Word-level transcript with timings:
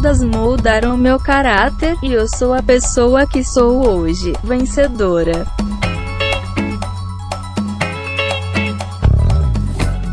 Todas 0.00 0.22
moldaram 0.22 0.96
meu 0.96 1.18
caráter 1.18 1.96
e 2.00 2.12
eu 2.12 2.28
sou 2.28 2.54
a 2.54 2.62
pessoa 2.62 3.26
que 3.26 3.42
sou 3.42 3.84
hoje, 3.84 4.32
vencedora. 4.44 5.44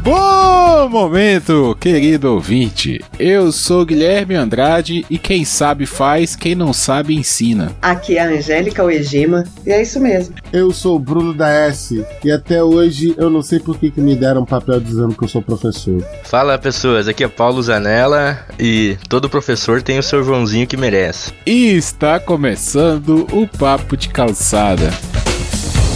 Bom 0.06 0.88
momento, 0.88 1.76
querido 1.80 2.32
ouvinte. 2.32 3.04
Eu 3.18 3.52
sou 3.52 3.84
Guilherme 3.84 4.36
Andrade 4.36 5.04
e 5.10 5.18
quem 5.18 5.44
sabe 5.44 5.88
faz, 5.88 6.36
quem 6.36 6.54
não 6.54 6.72
sabe 6.72 7.16
ensina. 7.16 7.76
Aqui 7.82 8.16
é 8.16 8.22
a 8.22 8.30
Angélica 8.30 8.84
Oejima 8.84 9.46
e 9.66 9.72
é 9.72 9.82
isso 9.82 10.00
mesmo. 10.00 10.36
Eu 10.54 10.72
sou 10.72 10.98
o 10.98 11.00
Bruno 11.00 11.34
da 11.34 11.50
S 11.50 12.06
e 12.24 12.32
até 12.32 12.64
hoje 12.64 13.16
eu 13.18 13.32
não 13.32 13.42
sei 13.42 13.60
por 13.60 13.80
que, 13.80 13.90
que 13.90 14.00
me 14.00 14.16
deram 14.16 14.44
um 14.44 14.46
papel 14.46 14.80
dizendo 14.80 15.16
que 15.16 15.24
eu 15.24 15.28
sou 15.28 15.42
professor. 15.42 16.00
Fala 16.24 16.56
pessoas, 16.60 17.08
aqui 17.08 17.24
é 17.24 17.28
Paulo 17.28 17.64
Zanella 17.64 18.46
e 18.60 19.00
todo 19.10 19.28
professor 19.28 19.82
tem 19.82 19.98
o 19.98 20.04
seu 20.04 20.24
Joãozinho 20.24 20.68
que 20.68 20.78
merece. 20.78 21.34
E 21.48 21.72
está 21.72 22.20
começando 22.20 23.26
o 23.32 23.48
Papo 23.48 23.98
de 23.98 24.10
Calçada. 24.10 24.92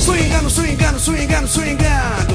Swingando, 0.04 0.50
swingando, 0.50 1.00
swingando. 1.00 1.48
Swingando, 1.48 2.29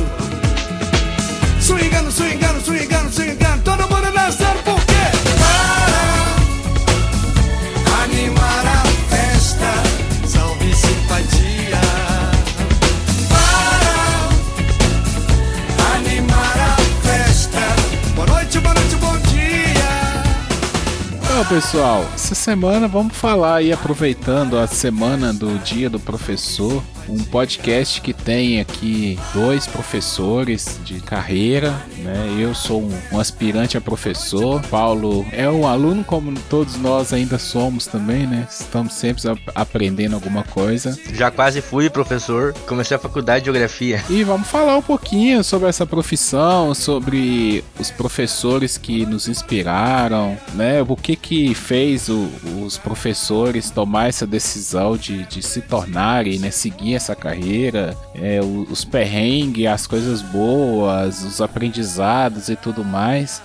Então, 21.35 21.47
pessoal, 21.47 22.07
essa 22.15 22.33
semana 22.33 22.87
vamos 22.87 23.17
falar 23.17 23.57
aí, 23.57 23.73
aproveitando 23.73 24.57
a 24.57 24.69
semana 24.69 25.33
do 25.33 25.59
Dia 25.59 25.91
do 25.91 25.99
Professor, 25.99 26.81
um 27.09 27.19
podcast 27.25 28.01
que 28.01 28.13
tem 28.15 28.61
aqui 28.61 29.19
dois 29.35 29.67
professores 29.67 30.79
de 30.85 31.01
carreira, 31.01 31.75
né? 31.99 32.37
Eu 32.39 32.55
sou 32.55 32.81
um, 32.81 32.99
um 33.13 33.19
aspirante 33.19 33.77
a 33.77 33.81
professor, 33.81 34.63
Paulo 34.69 35.27
é 35.33 35.51
um 35.51 35.67
aluno 35.67 36.05
como 36.05 36.33
todos 36.49 36.77
nós 36.77 37.13
ainda 37.13 37.37
somos 37.37 37.87
também, 37.87 38.29
né? 38.29 38.47
Estamos 38.49 38.95
sempre 38.95 39.29
ap- 39.29 39.39
aprendendo 39.57 40.15
alguma 40.15 40.45
coisa. 40.45 40.97
Já 41.13 41.33
quase 41.33 41.61
fui 41.61 41.91
professor, 41.91 42.55
comecei 42.65 42.97
a 42.97 43.01
faculdade 43.01 43.41
de 43.41 43.47
geografia. 43.47 44.03
E 44.09 44.23
vamos 44.23 44.47
falar 44.47 44.77
um 44.77 44.83
pouquinho 44.83 45.43
sobre 45.43 45.69
essa 45.69 45.85
profissão, 45.85 46.73
sobre 46.75 47.65
os 47.79 47.91
professores 47.91 48.79
que 48.79 49.05
nos 49.05 49.27
inspiraram, 49.27 50.39
né? 50.55 50.81
O 50.87 50.95
que 50.97 51.17
que 51.27 51.55
fez 51.55 52.11
o- 52.11 52.29
os 52.63 52.77
professores 52.77 53.71
tomar 53.71 54.09
essa 54.11 54.27
decisão 54.27 54.95
de, 54.95 55.25
de 55.25 55.43
se 55.43 55.63
tornarem, 55.63 56.39
né? 56.39 56.51
Seguir 56.51 56.95
essa 56.97 57.17
carreira, 57.17 57.97
é, 58.15 58.41
os 58.43 58.85
perrengues, 58.85 59.67
as 59.67 59.87
coisas 59.87 60.21
boas, 60.21 61.23
os 61.25 61.41
aprendizados 61.41 62.51
e 62.51 62.57
tudo 62.57 62.85
mais. 62.85 63.41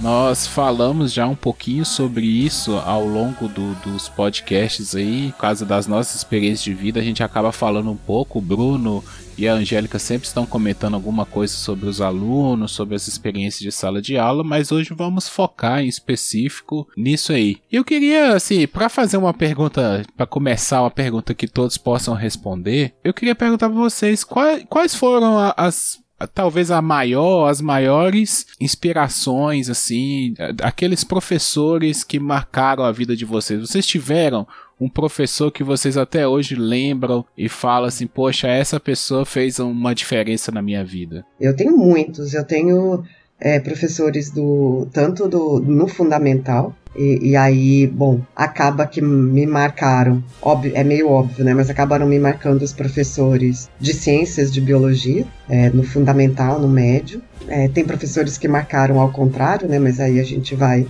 Nós 0.00 0.46
falamos 0.46 1.12
já 1.12 1.26
um 1.26 1.34
pouquinho 1.34 1.84
sobre 1.84 2.24
isso 2.24 2.76
ao 2.86 3.04
longo 3.04 3.48
do- 3.48 3.74
dos 3.84 4.08
podcasts 4.08 4.94
aí, 4.94 5.32
por 5.32 5.40
causa 5.40 5.64
das 5.66 5.88
nossas 5.88 6.14
experiências 6.16 6.62
de 6.62 6.72
vida, 6.74 7.00
a 7.00 7.02
gente 7.02 7.22
acaba 7.22 7.50
falando 7.50 7.90
um 7.90 7.96
pouco. 7.96 8.38
O 8.38 8.42
Bruno 8.42 9.04
e 9.36 9.48
a 9.48 9.54
Angélica 9.54 9.98
sempre 9.98 10.26
estão 10.26 10.46
comentando 10.46 10.94
alguma 10.94 11.24
coisa 11.26 11.54
sobre 11.54 11.88
os 11.88 12.00
alunos, 12.00 12.72
sobre 12.72 12.94
as 12.94 13.08
experiências 13.08 13.60
de 13.60 13.72
sala 13.72 14.00
de 14.00 14.16
aula, 14.16 14.44
mas 14.44 14.72
hoje 14.72 14.94
vamos 14.94 15.28
focar 15.28 15.80
em 15.82 15.88
específico 15.88 16.86
nisso 16.96 17.32
aí. 17.32 17.58
Eu 17.70 17.84
queria, 17.84 18.34
assim, 18.34 18.66
para 18.66 18.88
fazer 18.88 19.16
uma 19.16 19.34
pergunta, 19.34 20.02
para 20.16 20.26
começar 20.26 20.80
uma 20.82 20.90
pergunta 20.90 21.34
que 21.34 21.46
todos 21.48 21.76
possam 21.76 22.14
responder, 22.14 22.94
eu 23.02 23.12
queria 23.14 23.34
perguntar 23.34 23.68
para 23.68 23.78
vocês 23.78 24.24
quais, 24.24 24.64
quais 24.68 24.94
foram 24.94 25.38
a- 25.38 25.54
as 25.56 26.02
talvez 26.32 26.70
a 26.70 26.80
maior, 26.80 27.48
as 27.50 27.60
maiores 27.60 28.46
inspirações, 28.60 29.68
assim, 29.68 30.32
aqueles 30.62 31.02
professores 31.04 32.04
que 32.04 32.20
marcaram 32.20 32.84
a 32.84 32.92
vida 32.92 33.16
de 33.16 33.24
vocês. 33.24 33.60
Vocês 33.60 33.84
tiveram 33.86 34.46
um 34.84 34.88
professor 34.88 35.50
que 35.50 35.64
vocês 35.64 35.96
até 35.96 36.28
hoje 36.28 36.54
lembram 36.54 37.24
e 37.36 37.48
falam 37.48 37.88
assim, 37.88 38.06
poxa, 38.06 38.46
essa 38.48 38.78
pessoa 38.78 39.24
fez 39.24 39.58
uma 39.58 39.94
diferença 39.94 40.52
na 40.52 40.60
minha 40.60 40.84
vida. 40.84 41.24
Eu 41.40 41.56
tenho 41.56 41.76
muitos, 41.76 42.34
eu 42.34 42.44
tenho 42.44 43.02
é, 43.40 43.58
professores 43.58 44.30
do 44.30 44.86
tanto 44.92 45.26
do 45.26 45.58
no 45.60 45.88
fundamental 45.88 46.74
e, 46.94 47.30
e 47.30 47.36
aí, 47.36 47.86
bom, 47.86 48.20
acaba 48.36 48.86
que 48.86 49.00
me 49.00 49.46
marcaram, 49.46 50.22
óbvio, 50.40 50.72
é 50.74 50.84
meio 50.84 51.08
óbvio, 51.08 51.44
né? 51.44 51.54
Mas 51.54 51.70
acabaram 51.70 52.06
me 52.06 52.18
marcando 52.18 52.62
os 52.62 52.72
professores 52.72 53.70
de 53.80 53.94
ciências 53.94 54.52
de 54.52 54.60
biologia, 54.60 55.26
é, 55.48 55.70
no 55.70 55.82
fundamental, 55.82 56.60
no 56.60 56.68
médio. 56.68 57.22
É, 57.48 57.68
tem 57.68 57.84
professores 57.84 58.38
que 58.38 58.46
marcaram 58.46 59.00
ao 59.00 59.10
contrário, 59.10 59.66
né? 59.66 59.78
Mas 59.78 59.98
aí 59.98 60.20
a 60.20 60.24
gente 60.24 60.54
vai 60.54 60.86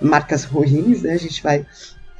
marcas 0.00 0.44
ruins, 0.44 1.02
né? 1.02 1.12
A 1.12 1.18
gente 1.18 1.42
vai 1.42 1.66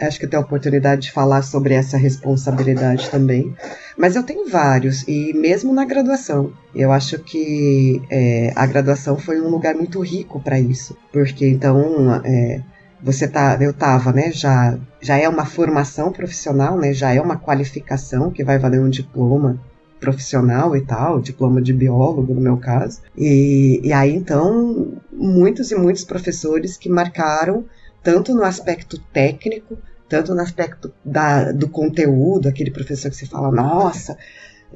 acho 0.01 0.19
que 0.19 0.27
tenho 0.27 0.43
a 0.43 0.47
oportunidade 0.47 1.03
de 1.03 1.13
falar 1.13 1.43
sobre 1.43 1.75
essa 1.75 1.97
responsabilidade 1.97 3.09
também. 3.11 3.55
Mas 3.97 4.17
eu 4.17 4.23
tenho 4.23 4.49
vários, 4.49 5.07
e 5.09 5.33
mesmo 5.33 5.73
na 5.73 5.85
graduação. 5.85 6.53
Eu 6.75 6.93
acho 6.93 7.19
que 7.19 8.03
é, 8.11 8.53
a 8.55 8.67
graduação 8.67 9.19
foi 9.19 9.41
um 9.41 9.49
lugar 9.49 9.75
muito 9.75 10.01
rico 10.01 10.41
para 10.41 10.59
isso. 10.59 10.97
Porque 11.13 11.47
então. 11.47 12.21
É, 12.25 12.61
você 13.03 13.29
tá, 13.29 13.59
eu 13.61 13.73
tava, 13.73 14.11
né, 14.13 14.33
já, 14.33 14.77
já 15.01 15.17
é 15.19 15.29
uma 15.29 15.45
formação 15.45 16.11
profissional, 16.11 16.79
né, 16.79 16.93
já 16.93 17.13
é 17.13 17.21
uma 17.21 17.37
qualificação 17.37 18.31
que 18.31 18.43
vai 18.43 18.59
valer 18.59 18.81
um 18.81 18.89
diploma 18.89 19.61
profissional 20.01 20.77
e 20.77 20.81
tal, 20.81 21.21
diploma 21.21 21.61
de 21.61 21.73
biólogo 21.73 22.35
no 22.35 22.41
meu 22.41 22.57
caso. 22.57 23.01
E, 23.17 23.81
e 23.83 23.93
aí 23.93 24.15
então, 24.15 24.95
muitos 25.13 25.71
e 25.71 25.75
muitos 25.75 26.05
professores 26.05 26.77
que 26.77 26.89
marcaram 26.89 27.65
tanto 28.07 28.33
no 28.33 28.45
aspecto 28.45 29.01
técnico, 29.13 29.77
tanto 30.09 30.33
no 30.33 30.41
aspecto 30.41 30.95
da, 31.05 31.51
do 31.51 31.69
conteúdo, 31.69 32.49
aquele 32.49 32.71
professor 32.71 33.11
que 33.11 33.17
você 33.17 33.27
fala, 33.27 33.51
nossa, 33.51 34.17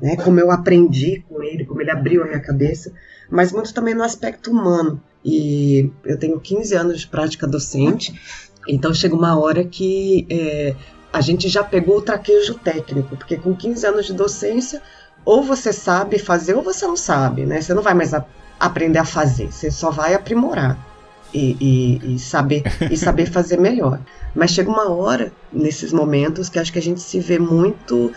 né, 0.03 0.17
como 0.17 0.41
eu 0.41 0.51
aprendi 0.51 1.25
com 1.29 1.41
ele, 1.41 1.65
como 1.65 1.81
ele 1.81 1.93
abriu 1.93 2.25
a 2.25 2.27
minha 2.27 2.41
cabeça, 2.41 2.93
mas 3.31 3.53
muito 3.53 3.73
também 3.73 3.95
no 3.95 4.03
aspecto 4.03 4.51
humano. 4.51 5.01
E 5.25 5.93
eu 6.05 6.19
tenho 6.19 6.41
15 6.41 6.75
anos 6.75 7.01
de 7.03 7.07
prática 7.07 7.47
docente, 7.47 8.21
então 8.67 8.93
chega 8.93 9.15
uma 9.15 9.39
hora 9.39 9.63
que 9.63 10.27
é, 10.29 10.75
a 11.13 11.21
gente 11.21 11.49
já 11.49 11.63
pegou 11.63 11.99
o 11.99 12.03
traquejo 12.03 12.55
técnico, 12.55 13.17
porque 13.17 13.37
com 13.37 13.55
15 13.55 13.87
anos 13.87 14.07
de 14.07 14.13
docência, 14.13 14.83
ou 15.25 15.45
você 15.45 15.73
sabe 15.73 16.19
fazer 16.19 16.57
ou 16.57 16.65
você 16.65 16.85
não 16.85 16.97
sabe, 16.97 17.47
né? 17.47 17.61
Você 17.61 17.75
não 17.75 17.83
vai 17.83 17.95
mais 17.95 18.13
a, 18.13 18.27
aprender 18.59 18.99
a 18.99 19.05
fazer, 19.05 19.53
você 19.53 19.71
só 19.71 19.93
vai 19.93 20.15
aprimorar 20.15 20.90
e, 21.33 21.57
e, 21.61 22.15
e, 22.15 22.19
saber, 22.19 22.63
e 22.91 22.97
saber 22.97 23.27
fazer 23.31 23.59
melhor. 23.59 24.01
Mas 24.35 24.51
chega 24.51 24.71
uma 24.71 24.91
hora, 24.91 25.33
nesses 25.53 25.93
momentos, 25.93 26.49
que 26.49 26.59
acho 26.59 26.73
que 26.73 26.79
a 26.79 26.83
gente 26.83 27.01
se 27.01 27.21
vê 27.21 27.39
muito, 27.39 28.13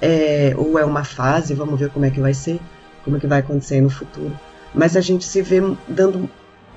é, 0.00 0.54
ou 0.56 0.78
é 0.78 0.84
uma 0.84 1.04
fase, 1.04 1.54
vamos 1.54 1.78
ver 1.78 1.90
como 1.90 2.04
é 2.04 2.10
que 2.10 2.20
vai 2.20 2.34
ser, 2.34 2.60
como 3.04 3.16
é 3.16 3.20
que 3.20 3.26
vai 3.26 3.40
acontecer 3.40 3.80
no 3.80 3.90
futuro. 3.90 4.38
Mas 4.74 4.96
a 4.96 5.00
gente 5.00 5.24
se 5.24 5.42
vê 5.42 5.60
dando 5.88 6.28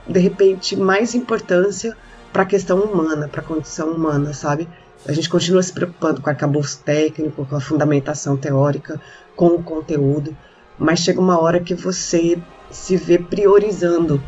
de 0.08 0.20
repente 0.20 0.76
mais 0.76 1.14
importância 1.14 1.96
para 2.34 2.44
a 2.44 2.46
questão 2.46 2.80
humana, 2.80 3.28
para 3.28 3.42
a 3.42 3.44
condição 3.44 3.92
humana, 3.92 4.34
sabe? 4.34 4.68
A 5.06 5.12
gente 5.14 5.30
continua 5.30 5.62
se 5.62 5.74
preocupando 5.74 6.22
com 6.22 6.28
o 6.28 6.30
arcabouço 6.30 6.80
técnico, 6.84 7.46
com 7.46 7.56
a 7.56 7.62
fundamentação 7.62 8.38
teórica, 8.38 9.02
com 9.36 9.48
o 9.48 9.64
conteúdo, 9.64 10.36
mas 10.78 11.00
chega 11.00 11.20
uma 11.20 11.40
hora 11.40 11.60
que 11.60 11.74
você 11.74 12.38
se 12.70 12.96
vê 12.96 13.18
priorizando 13.18 14.22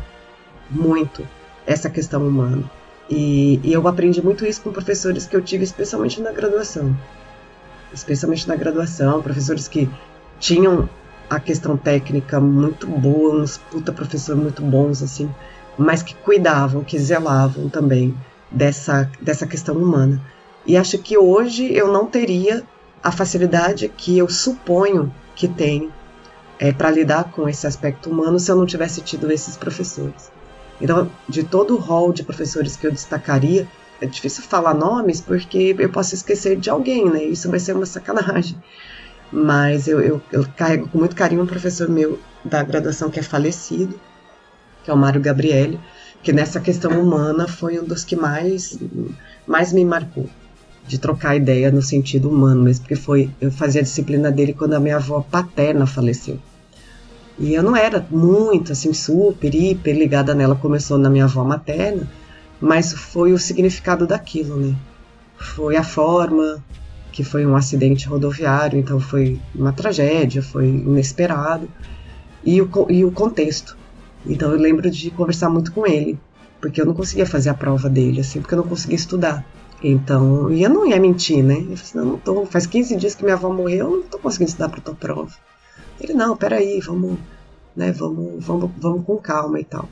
muito 0.70 1.26
essa 1.66 1.88
questão 1.90 2.26
humana. 2.26 2.62
E, 3.08 3.60
e, 3.62 3.72
eu 3.72 3.86
aprendi 3.86 4.22
muito 4.22 4.46
isso 4.46 4.62
com 4.62 4.72
professores 4.72 5.26
que 5.26 5.36
eu 5.36 5.42
tive, 5.42 5.64
especialmente 5.64 6.20
na 6.20 6.32
graduação. 6.32 6.96
Especialmente 7.92 8.48
na 8.48 8.56
graduação, 8.56 9.22
professores 9.22 9.68
que 9.68 9.88
tinham 10.40 10.88
a 11.28 11.38
questão 11.38 11.76
técnica 11.76 12.40
muito 12.40 12.86
boa, 12.86 13.42
uns 13.42 13.58
puta 13.58 13.92
professores 13.92 14.42
muito 14.42 14.62
bons, 14.62 15.02
assim, 15.02 15.32
mas 15.76 16.02
que 16.02 16.14
cuidavam, 16.14 16.84
que 16.84 16.98
zelavam 16.98 17.68
também 17.68 18.16
dessa, 18.50 19.10
dessa 19.20 19.46
questão 19.46 19.76
humana. 19.76 20.20
E 20.66 20.76
acho 20.76 20.98
que 20.98 21.18
hoje 21.18 21.72
eu 21.72 21.92
não 21.92 22.06
teria 22.06 22.62
a 23.02 23.12
facilidade 23.12 23.88
que 23.88 24.16
eu 24.16 24.28
suponho 24.28 25.12
que 25.34 25.46
tenho 25.46 25.92
é, 26.58 26.72
para 26.72 26.90
lidar 26.90 27.24
com 27.24 27.48
esse 27.48 27.66
aspecto 27.66 28.08
humano 28.08 28.38
se 28.38 28.50
eu 28.50 28.56
não 28.56 28.64
tivesse 28.64 29.02
tido 29.02 29.30
esses 29.30 29.56
professores. 29.56 30.33
Então, 30.80 31.10
de 31.28 31.42
todo 31.42 31.74
o 31.74 31.78
rol 31.78 32.12
de 32.12 32.22
professores 32.22 32.76
que 32.76 32.86
eu 32.86 32.92
destacaria, 32.92 33.66
é 34.00 34.06
difícil 34.06 34.42
falar 34.42 34.74
nomes 34.74 35.20
porque 35.20 35.74
eu 35.78 35.88
posso 35.88 36.14
esquecer 36.14 36.56
de 36.56 36.68
alguém, 36.68 37.08
né? 37.08 37.24
Isso 37.24 37.48
vai 37.48 37.60
ser 37.60 37.74
uma 37.74 37.86
sacanagem. 37.86 38.56
Mas 39.32 39.88
eu, 39.88 40.00
eu, 40.00 40.22
eu 40.30 40.46
carrego 40.56 40.88
com 40.88 40.98
muito 40.98 41.16
carinho 41.16 41.42
um 41.42 41.46
professor 41.46 41.88
meu 41.88 42.18
da 42.44 42.62
graduação 42.62 43.10
que 43.10 43.18
é 43.18 43.22
falecido, 43.22 43.98
que 44.82 44.90
é 44.90 44.94
o 44.94 44.96
Mário 44.96 45.20
Gabriele, 45.20 45.80
que 46.22 46.32
nessa 46.32 46.60
questão 46.60 47.00
humana 47.00 47.48
foi 47.48 47.78
um 47.78 47.84
dos 47.84 48.04
que 48.04 48.16
mais, 48.16 48.78
mais 49.46 49.72
me 49.72 49.84
marcou. 49.84 50.28
De 50.86 50.98
trocar 50.98 51.34
ideia 51.34 51.70
no 51.70 51.80
sentido 51.80 52.28
humano 52.28 52.62
mesmo, 52.62 52.82
porque 52.82 52.96
foi, 52.96 53.30
eu 53.40 53.50
fazia 53.50 53.80
a 53.80 53.84
disciplina 53.84 54.30
dele 54.30 54.52
quando 54.52 54.74
a 54.74 54.80
minha 54.80 54.96
avó 54.96 55.20
paterna 55.22 55.86
faleceu. 55.86 56.38
E 57.38 57.52
eu 57.52 57.62
não 57.62 57.76
era 57.76 58.06
muito, 58.10 58.72
assim, 58.72 58.92
super, 58.92 59.52
hiper 59.54 59.96
ligada 59.96 60.34
nela, 60.34 60.54
começou 60.54 60.96
na 60.98 61.10
minha 61.10 61.24
avó 61.24 61.44
materna, 61.44 62.08
mas 62.60 62.92
foi 62.92 63.32
o 63.32 63.38
significado 63.38 64.06
daquilo, 64.06 64.56
né? 64.56 64.74
Foi 65.36 65.76
a 65.76 65.82
forma, 65.82 66.62
que 67.10 67.24
foi 67.24 67.44
um 67.44 67.56
acidente 67.56 68.06
rodoviário, 68.06 68.78
então 68.78 69.00
foi 69.00 69.40
uma 69.54 69.72
tragédia, 69.72 70.42
foi 70.42 70.66
inesperado, 70.68 71.68
e 72.44 72.62
o, 72.62 72.70
e 72.88 73.04
o 73.04 73.10
contexto. 73.10 73.76
Então 74.24 74.52
eu 74.52 74.58
lembro 74.58 74.88
de 74.90 75.10
conversar 75.10 75.50
muito 75.50 75.72
com 75.72 75.86
ele, 75.86 76.18
porque 76.60 76.80
eu 76.80 76.86
não 76.86 76.94
conseguia 76.94 77.26
fazer 77.26 77.50
a 77.50 77.54
prova 77.54 77.90
dele, 77.90 78.20
assim, 78.20 78.40
porque 78.40 78.54
eu 78.54 78.58
não 78.58 78.68
conseguia 78.68 78.96
estudar. 78.96 79.44
Então, 79.82 80.50
e 80.50 80.62
eu 80.62 80.70
não 80.70 80.86
ia 80.86 80.98
mentir, 80.98 81.42
né? 81.42 81.56
Eu 81.56 81.60
falei 81.62 81.74
assim, 81.74 81.98
não, 81.98 82.06
não 82.06 82.18
tô, 82.18 82.46
faz 82.46 82.66
15 82.66 82.96
dias 82.96 83.14
que 83.14 83.22
minha 83.22 83.34
avó 83.34 83.52
morreu, 83.52 83.90
eu 83.90 83.96
não 83.98 84.02
tô 84.04 84.18
conseguindo 84.18 84.50
estudar 84.50 84.68
para 84.68 84.80
tua 84.80 84.94
prova. 84.94 85.32
Ele, 86.00 86.12
não, 86.12 86.36
peraí, 86.36 86.80
vamos, 86.80 87.18
né, 87.74 87.92
vamos, 87.92 88.44
vamos, 88.44 88.70
vamos 88.78 89.04
com 89.04 89.16
calma 89.16 89.60
e 89.60 89.64
tal. 89.64 89.88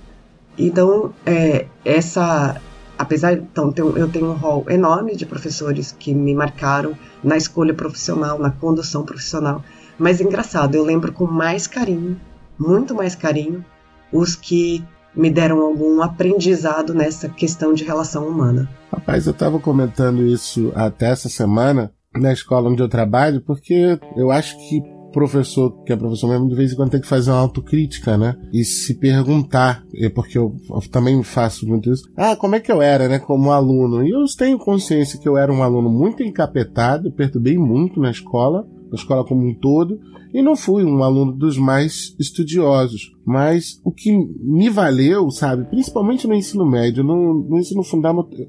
Então, 0.58 1.14
é, 1.24 1.66
essa, 1.84 2.60
apesar, 2.98 3.32
então, 3.34 3.72
eu 3.96 4.08
tenho 4.08 4.30
um 4.30 4.34
rol 4.34 4.66
enorme 4.68 5.16
de 5.16 5.24
professores 5.24 5.94
que 5.98 6.14
me 6.14 6.34
marcaram 6.34 6.94
na 7.22 7.36
escolha 7.36 7.72
profissional, 7.72 8.38
na 8.38 8.50
condução 8.50 9.04
profissional, 9.04 9.64
mas 9.98 10.20
é 10.20 10.24
engraçado, 10.24 10.74
eu 10.74 10.84
lembro 10.84 11.12
com 11.12 11.26
mais 11.26 11.66
carinho, 11.66 12.20
muito 12.58 12.94
mais 12.94 13.14
carinho, 13.14 13.64
os 14.12 14.36
que 14.36 14.84
me 15.14 15.30
deram 15.30 15.60
algum 15.60 16.02
aprendizado 16.02 16.94
nessa 16.94 17.28
questão 17.28 17.74
de 17.74 17.84
relação 17.84 18.26
humana. 18.26 18.68
Rapaz, 18.90 19.26
eu 19.26 19.32
estava 19.32 19.58
comentando 19.58 20.26
isso 20.26 20.72
até 20.74 21.10
essa 21.10 21.28
semana 21.28 21.92
na 22.14 22.32
escola 22.32 22.70
onde 22.70 22.82
eu 22.82 22.88
trabalho, 22.88 23.40
porque 23.40 23.98
eu 24.16 24.30
acho 24.30 24.56
que 24.58 24.82
professor, 25.12 25.82
que 25.84 25.92
é 25.92 25.96
professor 25.96 26.28
mesmo, 26.28 26.48
de 26.48 26.54
vez 26.54 26.72
em 26.72 26.76
quando 26.76 26.90
tem 26.90 27.00
que 27.00 27.06
fazer 27.06 27.30
uma 27.30 27.40
autocrítica, 27.40 28.16
né? 28.16 28.36
E 28.52 28.64
se 28.64 28.94
perguntar, 28.94 29.84
porque 30.14 30.38
eu, 30.38 30.56
eu, 30.70 30.80
também 30.90 31.22
faço 31.22 31.66
muito 31.68 31.92
isso. 31.92 32.04
Ah, 32.16 32.34
como 32.36 32.56
é 32.56 32.60
que 32.60 32.72
eu 32.72 32.82
era, 32.82 33.08
né? 33.08 33.18
Como 33.18 33.52
aluno. 33.52 34.04
E 34.06 34.10
eu 34.10 34.24
tenho 34.36 34.58
consciência 34.58 35.18
que 35.18 35.28
eu 35.28 35.36
era 35.36 35.52
um 35.52 35.62
aluno 35.62 35.90
muito 35.90 36.22
encapetado, 36.22 37.12
perturbei 37.12 37.58
muito 37.58 38.00
na 38.00 38.10
escola, 38.10 38.66
na 38.90 38.96
escola 38.96 39.24
como 39.24 39.46
um 39.46 39.54
todo 39.54 40.00
e 40.32 40.40
não 40.40 40.56
fui 40.56 40.82
um 40.84 41.02
aluno 41.02 41.32
dos 41.32 41.58
mais 41.58 42.16
estudiosos. 42.18 43.12
Mas 43.24 43.80
o 43.84 43.92
que 43.92 44.10
me 44.40 44.70
valeu, 44.70 45.30
sabe, 45.30 45.64
principalmente 45.64 46.26
no 46.26 46.34
ensino 46.34 46.64
médio, 46.64 47.04
no, 47.04 47.34
no, 47.34 47.58
ensino, 47.58 47.82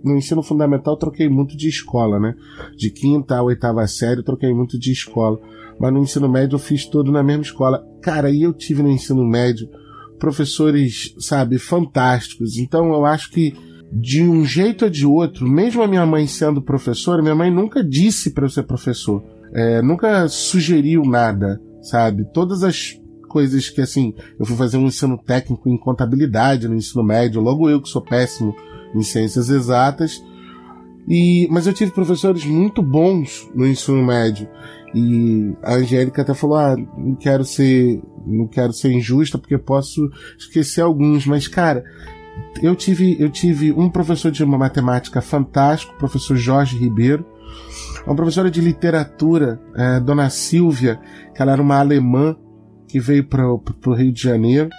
no 0.03 0.17
ensino 0.17 0.41
fundamental 0.41 0.97
troquei 0.97 1.27
muito 1.27 1.57
de 1.57 1.67
escola, 1.67 2.19
né? 2.19 2.35
De 2.77 2.89
quinta 2.89 3.35
a 3.35 3.43
oitava 3.43 3.85
série 3.85 4.23
troquei 4.23 4.53
muito 4.53 4.79
de 4.79 4.91
escola. 4.91 5.39
Mas 5.83 5.93
no 5.93 5.99
ensino 5.99 6.29
médio 6.29 6.55
eu 6.55 6.59
fiz 6.59 6.85
tudo 6.85 7.11
na 7.11 7.21
mesma 7.21 7.43
escola. 7.43 7.85
Cara, 8.01 8.31
e 8.31 8.41
eu 8.43 8.53
tive 8.53 8.81
no 8.81 8.89
ensino 8.89 9.27
médio 9.27 9.67
professores, 10.17 11.13
sabe, 11.19 11.59
fantásticos. 11.59 12.57
Então 12.57 12.93
eu 12.93 13.05
acho 13.05 13.29
que 13.29 13.53
de 13.91 14.23
um 14.23 14.45
jeito 14.45 14.85
ou 14.85 14.89
de 14.89 15.05
outro, 15.05 15.45
mesmo 15.45 15.83
a 15.83 15.87
minha 15.87 16.05
mãe 16.05 16.25
sendo 16.25 16.61
professora, 16.61 17.21
minha 17.21 17.35
mãe 17.35 17.51
nunca 17.51 17.83
disse 17.83 18.31
para 18.31 18.45
eu 18.45 18.49
ser 18.49 18.63
professor. 18.63 19.21
É, 19.53 19.81
nunca 19.81 20.27
sugeriu 20.29 21.03
nada 21.03 21.59
sabe? 21.83 22.25
Todas 22.33 22.63
as 22.63 22.99
coisas 23.27 23.69
que, 23.69 23.81
assim, 23.81 24.13
eu 24.39 24.45
fui 24.45 24.55
fazer 24.55 24.77
um 24.77 24.87
ensino 24.87 25.17
técnico 25.17 25.69
em 25.69 25.77
contabilidade 25.77 26.67
no 26.67 26.75
ensino 26.75 27.03
médio, 27.03 27.41
logo 27.41 27.69
eu 27.69 27.81
que 27.81 27.89
sou 27.89 28.01
péssimo 28.01 28.55
em 28.95 29.01
ciências 29.01 29.49
exatas. 29.49 30.23
E, 31.07 31.47
mas 31.51 31.67
eu 31.67 31.73
tive 31.73 31.91
professores 31.91 32.45
muito 32.45 32.81
bons 32.81 33.49
no 33.53 33.67
ensino 33.67 34.03
médio. 34.03 34.47
E 34.93 35.55
a 35.63 35.75
Angélica 35.75 36.21
até 36.21 36.33
falou: 36.33 36.57
ah, 36.57 36.75
não 36.97 37.15
quero 37.15 37.43
ser, 37.43 38.01
não 38.25 38.47
quero 38.47 38.71
ser 38.73 38.91
injusta 38.91 39.37
porque 39.37 39.57
posso 39.57 40.09
esquecer 40.37 40.81
alguns, 40.81 41.25
mas 41.25 41.47
cara, 41.47 41.83
eu 42.61 42.75
tive, 42.75 43.17
eu 43.19 43.29
tive 43.29 43.71
um 43.71 43.89
professor 43.89 44.31
de 44.31 44.45
matemática 44.45 45.21
fantástico, 45.21 45.97
professor 45.97 46.35
Jorge 46.35 46.77
Ribeiro, 46.77 47.25
uma 48.05 48.15
professora 48.15 48.51
de 48.51 48.61
literatura, 48.61 49.59
é, 49.75 49.99
Dona 49.99 50.29
Silvia, 50.29 50.99
que 51.33 51.41
ela 51.41 51.53
era 51.53 51.61
uma 51.61 51.79
alemã 51.79 52.35
que 52.87 52.99
veio 52.99 53.23
para 53.23 53.47
o 53.47 53.93
Rio 53.93 54.11
de 54.11 54.21
Janeiro. 54.21 54.69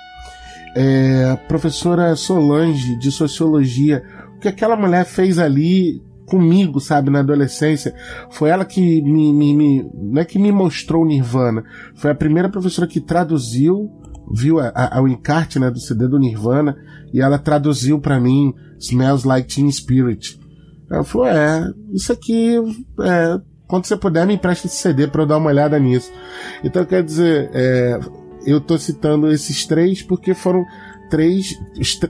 É, 0.76 1.36
professora 1.48 2.14
Solange, 2.16 2.96
de 2.98 3.10
Sociologia. 3.10 4.02
O 4.36 4.40
que 4.40 4.48
aquela 4.48 4.76
mulher 4.76 5.04
fez 5.04 5.38
ali 5.38 6.02
comigo, 6.26 6.80
sabe, 6.80 7.10
na 7.10 7.20
adolescência, 7.20 7.94
foi 8.30 8.50
ela 8.50 8.64
que 8.64 9.02
me, 9.02 9.32
me, 9.32 9.54
me, 9.54 9.90
não 9.94 10.22
é 10.22 10.24
que 10.24 10.38
me 10.38 10.50
mostrou 10.50 11.04
Nirvana, 11.04 11.64
foi 11.94 12.10
a 12.10 12.14
primeira 12.14 12.48
professora 12.48 12.86
que 12.86 13.00
traduziu, 13.00 13.90
viu 14.32 14.58
a, 14.58 14.72
a, 14.74 15.02
o 15.02 15.08
encarte, 15.08 15.58
né, 15.58 15.70
do 15.70 15.78
CD 15.78 16.08
do 16.08 16.18
Nirvana, 16.18 16.76
e 17.12 17.20
ela 17.20 17.38
traduziu 17.38 18.00
para 18.00 18.18
mim 18.18 18.54
Smells 18.78 19.26
Like 19.26 19.54
Teen 19.54 19.70
Spirit. 19.70 20.40
Ela 20.90 21.04
falou: 21.04 21.26
É, 21.26 21.70
isso 21.92 22.12
aqui, 22.12 22.56
é, 23.00 23.40
quando 23.66 23.86
você 23.86 23.96
puder, 23.96 24.26
me 24.26 24.34
empresta 24.34 24.66
esse 24.66 24.76
CD 24.76 25.06
para 25.06 25.22
eu 25.22 25.26
dar 25.26 25.38
uma 25.38 25.50
olhada 25.50 25.78
nisso. 25.78 26.12
Então, 26.62 26.84
quer 26.84 27.02
dizer, 27.02 27.50
é, 27.52 27.98
eu 28.46 28.60
tô 28.60 28.78
citando 28.78 29.30
esses 29.30 29.66
três 29.66 30.02
porque 30.02 30.34
foram 30.34 30.64
três, 31.10 31.54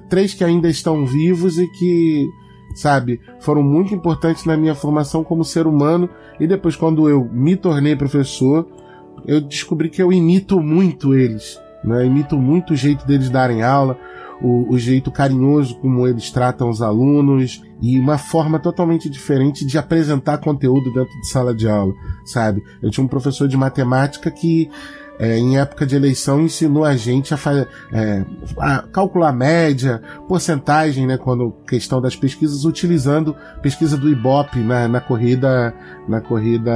três 0.08 0.34
que 0.34 0.44
ainda 0.44 0.68
estão 0.68 1.06
vivos 1.06 1.58
e 1.58 1.66
que, 1.68 2.26
sabe, 2.74 3.20
foram 3.40 3.62
muito 3.62 3.94
importantes 3.94 4.44
na 4.44 4.56
minha 4.56 4.74
formação 4.74 5.22
como 5.22 5.44
ser 5.44 5.66
humano. 5.66 6.08
E 6.38 6.46
depois, 6.46 6.76
quando 6.76 7.08
eu 7.08 7.24
me 7.32 7.56
tornei 7.56 7.94
professor, 7.94 8.66
eu 9.26 9.40
descobri 9.40 9.88
que 9.88 10.02
eu 10.02 10.12
imito 10.12 10.60
muito 10.60 11.14
eles. 11.14 11.58
Né? 11.82 12.06
Imito 12.06 12.36
muito 12.36 12.72
o 12.72 12.76
jeito 12.76 13.06
deles 13.06 13.30
darem 13.30 13.62
aula, 13.62 13.98
o, 14.42 14.72
o 14.72 14.78
jeito 14.78 15.10
carinhoso 15.10 15.76
como 15.76 16.06
eles 16.06 16.30
tratam 16.30 16.68
os 16.68 16.82
alunos 16.82 17.62
e 17.80 17.98
uma 17.98 18.18
forma 18.18 18.58
totalmente 18.58 19.08
diferente 19.08 19.64
de 19.64 19.78
apresentar 19.78 20.38
conteúdo 20.38 20.92
dentro 20.92 21.12
de 21.20 21.28
sala 21.28 21.54
de 21.54 21.68
aula, 21.68 21.94
sabe? 22.24 22.62
Eu 22.82 22.90
tinha 22.90 23.04
um 23.04 23.08
professor 23.08 23.46
de 23.46 23.56
matemática 23.56 24.30
que 24.30 24.68
é, 25.18 25.38
em 25.38 25.58
época 25.58 25.86
de 25.86 25.94
eleição 25.94 26.40
ensinou 26.40 26.84
a 26.84 26.96
gente 26.96 27.32
a, 27.32 27.38
é, 27.92 28.24
a, 28.58 28.82
calcular 28.82 29.32
média, 29.32 30.02
porcentagem, 30.28 31.06
né, 31.06 31.16
quando 31.16 31.52
questão 31.66 32.00
das 32.00 32.16
pesquisas, 32.16 32.64
utilizando 32.64 33.36
pesquisa 33.62 33.96
do 33.96 34.08
Ibope 34.08 34.58
na, 34.58 34.88
na 34.88 35.00
corrida 35.00 35.74
na 36.08 36.20
corrida 36.20 36.72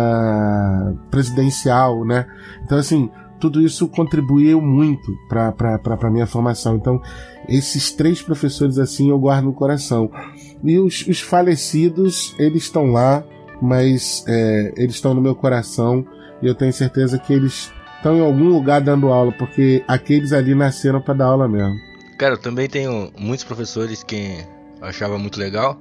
presidencial, 1.11 2.04
né? 2.04 2.26
Então 2.64 2.78
assim, 2.78 3.11
tudo 3.38 3.61
isso 3.61 3.88
contribuiu 3.88 4.61
muito 4.61 5.16
para 5.28 5.80
a 6.00 6.11
minha 6.11 6.26
formação. 6.26 6.76
Então, 6.76 7.00
esses 7.49 7.92
três 7.92 8.21
professores 8.21 8.78
assim 8.78 9.11
eu 9.11 9.18
guardo 9.18 9.47
no 9.47 9.52
coração. 9.52 10.11
E 10.62 10.78
os, 10.78 11.07
os 11.07 11.21
falecidos, 11.21 12.35
eles 12.38 12.64
estão 12.64 12.90
lá, 12.90 13.23
mas 13.61 14.25
é, 14.26 14.73
eles 14.76 14.97
estão 14.97 15.14
no 15.14 15.21
meu 15.21 15.35
coração 15.35 16.04
e 16.42 16.47
eu 16.47 16.54
tenho 16.54 16.73
certeza 16.73 17.18
que 17.18 17.33
eles 17.33 17.73
estão 17.99 18.17
em 18.17 18.21
algum 18.21 18.49
lugar 18.49 18.81
dando 18.81 19.09
aula, 19.09 19.33
porque 19.33 19.85
aqueles 19.87 20.33
ali 20.33 20.55
nasceram 20.55 21.00
para 21.00 21.14
dar 21.14 21.26
aula 21.26 21.49
mesmo. 21.49 21.78
Cara, 22.19 22.35
eu 22.35 22.38
também 22.38 22.69
tenho 22.69 23.12
muitos 23.17 23.45
professores 23.45 24.02
que 24.02 24.45
achava 24.81 25.19
muito 25.19 25.38
legal. 25.38 25.78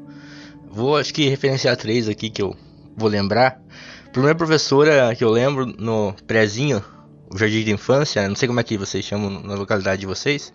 Vou, 0.70 0.98
acho 0.98 1.14
que, 1.14 1.30
referenciar 1.30 1.78
três 1.78 2.10
aqui 2.10 2.30
que 2.30 2.42
eu 2.42 2.56
vou 2.96 3.10
lembrar. 3.10 3.60
A 4.06 4.10
primeira 4.10 4.36
professora 4.36 5.16
que 5.16 5.24
eu 5.24 5.30
lembro 5.30 5.66
no 5.66 6.14
prézinho, 6.26 6.84
o 7.32 7.38
jardim 7.38 7.64
de 7.64 7.72
infância, 7.72 8.28
não 8.28 8.36
sei 8.36 8.48
como 8.48 8.60
é 8.60 8.64
que 8.64 8.78
vocês 8.78 9.06
chamam 9.06 9.42
na 9.42 9.56
localidade 9.56 10.02
de 10.02 10.08
vocês. 10.08 10.54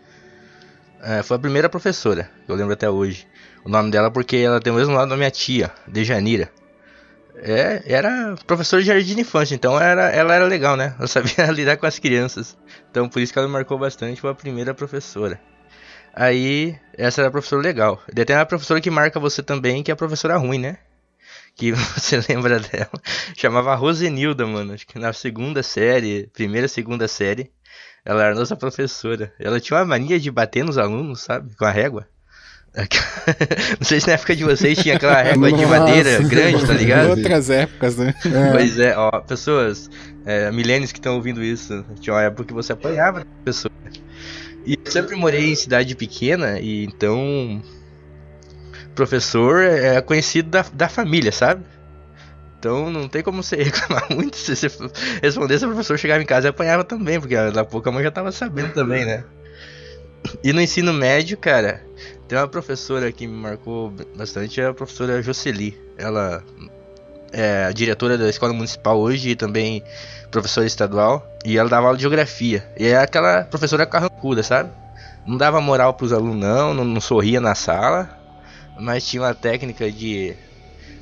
É, 1.03 1.23
foi 1.23 1.37
a 1.37 1.41
primeira 1.41 1.69
professora, 1.69 2.31
que 2.45 2.53
eu 2.53 2.57
lembro 2.57 2.73
até 2.73 2.89
hoje. 2.89 3.27
O 3.65 3.69
nome 3.69 3.91
dela 3.91 4.11
porque 4.11 4.37
ela 4.37 4.61
tem 4.61 4.73
o 4.73 4.77
mesmo 4.77 4.95
nome 4.95 5.09
da 5.09 5.17
minha 5.17 5.31
tia, 5.31 5.71
Dejanira. 5.87 6.51
É, 7.45 7.83
era 7.87 8.37
professora 8.47 8.81
de 8.81 8.89
jardim 8.89 9.17
de 9.17 9.21
infância, 9.23 9.55
então 9.55 9.79
era, 9.79 10.11
ela 10.11 10.35
era 10.35 10.47
legal, 10.47 10.77
né? 10.77 10.95
Ela 10.97 11.09
sabia 11.09 11.47
lidar 11.51 11.77
com 11.77 11.87
as 11.87 11.99
crianças. 11.99 12.57
Então 12.91 13.09
por 13.09 13.21
isso 13.21 13.33
que 13.33 13.39
ela 13.39 13.49
me 13.49 13.53
marcou 13.53 13.79
bastante, 13.79 14.21
foi 14.21 14.31
a 14.31 14.35
primeira 14.35 14.73
professora. 14.73 15.41
Aí, 16.15 16.79
essa 16.97 17.23
era 17.23 17.29
a 17.29 17.33
professora 17.33 17.63
legal. 17.63 18.01
E 18.15 18.25
tem 18.25 18.37
uma 18.37 18.47
professora 18.47 18.81
que 18.81 18.91
marca 18.91 19.19
você 19.19 19.43
também, 19.43 19.83
que 19.83 19.91
é 19.91 19.95
a 19.95 19.97
professora 19.97 20.37
ruim, 20.37 20.59
né? 20.59 20.79
que 21.55 21.73
você 21.97 22.21
lembra 22.29 22.61
dela. 22.61 22.91
Chamava 23.37 23.75
Rosenilda, 23.75 24.47
mano. 24.47 24.75
Acho 24.75 24.87
que 24.87 24.99
na 24.99 25.13
segunda 25.13 25.63
série, 25.63 26.29
primeira, 26.33 26.69
segunda 26.69 27.09
série, 27.09 27.51
ela 28.05 28.25
era 28.25 28.35
nossa 28.35 28.57
professora. 28.57 29.33
Ela 29.39 29.61
tinha 29.61 29.79
uma 29.79 29.85
mania 29.85 30.19
de 30.19 30.31
bater 30.31 30.65
nos 30.65 30.79
alunos, 30.79 31.23
sabe? 31.23 31.55
Com 31.57 31.65
a 31.65 31.71
régua. 31.71 32.09
Não 33.79 33.87
sei 33.87 34.01
se 34.01 34.07
na 34.07 34.15
época 34.15 34.35
de 34.35 34.45
vocês 34.45 34.79
tinha 34.79 34.97
aquela 34.97 35.23
régua 35.23 35.51
Nossa. 35.51 35.63
de 35.63 35.71
madeira 35.71 36.19
grande, 36.23 36.67
tá 36.67 36.73
ligado? 36.73 37.11
Outras 37.11 37.51
épocas, 37.51 37.97
né? 37.97 38.15
É. 38.25 38.53
Pois 38.53 38.79
é, 38.79 38.97
ó, 38.97 39.11
pessoas, 39.21 39.91
é, 40.25 40.51
milênios 40.51 40.91
que 40.91 40.99
estão 40.99 41.17
ouvindo 41.17 41.43
isso, 41.43 41.85
tinha 42.01 42.15
uma 42.15 42.23
época 42.23 42.45
que 42.45 42.55
você 42.55 42.73
apanhava 42.73 43.27
pessoa. 43.45 43.71
E 44.65 44.79
eu 44.85 44.91
sempre 44.91 45.17
morei 45.17 45.51
em 45.51 45.55
cidade 45.55 45.95
pequena, 45.95 46.59
e 46.61 46.85
então. 46.85 47.63
Professor 48.95 49.63
é 49.63 50.01
conhecido 50.03 50.51
da, 50.51 50.65
da 50.73 50.89
família, 50.89 51.33
sabe? 51.33 51.65
Então 52.59 52.91
não 52.91 53.09
tem 53.09 53.23
como 53.23 53.43
você 53.43 53.57
reclamar 53.65 54.07
muito 54.15 54.37
se 54.37 54.55
você 54.55 54.69
respondesse, 55.21 55.65
o 55.65 55.69
professor 55.69 55.99
chegava 55.99 56.23
em 56.23 56.27
casa 56.27 56.47
e 56.47 56.51
apanhava 56.51 56.85
também, 56.85 57.19
porque 57.19 57.35
daqui 57.35 57.59
a 57.59 57.65
pouco 57.65 57.89
a 57.89 57.93
mãe 57.93 58.05
já 58.05 58.11
tava 58.11 58.31
sabendo 58.31 58.73
também, 58.73 59.05
né? 59.05 59.25
E 60.45 60.53
no 60.53 60.61
ensino 60.61 60.93
médio, 60.93 61.37
cara, 61.37 61.83
tem 62.33 62.39
uma 62.39 62.49
professora 62.49 63.13
que 63.13 63.27
me 63.27 63.37
marcou 63.37 63.93
bastante, 64.17 64.59
é 64.59 64.65
a 64.65 64.73
professora 64.73 65.21
Jocely. 65.21 65.79
Ela 65.99 66.43
é 67.31 67.67
a 67.67 67.73
diretora 67.73 68.17
da 68.17 68.27
escola 68.27 68.55
municipal 68.55 68.99
hoje 68.99 69.29
e 69.29 69.37
também 69.37 69.85
professora 70.31 70.67
estadual. 70.67 71.31
E 71.45 71.59
ela 71.59 71.69
dava 71.69 71.89
aula 71.89 71.97
de 71.99 72.01
geografia. 72.01 72.67
E 72.79 72.87
é 72.87 72.97
aquela 72.97 73.45
professora 73.45 73.85
carrancuda, 73.85 74.43
sabe? 74.43 74.71
Não 75.27 75.37
dava 75.37 75.61
moral 75.61 75.93
pros 75.93 76.11
alunos, 76.11 76.41
não, 76.41 76.73
não, 76.73 76.87
não 76.87 77.03
sorria 77.03 77.39
na 77.39 77.55
sala. 77.55 78.09
Mas 78.81 79.07
tinha 79.07 79.23
uma 79.23 79.35
técnica 79.35 79.93
de 79.93 80.35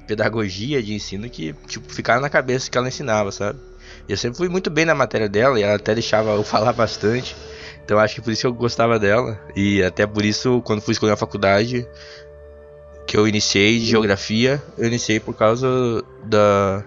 pedagogia, 0.09 0.83
de 0.83 0.95
ensino 0.95 1.31
que, 1.31 1.53
tipo, 1.69 1.95
ficava 1.95 2.21
na 2.21 2.29
cabeça 2.29 2.69
que 2.69 2.77
ela 2.77 2.89
ensinava, 2.89 3.31
sabe? 3.31 3.61
Eu 4.09 4.17
sempre 4.17 4.37
fui 4.37 4.49
muito 4.49 4.69
bem 4.69 4.85
na 4.85 4.97
matéria 4.97 5.29
dela 5.29 5.61
e 5.61 5.63
ela 5.63 5.77
até 5.77 5.95
deixava 5.95 6.31
eu 6.31 6.43
falar 6.43 6.73
bastante. 6.73 7.37
Então 7.91 7.99
acho 7.99 8.15
que 8.15 8.21
por 8.21 8.33
isso 8.33 8.47
eu 8.47 8.55
gostava 8.55 9.01
dela. 9.01 9.37
E 9.57 9.83
até 9.83 10.07
por 10.07 10.25
isso, 10.25 10.63
quando 10.63 10.81
fui 10.81 10.93
escolher 10.93 11.15
a 11.15 11.17
faculdade, 11.17 11.85
que 13.05 13.17
eu 13.17 13.27
iniciei 13.27 13.81
de 13.81 13.87
geografia, 13.87 14.63
eu 14.79 14.87
iniciei 14.87 15.19
por 15.19 15.35
causa 15.35 15.67
da, 16.23 16.85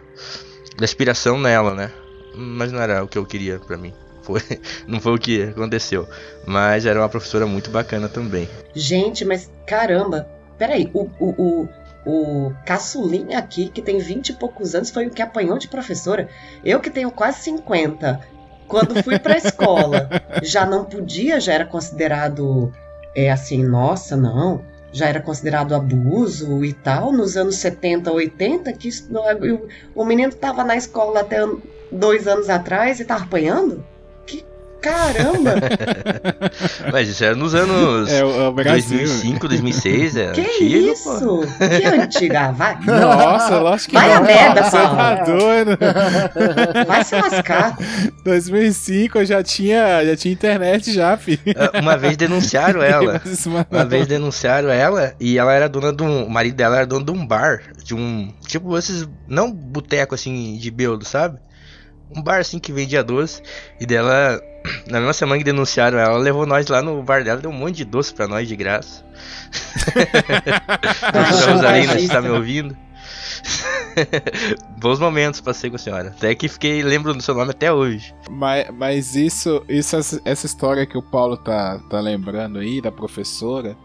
da 0.78 0.86
inspiração 0.86 1.38
nela, 1.38 1.76
né? 1.76 1.92
Mas 2.34 2.72
não 2.72 2.80
era 2.80 3.04
o 3.04 3.08
que 3.10 3.18
eu 3.18 3.26
queria 3.26 3.60
pra 3.60 3.76
mim. 3.76 3.94
Foi, 4.22 4.40
não 4.88 5.02
foi 5.02 5.14
o 5.14 5.20
que 5.20 5.44
aconteceu. 5.44 6.08
Mas 6.48 6.86
era 6.86 7.02
uma 7.02 7.10
professora 7.10 7.46
muito 7.46 7.70
bacana 7.70 8.08
também. 8.08 8.48
Gente, 8.74 9.26
mas 9.26 9.52
caramba, 9.68 10.26
peraí, 10.58 10.90
o, 10.94 11.10
o, 11.20 11.36
o, 11.38 11.70
o 12.06 12.54
caçulinha 12.66 13.40
aqui, 13.40 13.68
que 13.68 13.82
tem 13.82 13.98
20 13.98 14.30
e 14.30 14.34
poucos 14.36 14.74
anos, 14.74 14.90
foi 14.90 15.08
o 15.08 15.12
que 15.12 15.22
apanhou 15.22 15.58
de 15.58 15.68
professora. 15.68 16.30
Eu 16.64 16.80
que 16.80 16.90
tenho 16.90 17.12
quase 17.12 17.42
50, 17.42 18.22
quando 18.68 19.02
fui 19.04 19.20
pra 19.20 19.38
escola, 19.38 20.10
já 20.42 20.66
não 20.66 20.86
podia, 20.86 21.40
já 21.40 21.54
era 21.54 21.66
considerado 21.66 22.72
é 23.16 23.32
assim, 23.32 23.64
nossa, 23.64 24.16
não 24.16 24.62
já 24.94 25.08
era 25.08 25.20
considerado 25.20 25.74
abuso 25.74 26.64
e 26.64 26.72
tal, 26.72 27.12
nos 27.12 27.36
anos 27.36 27.56
70, 27.56 28.12
80, 28.12 28.72
que 28.74 28.88
isso, 28.88 29.10
o, 29.96 30.06
menino 30.06 30.30
estava 30.30 30.64
na 30.64 30.78
escola 30.78 31.22
até 31.22 31.40
dois 31.92 32.28
anos 32.28 32.48
atrás 32.48 33.00
e 33.00 33.02
estava 33.02 33.24
apanhando? 33.24 33.84
Caramba! 34.84 35.56
Mas 36.92 37.08
isso 37.08 37.24
era 37.24 37.34
nos 37.36 37.56
anos 37.56 38.12
é, 38.12 38.24
o, 38.24 38.50
o 38.50 38.52
2005, 38.52 39.48
2006. 39.48 40.18
É 40.18 40.32
que 40.32 40.42
antigo, 40.42 40.92
isso? 40.92 41.20
Pô. 41.20 41.46
Que 41.58 41.86
antiga? 41.86 42.52
Vai. 42.52 42.78
Nossa, 42.84 43.60
lógico 43.60 43.92
que 43.92 43.96
Vai 43.96 44.10
não. 44.10 44.18
a 44.18 44.22
merda, 44.22 44.64
Você 44.64 44.78
tá 44.78 45.16
doido. 45.24 45.78
Vai 46.86 47.04
se 47.06 47.16
lascar. 47.16 47.78
2005 48.26 49.20
eu 49.20 49.26
já 49.26 49.42
tinha, 49.42 50.06
já 50.06 50.18
tinha 50.18 50.34
internet 50.34 50.92
já, 50.92 51.16
filho. 51.16 51.40
Ah, 51.56 51.80
Uma 51.80 51.98
vez 51.98 52.18
denunciaram 52.18 52.84
ela. 52.84 53.22
Uma 53.72 53.86
vez 53.86 54.06
denunciaram 54.06 54.70
ela 54.70 55.14
e 55.20 55.38
ela 55.38 55.54
era 55.54 55.70
dona 55.70 55.94
de 55.94 56.04
um. 56.04 56.26
O 56.26 56.30
marido 56.30 56.56
dela 56.56 56.76
era 56.78 56.86
dono 56.86 57.06
de 57.06 57.12
um 57.12 57.26
bar. 57.26 57.62
De 57.84 57.96
um. 57.96 58.34
Tipo, 58.46 58.78
esses. 58.78 59.08
Não 59.28 59.50
boteco 59.50 60.14
assim 60.14 60.58
de 60.58 60.70
beudo, 60.70 61.06
sabe? 61.06 61.40
Um 62.16 62.22
bar 62.22 62.40
assim 62.40 62.60
que 62.60 62.72
vendia 62.72 63.04
doce. 63.04 63.42
E 63.80 63.86
dela. 63.86 64.42
Na 64.88 65.00
mesma 65.00 65.14
semana 65.14 65.38
que 65.38 65.44
denunciaram 65.44 66.00
ela, 66.00 66.18
levou 66.18 66.46
nós 66.46 66.68
lá 66.68 66.82
no 66.82 67.04
bar 67.04 67.24
dela, 67.24 67.42
deu 67.42 67.50
um 67.50 67.54
monte 67.54 67.78
de 67.78 67.86
doce 67.86 68.14
pra 68.14 68.28
nós 68.28 68.48
de 68.48 68.56
graça. 68.56 69.04
Rosalina, 71.52 72.00
você 72.00 72.08
tá 72.08 72.22
me 72.22 72.30
ouvindo? 72.30 72.78
Bons 74.80 75.00
momentos 75.00 75.42
passei 75.42 75.70
com 75.70 75.76
a 75.76 75.80
senhora. 75.80 76.10
Até 76.10 76.34
que 76.36 76.48
fiquei, 76.48 76.82
lembro 76.82 77.14
do 77.14 77.22
seu 77.22 77.36
nome 77.36 77.52
até 77.52 77.72
hoje. 77.72 78.14
Mas, 78.30 78.70
mas 78.72 79.16
isso, 79.16 79.64
isso, 79.68 79.98
essa 80.24 80.46
história 80.46 80.86
que 80.86 80.98
o 80.98 81.02
Paulo 81.02 81.38
tá, 81.38 81.80
tá 81.90 82.00
lembrando 82.00 82.60
aí, 82.60 82.82
da 82.82 82.92
professora, 82.92 83.76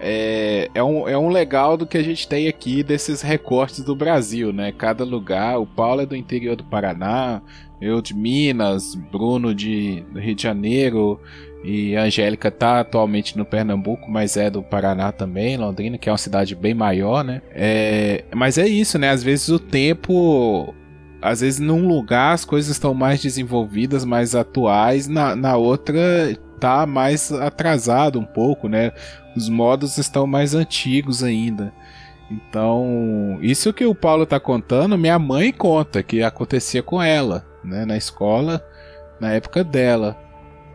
é, 0.00 0.70
é, 0.74 0.82
um, 0.82 1.08
é 1.08 1.18
um 1.18 1.28
legal 1.28 1.76
do 1.76 1.86
que 1.86 1.98
a 1.98 2.02
gente 2.02 2.28
tem 2.28 2.48
aqui 2.48 2.82
desses 2.82 3.20
recortes 3.20 3.80
do 3.80 3.96
Brasil, 3.96 4.52
né? 4.52 4.72
Cada 4.72 5.04
lugar, 5.04 5.58
o 5.58 5.66
Paulo 5.66 6.02
é 6.02 6.06
do 6.06 6.16
interior 6.16 6.56
do 6.56 6.64
Paraná, 6.64 7.42
eu 7.80 8.02
de 8.02 8.14
Minas, 8.14 8.94
Bruno 8.94 9.54
de 9.54 10.04
Rio 10.14 10.34
de 10.34 10.42
Janeiro 10.42 11.20
e 11.64 11.96
Angélica 11.96 12.50
tá 12.50 12.80
atualmente 12.80 13.36
no 13.36 13.44
Pernambuco, 13.44 14.10
mas 14.10 14.36
é 14.36 14.48
do 14.48 14.62
Paraná 14.62 15.12
também, 15.12 15.56
Londrina, 15.56 15.98
que 15.98 16.08
é 16.08 16.12
uma 16.12 16.18
cidade 16.18 16.54
bem 16.54 16.74
maior, 16.74 17.24
né? 17.24 17.42
É, 17.50 18.24
mas 18.34 18.58
é 18.58 18.66
isso, 18.66 18.98
né? 18.98 19.10
Às 19.10 19.22
vezes 19.22 19.48
o 19.48 19.58
tempo 19.58 20.74
às 21.20 21.40
vezes 21.40 21.58
num 21.58 21.86
lugar 21.86 22.32
as 22.32 22.44
coisas 22.44 22.70
estão 22.70 22.94
mais 22.94 23.20
desenvolvidas, 23.20 24.04
mais 24.04 24.34
atuais, 24.34 25.08
na, 25.08 25.34
na 25.34 25.56
outra 25.56 25.98
tá 26.60 26.86
mais 26.86 27.32
atrasado 27.32 28.18
um 28.18 28.24
pouco, 28.24 28.68
né? 28.68 28.92
Os 29.36 29.48
modos 29.48 29.98
estão 29.98 30.26
mais 30.26 30.54
antigos 30.54 31.22
ainda. 31.22 31.72
Então, 32.30 33.38
isso 33.40 33.72
que 33.72 33.86
o 33.86 33.94
Paulo 33.94 34.26
tá 34.26 34.38
contando, 34.38 34.98
minha 34.98 35.18
mãe 35.18 35.52
conta 35.52 36.02
que 36.02 36.22
acontecia 36.22 36.82
com 36.82 37.02
ela, 37.02 37.46
né, 37.64 37.84
na 37.84 37.96
escola, 37.96 38.64
na 39.20 39.32
época 39.32 39.62
dela. 39.64 40.16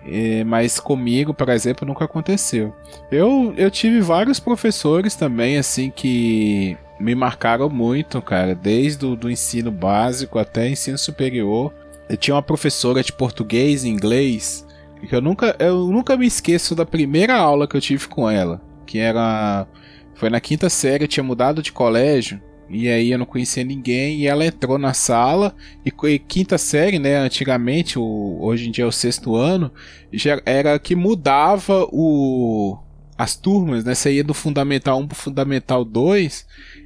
E, 0.06 0.44
mas 0.44 0.80
comigo, 0.80 1.34
por 1.34 1.50
exemplo, 1.50 1.88
nunca 1.88 2.06
aconteceu. 2.06 2.76
Eu, 3.12 3.54
eu 3.58 3.72
tive 3.72 4.02
vários 4.02 4.40
professores 4.40 5.16
também, 5.16 5.58
assim, 5.58 5.90
que 5.90 6.78
me 7.00 7.16
marcaram 7.16 7.70
muito, 7.70 8.22
cara, 8.22 8.54
desde 8.54 9.06
o 9.06 9.16
do 9.16 9.32
ensino 9.32 9.72
básico 9.72 10.38
até 10.38 10.68
ensino 10.68 10.98
superior. 10.98 11.74
Eu 12.10 12.18
tinha 12.18 12.36
uma 12.36 12.44
professora 12.44 13.02
de 13.02 13.14
português 13.14 13.84
e 13.84 13.90
inglês 13.90 14.66
que 15.08 15.16
eu 15.16 15.22
nunca, 15.22 15.56
eu 15.60 15.88
nunca 15.88 16.16
me 16.16 16.26
esqueço 16.26 16.76
da 16.76 16.86
primeira 16.86 17.36
aula 17.36 17.68
que 17.68 17.76
eu 17.76 17.82
tive 17.82 18.08
com 18.08 18.30
ela, 18.30 18.62
que 18.86 19.00
era 19.00 19.68
foi 20.16 20.30
na 20.30 20.40
quinta 20.40 20.70
série, 20.70 21.04
eu 21.04 21.08
tinha 21.08 21.24
mudado 21.24 21.62
de 21.62 21.72
colégio 21.72 22.42
e 22.74 22.90
aí 22.90 23.12
eu 23.12 23.18
não 23.18 23.26
conhecia 23.26 23.64
ninguém 23.64 24.22
e 24.22 24.28
ela 24.28 24.46
entrou 24.46 24.78
na 24.78 24.94
sala 24.94 25.56
e, 25.86 25.94
e 26.08 26.20
quinta 26.20 26.58
série, 26.58 27.00
né, 27.00 27.16
antigamente, 27.18 28.00
o, 28.00 28.38
hoje 28.42 28.68
em 28.68 28.72
dia 28.72 28.84
é 28.84 28.88
o 28.88 28.92
sexto 28.92 29.36
ano, 29.36 29.72
já 30.12 30.42
era 30.46 30.78
que 30.80 30.96
mudava 30.96 31.88
o 31.92 32.78
as 33.18 33.36
turmas, 33.36 33.84
né? 33.84 33.94
Você 33.94 34.14
ia 34.14 34.24
do 34.24 34.34
fundamental 34.34 35.00
1 35.00 35.08
pro 35.08 35.16
fundamental 35.16 35.86
2 35.86 36.46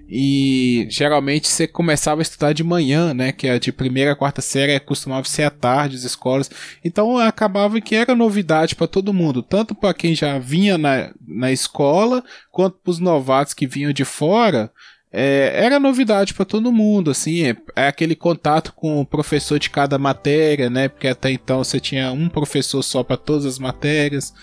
e 0.10 0.88
geralmente 0.90 1.48
você 1.48 1.68
começava 1.68 2.22
a 2.22 2.24
estudar 2.24 2.54
de 2.54 2.64
manhã, 2.64 3.14
né? 3.14 3.32
Que 3.32 3.48
é 3.48 3.60
de 3.60 3.72
primeira 3.72 4.12
a 4.12 4.16
quarta 4.16 4.42
série 4.42 4.80
costumava 4.80 5.28
ser 5.28 5.44
à 5.44 5.50
tarde 5.50 5.96
as 5.96 6.04
escolas. 6.04 6.50
Então 6.84 7.18
acabava 7.18 7.80
que 7.82 7.96
era 7.96 8.16
novidade 8.16 8.76
para 8.76 8.88
todo 8.88 9.14
mundo, 9.14 9.42
tanto 9.42 9.74
para 9.74 9.94
quem 9.94 10.14
já 10.14 10.38
vinha 10.38 10.78
na, 10.78 11.12
na 11.26 11.52
escola, 11.52 12.24
quanto 12.52 12.78
para 12.78 12.92
os 12.92 13.00
novatos 13.00 13.54
que 13.54 13.68
vinham 13.68 13.94
de 13.94 14.06
fora. 14.06 14.72
É, 15.12 15.66
era 15.66 15.80
novidade 15.80 16.34
para 16.34 16.44
todo 16.44 16.72
mundo, 16.72 17.12
assim, 17.12 17.46
é, 17.46 17.56
é, 17.76 17.88
aquele 17.88 18.16
contato 18.16 18.74
com 18.74 19.00
o 19.00 19.06
professor 19.06 19.58
de 19.58 19.70
cada 19.70 19.98
matéria, 19.98 20.70
né? 20.70 20.90
Porque 20.90 21.08
até 21.08 21.32
então 21.32 21.64
você 21.64 21.80
tinha 21.80 22.12
um 22.12 22.28
professor 22.28 22.84
só 22.84 23.04
para 23.04 23.16
todas 23.16 23.46
as 23.46 23.58
matérias. 23.58 24.34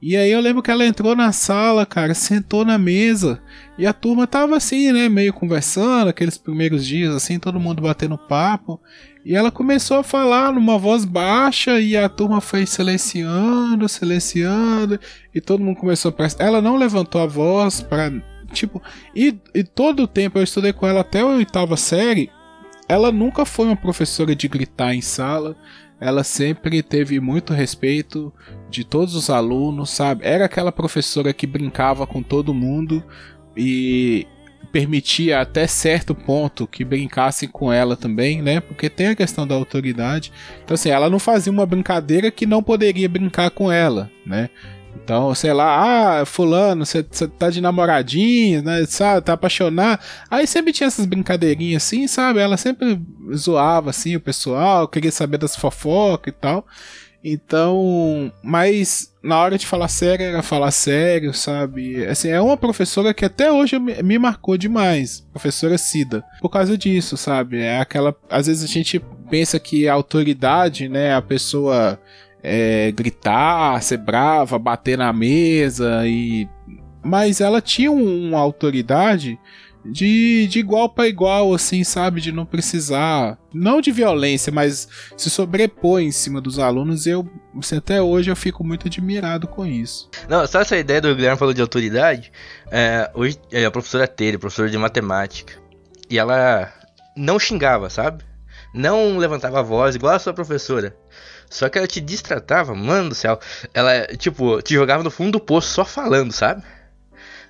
E 0.00 0.16
aí 0.16 0.30
eu 0.30 0.40
lembro 0.40 0.62
que 0.62 0.70
ela 0.70 0.86
entrou 0.86 1.16
na 1.16 1.32
sala, 1.32 1.84
cara, 1.84 2.14
sentou 2.14 2.64
na 2.64 2.78
mesa 2.78 3.40
e 3.76 3.84
a 3.84 3.92
turma 3.92 4.28
tava 4.28 4.56
assim, 4.56 4.92
né, 4.92 5.08
meio 5.08 5.32
conversando, 5.32 6.08
aqueles 6.08 6.38
primeiros 6.38 6.86
dias 6.86 7.12
assim, 7.12 7.38
todo 7.38 7.58
mundo 7.58 7.82
batendo 7.82 8.16
papo. 8.16 8.80
E 9.24 9.34
ela 9.34 9.50
começou 9.50 9.98
a 9.98 10.04
falar 10.04 10.52
numa 10.52 10.78
voz 10.78 11.04
baixa 11.04 11.80
e 11.80 11.96
a 11.96 12.08
turma 12.08 12.40
foi 12.40 12.64
silenciando, 12.64 13.88
silenciando 13.88 15.00
e 15.34 15.40
todo 15.40 15.62
mundo 15.62 15.76
começou 15.76 16.10
a 16.10 16.12
prestar. 16.12 16.44
Ela 16.44 16.62
não 16.62 16.76
levantou 16.76 17.20
a 17.20 17.26
voz 17.26 17.80
para 17.80 18.12
tipo, 18.52 18.82
e, 19.14 19.38
e 19.54 19.64
todo 19.64 20.04
o 20.04 20.08
tempo 20.08 20.38
eu 20.38 20.42
estudei 20.42 20.72
com 20.72 20.86
ela 20.86 21.00
até 21.00 21.20
a 21.20 21.26
oitava 21.26 21.76
série. 21.76 22.30
Ela 22.88 23.12
nunca 23.12 23.44
foi 23.44 23.66
uma 23.66 23.76
professora 23.76 24.34
de 24.34 24.48
gritar 24.48 24.94
em 24.94 25.00
sala 25.02 25.56
ela 26.00 26.22
sempre 26.22 26.82
teve 26.82 27.18
muito 27.20 27.52
respeito 27.52 28.32
de 28.70 28.84
todos 28.84 29.14
os 29.14 29.28
alunos, 29.28 29.90
sabe? 29.90 30.24
Era 30.24 30.44
aquela 30.44 30.70
professora 30.70 31.32
que 31.32 31.46
brincava 31.46 32.06
com 32.06 32.22
todo 32.22 32.54
mundo 32.54 33.02
e 33.56 34.26
permitia 34.70 35.40
até 35.40 35.66
certo 35.66 36.14
ponto 36.14 36.66
que 36.66 36.84
brincassem 36.84 37.48
com 37.48 37.72
ela 37.72 37.96
também, 37.96 38.42
né? 38.42 38.60
Porque 38.60 38.88
tem 38.88 39.08
a 39.08 39.16
questão 39.16 39.46
da 39.46 39.54
autoridade. 39.54 40.30
Então 40.62 40.74
assim, 40.74 40.90
ela 40.90 41.10
não 41.10 41.18
fazia 41.18 41.52
uma 41.52 41.66
brincadeira 41.66 42.30
que 42.30 42.46
não 42.46 42.62
poderia 42.62 43.08
brincar 43.08 43.50
com 43.50 43.72
ela, 43.72 44.10
né? 44.24 44.50
Então, 45.02 45.34
sei 45.34 45.52
lá, 45.52 46.20
ah, 46.20 46.26
fulano, 46.26 46.84
você 46.84 47.02
tá 47.02 47.50
de 47.50 47.60
namoradinho, 47.60 48.62
né, 48.62 48.84
sabe, 48.86 49.24
tá 49.24 49.32
apaixonado. 49.34 50.00
Aí 50.30 50.46
sempre 50.46 50.72
tinha 50.72 50.86
essas 50.86 51.06
brincadeirinhas 51.06 51.84
assim, 51.84 52.06
sabe? 52.06 52.40
Ela 52.40 52.56
sempre 52.56 53.00
zoava 53.34 53.90
assim 53.90 54.16
o 54.16 54.20
pessoal, 54.20 54.88
queria 54.88 55.12
saber 55.12 55.38
das 55.38 55.56
fofocas 55.56 56.32
e 56.32 56.36
tal. 56.36 56.66
Então, 57.22 58.32
mas 58.42 59.12
na 59.22 59.38
hora 59.38 59.58
de 59.58 59.66
falar 59.66 59.88
sério, 59.88 60.24
era 60.24 60.42
falar 60.42 60.70
sério, 60.70 61.34
sabe? 61.34 62.04
Assim, 62.06 62.28
é 62.28 62.40
uma 62.40 62.56
professora 62.56 63.12
que 63.12 63.24
até 63.24 63.50
hoje 63.50 63.78
me, 63.78 64.00
me 64.02 64.18
marcou 64.18 64.56
demais, 64.56 65.26
professora 65.32 65.76
Cida, 65.76 66.24
por 66.40 66.48
causa 66.48 66.78
disso, 66.78 67.16
sabe? 67.16 67.60
É 67.60 67.80
aquela, 67.80 68.14
às 68.30 68.46
vezes 68.46 68.62
a 68.62 68.72
gente 68.72 69.00
pensa 69.28 69.58
que 69.58 69.88
a 69.88 69.94
autoridade, 69.94 70.88
né, 70.88 71.14
a 71.14 71.20
pessoa 71.20 72.00
é, 72.48 72.92
gritar, 72.92 73.82
ser 73.82 73.98
brava, 73.98 74.58
bater 74.58 74.96
na 74.96 75.12
mesa 75.12 76.06
e 76.06 76.48
mas 77.02 77.40
ela 77.40 77.60
tinha 77.60 77.90
uma 77.90 78.38
autoridade 78.38 79.38
de, 79.84 80.46
de 80.48 80.58
igual 80.58 80.88
para 80.88 81.08
igual, 81.08 81.54
assim, 81.54 81.82
sabe? 81.84 82.20
De 82.20 82.32
não 82.32 82.44
precisar, 82.44 83.38
não 83.52 83.80
de 83.80 83.90
violência, 83.90 84.52
mas 84.52 84.88
se 85.16 85.30
sobrepor 85.30 86.00
em 86.00 86.10
cima 86.10 86.40
dos 86.40 86.58
alunos. 86.58 87.06
Eu, 87.06 87.28
assim, 87.58 87.76
até 87.76 88.02
hoje, 88.02 88.30
eu 88.30 88.36
fico 88.36 88.62
muito 88.64 88.86
admirado 88.86 89.46
com 89.46 89.64
isso. 89.64 90.10
Não, 90.28 90.46
só 90.46 90.60
essa 90.60 90.76
ideia 90.76 91.00
do 91.00 91.14
Guilherme 91.14 91.38
falou 91.38 91.54
de 91.54 91.62
autoridade. 91.62 92.30
É, 92.70 93.10
hoje, 93.14 93.38
é 93.50 93.64
a 93.64 93.70
professora 93.70 94.06
Tere, 94.06 94.38
professora 94.38 94.68
de 94.68 94.78
matemática. 94.78 95.54
E 96.10 96.18
ela 96.18 96.72
não 97.16 97.38
xingava, 97.38 97.88
sabe? 97.88 98.24
Não 98.74 99.16
levantava 99.16 99.60
a 99.60 99.62
voz 99.62 99.94
igual 99.94 100.14
a 100.14 100.18
sua 100.18 100.34
professora. 100.34 100.94
Só 101.50 101.68
que 101.68 101.78
ela 101.78 101.86
te 101.86 102.00
distratava, 102.00 102.74
mano 102.74 103.10
do 103.10 103.14
céu. 103.14 103.38
Ela, 103.72 104.06
tipo, 104.16 104.60
te 104.62 104.74
jogava 104.74 105.02
no 105.02 105.10
fundo 105.10 105.32
do 105.32 105.40
poço 105.40 105.68
só 105.68 105.84
falando, 105.84 106.32
sabe? 106.32 106.62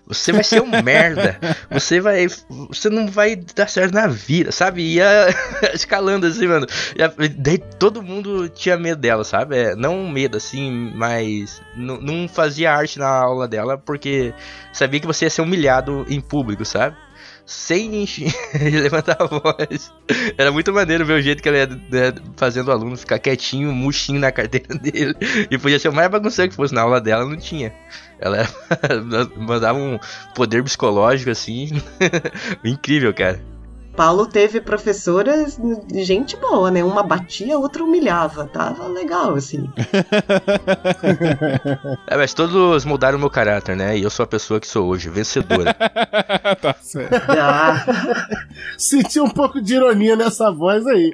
Você 0.08 0.32
vai 0.32 0.42
ser 0.42 0.62
um 0.62 0.70
merda. 0.82 1.38
Você 1.70 2.00
vai. 2.00 2.26
Você 2.68 2.88
não 2.88 3.06
vai 3.08 3.36
dar 3.36 3.68
certo 3.68 3.92
na 3.92 4.06
vida, 4.06 4.50
sabe? 4.50 4.82
Ia 4.82 5.28
escalando 5.74 6.26
assim, 6.26 6.46
mano. 6.46 6.66
Ia, 6.96 7.12
daí 7.36 7.58
todo 7.58 8.02
mundo 8.02 8.48
tinha 8.48 8.78
medo 8.78 9.00
dela, 9.00 9.22
sabe? 9.22 9.56
É, 9.56 9.76
não 9.76 10.08
medo 10.08 10.38
assim, 10.38 10.92
mas. 10.94 11.60
Não 11.76 12.26
fazia 12.26 12.72
arte 12.72 12.98
na 12.98 13.08
aula 13.08 13.46
dela 13.46 13.76
porque 13.76 14.32
sabia 14.72 14.98
que 14.98 15.06
você 15.06 15.26
ia 15.26 15.30
ser 15.30 15.42
humilhado 15.42 16.06
em 16.08 16.20
público, 16.20 16.64
sabe? 16.64 16.96
Sem 17.48 18.04
levantar 18.60 19.16
a 19.18 19.24
voz. 19.24 19.90
Era 20.36 20.52
muito 20.52 20.70
maneiro 20.70 21.06
ver 21.06 21.14
o 21.14 21.22
jeito 21.22 21.42
que 21.42 21.48
ela 21.48 21.56
ia 21.56 21.66
né, 21.66 22.14
fazendo 22.36 22.68
o 22.68 22.70
aluno 22.70 22.94
ficar 22.94 23.18
quietinho, 23.18 23.72
murchinho 23.72 24.20
na 24.20 24.30
carteira 24.30 24.74
dele. 24.78 25.14
E 25.50 25.56
podia 25.56 25.78
ser 25.78 25.88
o 25.88 25.92
mais 25.92 26.10
bagunceiro 26.10 26.50
que 26.50 26.56
fosse 26.56 26.74
na 26.74 26.82
aula 26.82 27.00
dela, 27.00 27.24
não 27.24 27.38
tinha. 27.38 27.72
Ela 28.20 28.46
mandava 29.34 29.78
um 29.78 29.98
poder 30.34 30.62
psicológico 30.62 31.30
assim. 31.30 31.70
Incrível, 32.62 33.14
cara. 33.14 33.40
Paulo 33.98 34.26
teve 34.26 34.60
professoras, 34.60 35.58
gente 35.92 36.36
boa, 36.36 36.70
né? 36.70 36.84
Uma 36.84 37.02
batia, 37.02 37.58
outra 37.58 37.82
humilhava. 37.82 38.46
Tava 38.46 38.86
legal, 38.86 39.34
assim. 39.34 39.68
é, 42.06 42.16
mas 42.16 42.32
todos 42.32 42.84
mudaram 42.84 43.18
meu 43.18 43.28
caráter, 43.28 43.74
né? 43.74 43.98
E 43.98 44.04
eu 44.04 44.08
sou 44.08 44.22
a 44.22 44.26
pessoa 44.28 44.60
que 44.60 44.68
sou 44.68 44.86
hoje, 44.86 45.10
vencedora. 45.10 45.74
tá 46.62 46.76
certo. 46.80 47.12
Ah. 47.28 47.84
Senti 48.78 49.18
um 49.18 49.30
pouco 49.30 49.60
de 49.60 49.74
ironia 49.74 50.14
nessa 50.14 50.52
voz 50.52 50.86
aí. 50.86 51.12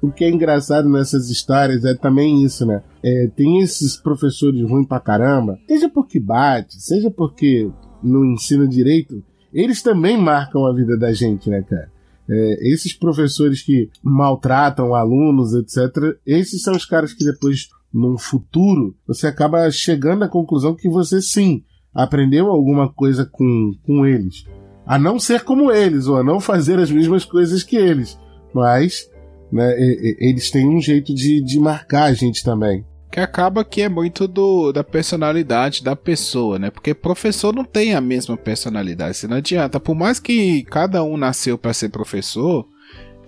o 0.00 0.10
que 0.10 0.24
é 0.24 0.30
engraçado 0.30 0.88
nessas 0.88 1.28
histórias 1.28 1.84
é 1.84 1.94
também 1.94 2.42
isso, 2.42 2.64
né? 2.64 2.82
É, 3.04 3.28
tem 3.36 3.60
esses 3.60 3.98
professores 3.98 4.62
ruins 4.62 4.88
pra 4.88 4.98
caramba, 4.98 5.58
seja 5.68 5.90
porque 5.90 6.18
bate, 6.18 6.80
seja 6.80 7.10
porque 7.10 7.70
no 8.02 8.24
ensino 8.24 8.66
direito 8.66 9.22
eles 9.52 9.82
também 9.82 10.16
marcam 10.16 10.64
a 10.66 10.74
vida 10.74 10.96
da 10.96 11.12
gente, 11.12 11.50
né, 11.50 11.62
cara? 11.62 11.90
É, 12.28 12.72
esses 12.72 12.92
professores 12.92 13.62
que 13.62 13.90
maltratam 14.02 14.94
alunos, 14.94 15.54
etc., 15.54 16.16
esses 16.26 16.62
são 16.62 16.74
os 16.74 16.84
caras 16.84 17.12
que 17.12 17.24
depois, 17.24 17.68
num 17.92 18.16
futuro, 18.16 18.94
você 19.06 19.26
acaba 19.26 19.70
chegando 19.70 20.24
à 20.24 20.28
conclusão 20.28 20.74
que 20.74 20.88
você 20.88 21.20
sim 21.20 21.62
aprendeu 21.92 22.48
alguma 22.48 22.88
coisa 22.88 23.24
com, 23.24 23.72
com 23.84 24.06
eles. 24.06 24.46
A 24.86 24.98
não 24.98 25.18
ser 25.18 25.42
como 25.42 25.70
eles, 25.70 26.06
ou 26.06 26.16
a 26.16 26.24
não 26.24 26.40
fazer 26.40 26.78
as 26.78 26.90
mesmas 26.90 27.24
coisas 27.24 27.62
que 27.62 27.76
eles. 27.76 28.18
Mas 28.54 29.10
né, 29.50 29.74
eles 29.78 30.50
têm 30.50 30.68
um 30.68 30.80
jeito 30.80 31.14
de, 31.14 31.40
de 31.42 31.58
marcar 31.58 32.04
a 32.04 32.14
gente 32.14 32.42
também 32.42 32.84
que 33.12 33.20
acaba 33.20 33.62
que 33.62 33.82
é 33.82 33.90
muito 33.90 34.26
do, 34.26 34.72
da 34.72 34.82
personalidade 34.82 35.84
da 35.84 35.94
pessoa, 35.94 36.58
né? 36.58 36.70
Porque 36.70 36.94
professor 36.94 37.54
não 37.54 37.62
tem 37.62 37.94
a 37.94 38.00
mesma 38.00 38.38
personalidade, 38.38 39.18
você 39.18 39.28
não 39.28 39.36
adianta. 39.36 39.78
Por 39.78 39.94
mais 39.94 40.18
que 40.18 40.62
cada 40.64 41.04
um 41.04 41.18
nasceu 41.18 41.58
para 41.58 41.74
ser 41.74 41.90
professor, 41.90 42.66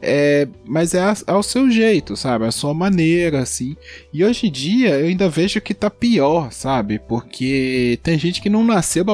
é, 0.01 0.49
mas 0.65 0.95
é 0.95 1.03
ao 1.27 1.43
seu 1.43 1.71
jeito, 1.71 2.17
sabe? 2.17 2.47
A 2.47 2.51
sua 2.51 2.73
maneira, 2.73 3.41
assim. 3.41 3.77
E 4.11 4.25
hoje 4.25 4.47
em 4.47 4.51
dia 4.51 4.99
eu 4.99 5.07
ainda 5.07 5.29
vejo 5.29 5.61
que 5.61 5.75
tá 5.75 5.91
pior, 5.91 6.51
sabe? 6.51 6.99
Porque 6.99 7.99
tem 8.03 8.19
gente 8.19 8.41
que 8.41 8.49
não 8.49 8.65
nasceu 8.65 9.05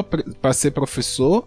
para 0.41 0.53
ser 0.53 0.71
professor 0.71 1.45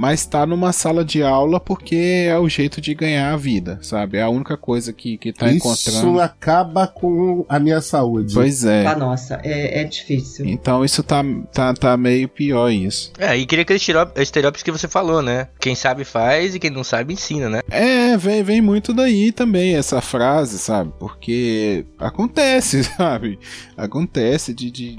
mas 0.00 0.24
tá 0.24 0.46
numa 0.46 0.72
sala 0.72 1.04
de 1.04 1.22
aula 1.22 1.60
porque 1.60 2.24
é 2.26 2.38
o 2.38 2.48
jeito 2.48 2.80
de 2.80 2.94
ganhar 2.94 3.34
a 3.34 3.36
vida, 3.36 3.78
sabe? 3.82 4.16
É 4.16 4.22
a 4.22 4.30
única 4.30 4.56
coisa 4.56 4.94
que, 4.94 5.18
que 5.18 5.30
tá 5.30 5.48
Isso 5.48 5.56
encontrando. 5.56 5.98
Isso 5.98 6.20
acaba 6.20 6.86
com 6.86 7.44
a 7.46 7.58
minha 7.58 7.82
saúde. 7.82 8.32
Pois 8.32 8.64
é. 8.64 8.86
Ah, 8.86 8.96
nossa, 8.96 9.38
é, 9.44 9.82
é 9.82 9.84
difícil. 9.84 10.46
Então 10.46 10.82
isso 10.82 11.02
tá, 11.02 11.22
tá, 11.52 11.74
tá 11.74 11.98
meio 11.98 12.30
pior 12.30 12.70
isso. 12.70 13.12
É, 13.18 13.36
e 13.36 13.44
queria 13.44 13.60
aqueles 13.60 13.86
estereótipos 14.16 14.62
que 14.62 14.72
você 14.72 14.88
falou, 14.88 15.20
né? 15.20 15.48
Quem 15.60 15.74
sabe 15.74 16.02
faz 16.02 16.54
e 16.54 16.58
quem 16.58 16.70
não 16.70 16.82
sabe 16.82 17.12
ensina, 17.12 17.50
né? 17.50 17.60
É, 17.70 18.16
vem, 18.16 18.42
vem 18.42 18.62
muito 18.62 18.94
daí 18.94 19.30
também 19.30 19.76
essa 19.76 20.00
frase, 20.00 20.58
sabe? 20.58 20.94
Porque 20.98 21.84
acontece, 21.98 22.84
sabe? 22.96 23.38
Acontece 23.76 24.54
de, 24.54 24.70
de 24.70 24.98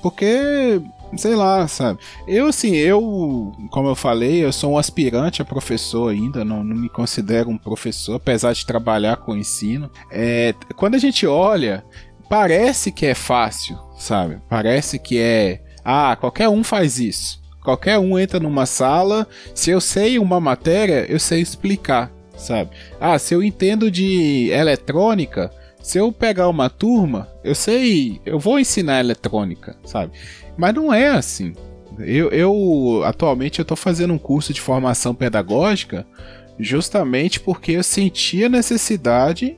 porque 0.00 0.80
sei 1.16 1.34
lá, 1.34 1.66
sabe? 1.66 2.00
Eu, 2.26 2.46
assim, 2.46 2.74
eu, 2.74 3.52
como 3.70 3.88
eu 3.88 3.94
falei, 3.94 4.44
eu 4.44 4.52
sou 4.52 4.72
um 4.72 4.78
aspirante 4.78 5.42
a 5.42 5.44
professor 5.44 6.10
ainda, 6.10 6.44
não, 6.44 6.62
não 6.62 6.76
me 6.76 6.88
considero 6.88 7.48
um 7.48 7.58
professor, 7.58 8.16
apesar 8.16 8.52
de 8.52 8.66
trabalhar 8.66 9.16
com 9.16 9.36
ensino. 9.36 9.90
É, 10.10 10.54
quando 10.76 10.94
a 10.94 10.98
gente 10.98 11.26
olha, 11.26 11.84
parece 12.28 12.92
que 12.92 13.06
é 13.06 13.14
fácil, 13.14 13.78
sabe? 13.98 14.40
Parece 14.48 14.98
que 14.98 15.18
é. 15.18 15.62
Ah, 15.84 16.16
qualquer 16.16 16.48
um 16.48 16.62
faz 16.62 16.98
isso. 16.98 17.40
Qualquer 17.62 17.98
um 17.98 18.18
entra 18.18 18.40
numa 18.40 18.66
sala, 18.66 19.26
se 19.54 19.70
eu 19.70 19.80
sei 19.80 20.18
uma 20.18 20.40
matéria, 20.40 21.06
eu 21.08 21.18
sei 21.18 21.40
explicar, 21.40 22.10
sabe? 22.36 22.70
Ah, 23.00 23.18
se 23.18 23.34
eu 23.34 23.42
entendo 23.42 23.90
de 23.90 24.50
eletrônica, 24.50 25.50
se 25.82 25.98
eu 25.98 26.12
pegar 26.12 26.48
uma 26.48 26.68
turma, 26.68 27.28
eu 27.42 27.54
sei, 27.54 28.20
eu 28.24 28.38
vou 28.38 28.58
ensinar 28.58 29.00
eletrônica, 29.00 29.76
sabe? 29.84 30.12
Mas 30.58 30.74
não 30.74 30.92
é 30.92 31.08
assim. 31.08 31.54
Eu, 32.00 32.30
eu 32.30 33.02
atualmente 33.04 33.60
eu 33.60 33.62
estou 33.62 33.76
fazendo 33.76 34.12
um 34.12 34.18
curso 34.18 34.52
de 34.52 34.60
formação 34.60 35.14
pedagógica 35.14 36.06
justamente 36.58 37.40
porque 37.40 37.72
eu 37.72 37.82
senti 37.82 38.44
a 38.44 38.48
necessidade 38.48 39.56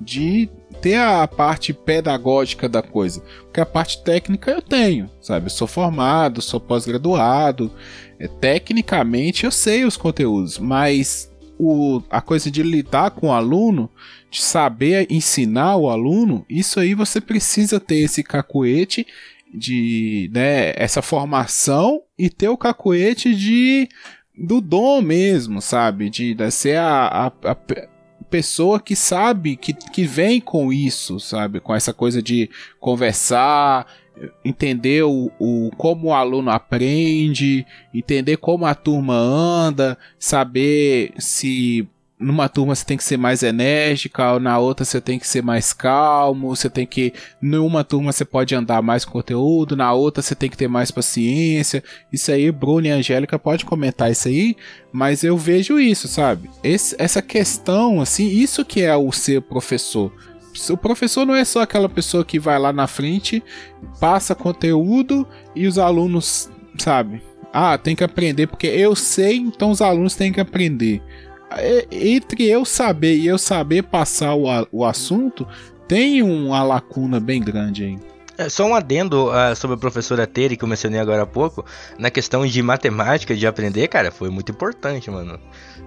de 0.00 0.48
ter 0.80 0.96
a 0.96 1.26
parte 1.26 1.72
pedagógica 1.72 2.68
da 2.68 2.82
coisa. 2.82 3.22
Porque 3.44 3.60
a 3.60 3.66
parte 3.66 4.02
técnica 4.02 4.50
eu 4.50 4.60
tenho, 4.60 5.08
sabe? 5.20 5.46
Eu 5.46 5.50
sou 5.50 5.66
formado, 5.66 6.42
sou 6.42 6.60
pós-graduado. 6.60 7.70
É, 8.18 8.28
tecnicamente 8.28 9.44
eu 9.44 9.50
sei 9.50 9.84
os 9.84 9.96
conteúdos, 9.96 10.58
mas 10.58 11.30
o, 11.58 12.02
a 12.10 12.20
coisa 12.20 12.50
de 12.50 12.62
lidar 12.62 13.12
com 13.12 13.28
o 13.28 13.32
aluno, 13.32 13.88
de 14.30 14.42
saber 14.42 15.06
ensinar 15.08 15.76
o 15.76 15.88
aluno, 15.88 16.44
isso 16.48 16.80
aí 16.80 16.94
você 16.94 17.20
precisa 17.20 17.78
ter 17.78 17.98
esse 17.98 18.22
cacuete 18.22 19.06
de 19.52 20.30
né, 20.32 20.72
essa 20.76 21.02
formação 21.02 22.02
e 22.18 22.28
ter 22.28 22.48
o 22.48 22.56
cacuete 22.56 23.34
de 23.34 23.88
do 24.36 24.60
dom 24.60 25.02
mesmo, 25.02 25.60
sabe? 25.60 26.08
De, 26.08 26.34
de 26.34 26.50
ser 26.50 26.78
a, 26.78 27.26
a, 27.26 27.50
a 27.50 27.56
pessoa 28.30 28.80
que 28.80 28.96
sabe, 28.96 29.56
que, 29.56 29.74
que 29.74 30.04
vem 30.04 30.40
com 30.40 30.72
isso, 30.72 31.20
sabe? 31.20 31.60
Com 31.60 31.74
essa 31.74 31.92
coisa 31.92 32.22
de 32.22 32.48
conversar, 32.80 33.86
entender 34.44 35.02
o, 35.04 35.30
o, 35.38 35.70
como 35.76 36.08
o 36.08 36.14
aluno 36.14 36.50
aprende, 36.50 37.66
entender 37.92 38.38
como 38.38 38.66
a 38.66 38.74
turma 38.74 39.14
anda, 39.14 39.98
saber 40.18 41.12
se 41.18 41.86
numa 42.22 42.48
turma 42.48 42.74
você 42.74 42.84
tem 42.84 42.96
que 42.96 43.04
ser 43.04 43.16
mais 43.16 43.42
enérgica, 43.42 44.38
na 44.38 44.58
outra 44.58 44.84
você 44.84 45.00
tem 45.00 45.18
que 45.18 45.26
ser 45.26 45.42
mais 45.42 45.72
calmo, 45.72 46.54
você 46.54 46.70
tem 46.70 46.86
que. 46.86 47.12
Numa 47.40 47.84
turma 47.84 48.12
você 48.12 48.24
pode 48.24 48.54
andar 48.54 48.80
mais 48.80 49.04
com 49.04 49.12
conteúdo, 49.12 49.76
na 49.76 49.92
outra 49.92 50.22
você 50.22 50.34
tem 50.34 50.48
que 50.48 50.56
ter 50.56 50.68
mais 50.68 50.90
paciência. 50.90 51.82
Isso 52.12 52.30
aí, 52.30 52.50
Bruno 52.50 52.86
e 52.86 52.90
Angélica 52.90 53.38
pode 53.38 53.64
comentar 53.64 54.10
isso 54.10 54.28
aí, 54.28 54.56
mas 54.92 55.24
eu 55.24 55.36
vejo 55.36 55.78
isso, 55.78 56.08
sabe? 56.08 56.48
Esse, 56.62 56.94
essa 56.98 57.20
questão, 57.20 58.00
assim, 58.00 58.26
isso 58.28 58.64
que 58.64 58.82
é 58.82 58.96
o 58.96 59.10
ser 59.12 59.42
professor. 59.42 60.12
O 60.70 60.76
professor 60.76 61.26
não 61.26 61.34
é 61.34 61.44
só 61.44 61.62
aquela 61.62 61.88
pessoa 61.88 62.24
que 62.24 62.38
vai 62.38 62.58
lá 62.58 62.72
na 62.72 62.86
frente, 62.86 63.42
passa 63.98 64.34
conteúdo 64.34 65.26
e 65.56 65.66
os 65.66 65.78
alunos, 65.78 66.50
sabe? 66.78 67.22
Ah, 67.52 67.76
tem 67.76 67.96
que 67.96 68.04
aprender 68.04 68.46
porque 68.46 68.66
eu 68.66 68.94
sei, 68.94 69.36
então 69.36 69.70
os 69.70 69.82
alunos 69.82 70.14
têm 70.14 70.32
que 70.32 70.40
aprender. 70.40 71.02
É, 71.58 71.86
entre 71.90 72.48
eu 72.48 72.64
saber 72.64 73.16
e 73.16 73.26
eu 73.26 73.38
saber 73.38 73.82
passar 73.82 74.34
o, 74.34 74.46
o 74.70 74.84
assunto, 74.84 75.46
tem 75.86 76.22
uma 76.22 76.62
lacuna 76.62 77.20
bem 77.20 77.40
grande 77.40 77.84
aí. 77.84 78.12
É, 78.38 78.48
só 78.48 78.64
um 78.64 78.74
adendo 78.74 79.28
uh, 79.28 79.54
sobre 79.54 79.76
a 79.76 79.78
professora 79.78 80.26
Tere 80.26 80.56
que 80.56 80.64
eu 80.64 80.68
mencionei 80.68 80.98
agora 80.98 81.22
há 81.22 81.26
pouco. 81.26 81.64
Na 81.98 82.10
questão 82.10 82.46
de 82.46 82.62
matemática, 82.62 83.36
de 83.36 83.46
aprender, 83.46 83.86
cara, 83.88 84.10
foi 84.10 84.30
muito 84.30 84.50
importante, 84.50 85.10
mano. 85.10 85.38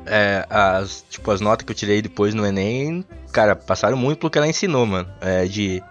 É, 0.05 0.45
as, 0.49 1.03
tipo, 1.09 1.31
as 1.31 1.41
notas 1.41 1.65
que 1.65 1.71
eu 1.71 1.75
tirei 1.75 2.01
depois 2.01 2.33
no 2.33 2.45
Enem, 2.45 3.03
cara, 3.31 3.55
passaram 3.55 3.97
muito 3.97 4.19
pelo 4.19 4.29
que 4.29 4.37
ela 4.37 4.47
ensinou, 4.47 4.85
mano. 4.85 5.09
É, 5.19 5.45
de. 5.45 5.83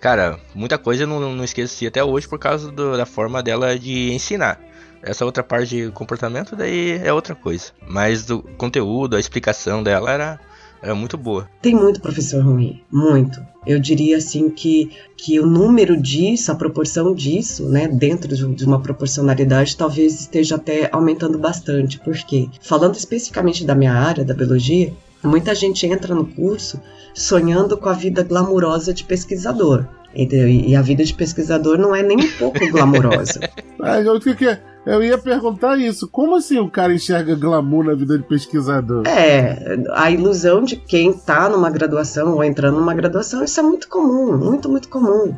Cara, 0.00 0.38
muita 0.54 0.76
coisa 0.76 1.04
eu 1.04 1.06
não, 1.06 1.34
não 1.34 1.44
esqueci 1.44 1.86
até 1.86 2.02
hoje 2.02 2.28
por 2.28 2.38
causa 2.38 2.70
do, 2.70 2.96
da 2.96 3.06
forma 3.06 3.42
dela 3.42 3.78
de 3.78 4.12
ensinar. 4.12 4.60
Essa 5.04 5.24
outra 5.24 5.42
parte 5.42 5.76
de 5.76 5.90
comportamento 5.90 6.56
daí 6.56 6.98
é 7.02 7.12
outra 7.12 7.34
coisa. 7.34 7.66
Mas 7.86 8.30
o 8.30 8.42
conteúdo, 8.56 9.16
a 9.16 9.20
explicação 9.20 9.82
dela 9.82 10.10
era, 10.10 10.40
era 10.82 10.94
muito 10.94 11.18
boa. 11.18 11.48
Tem 11.60 11.74
muito 11.74 12.00
professor 12.00 12.42
ruim, 12.42 12.82
muito. 12.90 13.40
Eu 13.66 13.78
diria 13.78 14.16
assim 14.16 14.48
que, 14.48 14.90
que 15.14 15.38
o 15.38 15.46
número 15.46 16.00
disso, 16.00 16.50
a 16.50 16.54
proporção 16.54 17.14
disso, 17.14 17.68
né, 17.68 17.86
dentro 17.86 18.34
de 18.34 18.64
uma 18.64 18.80
proporcionalidade, 18.80 19.76
talvez 19.76 20.20
esteja 20.20 20.56
até 20.56 20.88
aumentando 20.90 21.38
bastante. 21.38 22.00
Porque, 22.00 22.48
falando 22.62 22.94
especificamente 22.94 23.64
da 23.64 23.74
minha 23.74 23.92
área, 23.92 24.24
da 24.24 24.32
biologia, 24.32 24.90
muita 25.22 25.54
gente 25.54 25.86
entra 25.86 26.14
no 26.14 26.26
curso 26.26 26.80
sonhando 27.12 27.76
com 27.76 27.90
a 27.90 27.92
vida 27.92 28.22
glamurosa 28.22 28.94
de 28.94 29.04
pesquisador. 29.04 29.84
Entendeu? 30.14 30.48
E 30.48 30.76
a 30.76 30.80
vida 30.80 31.04
de 31.04 31.12
pesquisador 31.12 31.76
não 31.76 31.94
é 31.94 32.02
nem 32.02 32.16
um 32.16 32.30
pouco 32.38 32.58
glamurosa. 32.70 33.40
Ah, 33.80 33.98
o 34.00 34.20
que 34.20 34.46
é? 34.46 34.73
Eu 34.86 35.02
ia 35.02 35.16
perguntar 35.16 35.78
isso. 35.78 36.06
Como 36.08 36.36
assim 36.36 36.58
o 36.58 36.70
cara 36.70 36.94
enxerga 36.94 37.34
glamour 37.34 37.84
na 37.84 37.94
vida 37.94 38.18
de 38.18 38.24
pesquisador? 38.24 39.06
É, 39.06 39.78
a 39.92 40.10
ilusão 40.10 40.62
de 40.62 40.76
quem 40.76 41.10
está 41.10 41.48
numa 41.48 41.70
graduação 41.70 42.34
ou 42.34 42.44
entrando 42.44 42.78
numa 42.78 42.94
graduação, 42.94 43.42
isso 43.42 43.58
é 43.58 43.62
muito 43.62 43.88
comum, 43.88 44.36
muito, 44.36 44.68
muito 44.68 44.88
comum, 44.88 45.34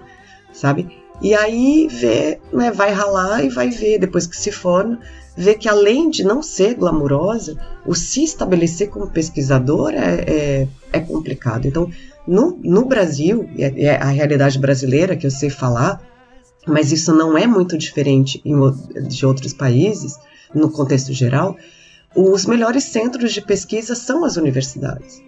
sabe? 0.52 0.88
E 1.22 1.34
aí 1.34 1.88
vê, 1.90 2.40
né, 2.52 2.70
vai 2.70 2.92
ralar 2.92 3.42
e 3.44 3.48
vai 3.48 3.70
ver, 3.70 3.98
depois 3.98 4.26
que 4.26 4.36
se 4.36 4.50
forma, 4.50 4.98
vê 5.36 5.54
que 5.54 5.68
além 5.68 6.10
de 6.10 6.24
não 6.24 6.42
ser 6.42 6.74
glamurosa, 6.74 7.56
o 7.86 7.94
se 7.94 8.24
estabelecer 8.24 8.90
como 8.90 9.10
pesquisador 9.10 9.92
é, 9.92 10.24
é, 10.26 10.68
é 10.92 11.00
complicado. 11.00 11.66
Então, 11.66 11.90
no, 12.26 12.58
no 12.62 12.84
Brasil, 12.84 13.48
é, 13.56 13.84
é 13.84 13.96
a 13.96 14.06
realidade 14.06 14.58
brasileira 14.58 15.16
que 15.16 15.26
eu 15.26 15.30
sei 15.30 15.50
falar, 15.50 16.02
mas 16.66 16.92
isso 16.92 17.14
não 17.14 17.38
é 17.38 17.46
muito 17.46 17.78
diferente 17.78 18.42
de 19.08 19.24
outros 19.24 19.52
países, 19.52 20.16
no 20.54 20.70
contexto 20.70 21.12
geral, 21.12 21.56
os 22.14 22.46
melhores 22.46 22.84
centros 22.84 23.32
de 23.32 23.40
pesquisa 23.40 23.94
são 23.94 24.24
as 24.24 24.36
universidades. 24.36 25.22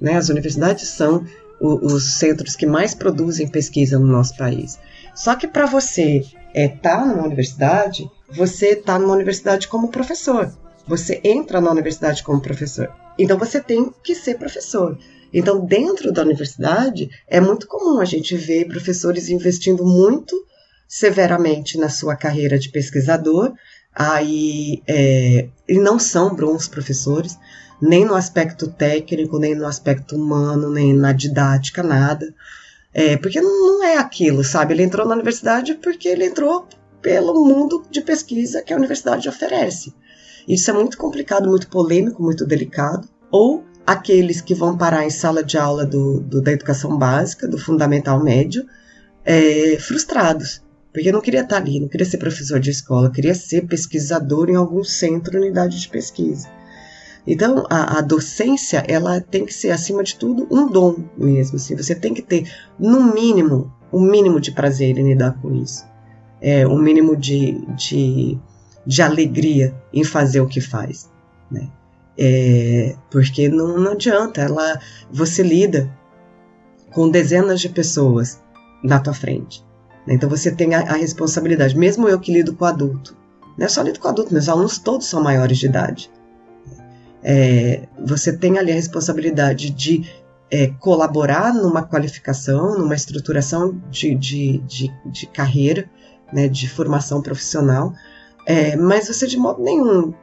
Né? 0.00 0.16
As 0.16 0.28
universidades 0.28 0.88
são 0.88 1.24
o, 1.60 1.86
os 1.86 2.14
centros 2.14 2.56
que 2.56 2.66
mais 2.66 2.94
produzem 2.94 3.46
pesquisa 3.46 3.98
no 3.98 4.06
nosso 4.06 4.36
país. 4.36 4.78
Só 5.14 5.34
que 5.36 5.46
para 5.46 5.66
você 5.66 6.18
estar 6.18 6.38
é, 6.54 6.68
tá 6.68 7.04
numa 7.04 7.26
universidade, 7.26 8.10
você 8.28 8.70
está 8.70 8.98
numa 8.98 9.14
universidade 9.14 9.68
como 9.68 9.88
professor. 9.88 10.50
Você 10.86 11.20
entra 11.22 11.60
na 11.60 11.70
universidade 11.70 12.22
como 12.22 12.40
professor. 12.40 12.90
Então 13.18 13.38
você 13.38 13.60
tem 13.60 13.92
que 14.02 14.14
ser 14.14 14.38
professor. 14.38 14.98
Então, 15.32 15.64
dentro 15.64 16.12
da 16.12 16.22
universidade, 16.22 17.08
é 17.28 17.40
muito 17.40 17.68
comum 17.68 18.00
a 18.00 18.04
gente 18.04 18.36
ver 18.36 18.66
professores 18.66 19.28
investindo 19.28 19.84
muito 19.84 20.34
severamente 20.90 21.78
na 21.78 21.88
sua 21.88 22.16
carreira 22.16 22.58
de 22.58 22.68
pesquisador, 22.68 23.52
aí 23.94 24.82
é, 24.88 25.48
e 25.68 25.78
não 25.78 26.00
são 26.00 26.34
bons 26.34 26.66
professores, 26.66 27.38
nem 27.80 28.04
no 28.04 28.16
aspecto 28.16 28.66
técnico, 28.68 29.38
nem 29.38 29.54
no 29.54 29.66
aspecto 29.66 30.16
humano, 30.16 30.68
nem 30.68 30.92
na 30.92 31.12
didática, 31.12 31.80
nada. 31.80 32.34
É, 32.92 33.16
porque 33.16 33.40
não 33.40 33.84
é 33.84 33.98
aquilo, 33.98 34.42
sabe? 34.42 34.74
Ele 34.74 34.82
entrou 34.82 35.06
na 35.06 35.14
universidade 35.14 35.74
porque 35.74 36.08
ele 36.08 36.26
entrou 36.26 36.66
pelo 37.00 37.44
mundo 37.46 37.84
de 37.88 38.00
pesquisa 38.00 38.60
que 38.60 38.72
a 38.72 38.76
universidade 38.76 39.28
oferece. 39.28 39.94
Isso 40.48 40.70
é 40.70 40.72
muito 40.74 40.98
complicado, 40.98 41.48
muito 41.48 41.68
polêmico, 41.68 42.20
muito 42.20 42.44
delicado. 42.44 43.08
Ou 43.30 43.64
aqueles 43.86 44.40
que 44.40 44.56
vão 44.56 44.76
parar 44.76 45.06
em 45.06 45.10
sala 45.10 45.44
de 45.44 45.56
aula 45.56 45.86
do, 45.86 46.18
do 46.18 46.42
da 46.42 46.50
educação 46.50 46.98
básica, 46.98 47.46
do 47.46 47.58
fundamental 47.58 48.20
médio, 48.20 48.66
é, 49.24 49.76
frustrados. 49.78 50.60
Porque 50.92 51.08
eu 51.08 51.12
não 51.12 51.20
queria 51.20 51.42
estar 51.42 51.56
ali, 51.56 51.78
não 51.78 51.88
queria 51.88 52.06
ser 52.06 52.18
professor 52.18 52.58
de 52.58 52.70
escola, 52.70 53.10
queria 53.10 53.34
ser 53.34 53.66
pesquisador 53.66 54.50
em 54.50 54.56
algum 54.56 54.82
centro, 54.82 55.38
unidade 55.38 55.80
de 55.80 55.88
pesquisa. 55.88 56.48
Então, 57.26 57.64
a, 57.70 57.98
a, 57.98 58.00
docência, 58.00 58.84
ela 58.88 59.20
tem 59.20 59.44
que 59.44 59.52
ser, 59.52 59.70
acima 59.70 60.02
de 60.02 60.16
tudo, 60.16 60.48
um 60.50 60.66
dom 60.66 60.96
mesmo. 61.16 61.56
Assim. 61.56 61.76
Você 61.76 61.94
tem 61.94 62.14
que 62.14 62.22
ter, 62.22 62.50
no 62.78 63.12
mínimo, 63.12 63.72
um 63.92 64.00
mínimo 64.00 64.40
de 64.40 64.50
prazer 64.52 64.98
em 64.98 65.08
lidar 65.08 65.40
com 65.40 65.54
isso. 65.54 65.84
É, 66.40 66.66
um 66.66 66.78
mínimo 66.78 67.16
de, 67.16 67.64
de, 67.76 68.38
de 68.86 69.02
alegria 69.02 69.74
em 69.92 70.02
fazer 70.02 70.40
o 70.40 70.48
que 70.48 70.60
faz. 70.60 71.10
Né? 71.50 71.68
É, 72.18 72.96
porque 73.10 73.48
não, 73.48 73.78
não 73.78 73.92
adianta, 73.92 74.40
ela, 74.40 74.80
você 75.12 75.42
lida 75.42 75.94
com 76.92 77.08
dezenas 77.08 77.60
de 77.60 77.68
pessoas 77.68 78.40
na 78.82 78.98
tua 78.98 79.14
frente. 79.14 79.64
Né? 80.06 80.14
Então 80.14 80.28
você 80.28 80.50
tem 80.50 80.74
a, 80.74 80.80
a, 80.80 80.96
responsabilidade, 80.96 81.76
mesmo 81.76 82.08
eu 82.08 82.18
que 82.18 82.32
lido 82.32 82.54
com 82.54 82.64
adulto, 82.64 83.16
não 83.56 83.66
é 83.66 83.68
só 83.68 83.82
lido 83.82 84.00
com 84.00 84.08
adulto, 84.08 84.32
meus 84.32 84.48
alunos 84.48 84.78
todos 84.78 85.06
são 85.06 85.22
maiores 85.22 85.58
de 85.58 85.66
idade. 85.66 86.10
É, 87.22 87.86
você 88.02 88.34
tem 88.34 88.58
ali 88.58 88.72
a 88.72 88.74
responsabilidade 88.74 89.70
de 89.70 90.10
é, 90.50 90.68
colaborar 90.78 91.52
numa 91.52 91.82
qualificação, 91.82 92.78
numa 92.78 92.94
estruturação 92.94 93.78
de, 93.90 94.14
de, 94.14 94.58
de, 94.58 94.90
de 95.06 95.26
carreira, 95.26 95.88
né, 96.32 96.48
de 96.48 96.68
formação 96.68 97.20
profissional, 97.20 97.92
é, 98.46 98.76
mas 98.76 99.08
você 99.08 99.26
de 99.26 99.36
modo 99.36 99.62
nenhum 99.62 100.14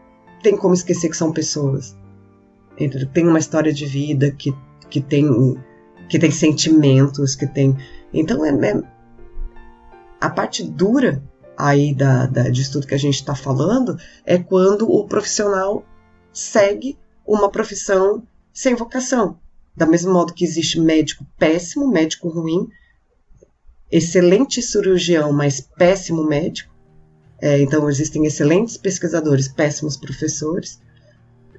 tem 0.42 0.58
como 0.58 0.74
esquecer 0.74 1.10
que 1.10 1.18
são 1.18 1.32
pessoas. 1.32 1.96
Tem 3.14 3.28
uma 3.28 3.40
história 3.40 3.74
de 3.74 3.86
vida 3.86 4.32
que, 4.32 4.54
que, 4.90 5.02
tem, 5.02 5.26
que 6.08 6.20
tem 6.20 6.30
sentimentos, 6.30 7.36
que 7.36 7.48
tem. 7.48 7.76
Então 8.14 8.46
é, 8.46 8.50
é 8.50 8.84
a 10.20 10.30
parte 10.30 10.64
dura 10.64 11.24
aí 11.58 11.94
da, 11.94 12.28
da, 12.28 12.50
disso 12.50 12.74
tudo 12.74 12.88
que 12.88 12.96
a 12.96 13.00
gente 13.00 13.16
está 13.16 13.36
falando 13.36 13.98
é 14.26 14.38
quando 14.38 14.90
o 14.90 15.08
profissional 15.08 15.84
segue 16.32 16.98
uma 17.26 17.50
profissão 17.50 18.24
sem 18.54 18.76
vocação. 18.76 19.40
Da 19.76 19.86
mesmo 19.86 20.12
modo 20.12 20.34
que 20.34 20.46
existe 20.46 20.80
médico 20.80 21.26
péssimo, 21.38 21.88
médico 21.88 22.30
ruim, 22.30 22.68
excelente 23.92 24.62
cirurgião, 24.62 25.32
mas 25.32 25.62
péssimo 25.62 26.24
médico. 26.24 26.74
É, 27.40 27.60
então 27.62 27.88
existem 27.88 28.26
excelentes 28.26 28.78
pesquisadores, 28.78 29.48
péssimos 29.48 29.96
professores. 29.96 30.80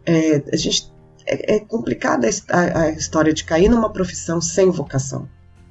É, 0.05 0.43
a 0.53 0.57
gente 0.57 0.93
é, 1.27 1.57
é 1.57 1.61
complicada 1.61 2.29
a, 2.49 2.81
a 2.83 2.91
história 2.91 3.33
de 3.33 3.45
cair 3.45 3.69
numa 3.69 3.93
profissão 3.93 4.41
sem 4.41 4.71
vocação. 4.71 5.29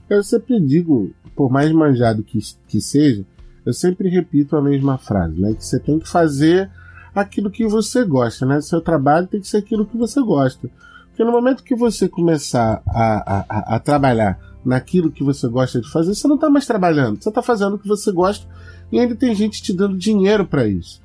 Eu 0.09 0.23
sempre 0.23 0.59
digo, 0.59 1.11
por 1.35 1.51
mais 1.51 1.71
manjado 1.71 2.23
que, 2.23 2.39
que 2.67 2.79
seja, 2.79 3.25
eu 3.65 3.73
sempre 3.73 4.09
repito 4.09 4.55
a 4.55 4.61
mesma 4.61 4.97
frase, 4.97 5.39
né? 5.39 5.53
Que 5.53 5.65
você 5.65 5.79
tem 5.79 5.99
que 5.99 6.07
fazer 6.07 6.69
aquilo 7.13 7.51
que 7.51 7.67
você 7.67 8.05
gosta, 8.05 8.45
né? 8.45 8.61
Seu 8.61 8.79
trabalho 8.79 9.27
tem 9.27 9.41
que 9.41 9.47
ser 9.47 9.57
aquilo 9.57 9.85
que 9.85 9.97
você 9.97 10.21
gosta. 10.21 10.69
Porque 11.07 11.23
no 11.23 11.31
momento 11.31 11.63
que 11.63 11.75
você 11.75 12.07
começar 12.07 12.81
a, 12.87 13.45
a, 13.49 13.75
a 13.75 13.79
trabalhar 13.79 14.39
naquilo 14.63 15.11
que 15.11 15.23
você 15.23 15.47
gosta 15.47 15.81
de 15.81 15.89
fazer, 15.89 16.13
você 16.13 16.27
não 16.27 16.35
está 16.35 16.49
mais 16.49 16.65
trabalhando, 16.65 17.21
você 17.21 17.29
está 17.29 17.41
fazendo 17.41 17.75
o 17.75 17.79
que 17.79 17.87
você 17.87 18.11
gosta 18.11 18.47
e 18.91 18.99
ainda 18.99 19.15
tem 19.15 19.33
gente 19.33 19.61
te 19.61 19.73
dando 19.73 19.97
dinheiro 19.97 20.45
para 20.45 20.67
isso. 20.67 21.01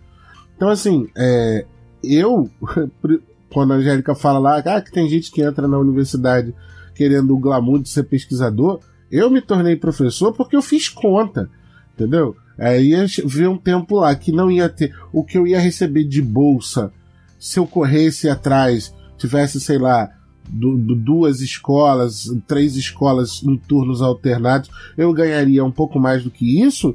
Então, 0.56 0.68
assim, 0.68 1.08
é, 1.16 1.64
eu, 2.02 2.48
quando 3.52 3.72
a 3.72 3.76
Angélica 3.76 4.14
fala 4.14 4.38
lá 4.38 4.58
ah, 4.58 4.80
que 4.80 4.92
tem 4.92 5.08
gente 5.08 5.30
que 5.30 5.42
entra 5.42 5.66
na 5.66 5.78
universidade 5.78 6.54
querendo 6.94 7.34
o 7.34 7.38
glamour 7.38 7.80
de 7.80 7.88
ser 7.88 8.04
pesquisador, 8.04 8.80
eu 9.12 9.30
me 9.30 9.42
tornei 9.42 9.76
professor 9.76 10.32
porque 10.32 10.56
eu 10.56 10.62
fiz 10.62 10.88
conta, 10.88 11.48
entendeu? 11.94 12.34
Aí 12.58 12.92
ver 13.24 13.48
um 13.48 13.58
tempo 13.58 13.96
lá 13.96 14.14
que 14.14 14.32
não 14.32 14.50
ia 14.50 14.68
ter 14.68 14.94
o 15.12 15.22
que 15.22 15.36
eu 15.36 15.46
ia 15.46 15.60
receber 15.60 16.04
de 16.04 16.22
bolsa 16.22 16.92
se 17.38 17.58
eu 17.58 17.66
corresse 17.66 18.28
atrás, 18.28 18.94
tivesse, 19.18 19.60
sei 19.60 19.76
lá, 19.76 20.08
do, 20.48 20.76
duas 20.94 21.40
escolas, 21.40 22.32
três 22.46 22.76
escolas 22.76 23.42
em 23.42 23.56
turnos 23.56 24.00
alternados, 24.00 24.70
eu 24.96 25.12
ganharia 25.12 25.64
um 25.64 25.70
pouco 25.70 25.98
mais 25.98 26.22
do 26.22 26.30
que 26.30 26.62
isso. 26.62 26.94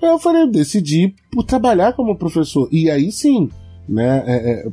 Eu 0.00 0.18
falei, 0.18 0.42
eu 0.42 0.50
decidi 0.50 1.14
por 1.30 1.42
trabalhar 1.42 1.94
como 1.94 2.18
professor. 2.18 2.68
E 2.70 2.90
aí 2.90 3.10
sim, 3.10 3.50
né, 3.88 4.22
é, 4.26 4.34
é, 4.34 4.68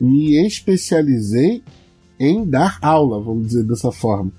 me 0.00 0.46
especializei 0.46 1.62
em 2.20 2.44
dar 2.44 2.78
aula, 2.82 3.20
vamos 3.20 3.48
dizer 3.48 3.64
dessa 3.64 3.90
forma. 3.90 4.30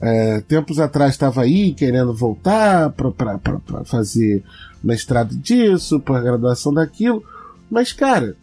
É, 0.00 0.40
tempos 0.42 0.78
atrás 0.78 1.12
estava 1.12 1.42
aí 1.42 1.72
querendo 1.72 2.12
voltar 2.12 2.90
para 2.90 3.40
fazer 3.84 4.44
mestrado 4.82 5.34
disso, 5.36 5.98
para 5.98 6.20
graduação 6.20 6.72
daquilo, 6.72 7.24
mas 7.70 7.92
cara, 7.92 8.36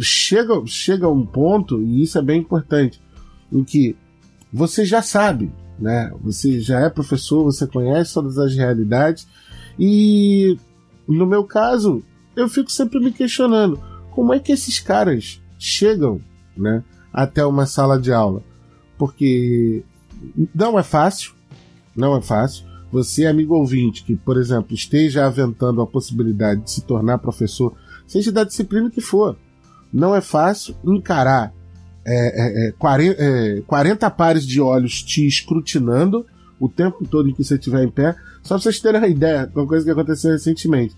chega 0.00 0.54
chega 0.66 1.08
um 1.08 1.24
ponto 1.24 1.80
e 1.80 2.02
isso 2.02 2.18
é 2.18 2.22
bem 2.22 2.40
importante 2.40 3.00
em 3.52 3.62
que 3.62 3.96
você 4.52 4.84
já 4.84 5.00
sabe, 5.00 5.52
né? 5.78 6.12
Você 6.22 6.60
já 6.60 6.80
é 6.80 6.90
professor, 6.90 7.44
você 7.44 7.66
conhece 7.66 8.14
todas 8.14 8.36
as 8.38 8.54
realidades 8.56 9.28
e 9.78 10.58
no 11.06 11.26
meu 11.26 11.44
caso, 11.44 12.02
eu 12.36 12.48
fico 12.48 12.70
sempre 12.70 12.98
me 12.98 13.12
questionando 13.12 13.80
como 14.10 14.34
é 14.34 14.40
que 14.40 14.50
esses 14.50 14.80
caras 14.80 15.40
chegam, 15.60 16.20
né, 16.56 16.82
até 17.12 17.46
uma 17.46 17.66
sala 17.66 18.00
de 18.00 18.12
aula? 18.12 18.42
Porque 18.98 19.84
não 20.54 20.78
é 20.78 20.82
fácil, 20.82 21.32
não 21.94 22.16
é 22.16 22.20
fácil. 22.20 22.66
Você, 22.90 23.26
amigo 23.26 23.54
ouvinte, 23.54 24.02
que, 24.02 24.16
por 24.16 24.38
exemplo, 24.38 24.74
esteja 24.74 25.26
aventando 25.26 25.82
a 25.82 25.86
possibilidade 25.86 26.62
de 26.62 26.70
se 26.70 26.82
tornar 26.82 27.18
professor, 27.18 27.74
seja 28.06 28.32
da 28.32 28.44
disciplina 28.44 28.90
que 28.90 29.00
for, 29.00 29.36
não 29.92 30.14
é 30.14 30.20
fácil 30.20 30.74
encarar 30.84 31.52
é, 32.06 32.68
é, 32.68 32.72
40, 32.72 33.22
é, 33.22 33.60
40 33.66 34.06
é, 34.06 34.10
pares 34.10 34.46
de 34.46 34.60
olhos 34.60 35.02
te 35.02 35.26
escrutinando 35.26 36.24
o 36.58 36.68
tempo 36.68 37.06
todo 37.06 37.28
em 37.28 37.34
que 37.34 37.44
você 37.44 37.54
estiver 37.54 37.84
em 37.84 37.90
pé. 37.90 38.16
Só 38.42 38.54
pra 38.54 38.62
vocês 38.62 38.80
terem 38.80 39.00
uma 39.00 39.08
ideia, 39.08 39.50
uma 39.54 39.66
coisa 39.66 39.84
que 39.84 39.90
aconteceu 39.90 40.30
recentemente. 40.30 40.96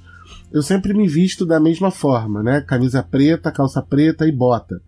Eu 0.53 0.63
sempre 0.63 0.95
me 0.95 1.09
visto 1.09 1.45
da 1.45 1.59
mesma 1.59 1.91
forma, 1.91 2.43
né? 2.43 2.61
Camisa 2.61 3.03
preta, 3.03 3.51
calça 3.51 3.83
preta 3.83 4.27
e 4.27 4.33
bota. 4.33 4.81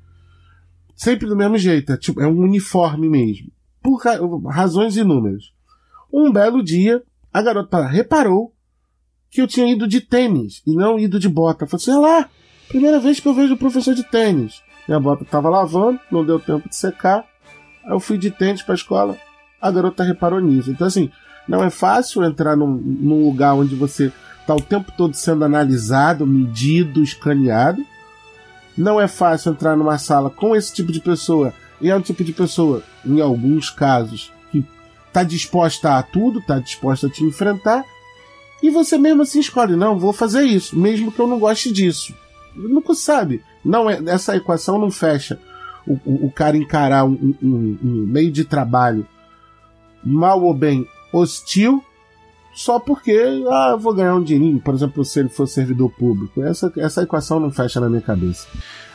Sempre 0.95 1.27
do 1.27 1.37
mesmo 1.37 1.59
jeito, 1.59 1.93
é, 1.93 1.97
tipo, 1.97 2.21
é 2.21 2.27
um 2.27 2.39
uniforme 2.39 3.09
mesmo. 3.09 3.51
Por 3.83 4.01
razões 4.49 4.97
inúmeras. 4.97 5.53
Um 6.13 6.31
belo 6.31 6.63
dia, 6.63 7.03
a 7.33 7.43
garota 7.43 7.85
reparou 7.87 8.55
que 9.31 9.41
eu 9.41 9.47
tinha 9.47 9.73
ido 9.73 9.89
de 9.89 10.01
tênis 10.01 10.63
e 10.67 10.75
não 10.75 10.99
ido 10.99 11.19
de 11.19 11.29
bota. 11.29 11.67
Falei 11.67 11.83
assim, 11.83 12.01
lá, 12.01 12.29
primeira 12.69 13.01
vez 13.01 13.19
que 13.19 13.27
eu 13.27 13.35
vejo 13.35 13.55
o 13.55 13.59
professor 13.59 13.95
de 13.95 14.05
tênis. 14.05 14.63
Minha 14.87 15.01
bota 15.01 15.23
estava 15.23 15.49
lavando, 15.49 15.99
não 16.11 16.25
deu 16.25 16.39
tempo 16.39 16.69
de 16.69 16.77
secar. 16.77 17.25
Aí 17.85 17.93
eu 17.93 18.01
fui 18.01 18.19
de 18.19 18.31
tênis 18.31 18.63
para 18.63 18.75
a 18.75 18.77
escola. 18.77 19.17
A 19.61 19.71
garota 19.71 20.05
reparou 20.05 20.41
nisso. 20.41 20.71
Então, 20.71 20.87
assim, 20.87 21.11
não 21.49 21.65
é 21.65 21.71
fácil 21.71 22.23
entrar 22.25 22.57
num, 22.57 22.69
num 22.69 23.25
lugar 23.25 23.55
onde 23.55 23.75
você 23.75 24.13
está 24.41 24.55
o 24.55 24.61
tempo 24.61 24.93
todo 24.97 25.15
sendo 25.15 25.45
analisado, 25.45 26.27
medido, 26.27 27.03
escaneado. 27.03 27.83
Não 28.77 29.01
é 29.01 29.09
fácil 29.09 29.53
entrar 29.53 29.77
numa 29.77 29.99
sala 29.99 30.31
com 30.31 30.55
esse 30.55 30.73
tipo 30.75 30.93
de 30.93 31.01
pessoa. 31.01 31.55
E 31.83 31.91
é 31.91 31.97
um 31.97 32.01
tipo 32.01 32.23
de 32.23 32.33
pessoa, 32.33 32.83
em 33.05 33.21
alguns 33.21 33.69
casos, 33.69 34.33
que 34.53 34.65
está 35.09 35.25
disposta 35.25 35.99
a 35.99 36.03
tudo, 36.03 36.39
está 36.39 36.61
disposta 36.61 37.09
a 37.09 37.11
te 37.11 37.25
enfrentar. 37.25 37.85
E 38.63 38.71
você 38.71 38.97
mesmo 38.97 39.23
assim 39.23 39.41
escolhe, 39.41 39.75
não, 39.75 39.99
vou 39.99 40.13
fazer 40.13 40.45
isso, 40.45 40.79
mesmo 40.79 41.11
que 41.11 41.19
eu 41.19 41.27
não 41.27 41.41
goste 41.41 41.73
disso. 41.73 42.15
Nunca 42.55 42.95
sabe. 42.95 43.43
Não 43.65 43.91
é, 43.91 44.01
essa 44.07 44.37
equação 44.37 44.79
não 44.79 44.91
fecha. 44.91 45.41
O, 45.85 45.99
o, 46.05 46.27
o 46.27 46.31
cara 46.31 46.57
encarar 46.57 47.05
um, 47.05 47.35
um, 47.43 47.79
um 47.83 48.07
meio 48.07 48.31
de 48.31 48.45
trabalho 48.45 49.05
mal 50.05 50.41
ou 50.41 50.55
bem 50.55 50.87
hostil 51.13 51.85
só 52.55 52.79
porque 52.79 53.13
ah, 53.51 53.69
eu 53.73 53.79
vou 53.79 53.95
ganhar 53.95 54.15
um 54.15 54.23
dinheirinho, 54.23 54.61
por 54.61 54.75
exemplo, 54.75 55.05
se 55.05 55.21
ele 55.21 55.29
for 55.29 55.47
servidor 55.47 55.91
público. 55.91 56.43
Essa, 56.43 56.73
essa 56.77 57.03
equação 57.03 57.41
não 57.41 57.51
fecha 57.51 57.81
na 57.81 57.89
minha 57.89 58.03
cabeça. 58.03 58.47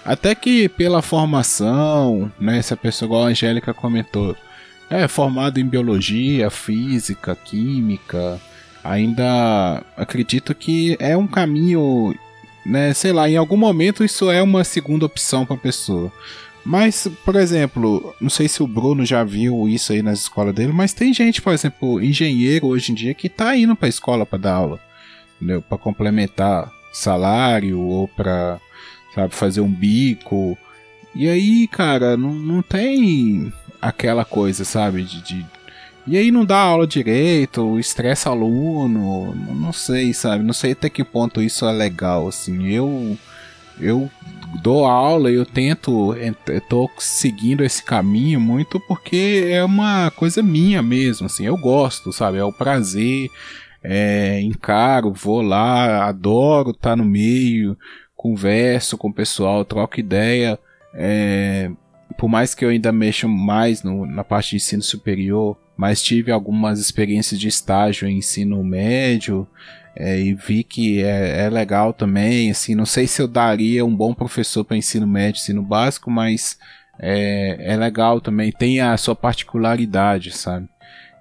Até 0.05 0.33
que 0.35 0.69
pela 0.69 1.01
formação, 1.01 2.31
né, 2.39 2.57
essa 2.57 2.77
pessoa 2.77 3.07
igual 3.07 3.23
a 3.23 3.27
Angélica 3.27 3.73
comentou, 3.73 4.35
é 4.89 5.07
formado 5.07 5.59
em 5.59 5.65
biologia, 5.65 6.49
física, 6.49 7.35
química, 7.35 8.39
ainda 8.83 9.83
acredito 9.97 10.55
que 10.55 10.95
é 10.99 11.17
um 11.17 11.27
caminho, 11.27 12.15
né, 12.65 12.93
sei 12.93 13.11
lá, 13.11 13.29
em 13.29 13.35
algum 13.35 13.57
momento 13.57 14.03
isso 14.03 14.31
é 14.31 14.41
uma 14.41 14.63
segunda 14.63 15.05
opção 15.05 15.45
para 15.45 15.55
a 15.55 15.59
pessoa. 15.59 16.11
Mas, 16.67 17.07
por 17.23 17.37
exemplo, 17.37 18.13
não 18.19 18.29
sei 18.29 18.49
se 18.49 18.61
o 18.61 18.67
Bruno 18.67 19.05
já 19.05 19.23
viu 19.23 19.69
isso 19.69 19.93
aí 19.93 20.01
nas 20.01 20.19
escolas 20.19 20.53
dele, 20.53 20.73
mas 20.73 20.91
tem 20.91 21.13
gente, 21.13 21.41
por 21.41 21.53
exemplo, 21.53 22.03
engenheiro 22.03 22.67
hoje 22.67 22.91
em 22.91 22.95
dia 22.95 23.13
que 23.13 23.29
tá 23.29 23.55
indo 23.55 23.73
pra 23.73 23.87
escola 23.87 24.25
para 24.25 24.37
dar 24.37 24.55
aula, 24.55 24.79
entendeu? 25.37 25.61
Para 25.61 25.77
complementar 25.77 26.69
salário 26.91 27.79
ou 27.79 28.05
para 28.09 28.59
sabe, 29.15 29.33
fazer 29.33 29.61
um 29.61 29.71
bico. 29.71 30.57
E 31.15 31.29
aí, 31.29 31.69
cara, 31.69 32.17
não, 32.17 32.33
não 32.33 32.61
tem 32.61 33.53
aquela 33.81 34.25
coisa, 34.25 34.65
sabe, 34.65 35.03
de, 35.03 35.21
de... 35.21 35.45
E 36.05 36.17
aí 36.17 36.31
não 36.31 36.43
dá 36.43 36.57
aula 36.59 36.85
direito, 36.85 37.79
estressa 37.79 38.29
aluno, 38.29 39.33
não 39.55 39.71
sei, 39.71 40.13
sabe? 40.13 40.43
Não 40.43 40.53
sei 40.53 40.73
até 40.73 40.89
que 40.89 41.05
ponto 41.05 41.41
isso 41.41 41.65
é 41.65 41.71
legal, 41.71 42.27
assim. 42.27 42.67
Eu 42.67 43.17
eu 43.79 44.09
dou 44.61 44.85
aula 44.85 45.31
e 45.31 45.35
eu 45.35 45.45
tento, 45.45 46.15
eu 46.15 46.61
tô 46.61 46.89
seguindo 46.97 47.63
esse 47.63 47.83
caminho 47.83 48.39
muito 48.39 48.79
porque 48.79 49.47
é 49.49 49.63
uma 49.63 50.11
coisa 50.11 50.41
minha 50.41 50.81
mesmo, 50.81 51.25
assim, 51.25 51.45
eu 51.45 51.57
gosto, 51.57 52.11
sabe? 52.11 52.37
É 52.37 52.43
o 52.43 52.53
prazer, 52.53 53.29
é, 53.83 54.41
encaro, 54.41 55.13
vou 55.13 55.41
lá, 55.41 56.05
adoro 56.05 56.71
estar 56.71 56.91
tá 56.91 56.95
no 56.95 57.05
meio, 57.05 57.77
converso 58.15 58.97
com 58.97 59.09
o 59.09 59.13
pessoal, 59.13 59.63
troco 59.63 59.99
ideia, 59.99 60.59
é, 60.93 61.69
por 62.17 62.27
mais 62.27 62.53
que 62.53 62.65
eu 62.65 62.69
ainda 62.69 62.91
mexa 62.91 63.27
mais 63.27 63.83
no, 63.83 64.05
na 64.05 64.23
parte 64.23 64.51
de 64.51 64.55
ensino 64.57 64.81
superior, 64.81 65.57
mas 65.77 66.01
tive 66.01 66.31
algumas 66.31 66.79
experiências 66.79 67.39
de 67.39 67.47
estágio 67.47 68.07
em 68.07 68.17
ensino 68.17 68.63
médio, 68.63 69.47
é, 69.99 70.19
e 70.19 70.35
vi 70.35 70.63
que 70.63 71.01
é, 71.01 71.45
é, 71.45 71.49
legal 71.49 71.91
também, 71.91 72.51
assim, 72.51 72.75
não 72.75 72.85
sei 72.85 73.07
se 73.07 73.19
eu 73.19 73.27
daria 73.27 73.83
um 73.83 73.95
bom 73.95 74.13
professor 74.13 74.63
para 74.63 74.77
ensino 74.77 75.07
médio, 75.07 75.39
ensino 75.39 75.63
básico, 75.63 76.11
mas 76.11 76.59
é, 76.99 77.73
é 77.73 77.75
legal 77.75 78.21
também, 78.21 78.51
tem 78.51 78.79
a 78.79 78.95
sua 78.95 79.15
particularidade, 79.15 80.31
sabe? 80.37 80.69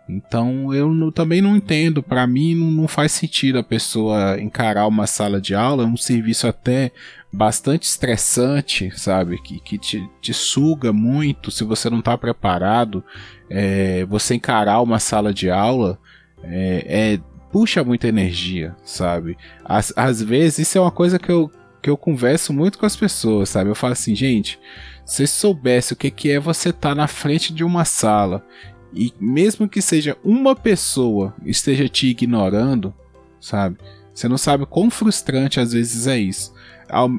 Então 0.06 0.74
eu 0.74 0.92
não, 0.92 1.10
também 1.10 1.40
não 1.40 1.56
entendo, 1.56 2.02
para 2.02 2.26
mim 2.26 2.54
não, 2.54 2.70
não, 2.70 2.88
faz 2.88 3.12
sentido 3.12 3.58
a 3.58 3.64
pessoa 3.64 4.38
encarar 4.38 4.86
uma 4.86 5.06
sala 5.06 5.40
de 5.40 5.54
aula, 5.54 5.86
um 5.86 5.96
serviço 5.96 6.46
até 6.46 6.92
bastante 7.32 7.84
estressante, 7.84 8.92
sabe? 8.94 9.40
Que, 9.42 9.58
que 9.58 9.78
te, 9.78 10.06
te 10.20 10.34
suga 10.34 10.92
muito 10.92 11.50
se 11.50 11.64
você 11.64 11.88
não 11.88 12.00
está 12.00 12.16
preparado. 12.16 13.02
É, 13.50 14.04
você 14.04 14.34
encarar 14.34 14.80
uma 14.82 14.98
sala 14.98 15.32
de 15.32 15.50
aula 15.50 15.98
é, 16.44 17.16
é 17.16 17.35
puxa 17.50 17.84
muita 17.84 18.08
energia, 18.08 18.74
sabe? 18.84 19.36
Às, 19.64 19.92
às 19.96 20.22
vezes, 20.22 20.60
isso 20.60 20.78
é 20.78 20.80
uma 20.80 20.90
coisa 20.90 21.18
que 21.18 21.30
eu, 21.30 21.50
que 21.82 21.90
eu 21.90 21.96
converso 21.96 22.52
muito 22.52 22.78
com 22.78 22.86
as 22.86 22.96
pessoas, 22.96 23.48
sabe? 23.48 23.70
Eu 23.70 23.74
falo 23.74 23.92
assim, 23.92 24.14
gente, 24.14 24.58
se 25.04 25.26
soubesse 25.26 25.92
o 25.92 25.96
que, 25.96 26.10
que 26.10 26.30
é 26.30 26.40
você 26.40 26.70
estar 26.70 26.90
tá 26.90 26.94
na 26.94 27.06
frente 27.06 27.52
de 27.52 27.62
uma 27.62 27.84
sala 27.84 28.44
e 28.92 29.12
mesmo 29.20 29.68
que 29.68 29.82
seja 29.82 30.16
uma 30.24 30.56
pessoa 30.56 31.34
esteja 31.44 31.88
te 31.88 32.08
ignorando, 32.08 32.94
sabe? 33.40 33.78
Você 34.12 34.28
não 34.28 34.38
sabe 34.38 34.64
quão 34.66 34.90
frustrante 34.90 35.60
às 35.60 35.72
vezes 35.72 36.06
é 36.06 36.18
isso. 36.18 36.52
Ao, 36.88 37.10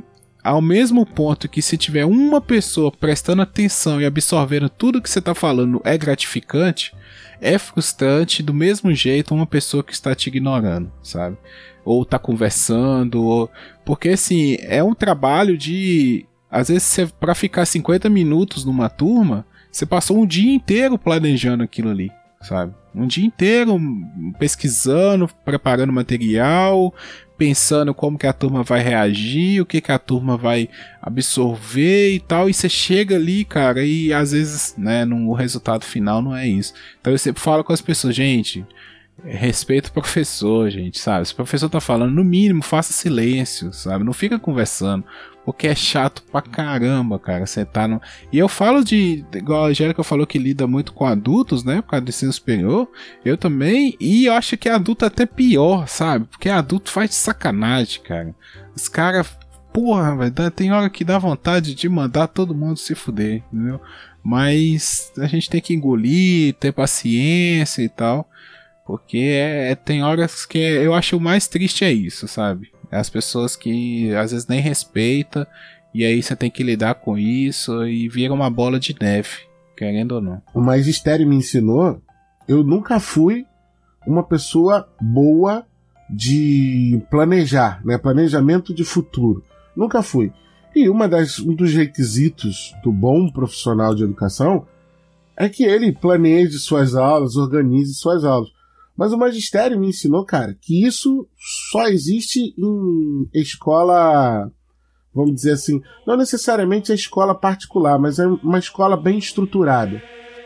ao 0.44 0.62
mesmo 0.62 1.06
ponto 1.06 1.48
que 1.48 1.62
se 1.62 1.78
tiver 1.78 2.06
uma 2.06 2.42
pessoa 2.42 2.92
prestando 2.92 3.44
atenção 3.44 4.02
e 4.02 4.06
absorvendo 4.06 4.70
tudo 4.70 5.02
que 5.02 5.10
você 5.10 5.20
está 5.20 5.36
falando 5.36 5.82
é 5.84 5.98
gratificante, 5.98 6.94
é 7.42 7.58
frustrante 7.58 8.42
do 8.42 8.54
mesmo 8.54 8.94
jeito 8.94 9.34
uma 9.34 9.46
pessoa 9.46 9.84
que 9.84 9.94
está 9.94 10.14
te 10.16 10.28
ignorando, 10.28 10.92
sabe? 11.02 11.38
Ou 11.86 12.04
tá 12.04 12.20
conversando, 12.20 13.24
ou... 13.24 13.52
porque 13.86 14.10
assim, 14.10 14.58
é 14.62 14.84
um 14.84 14.94
trabalho 14.94 15.58
de 15.58 16.26
às 16.50 16.70
vezes 16.70 17.12
para 17.20 17.36
ficar 17.36 17.66
50 17.66 18.10
minutos 18.10 18.64
numa 18.66 18.90
turma, 18.90 19.46
você 19.72 19.86
passou 19.86 20.18
um 20.18 20.26
dia 20.26 20.54
inteiro 20.54 20.98
planejando 20.98 21.64
aquilo 21.64 21.90
ali, 21.90 22.12
sabe? 22.42 22.74
Um 22.96 23.06
dia 23.06 23.26
inteiro 23.26 23.80
pesquisando, 24.40 25.30
preparando 25.46 25.94
material, 25.94 26.94
pensando 27.38 27.94
como 27.94 28.18
que 28.18 28.26
a 28.26 28.34
turma 28.34 28.64
vai 28.64 28.82
reagir, 28.82 29.62
o 29.62 29.66
que 29.66 29.80
que 29.80 29.92
a 29.92 30.00
turma 30.00 30.36
vai 30.36 30.68
absorver 31.02 32.14
e 32.14 32.20
tal, 32.20 32.50
e 32.50 32.54
você 32.54 32.68
chega 32.68 33.16
ali, 33.16 33.46
cara, 33.46 33.84
e 33.84 34.12
às 34.12 34.32
vezes, 34.32 34.74
né, 34.78 35.06
no, 35.06 35.34
resultado 35.34 35.86
final 35.86 36.22
não 36.22 36.36
é 36.36 36.48
isso. 36.48 36.74
Então 37.00 37.14
eu 37.14 37.18
sempre 37.18 37.42
falo 37.42 37.64
com 37.64 37.72
as 37.72 37.82
pessoas, 37.82 38.16
gente, 38.16 38.66
respeito 39.24 39.88
o 39.88 39.94
professor, 39.94 40.70
gente, 40.70 41.00
sabe? 41.00 41.26
Se 41.26 41.34
o 41.34 41.36
professor 41.36 41.70
tá 41.70 41.82
falando, 41.82 42.14
no 42.14 42.24
mínimo, 42.24 42.62
faça 42.62 42.94
silêncio, 42.94 43.74
sabe? 43.74 44.04
Não 44.04 44.14
fica 44.14 44.38
conversando. 44.40 45.04
Porque 45.48 45.66
é 45.66 45.76
chato 45.76 46.24
pra 46.30 46.42
caramba, 46.42 47.18
cara. 47.18 47.46
Você 47.46 47.64
tá 47.64 47.88
no. 47.88 48.02
E 48.34 48.38
eu 48.38 48.50
falo 48.50 48.84
de. 48.84 49.24
Igual 49.34 49.64
a 49.64 49.68
Angélica 49.70 50.04
falou 50.04 50.28
que 50.28 50.38
lida 50.38 50.68
muito 50.68 50.92
com 50.92 51.06
adultos, 51.06 51.64
né? 51.64 51.82
Por 51.82 51.92
causa 51.92 52.04
do 52.04 52.10
ensino 52.10 52.34
superior. 52.34 52.92
Eu 53.24 53.38
também. 53.38 53.96
E 53.98 54.26
eu 54.26 54.34
acho 54.34 54.58
que 54.58 54.68
adulto 54.68 55.06
é 55.06 55.08
até 55.08 55.26
pior, 55.26 55.88
sabe? 55.88 56.26
Porque 56.26 56.50
adulto 56.50 56.92
faz 56.92 57.16
sacanagem, 57.16 58.02
cara. 58.04 58.36
Os 58.76 58.90
caras. 58.90 59.38
Porra, 59.72 60.18
velho. 60.18 60.52
Tem 60.52 60.74
hora 60.74 60.90
que 60.90 61.06
dá 61.06 61.18
vontade 61.18 61.74
de 61.74 61.88
mandar 61.88 62.28
todo 62.28 62.54
mundo 62.54 62.78
se 62.78 62.94
fuder, 62.94 63.42
entendeu? 63.54 63.80
Mas 64.22 65.14
a 65.18 65.28
gente 65.28 65.50
tem 65.50 65.62
que 65.62 65.74
engolir, 65.74 66.56
ter 66.56 66.74
paciência 66.74 67.82
e 67.82 67.88
tal. 67.88 68.30
Porque 68.88 69.18
é, 69.18 69.72
é 69.72 69.76
tem 69.76 70.02
horas 70.02 70.46
que 70.46 70.58
eu 70.58 70.94
acho 70.94 71.18
o 71.18 71.22
mais 71.22 71.48
triste 71.48 71.84
é 71.84 71.92
isso, 71.92 72.28
sabe? 72.28 72.72
É 72.90 72.98
as 72.98 73.10
pessoas 73.10 73.56
que 73.56 74.16
às 74.16 74.32
vezes 74.32 74.48
nem 74.48 74.62
respeita 74.62 75.46
e 75.94 76.06
aí 76.06 76.24
você 76.24 76.36
tem 76.36 76.50
que 76.50 76.64
lidar 76.64 76.96
com 76.96 77.18
isso 77.18 77.86
e 77.86 78.08
vira 78.08 78.34
uma 78.34 78.50
bola 78.50 78.80
de 78.80 78.96
neve, 79.00 79.40
querendo 79.76 80.14
ou 80.14 80.22
não. 80.22 80.42
O 80.54 80.62
magistério 80.62 81.28
me 81.28 81.36
ensinou 81.36 82.02
eu 82.48 82.64
nunca 82.64 83.00
fui 83.00 83.46
uma 84.06 84.24
pessoa 84.24 84.88
boa 85.02 85.66
de 86.10 87.02
planejar, 87.12 87.82
né? 87.84 87.98
Planejamento 87.98 88.74
de 88.74 88.86
futuro. 88.86 89.44
Nunca 89.76 90.02
fui. 90.02 90.32
E 90.74 90.88
uma 90.88 91.10
das, 91.10 91.40
um 91.40 91.54
dos 91.54 91.74
requisitos 91.74 92.74
do 92.82 92.92
bom 92.92 93.30
profissional 93.30 93.94
de 93.94 94.04
educação 94.04 94.66
é 95.36 95.50
que 95.50 95.64
ele 95.64 95.92
planeje 95.92 96.58
suas 96.58 96.96
aulas, 96.96 97.36
organize 97.36 97.94
suas 97.94 98.24
aulas. 98.24 98.50
Mas 98.98 99.14
o 99.14 99.18
magistério 99.18 99.80
me 99.80 99.90
ensinou, 99.90 100.26
cara, 100.26 100.58
que 100.60 100.84
isso 100.86 101.28
só 101.72 101.88
existe 101.88 102.56
em 102.58 103.30
escola, 103.34 104.52
vamos 105.14 105.36
dizer 105.36 105.52
assim, 105.52 105.80
não 106.06 106.18
necessariamente 106.18 106.92
a 106.92 106.96
escola 106.96 107.36
particular, 107.36 108.00
mas 108.00 108.18
é 108.18 108.26
uma 108.26 108.58
escola 108.58 108.98
bem 108.98 109.20
estruturada. 109.20 110.02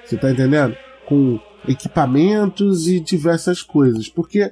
Você 0.06 0.18
tá 0.18 0.30
entendendo? 0.30 0.76
Com 1.08 1.40
equipamentos 1.68 2.88
e 2.88 3.00
diversas 3.00 3.62
coisas. 3.62 4.10
Porque 4.10 4.52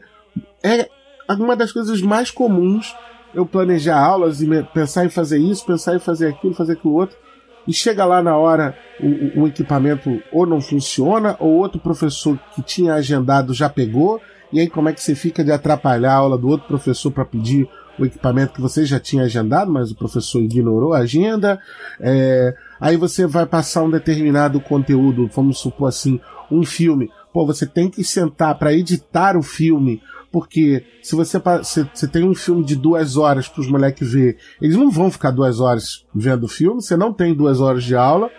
é 0.63 0.89
uma 1.37 1.55
das 1.55 1.73
coisas 1.73 2.01
mais 2.01 2.31
comuns 2.31 2.95
eu 3.33 3.45
planejar 3.45 3.99
aulas 3.99 4.41
e 4.41 4.47
pensar 4.73 5.05
em 5.05 5.09
fazer 5.09 5.39
isso, 5.39 5.65
pensar 5.65 5.95
em 5.95 5.99
fazer 5.99 6.27
aquilo, 6.27 6.53
fazer 6.53 6.73
aquilo 6.73 6.93
outro 6.93 7.17
e 7.67 7.73
chega 7.73 8.05
lá 8.05 8.21
na 8.21 8.35
hora 8.35 8.75
o, 8.99 9.41
o, 9.41 9.47
equipamento 9.47 10.21
ou 10.31 10.45
não 10.45 10.61
funciona, 10.61 11.35
ou 11.39 11.55
outro 11.55 11.79
professor 11.79 12.37
que 12.55 12.61
tinha 12.61 12.93
agendado 12.93 13.53
já 13.53 13.69
pegou, 13.69 14.21
e 14.51 14.59
aí 14.59 14.69
como 14.69 14.89
é 14.89 14.93
que 14.93 15.01
você 15.01 15.15
fica 15.15 15.43
de 15.43 15.51
atrapalhar 15.51 16.13
a 16.13 16.17
aula 16.17 16.37
do 16.37 16.47
outro 16.47 16.67
professor 16.67 17.11
para 17.11 17.25
pedir 17.25 17.67
o 17.99 18.05
equipamento 18.05 18.53
que 18.53 18.61
você 18.61 18.85
já 18.85 18.99
tinha 18.99 19.23
agendado, 19.23 19.71
mas 19.71 19.91
o 19.91 19.95
professor 19.95 20.41
ignorou 20.41 20.93
a 20.93 20.99
agenda. 20.99 21.59
É, 21.99 22.55
aí 22.79 22.95
você 22.95 23.27
vai 23.27 23.45
passar 23.45 23.83
um 23.83 23.89
determinado 23.89 24.59
conteúdo, 24.61 25.29
vamos 25.33 25.59
supor 25.59 25.89
assim, 25.89 26.19
um 26.49 26.63
filme. 26.63 27.11
Pô, 27.33 27.45
você 27.45 27.65
tem 27.65 27.89
que 27.89 28.03
sentar 28.03 28.57
para 28.57 28.73
editar 28.73 29.37
o 29.37 29.43
filme 29.43 30.01
porque 30.31 30.85
se 31.01 31.15
você, 31.15 31.39
você 31.39 32.07
tem 32.07 32.23
um 32.23 32.35
filme 32.35 32.63
de 32.63 32.75
duas 32.75 33.17
horas 33.17 33.47
para 33.47 33.61
os 33.61 33.67
moleques 33.67 34.11
ver, 34.11 34.37
eles 34.61 34.75
não 34.75 34.91
vão 34.91 35.11
ficar 35.11 35.31
duas 35.31 35.59
horas 35.59 36.05
vendo 36.13 36.43
o 36.43 36.47
filme, 36.47 36.81
você 36.81 36.95
não 36.95 37.11
tem 37.11 37.33
duas 37.33 37.59
horas 37.59 37.83
de 37.83 37.95
aula, 37.95 38.29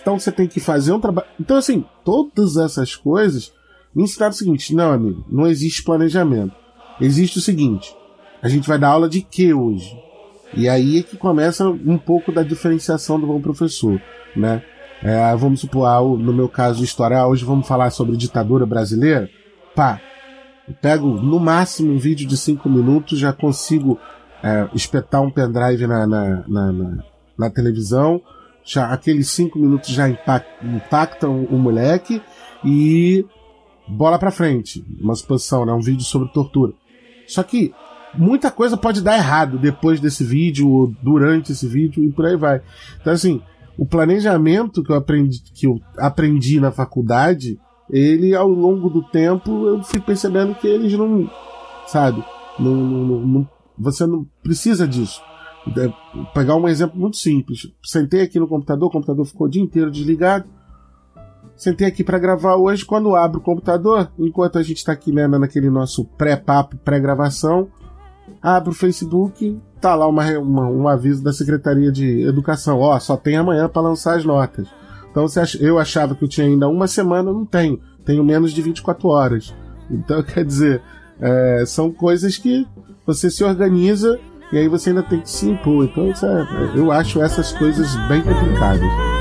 então 0.00 0.18
você 0.18 0.32
tem 0.32 0.46
que 0.46 0.60
fazer 0.60 0.92
um 0.92 1.00
trabalho. 1.00 1.28
Então, 1.40 1.56
assim, 1.56 1.84
todas 2.04 2.56
essas 2.56 2.96
coisas 2.96 3.52
me 3.94 4.02
ensinaram 4.02 4.32
o 4.32 4.36
seguinte: 4.36 4.74
não, 4.74 4.92
amigo, 4.92 5.24
não 5.28 5.46
existe 5.46 5.82
planejamento. 5.82 6.54
Existe 7.00 7.38
o 7.38 7.42
seguinte: 7.42 7.94
a 8.42 8.48
gente 8.48 8.68
vai 8.68 8.78
dar 8.78 8.88
aula 8.88 9.08
de 9.08 9.22
quê 9.22 9.54
hoje? 9.54 9.96
E 10.54 10.68
aí 10.68 10.98
é 10.98 11.02
que 11.02 11.16
começa 11.16 11.68
um 11.68 11.98
pouco 11.98 12.32
da 12.32 12.42
diferenciação 12.42 13.20
do 13.20 13.26
bom 13.26 13.40
professor, 13.40 14.00
né? 14.34 14.62
É, 15.02 15.36
vamos 15.36 15.60
supor, 15.60 15.86
ah, 15.86 16.00
no 16.00 16.32
meu 16.32 16.48
caso, 16.48 16.82
história, 16.82 17.24
hoje 17.24 17.44
vamos 17.44 17.68
falar 17.68 17.90
sobre 17.90 18.16
ditadura 18.16 18.66
brasileira. 18.66 19.30
Pá, 19.74 20.00
pego 20.74 21.08
no 21.08 21.38
máximo 21.38 21.92
um 21.92 21.98
vídeo 21.98 22.26
de 22.26 22.36
5 22.36 22.68
minutos, 22.68 23.18
já 23.18 23.32
consigo 23.32 23.98
é, 24.42 24.68
espetar 24.74 25.22
um 25.22 25.30
pendrive 25.30 25.86
na, 25.86 26.06
na, 26.06 26.44
na, 26.46 26.72
na, 26.72 27.04
na 27.38 27.50
televisão, 27.50 28.20
já 28.64 28.92
aqueles 28.92 29.30
5 29.30 29.58
minutos 29.58 29.90
já 29.90 30.08
impactam 30.08 31.44
o 31.44 31.58
moleque 31.58 32.22
e 32.64 33.24
bola 33.88 34.18
pra 34.18 34.30
frente. 34.30 34.84
Uma 35.00 35.14
exposição, 35.14 35.64
né? 35.64 35.72
Um 35.72 35.80
vídeo 35.80 36.04
sobre 36.04 36.28
tortura. 36.28 36.72
Só 37.26 37.42
que 37.42 37.72
muita 38.14 38.50
coisa 38.50 38.76
pode 38.76 39.00
dar 39.00 39.16
errado 39.16 39.58
depois 39.58 40.00
desse 40.00 40.24
vídeo, 40.24 40.68
ou 40.68 40.92
durante 41.02 41.52
esse 41.52 41.66
vídeo, 41.66 42.04
e 42.04 42.12
por 42.12 42.26
aí 42.26 42.36
vai. 42.36 42.60
Então, 43.00 43.12
assim, 43.12 43.40
o 43.76 43.86
planejamento 43.86 44.82
que 44.82 44.90
eu 44.90 44.96
aprendi, 44.96 45.40
que 45.54 45.66
eu 45.66 45.80
aprendi 45.96 46.60
na 46.60 46.70
faculdade 46.70 47.58
ele 47.90 48.34
ao 48.34 48.48
longo 48.48 48.88
do 48.88 49.02
tempo 49.02 49.66
eu 49.66 49.82
fui 49.82 50.00
percebendo 50.00 50.54
que 50.54 50.66
eles 50.66 50.92
não, 50.92 51.30
sabe, 51.86 52.24
não, 52.58 52.74
não, 52.74 53.20
não 53.20 53.48
você 53.78 54.06
não 54.06 54.26
precisa 54.42 54.86
disso. 54.86 55.22
É, 55.76 55.92
pegar 56.34 56.56
um 56.56 56.68
exemplo 56.68 56.98
muito 56.98 57.16
simples. 57.16 57.70
Sentei 57.84 58.22
aqui 58.22 58.38
no 58.38 58.48
computador, 58.48 58.88
o 58.88 58.92
computador 58.92 59.24
ficou 59.24 59.46
o 59.46 59.50
dia 59.50 59.62
inteiro 59.62 59.90
desligado. 59.90 60.46
Sentei 61.56 61.86
aqui 61.86 62.02
para 62.02 62.18
gravar 62.18 62.56
hoje. 62.56 62.84
Quando 62.84 63.14
abro 63.14 63.40
o 63.40 63.42
computador, 63.42 64.10
enquanto 64.18 64.58
a 64.58 64.62
gente 64.62 64.78
está 64.78 64.92
aqui 64.92 65.12
né, 65.12 65.26
naquele 65.26 65.70
nosso 65.70 66.04
pré-papo, 66.04 66.76
pré-gravação, 66.78 67.68
abro 68.42 68.70
o 68.70 68.74
Facebook, 68.74 69.60
tá 69.80 69.94
lá 69.94 70.06
uma, 70.06 70.24
uma, 70.38 70.68
um 70.68 70.88
aviso 70.88 71.22
da 71.22 71.32
Secretaria 71.32 71.92
de 71.92 72.22
Educação. 72.22 72.78
Ó, 72.80 72.98
só 72.98 73.16
tem 73.16 73.36
amanhã 73.36 73.68
para 73.68 73.82
lançar 73.82 74.16
as 74.16 74.24
notas. 74.24 74.68
Então 75.10 75.26
eu 75.60 75.78
achava 75.78 76.14
que 76.14 76.24
eu 76.24 76.28
tinha 76.28 76.46
ainda 76.46 76.68
uma 76.68 76.86
semana, 76.86 77.32
não 77.32 77.44
tenho. 77.44 77.80
Tenho 78.04 78.24
menos 78.24 78.52
de 78.52 78.62
24 78.62 79.08
horas. 79.08 79.54
Então, 79.90 80.22
quer 80.22 80.44
dizer, 80.44 80.82
é, 81.18 81.64
são 81.66 81.90
coisas 81.90 82.36
que 82.36 82.66
você 83.06 83.30
se 83.30 83.42
organiza 83.42 84.20
e 84.52 84.58
aí 84.58 84.68
você 84.68 84.90
ainda 84.90 85.02
tem 85.02 85.18
que 85.18 85.30
se 85.30 85.48
impor. 85.48 85.86
Então, 85.86 86.04
é, 86.04 86.78
eu 86.78 86.92
acho 86.92 87.22
essas 87.22 87.52
coisas 87.52 87.96
bem 88.06 88.20
complicadas. 88.20 89.17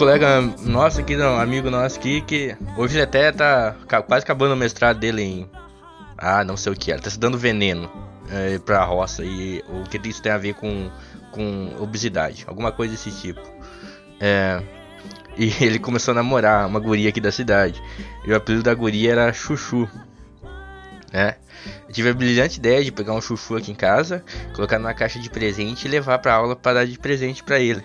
Colega 0.00 0.40
nosso 0.62 0.98
aqui, 0.98 1.14
um 1.14 1.36
amigo 1.36 1.68
nosso 1.68 1.98
aqui, 1.98 2.22
que 2.22 2.56
hoje 2.74 2.94
ele 2.94 3.02
até 3.02 3.30
tá 3.30 3.76
quase 4.06 4.24
acabando 4.24 4.54
o 4.54 4.56
mestrado 4.56 4.98
dele 4.98 5.22
em. 5.22 5.50
Ah, 6.16 6.42
não 6.42 6.56
sei 6.56 6.72
o 6.72 6.74
que 6.74 6.90
era, 6.90 7.02
tá 7.02 7.10
se 7.10 7.18
dando 7.18 7.36
veneno 7.36 7.90
é, 8.30 8.58
pra 8.60 8.82
roça. 8.82 9.22
E 9.22 9.62
o 9.68 9.82
que 9.82 10.00
isso 10.08 10.22
tem 10.22 10.32
a 10.32 10.38
ver 10.38 10.54
com, 10.54 10.90
com 11.32 11.76
obesidade, 11.78 12.46
alguma 12.48 12.72
coisa 12.72 12.94
desse 12.94 13.10
tipo. 13.10 13.42
É, 14.18 14.62
e 15.36 15.52
ele 15.62 15.78
começou 15.78 16.12
a 16.12 16.14
namorar 16.14 16.66
uma 16.66 16.80
guria 16.80 17.10
aqui 17.10 17.20
da 17.20 17.30
cidade. 17.30 17.82
E 18.24 18.32
o 18.32 18.34
apelido 18.34 18.64
da 18.64 18.72
guria 18.72 19.12
era 19.12 19.32
Chuchu. 19.34 19.86
Né? 21.12 21.36
Eu 21.86 21.92
tive 21.92 22.08
a 22.08 22.14
brilhante 22.14 22.58
ideia 22.58 22.82
de 22.82 22.90
pegar 22.90 23.12
um 23.12 23.20
chuchu 23.20 23.54
aqui 23.54 23.70
em 23.70 23.74
casa, 23.74 24.24
colocar 24.54 24.78
numa 24.78 24.94
caixa 24.94 25.18
de 25.18 25.28
presente 25.28 25.86
e 25.86 25.90
levar 25.90 26.18
pra 26.20 26.32
aula 26.32 26.56
para 26.56 26.72
dar 26.72 26.86
de 26.86 26.98
presente 26.98 27.44
para 27.44 27.60
ele. 27.60 27.84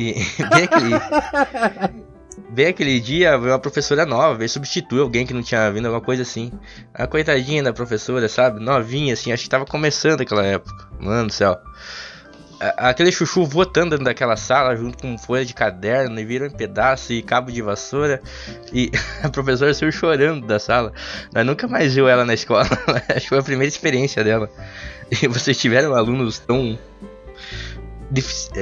E 0.00 0.14
bem 0.48 0.64
aquele, 0.64 2.00
bem 2.48 2.66
aquele 2.68 3.00
dia, 3.00 3.36
veio 3.36 3.52
uma 3.52 3.58
professora 3.58 4.06
nova, 4.06 4.34
veio 4.34 4.48
substituir 4.48 5.02
alguém 5.02 5.26
que 5.26 5.34
não 5.34 5.42
tinha 5.42 5.70
vindo, 5.70 5.84
alguma 5.84 6.00
coisa 6.00 6.22
assim. 6.22 6.50
A 6.94 7.06
coitadinha 7.06 7.62
da 7.62 7.70
professora, 7.70 8.26
sabe? 8.26 8.64
Novinha, 8.64 9.12
assim, 9.12 9.30
acho 9.30 9.42
que 9.42 9.50
tava 9.50 9.66
começando 9.66 10.22
aquela 10.22 10.42
época. 10.42 10.88
Mano 10.98 11.26
do 11.26 11.32
céu. 11.34 11.58
Aquele 12.78 13.12
chuchu 13.12 13.44
votando 13.44 13.90
dentro 13.90 14.04
daquela 14.06 14.36
sala, 14.36 14.74
junto 14.74 14.98
com 14.98 15.18
folha 15.18 15.44
de 15.44 15.52
caderno, 15.52 16.18
e 16.18 16.24
viram 16.24 16.46
em 16.46 16.50
pedaço 16.50 17.12
e 17.12 17.22
cabo 17.22 17.52
de 17.52 17.60
vassoura. 17.60 18.22
E 18.72 18.90
a 19.22 19.28
professora 19.28 19.74
saiu 19.74 19.92
chorando 19.92 20.46
da 20.46 20.58
sala. 20.58 20.94
Mas 21.34 21.44
nunca 21.44 21.68
mais 21.68 21.94
viu 21.94 22.08
ela 22.08 22.24
na 22.24 22.32
escola. 22.32 22.66
acho 23.14 23.20
que 23.20 23.28
foi 23.28 23.38
a 23.38 23.42
primeira 23.42 23.68
experiência 23.68 24.24
dela. 24.24 24.48
E 25.10 25.28
vocês 25.28 25.58
tiveram 25.58 25.94
alunos 25.94 26.38
tão 26.38 26.78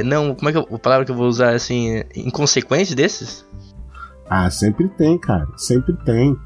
não, 0.05 0.35
como 0.35 0.49
é 0.49 0.53
que 0.53 0.59
eu, 0.59 0.69
a 0.71 0.79
palavra 0.79 1.05
que 1.05 1.11
eu 1.11 1.17
vou 1.17 1.27
usar 1.27 1.55
assim, 1.55 2.03
inconsequentes 2.15 2.95
desses? 2.95 3.47
Ah, 4.29 4.51
sempre 4.51 4.89
tem, 4.89 5.19
cara, 5.19 5.47
sempre 5.57 5.95
tem. 6.05 6.37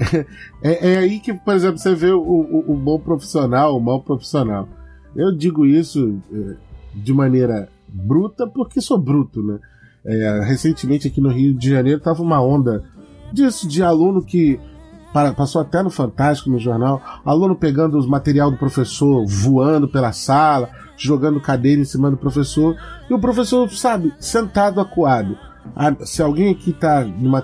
é, 0.62 0.92
é, 0.92 0.98
aí 0.98 1.20
que, 1.20 1.32
por 1.32 1.54
exemplo, 1.54 1.78
você 1.78 1.94
vê 1.94 2.10
o, 2.10 2.20
o, 2.20 2.72
o, 2.72 2.76
bom 2.76 2.98
profissional, 2.98 3.76
o 3.76 3.80
mau 3.80 4.02
profissional. 4.02 4.68
Eu 5.14 5.34
digo 5.36 5.64
isso 5.64 6.20
é, 6.32 6.56
de 6.94 7.12
maneira 7.12 7.68
bruta 7.88 8.46
porque 8.46 8.80
sou 8.80 8.98
bruto, 8.98 9.42
né? 9.42 9.58
É, 10.04 10.40
recentemente 10.44 11.08
aqui 11.08 11.20
no 11.20 11.30
Rio 11.30 11.54
de 11.54 11.70
Janeiro 11.70 12.00
tava 12.00 12.22
uma 12.22 12.40
onda 12.40 12.84
disso, 13.32 13.68
de 13.68 13.82
aluno 13.82 14.24
que 14.24 14.58
passou 15.36 15.60
até 15.60 15.82
no 15.82 15.90
Fantástico, 15.90 16.50
no 16.50 16.58
jornal, 16.58 17.02
aluno 17.24 17.56
pegando 17.56 17.98
os 17.98 18.06
material 18.06 18.50
do 18.50 18.56
professor, 18.56 19.24
voando 19.26 19.88
pela 19.88 20.12
sala, 20.12 20.70
jogando 20.96 21.40
cadeira 21.40 21.80
em 21.80 21.84
cima 21.84 22.10
do 22.10 22.16
professor, 22.16 22.76
e 23.08 23.14
o 23.14 23.18
professor, 23.18 23.70
sabe, 23.70 24.12
sentado 24.18 24.80
acuado. 24.80 25.36
Ah, 25.74 25.94
se 26.04 26.22
alguém 26.22 26.50
aqui 26.52 26.70
está 26.70 27.04
numa 27.04 27.42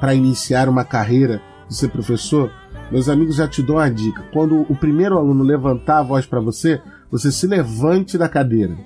para 0.00 0.14
iniciar 0.14 0.68
uma 0.68 0.84
carreira 0.84 1.40
de 1.68 1.74
ser 1.74 1.88
professor, 1.88 2.50
meus 2.90 3.08
amigos 3.08 3.36
já 3.36 3.48
te 3.48 3.62
dão 3.62 3.76
uma 3.76 3.90
dica. 3.90 4.24
Quando 4.32 4.60
o 4.68 4.76
primeiro 4.76 5.18
aluno 5.18 5.42
levantar 5.42 5.98
a 5.98 6.02
voz 6.02 6.24
para 6.24 6.40
você, 6.40 6.80
você 7.10 7.32
se 7.32 7.46
levante 7.46 8.16
da 8.16 8.28
cadeira. 8.28 8.76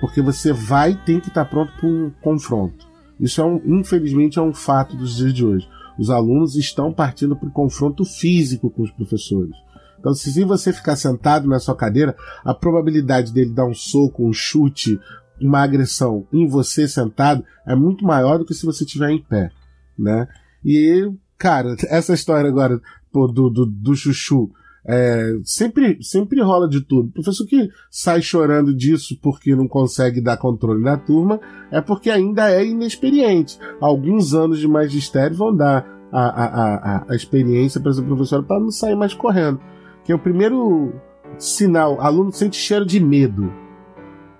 Porque 0.00 0.22
você 0.22 0.52
vai 0.52 0.94
ter 0.94 1.20
que 1.20 1.28
estar 1.28 1.44
tá 1.44 1.50
pronto 1.50 1.72
para 1.72 1.88
um 1.88 2.10
confronto. 2.20 2.86
Isso 3.18 3.40
é 3.40 3.44
um, 3.44 3.60
infelizmente 3.80 4.38
é 4.38 4.42
um 4.42 4.52
fato 4.52 4.96
dos 4.96 5.16
dias 5.16 5.32
de 5.32 5.44
hoje. 5.44 5.68
Os 5.98 6.10
alunos 6.10 6.54
estão 6.54 6.92
partindo 6.92 7.36
para 7.36 7.48
o 7.48 7.52
confronto 7.52 8.04
físico 8.04 8.70
com 8.70 8.82
os 8.82 8.90
professores. 8.90 9.54
Então, 9.98 10.14
se 10.14 10.44
você 10.44 10.72
ficar 10.72 10.96
sentado 10.96 11.48
na 11.48 11.58
sua 11.58 11.74
cadeira, 11.74 12.16
a 12.44 12.54
probabilidade 12.54 13.32
dele 13.32 13.52
dar 13.52 13.66
um 13.66 13.74
soco, 13.74 14.26
um 14.26 14.32
chute, 14.32 15.00
uma 15.40 15.62
agressão 15.62 16.26
em 16.32 16.46
você 16.46 16.86
sentado 16.86 17.44
é 17.66 17.74
muito 17.74 18.04
maior 18.04 18.38
do 18.38 18.44
que 18.44 18.54
se 18.54 18.66
você 18.66 18.84
estiver 18.84 19.10
em 19.10 19.22
pé, 19.22 19.50
né? 19.98 20.28
E, 20.64 21.10
cara, 21.36 21.76
essa 21.88 22.14
história 22.14 22.48
agora 22.48 22.80
pô, 23.12 23.26
do, 23.26 23.50
do, 23.50 23.66
do 23.66 23.96
chuchu, 23.96 24.50
é, 24.90 25.38
sempre, 25.44 25.98
sempre 26.02 26.40
rola 26.40 26.66
de 26.66 26.80
tudo. 26.80 27.08
O 27.08 27.12
professor 27.12 27.46
que 27.46 27.68
sai 27.90 28.22
chorando 28.22 28.74
disso 28.74 29.18
porque 29.22 29.54
não 29.54 29.68
consegue 29.68 30.18
dar 30.18 30.38
controle 30.38 30.82
na 30.82 30.96
turma 30.96 31.38
é 31.70 31.78
porque 31.78 32.08
ainda 32.08 32.50
é 32.50 32.64
inexperiente. 32.64 33.58
Alguns 33.82 34.32
anos 34.32 34.58
de 34.58 34.66
magistério 34.66 35.36
vão 35.36 35.54
dar 35.54 35.86
a, 36.10 36.20
a, 36.20 36.46
a, 36.46 37.06
a 37.10 37.14
experiência 37.14 37.78
para 37.78 37.90
essa 37.90 38.02
professora 38.02 38.42
para 38.42 38.60
não 38.60 38.70
sair 38.70 38.96
mais 38.96 39.12
correndo. 39.12 39.60
Que 40.04 40.10
é 40.10 40.14
o 40.14 40.18
primeiro 40.18 40.94
sinal, 41.38 42.00
aluno 42.00 42.32
sente 42.32 42.56
cheiro 42.56 42.86
de 42.86 42.98
medo. 42.98 43.52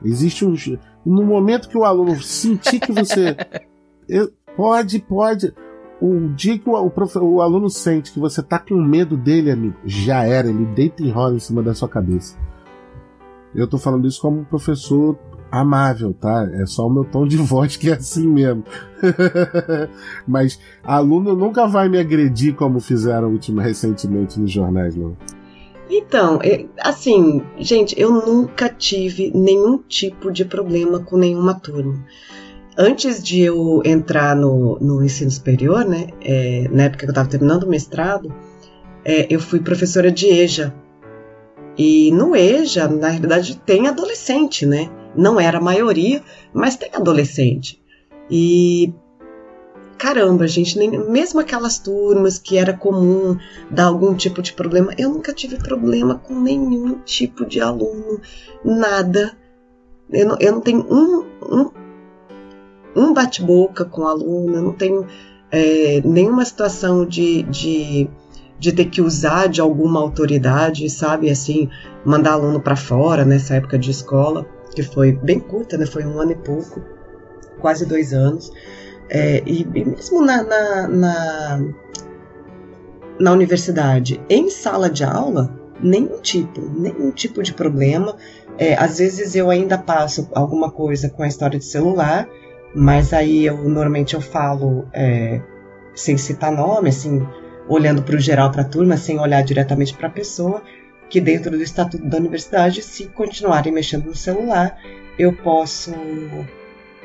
Existe 0.02 0.46
um. 0.46 0.54
No 1.04 1.24
momento 1.24 1.68
que 1.68 1.76
o 1.76 1.84
aluno 1.84 2.22
sentir 2.22 2.80
que 2.80 2.92
você. 2.92 3.36
eu, 4.08 4.30
pode, 4.56 4.98
pode. 5.00 5.52
O 6.00 6.28
dia 6.28 6.58
que 6.58 6.68
o, 6.68 6.74
o, 6.74 6.90
profe, 6.90 7.18
o, 7.18 7.40
aluno 7.40 7.68
sente 7.68 8.12
que 8.12 8.20
você 8.20 8.42
tá 8.42 8.58
com 8.58 8.74
medo 8.74 9.16
dele, 9.16 9.50
amigo, 9.50 9.76
já 9.84 10.24
era, 10.24 10.48
ele 10.48 10.64
deita 10.66 11.02
e 11.02 11.10
rola 11.10 11.34
em 11.34 11.40
cima 11.40 11.62
da 11.62 11.74
sua 11.74 11.88
cabeça. 11.88 12.36
Eu 13.54 13.66
tô 13.66 13.78
falando 13.78 14.06
isso 14.06 14.20
como 14.20 14.40
um 14.40 14.44
professor 14.44 15.18
amável, 15.50 16.14
tá? 16.14 16.48
É 16.52 16.66
só 16.66 16.86
o 16.86 16.90
meu 16.90 17.04
tom 17.04 17.26
de 17.26 17.36
voz 17.38 17.76
que 17.76 17.90
é 17.90 17.94
assim 17.94 18.26
mesmo. 18.26 18.64
Mas 20.26 20.60
aluno 20.84 21.34
nunca 21.34 21.66
vai 21.66 21.88
me 21.88 21.98
agredir 21.98 22.54
como 22.54 22.80
fizeram 22.80 23.30
última, 23.30 23.62
recentemente 23.62 24.38
nos 24.38 24.50
jornais, 24.50 24.94
não. 24.94 25.16
Então, 25.90 26.38
assim, 26.80 27.42
gente, 27.58 27.98
eu 27.98 28.12
nunca 28.12 28.68
tive 28.68 29.32
nenhum 29.34 29.78
tipo 29.78 30.30
de 30.30 30.44
problema 30.44 31.00
com 31.00 31.16
nenhuma 31.16 31.54
turma. 31.54 32.04
Antes 32.80 33.20
de 33.20 33.40
eu 33.40 33.82
entrar 33.84 34.36
no, 34.36 34.78
no 34.78 35.02
ensino 35.02 35.32
superior, 35.32 35.84
né, 35.84 36.10
é, 36.20 36.68
na 36.70 36.84
época 36.84 37.00
que 37.00 37.06
eu 37.06 37.10
estava 37.10 37.28
terminando 37.28 37.64
o 37.64 37.68
mestrado, 37.68 38.32
é, 39.04 39.26
eu 39.28 39.40
fui 39.40 39.58
professora 39.58 40.12
de 40.12 40.28
EJA. 40.28 40.72
E 41.76 42.12
no 42.12 42.36
EJA, 42.36 42.86
na 42.86 43.08
realidade, 43.08 43.60
tem 43.66 43.88
adolescente, 43.88 44.64
né? 44.64 44.88
Não 45.16 45.40
era 45.40 45.58
a 45.58 45.60
maioria, 45.60 46.22
mas 46.52 46.76
tem 46.76 46.90
adolescente. 46.94 47.82
E 48.30 48.94
caramba, 49.96 50.46
gente, 50.46 50.78
nem, 50.78 50.88
mesmo 51.10 51.40
aquelas 51.40 51.80
turmas 51.80 52.38
que 52.38 52.56
era 52.56 52.72
comum 52.72 53.36
dar 53.68 53.86
algum 53.86 54.14
tipo 54.14 54.40
de 54.40 54.52
problema, 54.52 54.94
eu 54.96 55.08
nunca 55.10 55.32
tive 55.32 55.56
problema 55.56 56.14
com 56.14 56.38
nenhum 56.38 57.00
tipo 57.00 57.44
de 57.44 57.60
aluno, 57.60 58.20
nada. 58.64 59.36
Eu 60.10 60.28
não, 60.28 60.36
eu 60.38 60.52
não 60.52 60.60
tenho 60.60 60.86
um, 60.88 61.24
um, 61.42 61.70
um 62.98 63.14
bate-boca 63.14 63.84
com 63.84 64.06
aluno, 64.06 64.56
eu 64.56 64.62
não 64.62 64.72
tenho 64.72 65.06
é, 65.50 66.00
nenhuma 66.04 66.44
situação 66.44 67.06
de, 67.06 67.42
de, 67.44 68.08
de 68.58 68.72
ter 68.72 68.86
que 68.86 69.00
usar 69.00 69.48
de 69.48 69.60
alguma 69.60 70.00
autoridade, 70.00 70.88
sabe, 70.90 71.30
assim, 71.30 71.68
mandar 72.04 72.32
aluno 72.32 72.60
para 72.60 72.76
fora 72.76 73.24
nessa 73.24 73.54
época 73.54 73.78
de 73.78 73.90
escola, 73.90 74.46
que 74.74 74.82
foi 74.82 75.12
bem 75.12 75.40
curta, 75.40 75.76
né, 75.78 75.86
foi 75.86 76.04
um 76.04 76.20
ano 76.20 76.32
e 76.32 76.36
pouco, 76.36 76.82
quase 77.60 77.86
dois 77.86 78.12
anos. 78.12 78.52
É, 79.08 79.42
e, 79.46 79.62
e, 79.62 79.84
mesmo 79.84 80.22
na, 80.22 80.42
na, 80.42 80.88
na, 80.88 81.60
na, 83.18 83.32
universidade, 83.32 84.20
em 84.28 84.50
sala 84.50 84.90
de 84.90 85.02
aula, 85.02 85.50
nenhum 85.82 86.20
tipo, 86.20 86.60
nenhum 86.60 87.10
tipo 87.10 87.42
de 87.42 87.54
problema. 87.54 88.16
É, 88.58 88.74
às 88.74 88.98
vezes 88.98 89.34
eu 89.34 89.50
ainda 89.50 89.78
passo 89.78 90.28
alguma 90.34 90.70
coisa 90.70 91.08
com 91.08 91.22
a 91.22 91.28
história 91.28 91.58
de 91.58 91.64
celular, 91.64 92.28
mas 92.74 93.12
aí 93.12 93.46
eu 93.46 93.56
normalmente 93.56 94.14
eu 94.14 94.20
falo 94.20 94.86
é, 94.92 95.40
sem 95.94 96.16
citar 96.16 96.52
nome, 96.52 96.88
assim, 96.88 97.26
olhando 97.68 98.02
para 98.02 98.16
o 98.16 98.20
geral 98.20 98.50
para 98.50 98.62
a 98.62 98.68
turma, 98.68 98.96
sem 98.96 99.18
olhar 99.18 99.42
diretamente 99.42 99.94
para 99.94 100.08
a 100.08 100.10
pessoa, 100.10 100.62
que 101.08 101.20
dentro 101.20 101.50
do 101.50 101.62
estatuto 101.62 102.04
da 102.04 102.18
universidade, 102.18 102.82
se 102.82 103.06
continuarem 103.06 103.72
mexendo 103.72 104.06
no 104.06 104.14
celular, 104.14 104.78
eu 105.18 105.32
posso 105.32 105.92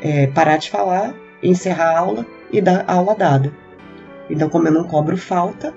é, 0.01 0.27
parar 0.27 0.57
de 0.57 0.69
falar 0.69 1.15
encerrar 1.43 1.91
a 1.91 1.99
aula 1.99 2.25
e 2.51 2.61
dar 2.61 2.85
a 2.87 2.93
aula 2.93 3.15
dada. 3.15 3.51
Então, 4.29 4.49
como 4.49 4.67
eu 4.67 4.71
não 4.71 4.85
cobro 4.85 5.17
falta, 5.17 5.73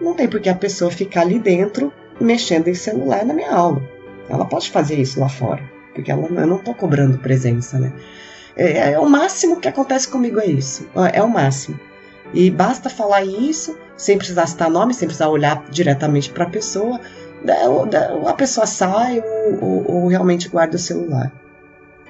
não 0.00 0.14
tem 0.14 0.28
por 0.28 0.40
que 0.40 0.48
a 0.48 0.54
pessoa 0.54 0.90
ficar 0.90 1.22
ali 1.22 1.38
dentro 1.38 1.92
mexendo 2.20 2.68
em 2.68 2.74
celular 2.74 3.24
na 3.24 3.34
minha 3.34 3.52
aula. 3.52 3.82
Ela 4.28 4.44
pode 4.44 4.70
fazer 4.70 4.98
isso 4.98 5.18
lá 5.18 5.28
fora, 5.28 5.62
porque 5.94 6.10
ela, 6.10 6.26
eu 6.26 6.46
não 6.46 6.56
estou 6.56 6.74
cobrando 6.74 7.18
presença, 7.18 7.78
né? 7.78 7.92
É, 8.56 8.92
é, 8.92 8.98
o 8.98 9.08
máximo 9.08 9.60
que 9.60 9.68
acontece 9.68 10.08
comigo 10.08 10.40
é 10.40 10.46
isso. 10.46 10.88
É 11.12 11.22
o 11.22 11.28
máximo. 11.28 11.78
E 12.32 12.50
basta 12.50 12.88
falar 12.88 13.24
isso, 13.24 13.78
sem 13.96 14.18
precisar 14.18 14.46
citar 14.46 14.70
nome, 14.70 14.94
sem 14.94 15.06
precisar 15.06 15.28
olhar 15.28 15.64
diretamente 15.70 16.30
para 16.30 16.44
a 16.44 16.48
pessoa. 16.50 17.00
A 18.26 18.32
pessoa 18.32 18.66
sai 18.66 19.20
ou, 19.20 19.64
ou, 19.64 19.90
ou 19.92 20.08
realmente 20.08 20.48
guarda 20.48 20.76
o 20.76 20.80
celular. 20.80 21.30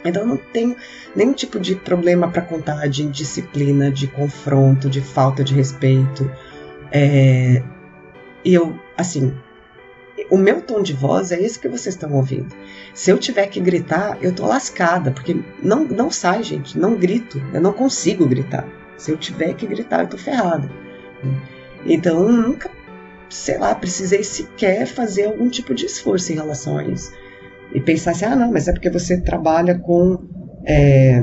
Então 0.04 0.22
eu 0.22 0.28
não 0.28 0.36
tenho 0.36 0.76
nenhum 1.14 1.32
tipo 1.32 1.58
de 1.58 1.74
problema 1.74 2.28
para 2.28 2.42
contar 2.42 2.86
de 2.88 3.02
indisciplina, 3.02 3.90
de 3.90 4.06
confronto, 4.06 4.88
de 4.88 5.00
falta 5.00 5.42
de 5.42 5.52
respeito. 5.52 6.30
É, 6.92 7.62
eu, 8.44 8.78
assim, 8.96 9.34
o 10.30 10.36
meu 10.36 10.60
tom 10.60 10.82
de 10.82 10.92
voz 10.92 11.32
é 11.32 11.40
esse 11.40 11.58
que 11.58 11.68
vocês 11.68 11.94
estão 11.94 12.12
ouvindo. 12.12 12.54
Se 12.94 13.10
eu 13.10 13.18
tiver 13.18 13.46
que 13.46 13.60
gritar, 13.60 14.18
eu 14.20 14.34
tô 14.34 14.46
lascada, 14.46 15.10
porque 15.10 15.36
não, 15.62 15.84
não 15.84 16.10
sai, 16.10 16.42
gente, 16.42 16.78
não 16.78 16.96
grito, 16.96 17.40
eu 17.52 17.60
não 17.60 17.72
consigo 17.72 18.26
gritar. 18.26 18.66
Se 18.96 19.10
eu 19.10 19.16
tiver 19.16 19.54
que 19.54 19.66
gritar, 19.66 20.00
eu 20.00 20.08
tô 20.08 20.18
ferrada. 20.18 20.70
Então, 21.84 22.22
eu 22.22 22.32
nunca, 22.32 22.70
sei 23.28 23.58
lá, 23.58 23.74
precisei 23.74 24.24
sequer 24.24 24.86
fazer 24.86 25.26
algum 25.26 25.48
tipo 25.48 25.74
de 25.74 25.86
esforço 25.86 26.32
em 26.32 26.36
relação 26.36 26.78
a 26.78 26.84
isso 26.84 27.12
e 27.72 27.80
pensar 27.80 28.12
assim, 28.12 28.24
ah, 28.24 28.36
não, 28.36 28.52
mas 28.52 28.68
é 28.68 28.72
porque 28.72 28.90
você 28.90 29.20
trabalha 29.20 29.78
com 29.78 30.18
é, 30.66 31.22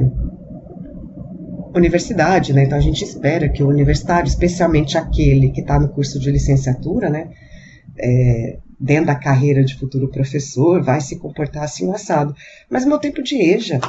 universidade, 1.75 2.53
né? 2.53 2.63
Então 2.63 2.77
a 2.77 2.81
gente 2.81 3.03
espera 3.03 3.49
que 3.49 3.63
o 3.63 3.67
universitário, 3.67 4.27
especialmente 4.27 4.97
aquele 4.97 5.49
que 5.49 5.61
está 5.61 5.79
no 5.79 5.89
curso 5.89 6.19
de 6.19 6.31
licenciatura, 6.31 7.09
né? 7.09 7.29
É, 7.97 8.57
dentro 8.83 9.05
da 9.05 9.15
carreira 9.15 9.63
de 9.63 9.75
futuro 9.75 10.09
professor, 10.09 10.83
vai 10.83 10.99
se 10.99 11.17
comportar 11.17 11.63
assim 11.63 11.89
assado. 11.93 12.35
Mas 12.69 12.83
meu 12.83 12.99
tempo 12.99 13.23
de 13.23 13.37
EJA, 13.37 13.79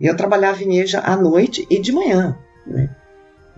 eu 0.00 0.16
trabalhava 0.16 0.64
em 0.64 0.78
EJA 0.78 1.00
à 1.00 1.14
noite 1.14 1.66
e 1.68 1.78
de 1.78 1.92
manhã, 1.92 2.34
né? 2.66 2.88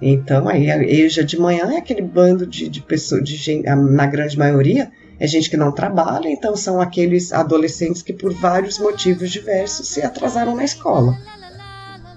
Então, 0.02 0.48
aí 0.48 0.68
a 0.68 0.82
EJA 0.82 1.22
de 1.24 1.38
manhã 1.38 1.72
é 1.72 1.76
aquele 1.78 2.02
bando 2.02 2.44
de, 2.44 2.68
de 2.68 2.82
pessoas, 2.82 3.22
de 3.22 3.36
gente, 3.36 3.64
na 3.66 4.06
grande 4.06 4.36
maioria, 4.36 4.90
é 5.18 5.26
gente 5.28 5.48
que 5.48 5.56
não 5.56 5.70
trabalha, 5.70 6.28
então 6.28 6.56
são 6.56 6.80
aqueles 6.80 7.32
adolescentes 7.32 8.02
que 8.02 8.12
por 8.12 8.34
vários 8.34 8.78
motivos 8.80 9.30
diversos 9.30 9.88
se 9.88 10.02
atrasaram 10.02 10.56
na 10.56 10.64
escola. 10.64 11.16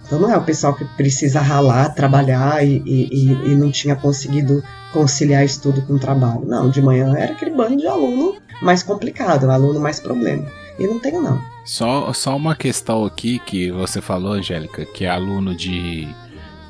Então 0.10 0.18
não 0.18 0.32
é 0.32 0.36
o 0.36 0.44
pessoal 0.44 0.74
que 0.74 0.84
precisa 0.84 1.40
ralar, 1.40 1.94
trabalhar 1.94 2.66
e, 2.66 2.82
e, 2.84 3.32
e 3.32 3.56
não 3.56 3.70
tinha 3.70 3.96
conseguido 3.96 4.64
conciliar 4.92 5.46
estudo 5.46 5.84
com 5.84 6.00
trabalho. 6.00 6.48
Não, 6.48 6.68
de 6.68 6.82
manhã 6.82 7.14
era 7.16 7.34
aquele 7.34 7.52
bando 7.52 7.78
de 7.78 7.86
aluno 7.86 8.36
mais 8.60 8.82
complicado, 8.82 9.52
aluno 9.52 9.80
mais 9.80 10.00
problema. 10.00 10.48
E 10.80 10.88
não 10.88 10.98
tenho 10.98 11.22
não. 11.22 11.40
Só, 11.64 12.12
só 12.12 12.36
uma 12.36 12.56
questão 12.56 13.06
aqui 13.06 13.38
que 13.38 13.72
você 13.72 14.02
falou, 14.02 14.34
Angélica, 14.34 14.84
que 14.84 15.06
é 15.06 15.10
aluno 15.10 15.54
de 15.54 16.08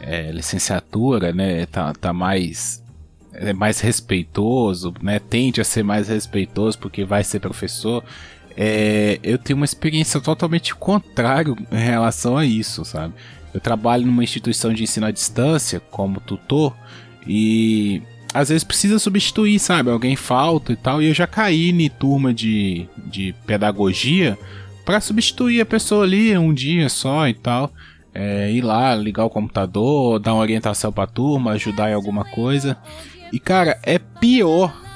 é, 0.02 0.32
licenciatura, 0.32 1.32
né, 1.32 1.66
tá, 1.66 1.94
tá 1.94 2.12
mais 2.12 2.84
é 3.32 3.54
mais 3.54 3.80
respeitoso, 3.80 4.94
né? 5.02 5.18
Tende 5.18 5.62
a 5.62 5.64
ser 5.64 5.82
mais 5.82 6.10
respeitoso 6.10 6.78
porque 6.78 7.06
vai 7.06 7.24
ser 7.24 7.40
professor. 7.40 8.04
É, 8.62 9.18
eu 9.24 9.38
tenho 9.38 9.56
uma 9.56 9.64
experiência 9.64 10.20
totalmente 10.20 10.76
contrária 10.76 11.56
em 11.72 11.78
relação 11.78 12.36
a 12.36 12.46
isso, 12.46 12.84
sabe? 12.84 13.14
Eu 13.54 13.62
trabalho 13.62 14.06
numa 14.06 14.22
instituição 14.22 14.74
de 14.74 14.84
ensino 14.84 15.06
à 15.06 15.12
distância 15.12 15.80
como 15.80 16.20
tutor 16.20 16.76
e 17.26 18.02
às 18.34 18.50
vezes 18.50 18.66
precisa 18.66 19.00
substituir, 19.00 19.60
sabe? 19.60 19.90
Alguém 19.90 20.18
falta 20.18 20.74
e 20.74 20.76
tal, 20.76 21.02
e 21.02 21.08
eu 21.08 21.14
já 21.14 21.26
caí 21.26 21.70
em 21.70 21.90
turma 21.90 22.34
de, 22.34 22.86
de 22.98 23.34
pedagogia 23.48 24.38
para 24.84 25.00
substituir 25.00 25.62
a 25.62 25.66
pessoa 25.66 26.04
ali 26.04 26.38
um 26.38 26.54
dia 26.54 26.90
só 26.90 27.30
e 27.30 27.34
tal. 27.34 27.72
É, 28.14 28.52
ir 28.52 28.62
lá, 28.62 28.94
ligar 28.94 29.24
o 29.24 29.30
computador, 29.30 30.20
dar 30.20 30.34
uma 30.34 30.42
orientação 30.42 30.92
para 30.92 31.06
a 31.06 31.08
turma, 31.08 31.52
ajudar 31.52 31.92
em 31.92 31.94
alguma 31.94 32.26
coisa. 32.26 32.76
E 33.32 33.40
cara, 33.40 33.80
é 33.84 33.98
pior. 33.98 34.89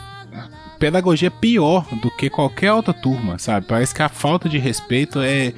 Pedagogia 0.83 1.29
é 1.29 1.31
pior 1.31 1.87
do 2.01 2.11
que 2.11 2.29
qualquer 2.29 2.73
outra 2.73 2.93
turma, 2.93 3.39
sabe? 3.39 3.65
Parece 3.65 3.95
que 3.95 4.01
a 4.01 4.09
falta 4.09 4.49
de 4.49 4.57
respeito 4.57 5.21
é 5.21 5.53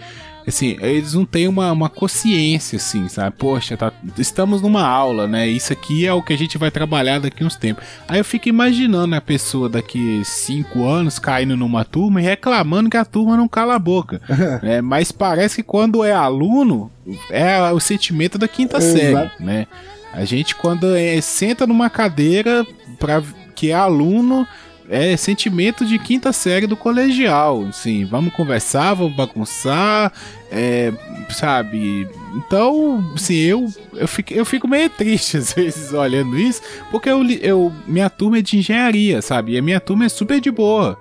assim, 0.46 0.78
eles 0.80 1.16
não 1.16 1.26
têm 1.26 1.48
uma, 1.48 1.72
uma 1.72 1.90
consciência, 1.90 2.78
assim, 2.78 3.10
sabe? 3.10 3.36
Poxa, 3.36 3.76
tá, 3.76 3.92
estamos 4.20 4.62
numa 4.62 4.86
aula, 4.86 5.26
né? 5.26 5.48
Isso 5.48 5.74
aqui 5.74 6.06
é 6.06 6.14
o 6.14 6.22
que 6.22 6.32
a 6.32 6.38
gente 6.38 6.60
vai 6.60 6.70
trabalhar 6.70 7.18
daqui 7.18 7.44
uns 7.44 7.56
tempos. 7.56 7.84
Aí 8.08 8.20
eu 8.20 8.24
fico 8.24 8.50
imaginando 8.50 9.16
a 9.16 9.20
pessoa 9.20 9.68
daqui 9.68 10.22
cinco 10.24 10.86
anos 10.88 11.18
caindo 11.18 11.58
numa 11.58 11.84
turma 11.84 12.22
e 12.22 12.24
reclamando 12.24 12.92
que 12.92 12.98
a 12.98 13.04
turma 13.04 13.36
não 13.36 13.48
cala 13.48 13.74
a 13.74 13.80
boca. 13.80 14.22
né? 14.62 14.80
Mas 14.86 15.12
parece 15.12 15.56
que 15.56 15.64
quando 15.64 16.04
é 16.04 16.12
aluno, 16.12 16.92
é 17.32 17.72
o 17.72 17.80
sentimento 17.80 18.38
da 18.38 18.48
quinta 18.48 18.80
série, 18.80 19.32
né? 19.40 19.66
A 20.14 20.24
gente, 20.24 20.54
quando 20.54 20.96
é, 20.96 21.20
senta 21.20 21.66
numa 21.66 21.90
cadeira 21.90 22.64
para 23.00 23.24
que 23.56 23.72
é 23.72 23.74
aluno, 23.74 24.46
é 24.90 25.18
sentimento 25.18 25.86
de 25.86 25.98
quinta 25.98 26.32
série 26.32 26.68
do 26.68 26.78
colegial. 26.78 27.66
Assim, 27.66 28.06
vamos 28.06 28.34
conversar, 28.34 28.94
vamos 28.94 29.16
bagunçar, 29.16 30.12
é, 30.52 30.94
sabe? 31.30 32.08
Então, 32.36 33.04
assim, 33.16 33.36
eu, 33.36 33.68
eu, 33.94 34.08
fico, 34.08 34.34
eu 34.34 34.46
fico 34.46 34.68
meio 34.68 34.90
triste 34.90 35.38
às 35.38 35.54
vezes 35.54 35.94
olhando 35.94 36.38
isso, 36.38 36.62
porque 36.92 37.10
eu, 37.10 37.24
eu, 37.42 37.74
minha 37.88 38.10
turma 38.10 38.40
é 38.40 38.42
de 38.42 38.58
engenharia, 38.58 39.22
sabe? 39.22 39.54
E 39.54 39.58
a 39.58 39.62
minha 39.62 39.80
turma 39.80 40.06
é 40.06 40.10
super 40.10 40.40
de 40.40 40.52
boa, 40.52 40.98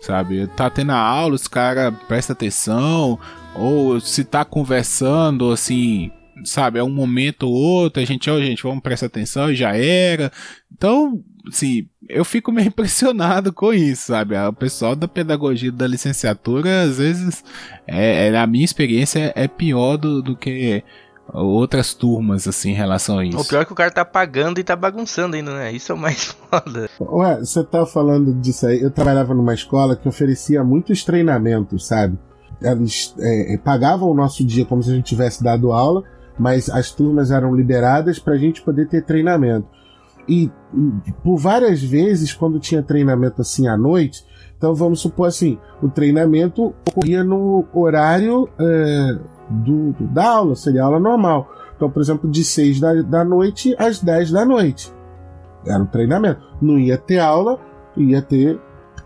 sabe? 0.00 0.46
Tá 0.48 0.68
tendo 0.68 0.92
a 0.92 0.98
aula, 0.98 1.34
os 1.34 1.48
caras 1.48 1.94
prestam 2.06 2.34
atenção, 2.34 3.18
ou 3.54 4.00
se 4.00 4.24
tá 4.24 4.44
conversando, 4.44 5.50
assim, 5.50 6.10
sabe? 6.44 6.78
É 6.78 6.84
um 6.84 6.90
momento 6.90 7.44
ou 7.44 7.54
outro, 7.54 8.02
a 8.02 8.04
gente, 8.04 8.30
ó, 8.30 8.38
gente, 8.40 8.62
vamos 8.62 8.82
prestar 8.82 9.06
atenção 9.06 9.50
e 9.50 9.56
já 9.56 9.76
era. 9.76 10.30
Então, 10.72 11.22
assim, 11.48 11.88
eu 12.08 12.24
fico 12.24 12.52
meio 12.52 12.68
impressionado 12.68 13.52
com 13.52 13.72
isso, 13.72 14.06
sabe? 14.06 14.36
O 14.36 14.52
pessoal 14.52 14.94
da 14.94 15.08
pedagogia 15.08 15.72
da 15.72 15.86
licenciatura, 15.86 16.82
às 16.82 16.98
vezes, 16.98 17.44
é, 17.86 18.28
é, 18.28 18.30
na 18.30 18.46
minha 18.46 18.64
experiência, 18.64 19.32
é 19.34 19.48
pior 19.48 19.96
do, 19.96 20.22
do 20.22 20.36
que 20.36 20.82
outras 21.32 21.92
turmas, 21.92 22.48
assim, 22.48 22.70
em 22.70 22.74
relação 22.74 23.18
a 23.18 23.24
isso. 23.24 23.38
O 23.38 23.44
pior 23.44 23.62
é 23.62 23.64
que 23.64 23.72
o 23.72 23.76
cara 23.76 23.90
tá 23.90 24.04
pagando 24.04 24.58
e 24.58 24.64
tá 24.64 24.74
bagunçando 24.74 25.36
ainda, 25.36 25.52
né? 25.54 25.72
Isso 25.72 25.92
é 25.92 25.94
o 25.94 25.98
mais 25.98 26.24
foda. 26.50 26.88
Ué, 27.00 27.38
você 27.40 27.62
tá 27.64 27.84
falando 27.84 28.34
disso 28.34 28.66
aí. 28.66 28.80
Eu 28.80 28.90
trabalhava 28.90 29.34
numa 29.34 29.54
escola 29.54 29.96
que 29.96 30.08
oferecia 30.08 30.64
muitos 30.64 31.04
treinamentos, 31.04 31.86
sabe? 31.86 32.18
Eles 32.60 33.14
é, 33.18 33.54
é, 33.54 33.58
pagavam 33.58 34.08
o 34.08 34.14
nosso 34.14 34.44
dia 34.44 34.64
como 34.64 34.82
se 34.82 34.90
a 34.90 34.94
gente 34.94 35.04
tivesse 35.04 35.44
dado 35.44 35.70
aula, 35.70 36.02
mas 36.38 36.68
as 36.68 36.90
turmas 36.90 37.30
eram 37.30 37.54
liberadas 37.54 38.18
pra 38.18 38.36
gente 38.36 38.62
poder 38.62 38.88
ter 38.88 39.04
treinamento. 39.04 39.68
E 40.28 40.50
por 41.22 41.38
várias 41.38 41.82
vezes, 41.82 42.32
quando 42.32 42.60
tinha 42.60 42.82
treinamento 42.82 43.40
assim 43.40 43.66
à 43.66 43.76
noite, 43.76 44.24
então 44.56 44.74
vamos 44.74 45.00
supor 45.00 45.28
assim, 45.28 45.58
o 45.82 45.88
treinamento 45.88 46.74
ocorria 46.86 47.24
no 47.24 47.64
horário 47.72 48.48
é, 48.58 49.18
do, 49.48 49.94
da 50.00 50.28
aula, 50.28 50.54
seria 50.56 50.82
aula 50.82 51.00
normal. 51.00 51.50
Então, 51.76 51.88
por 51.88 52.02
exemplo, 52.02 52.28
de 52.28 52.44
6 52.44 52.80
da, 52.80 53.02
da 53.02 53.24
noite 53.24 53.74
às 53.78 54.00
10 54.00 54.32
da 54.32 54.44
noite. 54.44 54.92
Era 55.64 55.82
um 55.82 55.86
treinamento. 55.86 56.40
Não 56.60 56.78
ia 56.78 56.98
ter 56.98 57.20
aula, 57.20 57.58
ia 57.96 58.20
ter 58.20 58.60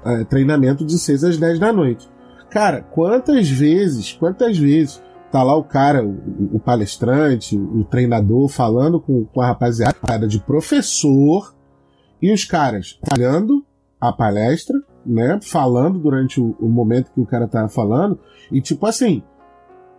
é, 0.05 0.25
treinamento 0.25 0.85
de 0.85 0.99
6 0.99 1.25
às 1.25 1.37
10 1.37 1.59
da 1.59 1.73
noite. 1.73 2.11
Cara, 2.51 2.83
quantas 2.83 3.49
vezes, 3.49 4.12
quantas 4.12 4.59
vezes 4.59 5.03
tá 5.33 5.43
lá 5.43 5.57
o 5.57 5.64
cara, 5.64 6.05
o, 6.05 6.57
o 6.57 6.61
palestrante, 6.61 7.57
o 7.57 7.83
treinador 7.85 8.49
falando 8.49 9.01
com, 9.01 9.24
com 9.24 9.41
a 9.41 9.47
rapaziada 9.47 10.28
de 10.28 10.39
professor 10.39 11.55
e 12.20 12.33
os 12.33 12.45
caras 12.45 12.99
falhando 13.09 13.64
a 13.99 14.12
palestra, 14.12 14.78
né? 15.05 15.41
Falando 15.43 15.99
durante 15.99 16.41
o, 16.41 16.55
o 16.61 16.68
momento 16.68 17.11
que 17.12 17.20
o 17.20 17.26
cara 17.26 17.49
tava 17.49 17.68
falando 17.68 18.20
e 18.51 18.61
tipo 18.61 18.87
assim, 18.87 19.22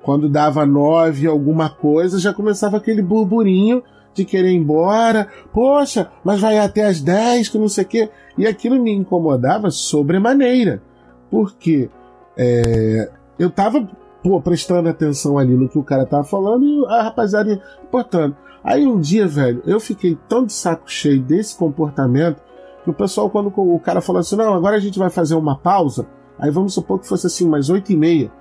quando 0.03 0.29
dava 0.29 0.65
nove 0.65 1.25
alguma 1.25 1.69
coisa, 1.69 2.19
já 2.19 2.33
começava 2.33 2.77
aquele 2.77 3.01
burburinho 3.01 3.81
de 4.13 4.23
querer 4.23 4.51
ir 4.51 4.57
embora. 4.57 5.27
Poxa, 5.51 6.11
mas 6.23 6.39
vai 6.39 6.59
até 6.59 6.85
as 6.85 7.01
10, 7.01 7.49
que 7.49 7.57
não 7.57 7.67
sei 7.67 7.83
o 7.83 7.87
quê. 7.87 8.09
E 8.37 8.45
aquilo 8.45 8.81
me 8.81 8.91
incomodava 8.91 9.71
sobremaneira. 9.71 10.83
Porque 11.31 11.89
é, 12.37 13.09
eu 13.39 13.49
tava 13.49 13.89
pô, 14.23 14.41
prestando 14.41 14.87
atenção 14.89 15.37
ali 15.37 15.53
no 15.55 15.67
que 15.67 15.77
o 15.77 15.83
cara 15.83 16.05
tava 16.05 16.23
falando 16.23 16.63
e 16.63 16.85
a 16.87 17.03
rapaziada 17.03 17.49
ia 17.49 17.61
importando. 17.83 18.35
Aí 18.63 18.87
um 18.87 18.99
dia, 18.99 19.27
velho, 19.27 19.61
eu 19.65 19.79
fiquei 19.79 20.17
tão 20.29 20.45
de 20.45 20.53
saco 20.53 20.89
cheio 20.89 21.21
desse 21.21 21.55
comportamento 21.57 22.41
que 22.83 22.89
o 22.89 22.93
pessoal, 22.93 23.29
quando 23.29 23.51
o 23.55 23.79
cara 23.79 24.01
falou 24.01 24.21
assim, 24.21 24.35
não, 24.35 24.53
agora 24.53 24.77
a 24.77 24.79
gente 24.79 24.97
vai 24.97 25.09
fazer 25.09 25.35
uma 25.35 25.57
pausa, 25.57 26.07
aí 26.39 26.49
vamos 26.49 26.73
supor 26.73 26.99
que 26.99 27.07
fosse 27.07 27.27
assim, 27.27 27.47
mais 27.47 27.69
oito 27.69 27.91
e 27.91 27.97
meia. 27.97 28.31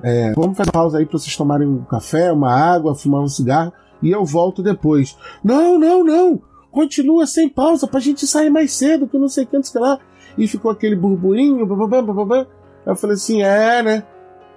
É, 0.00 0.32
vamos 0.34 0.56
fazer 0.56 0.68
uma 0.68 0.72
pausa 0.72 0.98
aí 0.98 1.06
pra 1.06 1.18
vocês 1.18 1.36
tomarem 1.36 1.66
um 1.66 1.82
café, 1.84 2.30
uma 2.30 2.52
água, 2.52 2.94
fumar 2.94 3.20
um 3.20 3.28
cigarro 3.28 3.72
e 4.00 4.10
eu 4.10 4.24
volto 4.24 4.62
depois. 4.62 5.16
Não, 5.42 5.76
não, 5.76 6.04
não! 6.04 6.40
Continua 6.70 7.26
sem 7.26 7.48
pausa 7.48 7.88
pra 7.88 7.98
gente 7.98 8.26
sair 8.26 8.50
mais 8.50 8.72
cedo, 8.72 9.08
que 9.08 9.18
não 9.18 9.28
sei 9.28 9.44
quantos 9.44 9.70
que 9.70 9.78
lá. 9.78 9.98
E 10.36 10.46
ficou 10.46 10.70
aquele 10.70 10.94
burburinho, 10.94 11.66
bababá, 11.66 12.02
bababá. 12.02 12.46
Eu 12.86 12.94
falei 12.94 13.14
assim, 13.14 13.42
é, 13.42 13.82
né? 13.82 14.04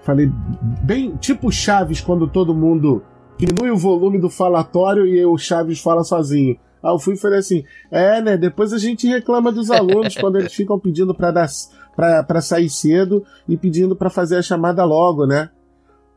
Falei, 0.03 0.31
bem 0.83 1.15
tipo 1.17 1.51
Chaves, 1.51 2.01
quando 2.01 2.27
todo 2.27 2.55
mundo 2.55 3.03
diminui 3.37 3.71
o 3.71 3.77
volume 3.77 4.19
do 4.19 4.29
falatório 4.29 5.05
e 5.05 5.23
o 5.25 5.37
Chaves 5.37 5.79
fala 5.79 6.03
sozinho. 6.03 6.57
Aí 6.83 6.91
eu 6.91 6.99
fui 6.99 7.13
e 7.13 7.17
falei 7.17 7.39
assim, 7.39 7.63
é, 7.91 8.21
né? 8.21 8.37
Depois 8.37 8.73
a 8.73 8.79
gente 8.79 9.07
reclama 9.07 9.51
dos 9.51 9.69
alunos 9.71 10.15
quando 10.15 10.37
eles 10.37 10.53
ficam 10.53 10.79
pedindo 10.79 11.13
pra, 11.13 11.31
dar, 11.31 11.47
pra, 11.95 12.23
pra 12.23 12.41
sair 12.41 12.69
cedo 12.69 13.23
e 13.47 13.55
pedindo 13.55 13.95
pra 13.95 14.09
fazer 14.09 14.37
a 14.37 14.41
chamada 14.41 14.83
logo, 14.83 15.25
né? 15.25 15.49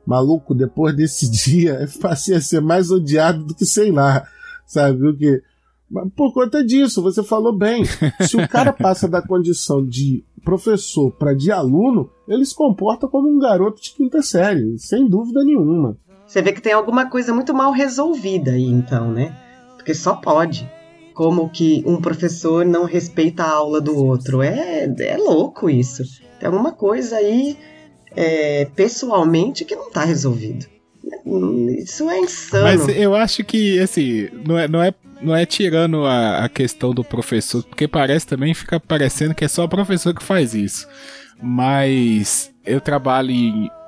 Maluco, 0.07 0.55
depois 0.55 0.95
desse 0.95 1.28
dia, 1.32 1.80
eu 1.80 2.01
passei 2.01 2.37
a 2.37 2.41
ser 2.41 2.61
mais 2.61 2.91
odiado 2.91 3.45
do 3.45 3.55
que 3.55 3.66
sei 3.66 3.91
lá, 3.91 4.26
sabe 4.66 5.07
o 5.07 5.16
que? 5.16 5.30
Mas 5.30 5.53
por 6.16 6.32
conta 6.32 6.64
disso, 6.64 7.03
você 7.03 7.22
falou 7.22 7.57
bem. 7.57 7.85
Se 8.20 8.37
o 8.37 8.49
cara 8.49 8.72
passa 8.72 9.09
da 9.09 9.22
condição 9.22 9.85
de 9.85 10.24
professor 10.45 11.11
para 11.12 11.35
de 11.35 11.51
aluno, 11.51 12.11
ele 12.28 12.45
se 12.45 12.55
comporta 12.55 13.09
como 13.09 13.28
um 13.28 13.39
garoto 13.39 13.80
de 13.80 13.93
quinta 13.93 14.22
série, 14.22 14.78
sem 14.78 15.09
dúvida 15.09 15.43
nenhuma. 15.45 15.97
Você 16.26 16.43
vê 16.43 16.53
que 16.53 16.61
tem 16.61 16.72
alguma 16.72 17.07
coisa 17.07 17.32
muito 17.35 17.55
mal 17.55 17.72
resolvida 17.72 18.53
aí, 18.53 18.66
então, 18.66 19.11
né? 19.12 19.37
Porque 19.76 19.95
só 19.95 20.14
pode. 20.14 20.68
Como 21.14 21.49
que 21.49 21.85
um 21.87 22.01
professor 22.01 22.64
não 22.64 22.85
respeita 22.85 23.45
a 23.45 23.53
aula 23.53 23.80
do 23.80 23.97
outro. 23.97 24.43
É, 24.43 24.85
é 24.85 25.16
louco 25.16 25.70
isso. 25.70 26.03
Tem 26.41 26.49
alguma 26.49 26.72
coisa 26.72 27.16
aí, 27.16 27.57
é, 28.16 28.64
pessoalmente, 28.74 29.64
que 29.64 29.76
não 29.76 29.91
tá 29.91 30.05
resolvido. 30.05 30.66
Isso 31.78 32.11
é 32.11 32.18
insano. 32.18 32.64
Mas 32.64 32.89
eu 32.89 33.14
acho 33.14 33.45
que, 33.45 33.78
assim, 33.78 34.28
não 34.47 34.59
é, 34.59 34.66
não 34.66 34.82
é, 34.82 34.93
não 35.25 35.35
é 35.35 35.47
tirando 35.47 36.05
a, 36.05 36.45
a 36.45 36.49
questão 36.49 36.93
do 36.93 37.03
professor, 37.03 37.62
porque 37.64 37.89
parece 37.89 38.27
também, 38.27 38.55
fica 38.55 38.79
parecendo 38.79 39.35
que 39.35 39.45
é 39.45 39.49
só 39.49 39.64
o 39.64 39.68
professor 39.68 40.14
que 40.14 40.22
faz 40.22 40.55
isso. 40.55 40.87
Mas 41.43 42.55
eu 42.64 42.81
trabalho 42.81 43.35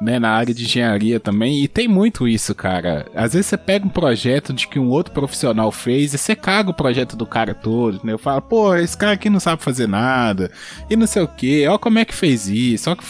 né, 0.00 0.18
na 0.18 0.30
área 0.30 0.52
de 0.52 0.64
engenharia 0.64 1.18
também 1.18 1.62
e 1.62 1.68
tem 1.68 1.88
muito 1.88 2.28
isso, 2.28 2.54
cara. 2.54 3.06
Às 3.14 3.32
vezes 3.32 3.46
você 3.46 3.56
pega 3.56 3.86
um 3.86 3.90
projeto 3.90 4.52
de 4.52 4.68
que 4.68 4.78
um 4.78 4.88
outro 4.88 5.14
profissional 5.14 5.72
fez 5.72 6.12
e 6.12 6.18
você 6.18 6.34
caga 6.34 6.70
o 6.70 6.74
projeto 6.74 7.16
do 7.16 7.24
cara 7.24 7.54
todo, 7.54 8.00
né? 8.04 8.12
Eu 8.12 8.18
falo, 8.18 8.42
pô, 8.42 8.74
esse 8.74 8.96
cara 8.96 9.12
aqui 9.12 9.30
não 9.30 9.40
sabe 9.40 9.62
fazer 9.62 9.86
nada 9.86 10.50
e 10.90 10.96
não 10.96 11.06
sei 11.06 11.22
o 11.22 11.28
que, 11.28 11.66
ó 11.66 11.78
como 11.78 11.98
é 11.98 12.04
que 12.04 12.14
fez 12.14 12.48
isso. 12.48 12.94
Que... 12.94 13.04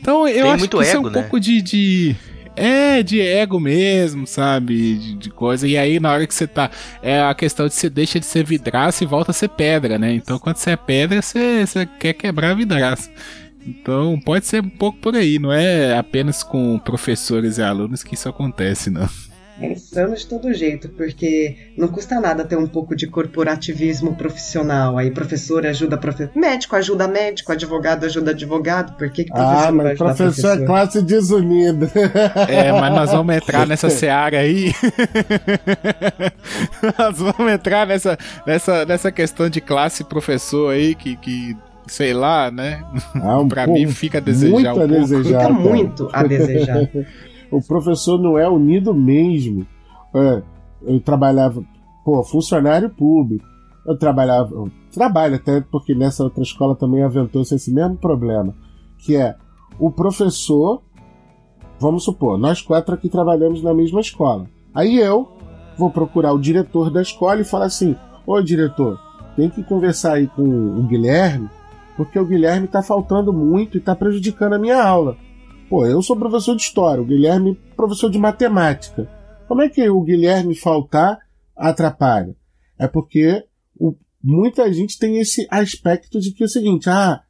Então 0.00 0.26
eu 0.26 0.44
Tem 0.44 0.52
acho 0.52 0.68
que 0.68 0.76
isso 0.76 0.82
é 0.82 0.90
ego, 0.92 1.08
um 1.08 1.10
né? 1.10 1.20
pouco 1.20 1.38
de, 1.38 1.60
de... 1.60 2.16
É, 2.62 3.02
de 3.02 3.18
ego 3.22 3.58
mesmo, 3.58 4.26
sabe? 4.26 4.98
De, 4.98 5.14
de 5.14 5.30
coisa. 5.30 5.66
E 5.66 5.78
aí, 5.78 5.98
na 5.98 6.12
hora 6.12 6.26
que 6.26 6.34
você 6.34 6.46
tá. 6.46 6.70
É 7.02 7.22
a 7.22 7.34
questão 7.34 7.66
de 7.66 7.72
você 7.72 7.88
deixa 7.88 8.20
de 8.20 8.26
ser 8.26 8.44
vidraça 8.44 9.02
e 9.02 9.06
volta 9.06 9.30
a 9.30 9.34
ser 9.34 9.48
pedra, 9.48 9.98
né? 9.98 10.12
Então, 10.12 10.38
quando 10.38 10.56
você 10.56 10.72
é 10.72 10.76
pedra, 10.76 11.22
você, 11.22 11.66
você 11.66 11.86
quer 11.86 12.12
quebrar 12.12 12.50
a 12.50 12.54
vidraça. 12.54 13.10
Então, 13.66 14.20
pode 14.20 14.46
ser 14.46 14.62
um 14.62 14.68
pouco 14.68 14.98
por 14.98 15.16
aí. 15.16 15.38
Não 15.38 15.50
é 15.50 15.96
apenas 15.96 16.42
com 16.42 16.78
professores 16.78 17.56
e 17.56 17.62
alunos 17.62 18.02
que 18.02 18.14
isso 18.14 18.28
acontece, 18.28 18.90
não. 18.90 19.08
É 19.60 19.72
insano 19.72 20.14
de 20.16 20.26
todo 20.26 20.52
jeito, 20.54 20.88
porque 20.90 21.54
não 21.76 21.88
custa 21.88 22.18
nada 22.20 22.44
ter 22.44 22.56
um 22.56 22.66
pouco 22.66 22.96
de 22.96 23.06
corporativismo 23.06 24.14
profissional. 24.16 24.96
Aí 24.96 25.10
professor 25.10 25.66
ajuda 25.66 25.98
professor, 25.98 26.30
médico 26.34 26.76
ajuda 26.76 27.06
médico, 27.06 27.52
advogado 27.52 28.04
ajuda 28.06 28.30
advogado. 28.30 28.96
Por 28.96 29.10
que, 29.10 29.24
que 29.24 29.30
professor 29.30 29.56
Ah, 29.68 29.70
não 29.70 29.76
vai 29.76 29.86
mas 29.86 30.00
ajudar 30.00 30.14
professor 30.16 30.46
é 30.46 30.50
professor? 30.50 30.66
classe 30.66 31.02
desunida. 31.02 31.90
É, 32.48 32.72
mas 32.72 32.94
nós 32.94 33.10
vamos 33.12 33.34
entrar 33.36 33.66
nessa 33.66 33.88
seara 33.90 34.38
aí. 34.38 34.72
nós 36.98 37.18
vamos 37.18 37.52
entrar 37.52 37.86
nessa, 37.86 38.18
nessa, 38.46 38.84
nessa 38.84 39.12
questão 39.12 39.48
de 39.48 39.60
classe 39.60 40.04
professor 40.04 40.72
aí 40.72 40.94
que, 40.94 41.16
que 41.16 41.56
sei 41.86 42.12
lá, 42.12 42.50
né? 42.50 42.82
Ah, 43.16 43.38
um 43.40 43.48
pra 43.48 43.64
pouco- 43.66 43.80
mim 43.80 43.88
fica 43.90 44.18
a 44.18 44.20
desejar 44.20 44.50
muito 44.52 44.66
um 44.66 44.70
a 44.70 44.74
pouco. 44.88 44.88
desejar. 44.88 45.40
Fica 45.40 45.52
muito 45.52 46.08
a 46.12 46.22
desejar. 46.22 46.88
O 47.50 47.60
professor 47.62 48.18
não 48.18 48.38
é 48.38 48.48
unido 48.48 48.94
mesmo. 48.94 49.66
É, 50.14 50.42
eu 50.82 51.00
trabalhava, 51.00 51.62
pô, 52.04 52.22
funcionário 52.22 52.90
público. 52.90 53.44
Eu 53.86 53.96
trabalhava, 53.98 54.54
eu 54.54 54.70
trabalho 54.92 55.36
até 55.36 55.60
porque 55.60 55.94
nessa 55.94 56.22
outra 56.22 56.42
escola 56.42 56.76
também 56.76 57.02
aventou-se 57.02 57.54
esse 57.54 57.72
mesmo 57.72 57.96
problema, 57.96 58.54
que 58.98 59.16
é 59.16 59.34
o 59.78 59.90
professor 59.90 60.82
vamos 61.80 62.04
supor, 62.04 62.38
nós 62.38 62.60
quatro 62.60 62.94
aqui 62.94 63.08
trabalhamos 63.08 63.62
na 63.62 63.72
mesma 63.72 64.00
escola. 64.00 64.46
Aí 64.74 64.98
eu 64.98 65.32
vou 65.78 65.90
procurar 65.90 66.32
o 66.32 66.38
diretor 66.38 66.90
da 66.90 67.00
escola 67.00 67.40
e 67.40 67.44
falar 67.44 67.64
assim: 67.64 67.96
Ô 68.26 68.40
diretor, 68.42 69.00
tem 69.34 69.48
que 69.48 69.64
conversar 69.64 70.14
aí 70.14 70.28
com 70.28 70.42
o 70.42 70.82
Guilherme, 70.82 71.48
porque 71.96 72.18
o 72.18 72.26
Guilherme 72.26 72.66
está 72.66 72.82
faltando 72.82 73.32
muito 73.32 73.76
e 73.76 73.80
está 73.80 73.96
prejudicando 73.96 74.52
a 74.52 74.58
minha 74.58 74.80
aula. 74.80 75.16
Pô, 75.70 75.86
eu 75.86 76.02
sou 76.02 76.16
professor 76.16 76.56
de 76.56 76.62
história, 76.62 77.00
o 77.00 77.06
Guilherme 77.06 77.54
professor 77.76 78.10
de 78.10 78.18
matemática. 78.18 79.08
Como 79.46 79.62
é 79.62 79.68
que 79.68 79.88
o 79.88 80.02
Guilherme 80.02 80.56
faltar 80.56 81.16
atrapalha? 81.56 82.34
É 82.76 82.88
porque 82.88 83.44
o, 83.78 83.94
muita 84.20 84.72
gente 84.72 84.98
tem 84.98 85.18
esse 85.18 85.46
aspecto 85.48 86.18
de 86.18 86.32
que 86.32 86.42
é 86.42 86.46
o 86.46 86.48
seguinte, 86.48 86.90
ah, 86.90 87.20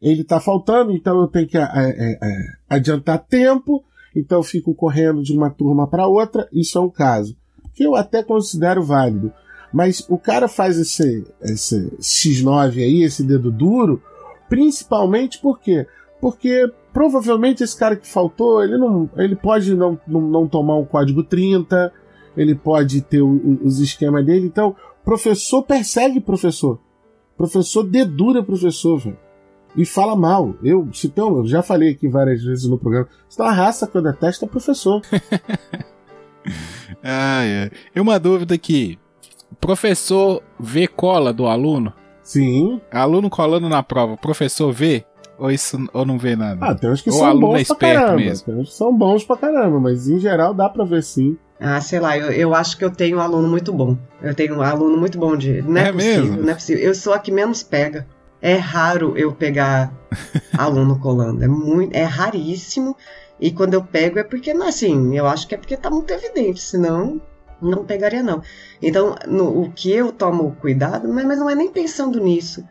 ele 0.00 0.22
está 0.22 0.40
faltando, 0.40 0.92
então 0.92 1.20
eu 1.20 1.28
tenho 1.28 1.46
que 1.46 1.58
é, 1.58 1.62
é, 1.62 2.12
é, 2.12 2.18
adiantar 2.66 3.26
tempo, 3.26 3.84
então 4.16 4.38
eu 4.38 4.42
fico 4.42 4.74
correndo 4.74 5.22
de 5.22 5.36
uma 5.36 5.50
turma 5.50 5.86
para 5.86 6.06
outra, 6.06 6.48
isso 6.50 6.78
é 6.78 6.80
um 6.80 6.90
caso 6.90 7.36
que 7.74 7.84
eu 7.84 7.94
até 7.94 8.22
considero 8.22 8.82
válido. 8.82 9.30
Mas 9.70 10.00
o 10.08 10.16
cara 10.16 10.48
faz 10.48 10.78
esse, 10.78 11.26
esse 11.42 11.90
X9 11.98 12.76
aí, 12.76 13.02
esse 13.02 13.22
dedo 13.22 13.50
duro, 13.50 14.02
principalmente 14.48 15.38
por 15.38 15.60
quê? 15.60 15.86
Porque 16.20 16.70
provavelmente 16.92 17.62
esse 17.62 17.76
cara 17.76 17.96
que 17.96 18.06
faltou, 18.06 18.62
ele 18.62 18.76
não, 18.76 19.08
ele 19.16 19.34
pode 19.34 19.74
não, 19.74 19.98
não, 20.06 20.20
não 20.20 20.48
tomar 20.48 20.76
o 20.76 20.86
código 20.86 21.22
30, 21.22 21.92
ele 22.36 22.54
pode 22.54 23.00
ter 23.02 23.22
o, 23.22 23.58
os 23.62 23.80
esquemas 23.80 24.24
dele. 24.24 24.46
Então, 24.46 24.76
professor 25.04 25.62
persegue 25.62 26.20
professor. 26.20 26.78
Professor 27.36 27.82
dedura 27.82 28.42
professor, 28.42 28.98
velho. 28.98 29.18
E 29.74 29.86
fala 29.86 30.14
mal. 30.14 30.54
Eu, 30.62 30.88
se 30.92 31.06
então, 31.06 31.38
eu 31.38 31.46
já 31.46 31.62
falei 31.62 31.92
aqui 31.92 32.06
várias 32.06 32.42
vezes 32.42 32.66
no 32.66 32.78
programa. 32.78 33.08
Se 33.28 33.38
tem 33.38 33.46
uma 33.46 33.52
raça 33.52 33.86
que 33.86 33.96
eu 33.96 34.02
detesto 34.02 34.44
é 34.44 34.48
professor. 34.48 35.00
ah, 37.02 37.42
é. 37.44 37.70
E 37.94 38.00
uma 38.00 38.20
dúvida 38.20 38.54
aqui. 38.54 38.98
Professor 39.58 40.42
vê 40.60 40.86
cola 40.86 41.32
do 41.32 41.46
aluno? 41.46 41.92
Sim. 42.22 42.80
Aluno 42.90 43.30
colando 43.30 43.68
na 43.68 43.82
prova, 43.82 44.16
professor 44.16 44.72
vê? 44.72 45.04
Ou, 45.38 45.50
isso, 45.50 45.78
ou 45.92 46.04
não 46.04 46.18
vê 46.18 46.36
nada? 46.36 46.64
Ah, 46.64 46.74
tem 46.74 46.90
uns 46.90 47.00
que 47.00 47.10
ou 47.10 47.18
são 47.18 47.40
bons 47.40 47.60
é 47.60 47.64
pra 47.64 47.76
caramba. 47.76 48.16
Mesmo. 48.16 48.46
Tem 48.46 48.54
uns 48.54 48.68
que 48.68 48.74
são 48.74 48.96
bons 48.96 49.24
pra 49.24 49.36
caramba, 49.36 49.80
mas 49.80 50.08
em 50.08 50.18
geral 50.18 50.54
dá 50.54 50.68
pra 50.68 50.84
ver 50.84 51.02
sim. 51.02 51.36
Ah, 51.58 51.80
sei 51.80 52.00
lá, 52.00 52.18
eu, 52.18 52.30
eu 52.30 52.54
acho 52.54 52.76
que 52.76 52.84
eu 52.84 52.90
tenho 52.90 53.18
um 53.18 53.20
aluno 53.20 53.48
muito 53.48 53.72
bom. 53.72 53.96
Eu 54.20 54.34
tenho 54.34 54.56
um 54.56 54.62
aluno 54.62 54.96
muito 54.96 55.18
bom 55.18 55.36
de. 55.36 55.62
Não 55.62 55.76
é, 55.76 55.88
é 55.88 55.92
possível, 55.92 56.24
mesmo? 56.24 56.42
não 56.42 56.50
é 56.50 56.54
possível. 56.54 56.82
Eu 56.82 56.94
sou 56.94 57.12
a 57.12 57.18
que 57.18 57.30
menos 57.30 57.62
pega. 57.62 58.06
É 58.40 58.56
raro 58.56 59.16
eu 59.16 59.32
pegar 59.32 59.92
aluno 60.58 60.98
colando. 60.98 61.44
É 61.44 61.48
muito. 61.48 61.94
É 61.94 62.02
raríssimo. 62.02 62.96
E 63.40 63.50
quando 63.50 63.74
eu 63.74 63.82
pego 63.82 64.18
é 64.18 64.24
porque, 64.24 64.50
assim, 64.50 65.16
eu 65.16 65.26
acho 65.26 65.48
que 65.48 65.54
é 65.54 65.58
porque 65.58 65.76
tá 65.76 65.90
muito 65.90 66.12
evidente, 66.12 66.60
senão 66.60 67.20
não 67.60 67.84
pegaria 67.84 68.22
não. 68.22 68.42
Então, 68.80 69.14
no, 69.26 69.62
o 69.62 69.72
que 69.72 69.92
eu 69.92 70.12
tomo 70.12 70.56
cuidado, 70.60 71.08
mas, 71.08 71.24
mas 71.24 71.38
não 71.38 71.48
é 71.48 71.54
nem 71.54 71.70
pensando 71.70 72.20
nisso. 72.20 72.64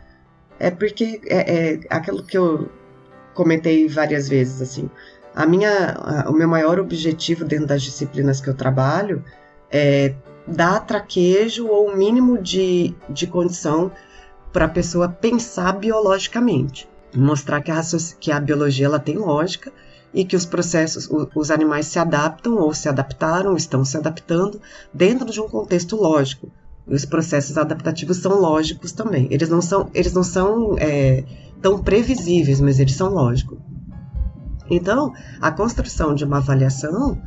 É 0.61 0.69
porque 0.69 1.19
é, 1.25 1.73
é 1.73 1.79
aquilo 1.89 2.23
que 2.23 2.37
eu 2.37 2.69
comentei 3.33 3.87
várias 3.87 4.29
vezes, 4.29 4.61
assim. 4.61 4.87
A 5.33 5.43
minha, 5.45 5.93
a, 5.93 6.29
o 6.29 6.33
meu 6.33 6.47
maior 6.47 6.79
objetivo 6.79 7.43
dentro 7.43 7.65
das 7.65 7.81
disciplinas 7.81 8.39
que 8.39 8.47
eu 8.47 8.53
trabalho 8.53 9.25
é 9.71 10.13
dar 10.45 10.81
traquejo 10.81 11.67
ou 11.67 11.89
o 11.89 11.97
mínimo 11.97 12.37
de, 12.37 12.93
de 13.09 13.25
condição 13.25 13.91
para 14.53 14.65
a 14.65 14.69
pessoa 14.69 15.09
pensar 15.09 15.71
biologicamente. 15.73 16.87
Mostrar 17.15 17.61
que 17.61 17.71
a, 17.71 17.81
que 18.19 18.31
a 18.31 18.39
biologia 18.39 18.85
ela 18.85 18.99
tem 18.99 19.17
lógica 19.17 19.71
e 20.13 20.23
que 20.23 20.35
os 20.35 20.45
processos, 20.45 21.09
os 21.33 21.49
animais 21.49 21.87
se 21.87 21.97
adaptam 21.97 22.55
ou 22.55 22.71
se 22.71 22.87
adaptaram, 22.87 23.55
estão 23.55 23.83
se 23.83 23.97
adaptando 23.97 24.61
dentro 24.93 25.31
de 25.31 25.41
um 25.41 25.49
contexto 25.49 25.95
lógico. 25.95 26.51
Os 26.91 27.05
processos 27.05 27.57
adaptativos 27.57 28.17
são 28.17 28.39
lógicos 28.39 28.91
também. 28.91 29.27
Eles 29.31 29.49
não 29.49 29.61
são, 29.61 29.89
eles 29.93 30.13
não 30.13 30.23
são 30.23 30.75
é, 30.77 31.23
tão 31.61 31.79
previsíveis, 31.79 32.59
mas 32.59 32.79
eles 32.79 32.95
são 32.95 33.09
lógicos. 33.09 33.57
Então, 34.69 35.13
a 35.39 35.51
construção 35.51 36.13
de 36.13 36.23
uma 36.23 36.37
avaliação, 36.37 37.21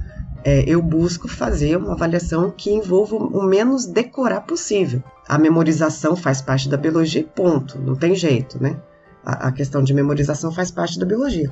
é, 0.45 0.65
eu 0.67 0.81
busco 0.83 1.29
fazer 1.29 1.77
uma 1.77 1.93
avaliação 1.93 2.51
que 2.51 2.71
envolva 2.71 3.17
o 3.17 3.43
menos 3.43 3.87
decorar 3.87 4.43
possível. 4.43 5.03
A 5.27 5.39
memorização 5.39 6.15
faz 6.15 6.43
parte 6.43 6.69
da 6.69 6.77
biologia, 6.77 7.25
ponto. 7.25 7.79
Não 7.79 7.97
tem 7.97 8.15
jeito, 8.15 8.63
né? 8.63 8.77
A, 9.25 9.49
a 9.49 9.53
questão 9.53 9.83
de 9.83 9.95
memorização 9.95 10.53
faz 10.53 10.71
parte 10.71 10.99
da 10.99 11.07
biologia 11.07 11.51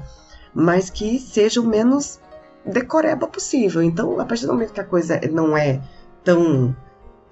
mas 0.55 0.91
que 0.91 1.19
seja 1.19 1.61
o 1.61 1.67
menos 1.67 2.21
decoreba 2.65 3.27
possível. 3.27 3.83
Então, 3.83 4.21
a 4.21 4.25
partir 4.25 4.47
do 4.47 4.53
momento 4.53 4.73
que 4.73 4.81
a 4.81 4.85
coisa 4.85 5.21
não 5.31 5.57
é 5.57 5.81
tão 6.23 6.75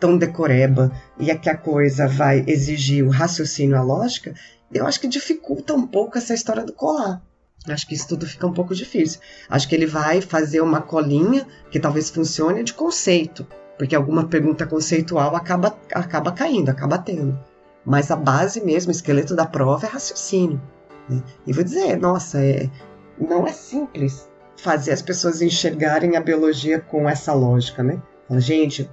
tão 0.01 0.17
decoreba 0.17 0.91
e 1.19 1.31
é 1.31 1.37
que 1.37 1.51
a 1.51 1.57
coisa 1.57 2.09
vai 2.09 2.43
exigir 2.47 3.05
o 3.05 3.11
raciocínio, 3.11 3.77
a 3.77 3.83
lógica, 3.83 4.35
eu 4.73 4.87
acho 4.87 5.01
que 5.01 5.07
dificulta 5.07 5.75
um 5.75 5.87
pouco 5.87 6.17
essa 6.17 6.35
história 6.35 6.65
do 6.65 6.73
colar. 6.73 7.23
Acho 7.69 7.87
que 7.87 7.95
isso 7.95 8.09
tudo 8.09 8.27
fica 8.27 8.47
um 8.47 8.55
pouco 8.55 8.75
difícil. 8.75 9.21
Acho 9.49 9.69
que 9.69 9.75
ele 9.75 9.87
vai 9.87 10.23
fazer 10.23 10.63
uma 10.63 10.81
colinha 10.81 11.47
que 11.71 11.79
talvez 11.79 12.09
funcione 12.09 12.65
de 12.65 12.73
conceito, 12.73 13.47
porque 13.77 13.95
alguma 13.95 14.27
pergunta 14.27 14.67
conceitual 14.67 15.37
acaba, 15.37 15.77
acaba 15.93 16.33
caindo, 16.33 16.71
acaba 16.71 16.97
tendo. 16.97 17.39
Mas 17.85 18.11
a 18.11 18.17
base 18.17 18.65
mesmo, 18.65 18.91
o 18.91 18.95
esqueleto 18.95 19.35
da 19.35 19.45
prova 19.45 19.87
é 19.87 19.91
raciocínio. 19.91 20.61
Né? 21.09 21.23
E 21.47 21.53
vou 21.53 21.65
dizer, 21.65 21.97
nossa, 21.99 22.43
é, 22.43 22.71
não 23.19 23.47
é 23.47 23.53
simples 23.53 24.31
fazer 24.57 24.93
as 24.93 25.03
pessoas 25.03 25.43
enxergarem 25.43 26.17
a 26.17 26.21
biologia 26.21 26.81
com 26.81 27.09
essa 27.09 27.33
lógica, 27.33 27.83
né? 27.83 28.01
Gente, 28.39 28.89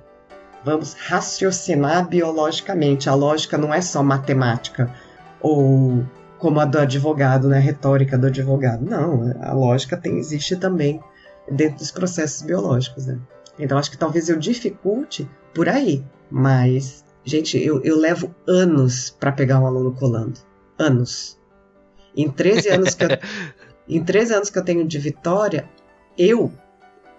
vamos 0.68 0.94
raciocinar 0.94 2.08
biologicamente. 2.08 3.10
A 3.10 3.16
lógica 3.16 3.58
não 3.58 3.74
é 3.74 3.80
só 3.80 4.04
matemática 4.04 4.94
ou 5.40 6.06
como 6.38 6.60
a 6.60 6.66
do 6.66 6.78
advogado, 6.78 7.48
né? 7.48 7.58
A 7.58 7.62
retórica 7.62 8.18
do 8.18 8.28
advogado. 8.28 8.84
Não, 8.84 9.34
a 9.42 9.54
lógica 9.54 9.96
tem, 9.96 10.18
existe 10.18 10.58
também 10.58 11.02
dentro 11.50 11.78
dos 11.78 11.90
processos 11.90 12.42
biológicos, 12.42 13.06
né? 13.06 13.18
Então 13.58 13.78
acho 13.78 13.90
que 13.90 13.98
talvez 13.98 14.28
eu 14.28 14.38
dificulte 14.38 15.28
por 15.54 15.70
aí, 15.70 16.04
mas 16.30 17.04
gente, 17.24 17.58
eu, 17.58 17.82
eu 17.82 17.98
levo 17.98 18.36
anos 18.46 19.10
para 19.10 19.32
pegar 19.32 19.60
um 19.60 19.66
aluno 19.66 19.94
colando, 19.94 20.40
anos. 20.78 21.40
Em 22.16 22.30
13 22.30 22.70
anos 22.70 22.94
que 22.94 23.06
eu, 23.06 23.10
Em 23.88 24.04
13 24.04 24.34
anos 24.34 24.50
que 24.50 24.60
eu 24.60 24.64
tenho 24.64 24.86
de 24.86 25.00
Vitória, 25.00 25.70
eu, 26.18 26.52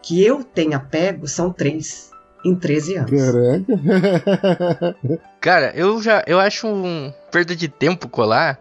que 0.03 0.23
eu 0.23 0.45
tenha 0.45 0.79
pego, 0.79 1.27
são 1.27 1.51
três. 1.51 2.11
Em 2.45 2.55
13 2.55 2.97
anos. 2.97 3.11
Caraca. 3.11 4.97
Cara, 5.41 5.73
eu 5.75 6.01
já 6.03 6.23
eu 6.27 6.39
acho 6.39 6.67
um 6.67 7.13
perda 7.31 7.55
de 7.55 7.69
tempo 7.69 8.09
colar 8.09 8.59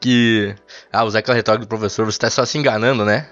que. 0.00 0.54
Ah, 0.92 1.04
usar 1.04 1.18
aquela 1.20 1.36
retórica 1.36 1.64
do 1.64 1.68
professor, 1.68 2.04
você 2.04 2.18
tá 2.18 2.30
só 2.30 2.44
se 2.44 2.58
enganando, 2.58 3.04
né? 3.04 3.26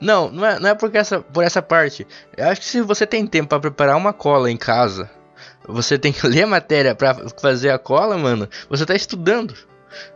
Não, 0.00 0.30
não 0.30 0.46
é, 0.46 0.58
não 0.58 0.70
é 0.70 0.74
por, 0.74 0.94
essa, 0.94 1.20
por 1.20 1.44
essa 1.44 1.62
parte. 1.62 2.06
Eu 2.36 2.48
acho 2.48 2.60
que 2.60 2.66
se 2.66 2.80
você 2.80 3.06
tem 3.06 3.26
tempo 3.26 3.48
para 3.48 3.60
preparar 3.60 3.96
uma 3.96 4.12
cola 4.12 4.50
em 4.50 4.56
casa, 4.56 5.10
você 5.66 5.98
tem 5.98 6.12
que 6.12 6.26
ler 6.26 6.42
a 6.42 6.46
matéria 6.46 6.94
para 6.94 7.14
fazer 7.40 7.70
a 7.70 7.78
cola, 7.78 8.16
mano, 8.16 8.48
você 8.68 8.86
tá 8.86 8.94
estudando. 8.94 9.54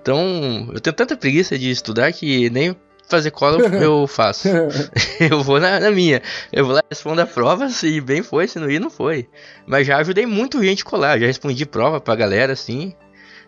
Então, 0.00 0.70
eu 0.72 0.80
tenho 0.80 0.96
tanta 0.96 1.16
preguiça 1.16 1.58
de 1.58 1.70
estudar 1.70 2.12
que 2.12 2.48
nem 2.50 2.74
fazer 3.08 3.30
cola 3.30 3.58
eu 3.58 4.06
faço. 4.08 4.48
eu 5.20 5.42
vou 5.42 5.60
na, 5.60 5.80
na, 5.80 5.90
minha. 5.90 6.22
Eu 6.52 6.66
vou 6.66 6.74
lá, 6.74 6.82
respondo 6.90 7.20
a 7.20 7.26
prova, 7.26 7.68
se 7.68 8.00
bem 8.00 8.22
foi, 8.22 8.46
se 8.48 8.58
não 8.58 8.70
ir, 8.70 8.80
não 8.80 8.90
foi. 8.90 9.28
Mas 9.66 9.86
já 9.86 9.96
ajudei 9.98 10.26
muito 10.26 10.62
gente 10.62 10.82
a 10.82 10.86
colar, 10.86 11.18
já 11.18 11.26
respondi 11.26 11.64
prova 11.64 12.00
pra 12.00 12.14
galera, 12.14 12.52
assim. 12.52 12.92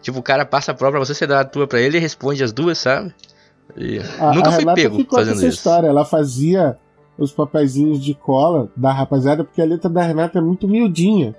Tipo, 0.00 0.20
o 0.20 0.22
cara 0.22 0.46
passa 0.46 0.72
a 0.72 0.74
prova 0.74 0.92
pra 0.92 1.00
você, 1.00 1.14
você 1.14 1.26
dá 1.26 1.40
a 1.40 1.44
tua 1.44 1.66
pra 1.66 1.80
ele 1.80 1.96
e 1.96 2.00
responde 2.00 2.42
as 2.42 2.52
duas, 2.52 2.78
sabe? 2.78 3.12
E 3.76 3.98
a, 4.18 4.32
nunca 4.32 4.48
a 4.48 4.52
fui 4.52 4.60
Renata 4.60 4.74
pego 4.74 5.04
fazendo 5.10 5.36
essa 5.36 5.46
isso. 5.46 5.56
história, 5.56 5.88
ela 5.88 6.04
fazia 6.04 6.78
os 7.18 7.32
papeizinhos 7.32 8.02
de 8.02 8.14
cola 8.14 8.70
da 8.76 8.92
rapaziada, 8.92 9.44
porque 9.44 9.60
a 9.60 9.64
letra 9.64 9.90
da 9.90 10.02
Renata 10.02 10.38
é 10.38 10.40
muito 10.40 10.68
miudinha. 10.68 11.34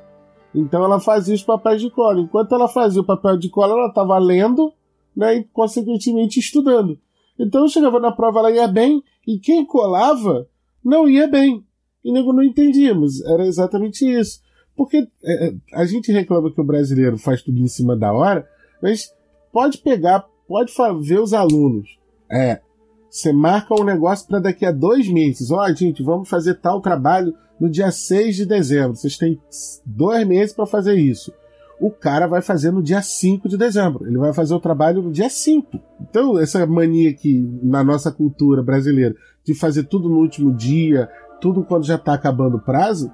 Então 0.54 0.84
ela 0.84 1.00
fazia 1.00 1.34
os 1.34 1.44
papéis 1.44 1.82
de 1.82 1.90
cola. 1.90 2.20
Enquanto 2.20 2.54
ela 2.54 2.68
fazia 2.68 3.02
o 3.02 3.06
papel 3.06 3.38
de 3.38 3.50
cola, 3.50 3.74
ela 3.74 3.94
tava 3.94 4.18
lendo, 4.18 4.74
né, 5.16 5.36
e 5.38 5.44
consequentemente 5.54 6.40
estudando. 6.40 6.98
Então 7.40 7.68
chegava 7.68 8.00
na 8.00 8.12
prova, 8.12 8.40
ela 8.40 8.52
ia 8.52 8.68
bem, 8.68 9.02
e 9.26 9.40
quem 9.40 9.66
colava 9.66 10.48
não 10.84 11.08
ia 11.08 11.28
bem. 11.28 11.64
E 12.04 12.12
nego 12.12 12.34
não 12.34 12.44
entendia, 12.44 12.94
mas 12.94 13.22
era 13.22 13.46
exatamente 13.46 14.06
isso. 14.06 14.42
Porque 14.76 15.08
é, 15.24 15.48
é 15.48 15.54
a 15.74 15.86
gente 15.86 16.12
reclama 16.12 16.52
que 16.52 16.60
o 16.60 16.66
brasileiro 16.66 17.18
faz 17.18 17.42
tudo 17.42 17.60
em 17.60 17.68
cima 17.68 17.96
da 17.96 18.12
hora, 18.12 18.48
mas 18.82 19.14
pode 19.52 19.78
pegar, 19.80 20.26
pode 20.48 20.74
ver 21.02 21.20
os 21.20 21.34
alunos. 21.34 21.98
É, 22.32 22.62
você 23.10 23.34
marca 23.34 23.74
um 23.74 23.84
negócio 23.84 24.28
para 24.28 24.40
daqui 24.40 24.66
a 24.66 24.72
dois 24.72 25.08
meses. 25.08 25.50
Ó, 25.50 25.66
oh, 25.66 25.74
gente, 25.74 26.04
vamos 26.04 26.30
fazer 26.30 26.56
tal 26.56 26.80
trabalho 26.82 27.34
no 27.60 27.70
dia 27.70 27.92
6 27.92 28.36
de 28.36 28.46
dezembro. 28.46 28.96
Vocês 28.96 29.18
têm 29.18 29.40
dois 29.86 30.28
meses 30.28 30.54
para 30.54 30.66
fazer 30.66 30.96
isso. 30.96 31.34
O 31.80 31.90
cara 31.90 32.28
vai 32.28 32.42
fazer 32.42 32.72
no 32.72 32.84
dia 32.84 33.02
5 33.02 33.48
de 33.48 33.58
dezembro. 33.58 34.06
Ele 34.06 34.18
vai 34.18 34.34
fazer 34.34 34.54
o 34.54 34.60
trabalho 34.60 35.02
no 35.02 35.12
dia 35.12 35.30
5. 35.30 35.80
Então, 36.02 36.38
essa 36.38 36.66
mania 36.66 37.14
que 37.14 37.48
na 37.64 37.84
nossa 37.84 38.12
cultura 38.12 38.62
brasileira 38.62 39.16
de 39.46 39.54
fazer 39.54 39.84
tudo 39.84 40.10
no 40.10 40.18
último 40.18 40.54
dia, 40.54 41.10
tudo 41.40 41.64
quando 41.64 41.86
já 41.86 41.98
tá 41.98 42.14
acabando 42.14 42.58
o 42.58 42.62
prazo, 42.62 43.12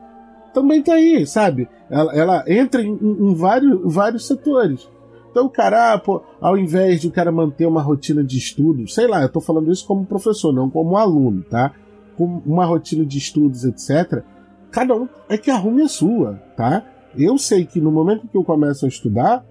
também 0.53 0.81
tá 0.81 0.93
aí, 0.93 1.27
sabe? 1.27 1.67
Ela, 1.89 2.15
ela 2.15 2.43
entra 2.47 2.81
em, 2.81 2.97
em 3.01 3.35
vários, 3.35 3.93
vários 3.93 4.25
setores. 4.25 4.89
Então, 5.29 5.45
o 5.45 5.49
cara, 5.49 5.93
ah, 5.93 5.97
pô, 5.99 6.23
ao 6.39 6.57
invés 6.57 7.01
de 7.01 7.09
o 7.09 7.11
cara 7.11 7.29
manter 7.31 7.65
uma 7.65 7.81
rotina 7.81 8.23
de 8.23 8.37
estudo, 8.37 8.87
sei 8.87 9.05
lá, 9.05 9.21
eu 9.21 9.29
tô 9.29 9.41
falando 9.41 9.69
isso 9.69 9.85
como 9.85 10.05
professor, 10.05 10.53
não 10.53 10.69
como 10.69 10.95
aluno, 10.95 11.43
tá? 11.43 11.73
Com 12.17 12.41
uma 12.45 12.65
rotina 12.65 13.05
de 13.05 13.17
estudos, 13.17 13.65
etc. 13.65 14.23
Cada 14.71 14.95
um 14.95 15.09
é 15.27 15.37
que 15.37 15.51
arrume 15.51 15.81
a 15.81 15.89
sua, 15.89 16.35
tá? 16.55 16.85
Eu 17.17 17.37
sei 17.37 17.65
que 17.65 17.79
no 17.79 17.91
momento 17.91 18.27
que 18.27 18.37
eu 18.37 18.43
começo 18.43 18.85
a 18.85 18.89
estudar, 18.89 19.45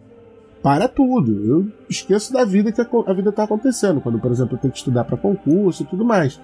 para 0.64 0.88
tudo. 0.88 1.44
Eu 1.44 1.70
esqueço 1.90 2.32
da 2.32 2.42
vida 2.42 2.72
que 2.72 2.80
a 2.80 3.12
vida 3.12 3.28
está 3.28 3.44
acontecendo. 3.44 4.00
Quando, 4.00 4.18
por 4.18 4.32
exemplo, 4.32 4.56
eu 4.56 4.58
tenho 4.58 4.72
que 4.72 4.78
estudar 4.78 5.04
para 5.04 5.18
concurso 5.18 5.82
e 5.82 5.86
tudo 5.86 6.06
mais. 6.06 6.40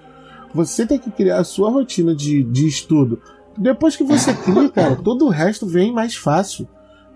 Você 0.53 0.85
tem 0.85 0.99
que 0.99 1.09
criar 1.09 1.39
a 1.39 1.43
sua 1.43 1.71
rotina 1.71 2.13
de, 2.13 2.43
de 2.43 2.67
estudo. 2.67 3.19
Depois 3.57 3.95
que 3.95 4.03
você 4.03 4.31
cria, 4.35 4.69
cara, 4.69 4.95
todo 4.95 5.25
o 5.25 5.29
resto 5.29 5.65
vem 5.65 5.91
mais 5.91 6.15
fácil. 6.15 6.67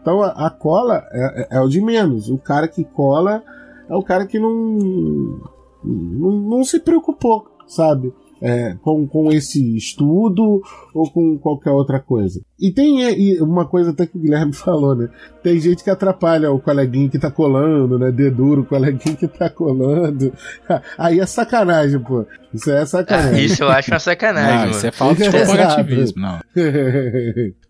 Então 0.02 0.24
a, 0.24 0.48
a 0.48 0.50
cola 0.50 1.06
é, 1.12 1.42
é, 1.44 1.58
é, 1.58 1.62
o 1.62 1.68
de 1.68 1.80
menos. 1.80 2.28
O 2.28 2.40
cara 2.40 2.68
que 2.68 2.84
cola 2.84 3.44
é 3.88 3.96
o 3.96 4.02
cara 4.02 4.26
que 4.26 4.40
não, 4.40 5.40
não, 5.84 6.32
não 6.32 6.64
se 6.64 6.80
preocupou, 6.80 7.46
sabe? 7.68 8.12
É, 8.48 8.76
com, 8.82 9.08
com 9.08 9.32
esse 9.32 9.76
estudo 9.76 10.62
ou 10.94 11.12
com 11.12 11.36
qualquer 11.40 11.72
outra 11.72 12.00
coisa. 12.00 12.42
E 12.60 12.72
tem 12.72 13.02
e 13.02 13.42
uma 13.42 13.66
coisa 13.66 13.90
até 13.90 14.06
que 14.06 14.18
o 14.18 14.22
Guilherme 14.22 14.54
falou, 14.54 14.96
né? 14.96 15.10
Tem 15.42 15.60
gente 15.60 15.84
que 15.84 15.90
atrapalha 15.90 16.52
o 16.52 16.60
coleguinho 16.60 17.10
que 17.10 17.18
tá 17.18 17.32
colando, 17.32 17.98
né? 17.98 18.12
Dedura 18.12 18.62
o 18.62 18.66
coleguinho 18.66 19.18
que 19.18 19.28
tá 19.28 19.50
colando. 19.50 20.32
Aí 20.98 21.20
é 21.20 21.26
sacanagem, 21.26 22.00
pô. 22.00 22.26
Isso 22.54 22.72
é 22.72 22.86
sacanagem. 22.86 23.40
Ah, 23.40 23.42
isso 23.42 23.64
eu 23.64 23.70
acho 23.70 23.92
uma 23.92 24.00
sacanagem. 24.00 24.66
Não, 24.66 24.72
isso 24.72 24.88
é 24.88 24.92
falta 24.92 25.24
de 25.24 25.32
corporativismo, 25.32 26.22
não. 26.22 26.40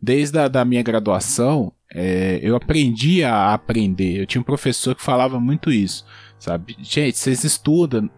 Desde 0.02 0.38
a 0.38 0.48
da 0.48 0.66
minha 0.66 0.84
graduação, 0.84 1.72
é, 1.94 2.40
eu 2.42 2.56
aprendi 2.56 3.24
a 3.24 3.54
aprender. 3.54 4.20
Eu 4.20 4.26
tinha 4.26 4.42
um 4.42 4.46
professor 4.46 4.94
que 4.94 5.02
falava 5.02 5.40
muito 5.40 5.72
isso, 5.72 6.06
sabe? 6.38 6.76
Gente, 6.82 7.18
vocês 7.18 7.44
estudam, 7.44 8.10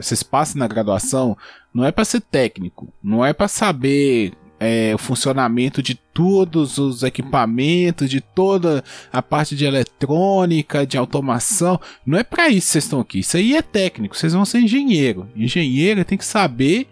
vocês 0.00 0.22
passam 0.22 0.58
na 0.58 0.66
graduação, 0.66 1.36
não 1.72 1.84
é 1.84 1.92
para 1.92 2.04
ser 2.04 2.20
técnico, 2.20 2.92
não 3.02 3.24
é 3.24 3.32
para 3.32 3.48
saber 3.48 4.32
é, 4.60 4.92
o 4.94 4.98
funcionamento 4.98 5.82
de 5.82 5.94
todos 5.94 6.78
os 6.78 7.02
equipamentos, 7.02 8.10
de 8.10 8.20
toda 8.20 8.82
a 9.12 9.22
parte 9.22 9.54
de 9.54 9.64
eletrônica, 9.64 10.86
de 10.86 10.98
automação. 10.98 11.80
Não 12.04 12.18
é 12.18 12.24
para 12.24 12.48
isso 12.48 12.66
que 12.66 12.72
vocês 12.72 12.84
estão 12.84 13.00
aqui. 13.00 13.20
Isso 13.20 13.36
aí 13.36 13.54
é 13.54 13.62
técnico. 13.62 14.16
Vocês 14.16 14.32
vão 14.32 14.44
ser 14.44 14.60
engenheiro. 14.60 15.28
Engenheiro 15.36 16.04
tem 16.04 16.18
que 16.18 16.24
saber, 16.24 16.88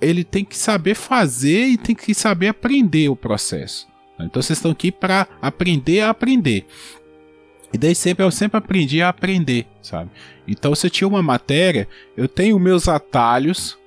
ele 0.00 0.24
tem 0.24 0.44
que 0.44 0.56
saber 0.56 0.94
fazer 0.94 1.66
e 1.66 1.76
tem 1.76 1.94
que 1.94 2.14
saber 2.14 2.48
aprender 2.48 3.08
o 3.08 3.16
processo. 3.16 3.86
Então 4.18 4.42
vocês 4.42 4.58
estão 4.58 4.72
aqui 4.72 4.90
para 4.90 5.28
aprender 5.40 6.00
a 6.00 6.10
aprender. 6.10 6.66
E 7.72 7.76
daí 7.76 7.94
sempre 7.94 8.24
eu 8.24 8.30
sempre 8.30 8.56
aprendi 8.56 9.02
a 9.02 9.10
aprender, 9.10 9.66
sabe? 9.82 10.10
Então 10.46 10.74
se 10.74 10.86
eu 10.86 10.90
tinha 10.90 11.06
uma 11.06 11.22
matéria, 11.22 11.86
eu 12.16 12.26
tenho 12.26 12.58
meus 12.58 12.88
atalhos 12.88 13.78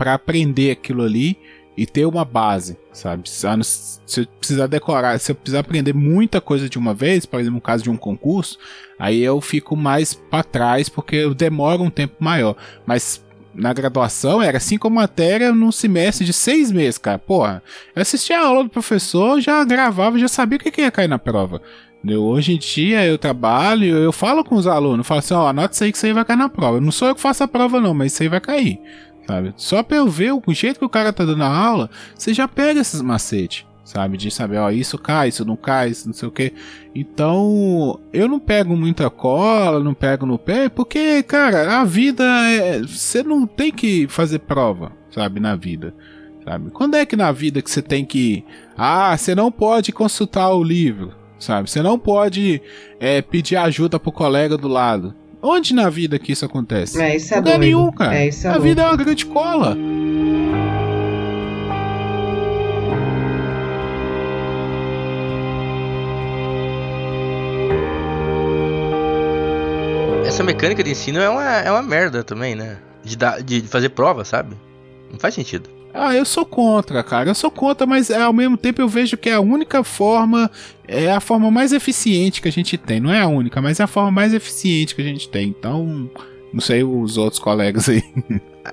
para 0.00 0.14
aprender 0.14 0.70
aquilo 0.70 1.02
ali 1.02 1.36
e 1.76 1.84
ter 1.84 2.06
uma 2.06 2.24
base, 2.24 2.78
sabe? 2.90 3.28
Se 3.28 3.46
eu 3.46 4.26
precisar 4.38 4.66
decorar, 4.66 5.20
se 5.20 5.30
eu 5.30 5.34
precisar 5.34 5.60
aprender 5.60 5.92
muita 5.92 6.40
coisa 6.40 6.70
de 6.70 6.78
uma 6.78 6.94
vez, 6.94 7.26
por 7.26 7.38
exemplo, 7.38 7.56
no 7.56 7.60
caso 7.60 7.84
de 7.84 7.90
um 7.90 7.98
concurso, 7.98 8.58
aí 8.98 9.20
eu 9.20 9.38
fico 9.42 9.76
mais 9.76 10.14
para 10.14 10.42
trás 10.42 10.88
porque 10.88 11.16
eu 11.16 11.34
demoro 11.34 11.82
um 11.82 11.90
tempo 11.90 12.14
maior. 12.18 12.56
Mas 12.86 13.22
na 13.54 13.74
graduação 13.74 14.40
era 14.40 14.58
cinco 14.58 14.88
matérias 14.88 15.54
num 15.54 15.70
semestre 15.70 16.24
de 16.24 16.32
seis 16.32 16.72
meses, 16.72 16.96
cara. 16.96 17.18
Porra, 17.18 17.62
eu 17.94 18.00
assistia 18.00 18.40
a 18.40 18.46
aula 18.46 18.64
do 18.64 18.70
professor, 18.70 19.38
já 19.38 19.62
gravava, 19.64 20.18
já 20.18 20.28
sabia 20.28 20.56
o 20.56 20.60
que 20.62 20.80
ia 20.80 20.90
cair 20.90 21.08
na 21.08 21.18
prova. 21.18 21.60
Hoje 22.02 22.54
em 22.54 22.58
dia 22.58 23.04
eu 23.04 23.18
trabalho, 23.18 23.98
eu 23.98 24.12
falo 24.12 24.42
com 24.42 24.54
os 24.54 24.66
alunos, 24.66 25.06
falo 25.06 25.18
assim, 25.18 25.34
ó, 25.34 25.46
anota 25.48 25.74
isso 25.74 25.84
aí 25.84 25.92
que 25.92 25.98
isso 25.98 26.06
aí 26.06 26.14
vai 26.14 26.24
cair 26.24 26.38
na 26.38 26.48
prova. 26.48 26.80
Não 26.80 26.90
sou 26.90 27.08
eu 27.08 27.14
que 27.14 27.20
faço 27.20 27.44
a 27.44 27.48
prova 27.48 27.78
não, 27.78 27.92
mas 27.92 28.14
isso 28.14 28.22
aí 28.22 28.28
vai 28.30 28.40
cair, 28.40 28.80
sabe? 29.30 29.54
Só 29.56 29.82
pra 29.82 29.98
eu 29.98 30.08
ver 30.08 30.32
o 30.32 30.42
jeito 30.52 30.78
que 30.78 30.84
o 30.84 30.90
cara 30.90 31.12
tá 31.12 31.24
dando 31.24 31.44
a 31.44 31.56
aula, 31.56 31.88
você 32.16 32.34
já 32.34 32.48
pega 32.48 32.80
esses 32.80 33.00
macetes 33.00 33.64
sabe? 33.82 34.16
De 34.16 34.30
saber, 34.30 34.58
ó, 34.58 34.70
isso 34.70 34.96
cai, 34.96 35.30
isso 35.30 35.44
não 35.44 35.56
cai, 35.56 35.88
isso 35.90 36.06
não 36.06 36.14
sei 36.14 36.28
o 36.28 36.30
que. 36.30 36.52
Então, 36.94 37.98
eu 38.12 38.28
não 38.28 38.38
pego 38.38 38.76
muita 38.76 39.10
cola, 39.10 39.82
não 39.82 39.94
pego 39.94 40.24
no 40.24 40.38
pé, 40.38 40.68
porque, 40.68 41.24
cara, 41.24 41.80
a 41.80 41.84
vida 41.84 42.24
é. 42.24 42.80
Você 42.82 43.24
não 43.24 43.48
tem 43.48 43.72
que 43.72 44.06
fazer 44.06 44.38
prova, 44.40 44.92
sabe? 45.10 45.40
Na 45.40 45.56
vida. 45.56 45.92
Sabe? 46.44 46.70
Quando 46.70 46.94
é 46.94 47.04
que 47.04 47.16
na 47.16 47.32
vida 47.32 47.60
que 47.60 47.70
você 47.70 47.82
tem 47.82 48.04
que. 48.04 48.44
Ah, 48.76 49.16
você 49.16 49.34
não 49.34 49.50
pode 49.50 49.90
consultar 49.90 50.50
o 50.50 50.62
livro, 50.62 51.12
sabe? 51.36 51.68
Você 51.68 51.82
não 51.82 51.98
pode 51.98 52.62
é, 53.00 53.20
pedir 53.20 53.56
ajuda 53.56 53.98
pro 53.98 54.12
colega 54.12 54.56
do 54.56 54.68
lado. 54.68 55.14
Onde 55.42 55.74
na 55.74 55.88
vida 55.88 56.18
que 56.18 56.32
isso 56.32 56.44
acontece? 56.44 57.00
É, 57.00 57.16
isso 57.16 57.32
é 57.32 57.38
Lugar 57.38 57.58
doido. 57.58 57.60
nenhum, 57.60 57.90
cara. 57.92 58.14
É, 58.16 58.28
isso 58.28 58.46
é 58.46 58.50
a 58.50 58.52
louco. 58.54 58.68
vida 58.68 58.82
é 58.82 58.84
uma 58.86 58.96
grande 58.96 59.24
cola. 59.26 59.76
Essa 70.26 70.44
mecânica 70.44 70.82
de 70.82 70.90
ensino 70.90 71.18
é 71.18 71.28
uma, 71.28 71.44
é 71.44 71.70
uma 71.70 71.82
merda 71.82 72.22
também, 72.22 72.54
né? 72.54 72.78
De, 73.02 73.16
dar, 73.16 73.42
de 73.42 73.62
fazer 73.62 73.88
prova, 73.90 74.24
sabe? 74.24 74.56
Não 75.10 75.18
faz 75.18 75.34
sentido. 75.34 75.68
Ah, 75.92 76.14
eu 76.14 76.24
sou 76.24 76.44
contra, 76.46 77.02
cara. 77.02 77.30
Eu 77.30 77.34
sou 77.34 77.50
contra, 77.50 77.86
mas 77.86 78.10
é, 78.10 78.22
ao 78.22 78.32
mesmo 78.32 78.56
tempo 78.56 78.80
eu 78.80 78.88
vejo 78.88 79.16
que 79.16 79.28
é 79.28 79.34
a 79.34 79.40
única 79.40 79.82
forma, 79.82 80.50
é 80.86 81.10
a 81.10 81.20
forma 81.20 81.50
mais 81.50 81.72
eficiente 81.72 82.40
que 82.40 82.48
a 82.48 82.52
gente 82.52 82.76
tem. 82.78 83.00
Não 83.00 83.12
é 83.12 83.20
a 83.20 83.26
única, 83.26 83.60
mas 83.60 83.80
é 83.80 83.84
a 83.84 83.88
forma 83.88 84.10
mais 84.10 84.32
eficiente 84.32 84.94
que 84.94 85.02
a 85.02 85.04
gente 85.04 85.28
tem. 85.28 85.48
Então, 85.48 86.10
não 86.52 86.60
sei 86.60 86.82
os 86.82 87.16
outros 87.16 87.40
colegas 87.40 87.88
aí. 87.88 88.02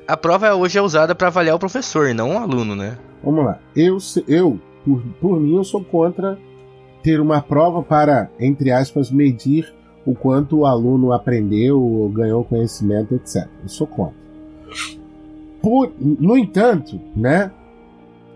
A, 0.08 0.18
prova 0.18 0.54
hoje 0.54 0.78
é 0.78 0.82
usada 0.82 1.16
para 1.16 1.28
avaliar 1.28 1.56
o 1.56 1.60
professor 1.60 2.10
e 2.10 2.14
não 2.14 2.36
o 2.36 2.38
aluno, 2.38 2.76
né? 2.76 2.98
Vamos 3.24 3.46
lá. 3.46 3.60
Eu, 3.76 3.98
eu 4.28 4.60
por, 4.86 5.02
por 5.20 5.40
mim, 5.40 5.56
eu 5.56 5.64
sou 5.64 5.84
contra 5.84 6.38
ter 7.04 7.20
uma 7.20 7.42
prova 7.42 7.82
para, 7.82 8.30
entre 8.40 8.72
aspas, 8.72 9.12
medir 9.12 9.74
o 10.06 10.16
quanto 10.16 10.60
o 10.60 10.66
aluno 10.66 11.12
aprendeu 11.12 11.82
ou 11.82 12.10
ganhou 12.10 12.44
conhecimento, 12.44 13.16
etc. 13.16 13.48
Eu 13.62 13.70
sou 13.70 13.88
contra. 13.88 14.16
Por, 15.62 15.92
no 16.00 16.38
entanto, 16.38 17.00
né, 17.16 17.52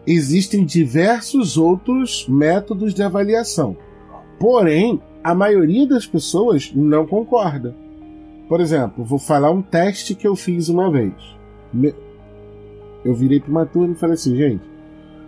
existem 0.05 0.65
diversos 0.65 1.57
outros 1.57 2.27
métodos 2.27 2.93
de 2.93 3.03
avaliação. 3.03 3.75
Porém, 4.39 5.01
a 5.23 5.35
maioria 5.35 5.87
das 5.87 6.05
pessoas 6.05 6.71
não 6.73 7.05
concorda. 7.05 7.75
Por 8.49 8.59
exemplo, 8.59 9.03
vou 9.03 9.19
falar 9.19 9.51
um 9.51 9.61
teste 9.61 10.15
que 10.15 10.27
eu 10.27 10.35
fiz 10.35 10.67
uma 10.67 10.91
vez. 10.91 11.13
Eu 13.05 13.13
virei 13.13 13.39
para 13.39 13.51
uma 13.51 13.65
turma 13.65 13.93
e 13.93 13.97
falei 13.97 14.15
assim, 14.15 14.35
gente, 14.35 14.63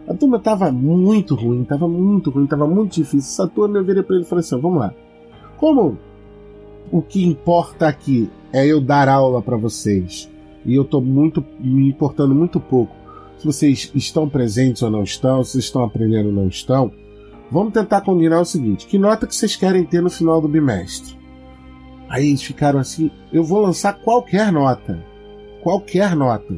a 0.08 0.14
turma 0.14 0.40
tava 0.40 0.72
muito 0.72 1.36
ruim, 1.36 1.64
tava 1.64 1.88
muito 1.88 2.30
ruim, 2.30 2.46
tava 2.46 2.68
muito 2.68 2.96
difícil. 2.96 3.32
Essa 3.32 3.48
turma 3.48 3.78
eu 3.78 3.86
virei 3.86 4.04
para 4.04 4.16
ele 4.16 4.26
e 4.26 4.28
falei 4.28 4.42
assim, 4.42 4.60
vamos 4.60 4.80
lá. 4.80 4.94
Como 5.58 5.98
o 6.92 7.02
que 7.02 7.24
importa 7.24 7.88
aqui 7.88 8.30
é 8.52 8.66
eu 8.68 8.82
dar 8.82 9.08
aula 9.08 9.42
para 9.42 9.56
vocês 9.56 10.30
e 10.66 10.76
eu 10.76 10.84
tô 10.84 11.02
muito 11.02 11.44
me 11.60 11.90
importando 11.90 12.34
muito 12.34 12.60
pouco 12.60 13.04
se 13.44 13.46
vocês 13.46 13.92
estão 13.94 14.30
presentes 14.30 14.82
ou 14.82 14.90
não 14.90 15.04
estão, 15.04 15.44
se 15.44 15.60
estão 15.60 15.84
aprendendo 15.84 16.28
ou 16.28 16.34
não 16.34 16.48
estão, 16.48 16.92
vamos 17.52 17.74
tentar 17.74 18.00
combinar 18.00 18.40
o 18.40 18.46
seguinte: 18.46 18.88
que 18.88 18.98
nota 18.98 19.28
que 19.28 19.36
vocês 19.36 19.56
querem 19.58 19.84
ter 19.84 20.02
no 20.02 20.10
final 20.10 20.40
do 20.40 20.48
bimestre? 20.48 21.18
Aí 22.08 22.30
eles 22.30 22.42
ficaram 22.42 22.80
assim: 22.80 23.12
eu 23.34 23.44
vou 23.44 23.62
lançar 23.62 24.00
qualquer 24.00 24.52
nota. 24.52 25.04
Qualquer 25.62 26.16
nota. 26.16 26.56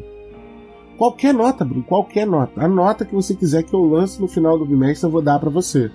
Qualquer 0.95 1.33
nota, 1.33 1.65
Bruno, 1.65 1.83
qualquer 1.83 2.27
nota. 2.27 2.63
A 2.63 2.67
nota 2.67 3.03
que 3.03 3.15
você 3.15 3.35
quiser 3.35 3.63
que 3.63 3.73
eu 3.73 3.83
lance 3.83 4.21
no 4.21 4.27
final 4.27 4.57
do 4.57 4.65
bimestre, 4.65 5.07
eu 5.07 5.11
vou 5.11 5.23
dar 5.23 5.39
para 5.39 5.49
você. 5.49 5.91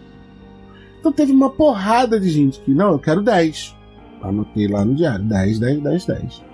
Então 0.99 1.13
teve 1.13 1.33
uma 1.33 1.51
porrada 1.51 2.19
de 2.19 2.29
gente 2.29 2.61
que, 2.61 2.75
não, 2.75 2.93
eu 2.93 2.99
quero 2.99 3.23
10. 3.23 3.77
Anotei 4.23 4.67
lá 4.67 4.85
no 4.85 4.97
diário: 4.97 5.25
10, 5.25 5.61
10, 5.61 5.83
10, 5.83 6.07
10. 6.07 6.50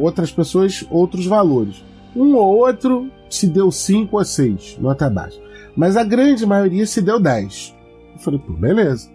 Outras 0.00 0.30
pessoas, 0.30 0.86
outros 0.90 1.26
valores. 1.26 1.82
Um 2.14 2.34
ou 2.34 2.58
outro 2.58 3.10
se 3.28 3.46
deu 3.46 3.70
5 3.70 4.16
ou 4.16 4.24
6, 4.24 4.78
nota 4.78 5.08
baixa. 5.08 5.40
Mas 5.74 5.96
a 5.96 6.04
grande 6.04 6.44
maioria 6.44 6.86
se 6.86 7.00
deu 7.00 7.18
10. 7.18 7.74
Eu 8.12 8.18
falei, 8.18 8.38
pô, 8.38 8.52
beleza. 8.52 9.10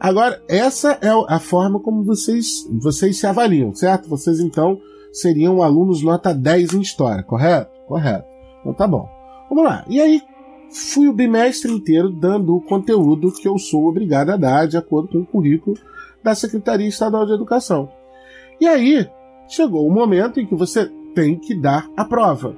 Agora, 0.00 0.40
essa 0.48 0.98
é 1.00 1.08
a 1.28 1.38
forma 1.38 1.80
como 1.80 2.04
vocês, 2.04 2.68
vocês 2.80 3.18
se 3.18 3.26
avaliam, 3.26 3.74
certo? 3.74 4.08
Vocês 4.08 4.40
então 4.40 4.80
seriam 5.12 5.62
alunos 5.62 6.02
nota 6.02 6.32
10 6.32 6.74
em 6.74 6.80
história, 6.80 7.22
correto? 7.22 7.70
Correto. 7.86 8.26
Então 8.60 8.74
tá 8.74 8.86
bom. 8.86 9.08
Vamos 9.48 9.64
lá. 9.64 9.84
E 9.88 10.00
aí, 10.00 10.22
fui 10.70 11.08
o 11.08 11.12
bimestre 11.12 11.72
inteiro 11.72 12.10
dando 12.10 12.54
o 12.54 12.60
conteúdo 12.60 13.32
que 13.32 13.48
eu 13.48 13.58
sou 13.58 13.86
obrigado 13.86 14.30
a 14.30 14.36
dar 14.36 14.66
de 14.66 14.76
acordo 14.76 15.08
com 15.08 15.18
o 15.18 15.26
currículo 15.26 15.76
da 16.22 16.34
Secretaria 16.34 16.86
Estadual 16.86 17.26
de 17.26 17.32
Educação. 17.32 17.88
E 18.60 18.66
aí, 18.66 19.08
chegou 19.48 19.86
o 19.86 19.92
momento 19.92 20.38
em 20.38 20.46
que 20.46 20.54
você 20.54 20.90
tem 21.14 21.36
que 21.36 21.54
dar 21.54 21.88
a 21.96 22.04
prova. 22.04 22.54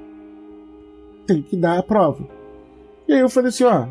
Tem 1.27 1.43
que 1.43 1.57
dar 1.57 1.79
a 1.79 1.83
prova. 1.83 2.27
E 3.09 3.13
aí 3.13 3.21
eu 3.21 3.29
falei 3.29 3.49
assim, 3.49 3.65
ó, 3.65 3.87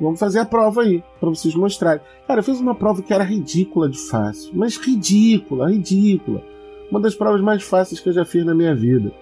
vamos 0.00 0.20
fazer 0.20 0.40
a 0.40 0.44
prova 0.44 0.82
aí, 0.82 1.02
para 1.18 1.28
vocês 1.28 1.54
mostrarem. 1.54 2.02
Cara, 2.26 2.40
eu 2.40 2.44
fiz 2.44 2.60
uma 2.60 2.74
prova 2.74 3.02
que 3.02 3.12
era 3.12 3.24
ridícula 3.24 3.88
de 3.88 3.98
fácil, 3.98 4.52
mas 4.54 4.76
ridícula, 4.76 5.70
ridícula. 5.70 6.42
Uma 6.90 7.00
das 7.00 7.14
provas 7.14 7.40
mais 7.40 7.62
fáceis 7.62 8.00
que 8.00 8.08
eu 8.08 8.12
já 8.12 8.24
fiz 8.24 8.44
na 8.44 8.54
minha 8.54 8.74
vida. 8.74 9.12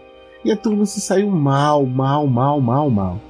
E 0.44 0.50
a 0.50 0.56
turma 0.56 0.86
se 0.86 1.00
saiu 1.00 1.30
mal, 1.30 1.84
mal, 1.84 2.26
mal, 2.26 2.60
mal, 2.60 2.90
mal. 2.90 3.20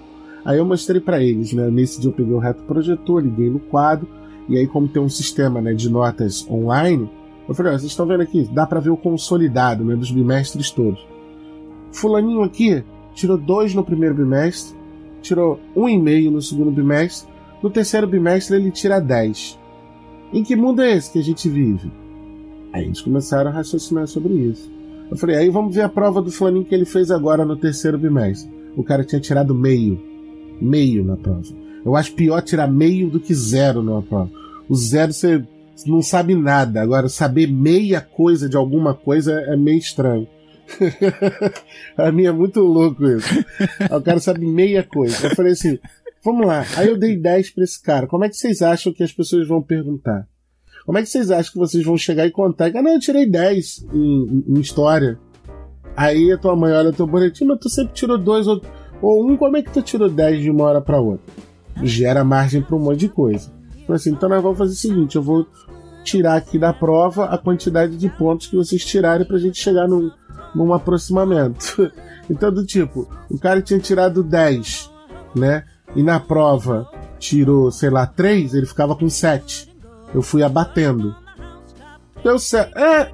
Aí 0.45 0.59
eu 0.59 0.65
mostrei 0.65 1.01
para 1.01 1.23
eles, 1.23 1.53
né? 1.53 1.69
Nesse 1.71 2.01
dia 2.01 2.09
eu 2.09 2.15
peguei 2.15 2.33
o 2.33 2.39
reto 2.39 2.63
projetor, 2.63 3.23
liguei 3.23 3.51
no 3.51 3.59
quadro, 3.59 4.09
e 4.49 4.57
aí 4.57 4.67
como 4.67 4.89
tem 4.89 5.03
um 5.03 5.09
sistema, 5.09 5.61
né, 5.61 5.75
de 5.75 5.91
notas 5.91 6.47
online, 6.49 7.09
eu 7.51 7.55
falei, 7.57 7.73
ó, 7.73 7.79
vocês 7.79 7.91
estão 7.91 8.07
vendo 8.07 8.23
aqui, 8.23 8.49
dá 8.53 8.65
para 8.65 8.79
ver 8.79 8.91
o 8.91 8.97
consolidado, 8.97 9.85
né, 9.85 9.97
dos 9.97 10.13
bimestres 10.13 10.71
todos. 10.71 11.05
Fulaninho 11.91 12.45
aqui 12.45 12.85
tirou 13.13 13.37
dois 13.37 13.75
no 13.75 13.83
primeiro 13.83 14.15
bimestre, 14.15 14.79
tirou 15.21 15.59
um 15.75 15.89
e 15.89 15.99
meio 15.99 16.31
no 16.31 16.41
segundo 16.41 16.71
bimestre, 16.71 17.29
no 17.61 17.69
terceiro 17.69 18.07
bimestre 18.07 18.55
ele 18.55 18.71
tira 18.71 19.01
10. 19.01 19.59
Em 20.33 20.45
que 20.45 20.55
mundo 20.55 20.81
é 20.81 20.97
esse 20.97 21.11
que 21.11 21.19
a 21.19 21.25
gente 21.25 21.49
vive? 21.49 21.91
Aí 22.73 22.85
eles 22.85 23.01
começaram 23.01 23.51
a 23.51 23.53
raciocinar 23.53 24.07
sobre 24.07 24.33
isso. 24.33 24.71
Eu 25.11 25.17
falei, 25.17 25.35
aí 25.35 25.51
vamos 25.51 25.75
ver 25.75 25.83
a 25.83 25.89
prova 25.89 26.23
do 26.23 26.31
fulaninho 26.31 26.65
que 26.65 26.73
ele 26.73 26.85
fez 26.85 27.11
agora 27.11 27.45
no 27.45 27.57
terceiro 27.57 27.99
bimestre. 27.99 28.49
O 28.77 28.85
cara 28.85 29.03
tinha 29.03 29.21
tirado 29.21 29.57
meio. 29.57 30.01
Meio 30.61 31.05
na 31.05 31.17
prova. 31.17 31.43
Eu 31.85 31.97
acho 31.97 32.15
pior 32.15 32.41
tirar 32.43 32.71
meio 32.71 33.11
do 33.11 33.19
que 33.19 33.35
zero 33.35 33.83
numa 33.83 34.03
prova. 34.03 34.31
O 34.69 34.77
zero 34.77 35.13
você 35.13 35.45
não 35.87 36.03
sabe 36.03 36.35
nada. 36.35 36.81
Agora, 36.81 37.09
saber 37.09 37.47
meia 37.47 38.01
coisa 38.01 38.49
de 38.49 38.57
alguma 38.57 38.95
coisa 38.95 39.33
é 39.33 39.57
meio 39.57 39.79
estranho. 39.79 40.29
a 41.97 42.13
minha 42.13 42.31
é 42.31 42.33
muito 42.33 42.61
louco 42.61 43.05
isso. 43.07 43.45
o 43.91 44.01
cara 44.01 44.21
sabe 44.21 44.47
meia 44.47 44.83
coisa. 44.83 45.27
Eu 45.27 45.35
falei 45.35 45.53
assim, 45.53 45.79
vamos 46.25 46.47
lá. 46.47 46.65
Aí 46.77 46.89
eu 46.89 46.99
dei 46.99 47.17
10 47.17 47.51
pra 47.51 47.65
esse 47.65 47.83
cara. 47.83 48.07
Como 48.07 48.25
é 48.25 48.29
que 48.29 48.37
vocês 48.37 48.63
acham 48.63 48.93
que 48.93 49.03
as 49.03 49.13
pessoas 49.13 49.47
vão 49.47 49.63
perguntar? 49.63 50.27
Como 50.85 50.99
é 50.99 51.03
que 51.03 51.09
vocês 51.09 51.31
acham 51.31 51.53
que 51.53 51.59
vocês 51.59 51.85
vão 51.85 51.97
chegar 51.97 52.27
e 52.27 52.31
contar? 52.31 52.71
Ah, 52.75 52.83
não, 52.83 52.93
eu 52.93 53.01
tirei 53.01 53.29
10 53.29 53.87
em, 53.93 54.45
em, 54.49 54.61
história. 54.61 55.19
Aí 55.97 56.33
a 56.33 56.39
tua 56.39 56.57
mãe 56.57 56.73
olha 56.73 56.91
o 56.91 56.93
teu 56.93 57.07
boletim, 57.07 57.45
mas 57.45 57.59
tu 57.59 57.69
sempre 57.69 57.93
tirou 57.93 58.17
dois 58.17 58.47
ou, 58.47 58.63
ou 59.03 59.29
um, 59.29 59.37
como 59.37 59.57
é 59.57 59.63
que 59.63 59.73
tu 59.73 59.83
tirou 59.83 60.09
10 60.09 60.43
de 60.43 60.51
uma 60.51 60.65
hora 60.65 60.81
para 60.81 61.01
outra? 61.01 61.25
Gera 61.83 62.25
margem 62.25 62.63
para 62.63 62.77
um 62.77 62.81
monte 62.81 63.01
de 63.01 63.09
coisa. 63.09 63.53
Então, 63.91 63.95
assim, 63.95 64.11
então 64.11 64.29
nós 64.29 64.43
vamos 64.43 64.59
fazer 64.59 64.73
o 64.73 64.77
seguinte: 64.77 65.17
eu 65.17 65.23
vou 65.23 65.47
tirar 66.05 66.37
aqui 66.37 66.59
da 66.59 66.73
prova 66.73 67.27
a 67.27 67.39
quantidade 67.39 67.97
de 67.97 68.09
pontos 68.09 68.47
que 68.47 68.57
vocês 68.57 68.85
tirarem 68.85 69.27
pra 69.27 69.39
gente 69.39 69.59
chegar 69.59 69.89
num, 69.89 70.11
num 70.55 70.73
aproximamento. 70.73 71.91
então, 72.29 72.53
do 72.53 72.65
tipo, 72.65 73.09
o 73.31 73.39
cara 73.39 73.63
tinha 73.63 73.79
tirado 73.79 74.23
10, 74.23 74.91
né? 75.35 75.65
E 75.95 76.03
na 76.03 76.21
prova 76.21 76.89
tirou, 77.19 77.71
sei 77.71 77.91
lá, 77.91 78.07
3, 78.07 78.55
ele 78.55 78.67
ficava 78.67 78.97
com 78.97 79.09
7. 79.09 79.69
Eu 80.15 80.23
fui 80.23 80.43
abatendo. 80.43 81.15
Deu 82.23 82.39
certo. 82.39 82.77
É, 82.77 83.13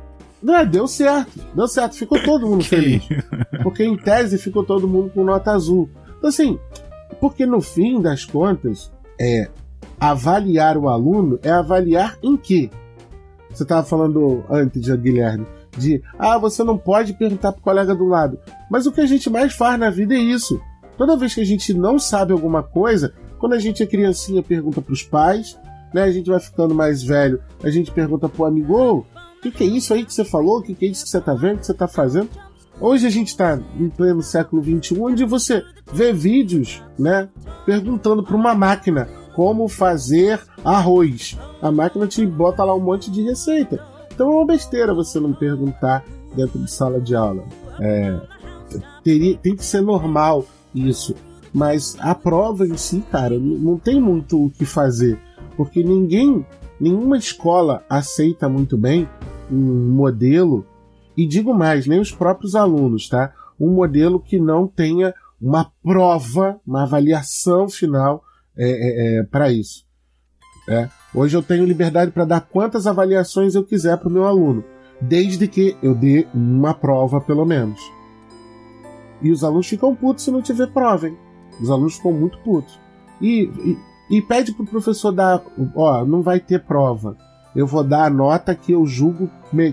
é, 0.48 0.64
deu 0.64 0.86
certo. 0.86 1.40
Deu 1.54 1.68
certo. 1.68 1.94
Ficou 1.96 2.22
todo 2.22 2.46
mundo 2.46 2.64
feliz. 2.64 3.02
Porque 3.62 3.84
em 3.84 3.96
tese 3.96 4.38
ficou 4.38 4.64
todo 4.64 4.88
mundo 4.88 5.10
com 5.10 5.24
nota 5.24 5.52
azul. 5.52 5.90
Então, 6.18 6.28
assim, 6.28 6.58
porque 7.20 7.44
no 7.44 7.60
fim 7.60 8.00
das 8.00 8.24
contas, 8.24 8.90
é 9.20 9.48
avaliar 10.00 10.76
o 10.76 10.88
aluno 10.88 11.38
é 11.42 11.50
avaliar 11.50 12.18
em 12.22 12.36
quê? 12.36 12.70
Você 13.50 13.62
estava 13.62 13.86
falando 13.86 14.44
antes, 14.50 14.88
Guilherme, 14.96 15.46
de 15.76 16.02
ah, 16.18 16.38
você 16.38 16.62
não 16.62 16.76
pode 16.76 17.14
perguntar 17.14 17.52
pro 17.52 17.62
colega 17.62 17.94
do 17.94 18.06
lado. 18.06 18.38
Mas 18.70 18.86
o 18.86 18.92
que 18.92 19.00
a 19.00 19.06
gente 19.06 19.30
mais 19.30 19.54
faz 19.54 19.78
na 19.78 19.90
vida 19.90 20.14
é 20.14 20.18
isso. 20.18 20.60
Toda 20.98 21.16
vez 21.16 21.34
que 21.34 21.40
a 21.40 21.44
gente 21.44 21.72
não 21.72 21.98
sabe 21.98 22.32
alguma 22.32 22.62
coisa, 22.62 23.14
quando 23.38 23.54
a 23.54 23.58
gente 23.58 23.82
é 23.82 23.86
criancinha, 23.86 24.42
pergunta 24.42 24.80
pros 24.80 25.02
pais, 25.02 25.58
né? 25.92 26.02
A 26.02 26.10
gente 26.10 26.28
vai 26.28 26.40
ficando 26.40 26.74
mais 26.74 27.02
velho, 27.02 27.40
a 27.62 27.70
gente 27.70 27.90
pergunta 27.90 28.28
pro 28.28 28.44
amigo, 28.44 29.06
o 29.38 29.40
que, 29.42 29.50
que 29.50 29.64
é 29.64 29.66
isso 29.66 29.92
aí 29.94 30.04
que 30.04 30.12
você 30.12 30.24
falou? 30.24 30.58
O 30.58 30.62
que, 30.62 30.74
que 30.74 30.86
é 30.86 30.88
isso 30.88 31.04
que 31.04 31.10
você 31.10 31.20
tá 31.20 31.34
vendo, 31.34 31.60
que 31.60 31.66
você 31.66 31.74
tá 31.74 31.86
fazendo? 31.86 32.28
Hoje 32.78 33.06
a 33.06 33.10
gente 33.10 33.28
está 33.28 33.58
em 33.78 33.88
pleno 33.88 34.22
século 34.22 34.62
XXI, 34.62 35.00
onde 35.00 35.24
você 35.24 35.62
vê 35.90 36.12
vídeos, 36.12 36.82
né, 36.98 37.28
perguntando 37.64 38.22
para 38.22 38.36
uma 38.36 38.54
máquina 38.54 39.08
como 39.36 39.68
fazer 39.68 40.40
arroz. 40.64 41.38
A 41.62 41.70
máquina 41.70 42.08
te 42.08 42.26
bota 42.26 42.64
lá 42.64 42.74
um 42.74 42.80
monte 42.80 43.10
de 43.10 43.22
receita. 43.22 43.78
Então 44.12 44.32
é 44.32 44.34
uma 44.34 44.46
besteira 44.46 44.92
você 44.92 45.20
não 45.20 45.32
perguntar 45.32 46.04
dentro 46.34 46.58
de 46.58 46.70
sala 46.70 47.00
de 47.00 47.14
aula. 47.14 47.44
É, 47.78 48.18
teria, 49.04 49.36
tem 49.36 49.54
que 49.54 49.64
ser 49.64 49.82
normal 49.82 50.44
isso. 50.74 51.14
Mas 51.54 51.96
a 52.00 52.14
prova 52.14 52.66
em 52.66 52.76
si, 52.76 53.04
cara, 53.12 53.38
não 53.38 53.78
tem 53.78 54.00
muito 54.00 54.46
o 54.46 54.50
que 54.50 54.66
fazer 54.66 55.18
porque 55.56 55.82
ninguém, 55.82 56.44
nenhuma 56.78 57.16
escola 57.16 57.82
aceita 57.88 58.48
muito 58.48 58.76
bem 58.76 59.08
um 59.50 59.90
modelo, 59.90 60.66
e 61.16 61.26
digo 61.26 61.54
mais, 61.54 61.86
nem 61.86 61.98
os 61.98 62.12
próprios 62.12 62.54
alunos, 62.54 63.08
tá? 63.08 63.32
Um 63.58 63.70
modelo 63.70 64.20
que 64.20 64.38
não 64.38 64.66
tenha 64.66 65.14
uma 65.40 65.70
prova, 65.82 66.60
uma 66.66 66.82
avaliação 66.82 67.68
final 67.68 68.22
é, 68.56 68.68
é, 68.68 69.18
é 69.18 69.22
para 69.22 69.50
isso. 69.50 69.84
É. 70.68 70.88
Hoje 71.14 71.36
eu 71.36 71.42
tenho 71.42 71.64
liberdade 71.64 72.10
para 72.10 72.24
dar 72.24 72.40
quantas 72.40 72.86
avaliações 72.86 73.54
eu 73.54 73.64
quiser 73.64 73.96
para 73.98 74.08
o 74.08 74.12
meu 74.12 74.24
aluno, 74.24 74.64
desde 75.00 75.46
que 75.46 75.76
eu 75.82 75.94
dê 75.94 76.26
uma 76.34 76.74
prova 76.74 77.20
pelo 77.20 77.44
menos. 77.44 77.80
E 79.22 79.30
os 79.30 79.42
alunos 79.44 79.66
ficam 79.66 79.94
putos 79.94 80.24
se 80.24 80.30
não 80.30 80.42
tiver 80.42 80.66
prova, 80.66 81.08
hein? 81.08 81.16
Os 81.60 81.70
alunos 81.70 81.96
ficam 81.96 82.12
muito 82.12 82.38
putos. 82.38 82.78
E, 83.20 83.50
e, 84.10 84.18
e 84.18 84.22
pede 84.22 84.52
pro 84.52 84.66
professor 84.66 85.12
dar, 85.12 85.42
ó, 85.74 86.04
não 86.04 86.20
vai 86.22 86.38
ter 86.38 86.62
prova. 86.62 87.16
Eu 87.54 87.66
vou 87.66 87.82
dar 87.82 88.04
a 88.04 88.10
nota 88.10 88.54
que 88.54 88.72
eu 88.72 88.84
julgo 88.84 89.30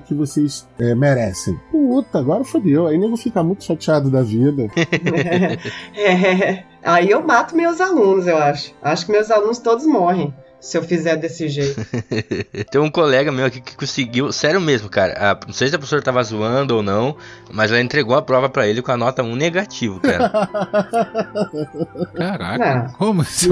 que 0.08 0.14
vocês 0.14 0.66
é, 0.80 0.96
merecem. 0.96 1.60
Puta, 1.70 2.20
agora 2.20 2.46
fodeu. 2.46 2.88
Aí 2.88 2.98
nego 2.98 3.18
fica 3.18 3.44
muito 3.44 3.66
chateado 3.66 4.10
da 4.10 4.22
vida. 4.22 4.68
é, 5.94 6.64
aí 6.84 7.10
eu 7.10 7.24
mato 7.24 7.56
meus 7.56 7.80
alunos, 7.82 8.28
eu 8.28 8.38
acho. 8.38 8.74
Acho 8.82 9.06
que 9.06 9.12
meus 9.12 9.32
alunos 9.32 9.60
todos 9.60 9.86
morrem 9.86 10.34
se 10.64 10.78
eu 10.78 10.82
fizer 10.82 11.18
desse 11.18 11.50
jeito. 11.50 11.86
Tem 12.72 12.80
um 12.80 12.90
colega 12.90 13.34
meu 13.34 13.46
aqui 13.46 13.60
que 13.60 13.76
conseguiu, 13.76 14.32
sério 14.32 14.62
mesmo, 14.62 14.90
cara. 14.90 15.14
A, 15.32 15.46
não 15.46 15.54
sei 15.54 15.68
se 15.68 15.76
a 15.76 15.78
professora 15.78 16.02
tava 16.02 16.24
zoando 16.24 16.78
ou 16.78 16.82
não, 16.82 17.18
mas 17.52 17.70
ela 17.70 17.82
entregou 17.82 18.16
a 18.16 18.22
prova 18.22 18.48
para 18.48 18.66
ele 18.66 18.82
com 18.82 18.90
a 18.90 18.96
nota 18.96 19.22
1 19.22 19.36
negativo, 19.36 20.00
cara. 20.00 20.32
Caraca, 22.16 22.76
não. 22.76 22.94
como 22.94 23.22
assim? 23.24 23.52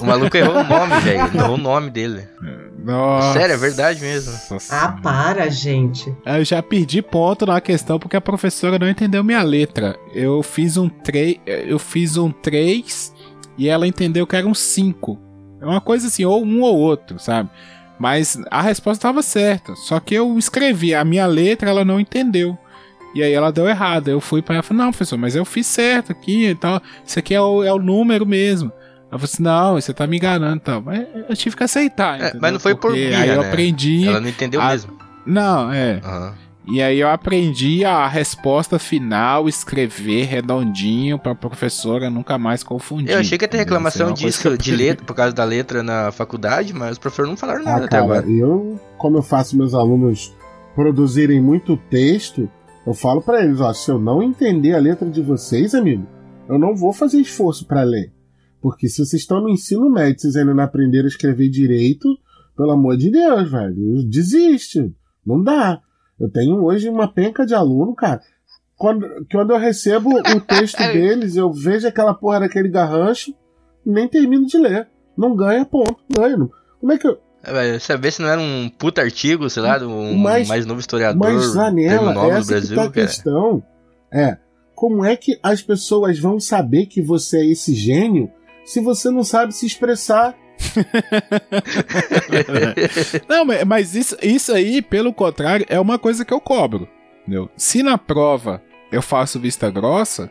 O 0.00 0.06
maluco 0.06 0.36
errou 0.36 0.54
o 0.54 0.62
nome, 0.62 1.00
velho. 1.00 1.30
Errou 1.34 1.54
o 1.54 1.58
nome 1.58 1.90
dele. 1.90 2.28
Nossa. 2.78 3.32
Sério, 3.32 3.54
é 3.54 3.58
verdade 3.58 4.00
mesmo. 4.00 4.32
Nossa. 4.52 4.76
Ah, 4.76 4.92
para, 5.02 5.50
gente. 5.50 6.14
Eu 6.24 6.44
já 6.44 6.62
perdi 6.62 7.02
ponto 7.02 7.44
na 7.44 7.60
questão 7.60 7.98
porque 7.98 8.16
a 8.16 8.20
professora 8.20 8.78
não 8.78 8.88
entendeu 8.88 9.24
minha 9.24 9.42
letra. 9.42 9.98
Eu 10.14 10.44
fiz 10.44 10.76
um 10.76 10.88
3, 10.88 11.40
eu 11.44 11.78
fiz 11.80 12.16
um 12.16 12.30
3 12.30 13.12
e 13.58 13.68
ela 13.68 13.84
entendeu 13.84 14.28
que 14.28 14.36
era 14.36 14.46
um 14.46 14.54
5. 14.54 15.29
É 15.60 15.66
uma 15.66 15.80
coisa 15.80 16.06
assim, 16.06 16.24
ou 16.24 16.44
um 16.44 16.60
ou 16.62 16.76
outro, 16.76 17.18
sabe? 17.18 17.50
Mas 17.98 18.40
a 18.50 18.62
resposta 18.62 18.98
estava 18.98 19.22
certa. 19.22 19.76
Só 19.76 20.00
que 20.00 20.14
eu 20.14 20.38
escrevi, 20.38 20.94
a 20.94 21.04
minha 21.04 21.26
letra 21.26 21.68
ela 21.68 21.84
não 21.84 22.00
entendeu. 22.00 22.56
E 23.14 23.22
aí 23.22 23.32
ela 23.32 23.52
deu 23.52 23.68
errado. 23.68 24.08
Eu 24.08 24.20
fui 24.20 24.40
para 24.40 24.54
ela 24.56 24.64
e 24.64 24.66
falei, 24.66 24.84
não, 24.84 24.90
professor, 24.90 25.18
mas 25.18 25.36
eu 25.36 25.44
fiz 25.44 25.66
certo 25.66 26.12
aqui 26.12 26.46
e 26.46 26.54
tal. 26.54 26.80
Isso 27.04 27.18
aqui 27.18 27.34
é 27.34 27.40
o, 27.40 27.62
é 27.62 27.72
o 27.72 27.78
número 27.78 28.24
mesmo. 28.24 28.72
Ela 29.10 29.18
falou 29.18 29.24
assim, 29.24 29.42
não, 29.42 29.74
você 29.74 29.92
tá 29.92 30.06
me 30.06 30.16
enganando 30.16 30.56
e 30.56 30.60
tal. 30.60 30.80
Mas 30.80 31.06
eu 31.28 31.36
tive 31.36 31.56
que 31.56 31.64
aceitar. 31.64 32.20
É, 32.20 32.32
mas 32.40 32.52
não 32.52 32.60
foi 32.60 32.74
Porque 32.74 32.86
por 32.86 32.94
mim. 32.94 33.14
Aí 33.14 33.28
eu 33.28 33.42
né? 33.42 33.48
aprendi. 33.48 34.06
Ela 34.06 34.20
não 34.20 34.28
entendeu 34.28 34.60
a... 34.60 34.68
mesmo. 34.70 34.96
Não, 35.26 35.72
é. 35.72 36.00
Uhum. 36.04 36.32
E 36.66 36.80
aí 36.80 37.00
eu 37.00 37.08
aprendi 37.08 37.84
a 37.84 38.06
resposta 38.06 38.78
final, 38.78 39.48
escrever 39.48 40.24
redondinho 40.24 41.18
pra 41.18 41.34
professora 41.34 42.10
nunca 42.10 42.38
mais 42.38 42.62
confundir. 42.62 43.10
Eu 43.10 43.20
achei 43.20 43.38
que 43.38 43.44
ia 43.44 43.48
ter 43.48 43.58
reclamação 43.58 44.12
disso, 44.12 44.56
de 44.56 44.74
letra, 44.74 45.04
por 45.04 45.14
causa 45.14 45.34
da 45.34 45.44
letra 45.44 45.82
na 45.82 46.12
faculdade, 46.12 46.72
mas 46.72 46.92
os 46.92 46.98
professores 46.98 47.30
não 47.30 47.36
falaram 47.36 47.64
nada 47.64 47.82
ah, 47.82 47.86
até 47.86 47.98
agora. 47.98 48.28
Eu, 48.30 48.78
como 48.98 49.16
eu 49.18 49.22
faço 49.22 49.56
meus 49.56 49.74
alunos 49.74 50.34
produzirem 50.74 51.40
muito 51.40 51.76
texto, 51.76 52.48
eu 52.86 52.94
falo 52.94 53.20
para 53.20 53.42
eles, 53.42 53.60
ó, 53.60 53.72
se 53.72 53.90
eu 53.90 53.98
não 53.98 54.22
entender 54.22 54.74
a 54.74 54.78
letra 54.78 55.08
de 55.08 55.22
vocês, 55.22 55.74
amigo, 55.74 56.06
eu 56.48 56.58
não 56.58 56.76
vou 56.76 56.92
fazer 56.92 57.20
esforço 57.20 57.66
para 57.66 57.82
ler. 57.82 58.12
Porque 58.60 58.88
se 58.88 59.04
vocês 59.04 59.22
estão 59.22 59.40
no 59.40 59.48
ensino 59.48 59.90
médio, 59.90 60.20
vocês 60.20 60.36
ainda 60.36 60.54
não 60.54 60.62
aprenderam 60.62 61.06
a 61.06 61.08
escrever 61.08 61.48
direito, 61.48 62.08
pelo 62.56 62.72
amor 62.72 62.96
de 62.96 63.10
Deus, 63.10 63.50
velho, 63.50 64.04
desiste. 64.08 64.94
Não 65.24 65.42
dá. 65.42 65.80
Eu 66.20 66.28
tenho 66.30 66.62
hoje 66.62 66.88
uma 66.88 67.08
penca 67.10 67.46
de 67.46 67.54
aluno, 67.54 67.94
cara. 67.94 68.20
Quando, 68.76 69.06
quando 69.30 69.52
eu 69.52 69.58
recebo 69.58 70.10
o 70.18 70.40
texto 70.40 70.78
deles, 70.78 71.36
eu 71.36 71.52
vejo 71.52 71.86
aquela 71.88 72.14
porra 72.14 72.40
daquele 72.40 72.68
garrancho, 72.68 73.34
nem 73.84 74.06
termino 74.08 74.46
de 74.46 74.58
ler. 74.58 74.88
Não 75.16 75.34
ganha 75.34 75.64
ponto, 75.64 75.96
ganha. 76.14 76.36
Como 76.80 76.92
é 76.92 76.98
que 76.98 77.06
eu, 77.06 77.18
É, 77.42 77.78
saber 77.78 78.10
se 78.10 78.22
não 78.22 78.28
era 78.28 78.40
um 78.40 78.68
puta 78.68 79.00
artigo, 79.02 79.48
sei 79.50 79.62
lá, 79.62 79.78
um 79.78 80.16
Mas- 80.16 80.48
mais 80.48 80.66
novo 80.66 80.80
historiador, 80.80 81.32
Mas, 81.32 81.44
Zanella, 81.46 82.12
novo 82.12 82.28
do 82.28 82.32
essa 82.32 82.40
que 82.46 82.52
Brasil, 82.52 82.76
tá 82.76 82.84
a 82.84 82.90
questão. 82.90 83.62
É, 84.12 84.36
como 84.74 85.04
é 85.04 85.14
que 85.16 85.38
as 85.42 85.62
pessoas 85.62 86.18
vão 86.18 86.38
saber 86.40 86.86
que 86.86 87.02
você 87.02 87.38
é 87.38 87.46
esse 87.50 87.74
gênio 87.74 88.30
se 88.64 88.80
você 88.80 89.10
não 89.10 89.22
sabe 89.24 89.52
se 89.54 89.66
expressar? 89.66 90.34
Não, 93.28 93.44
mas- 93.66 93.94
isso, 93.94 94.16
isso 94.22 94.52
aí, 94.52 94.82
pelo 94.82 95.12
contrário, 95.12 95.66
é 95.68 95.78
uma 95.78 95.98
coisa 95.98 96.24
que 96.24 96.32
eu 96.32 96.40
cobro. 96.40 96.88
Entendeu? 97.22 97.50
Se 97.56 97.82
na 97.82 97.98
prova 97.98 98.62
eu 98.90 99.02
faço 99.02 99.38
vista 99.38 99.70
grossa, 99.70 100.30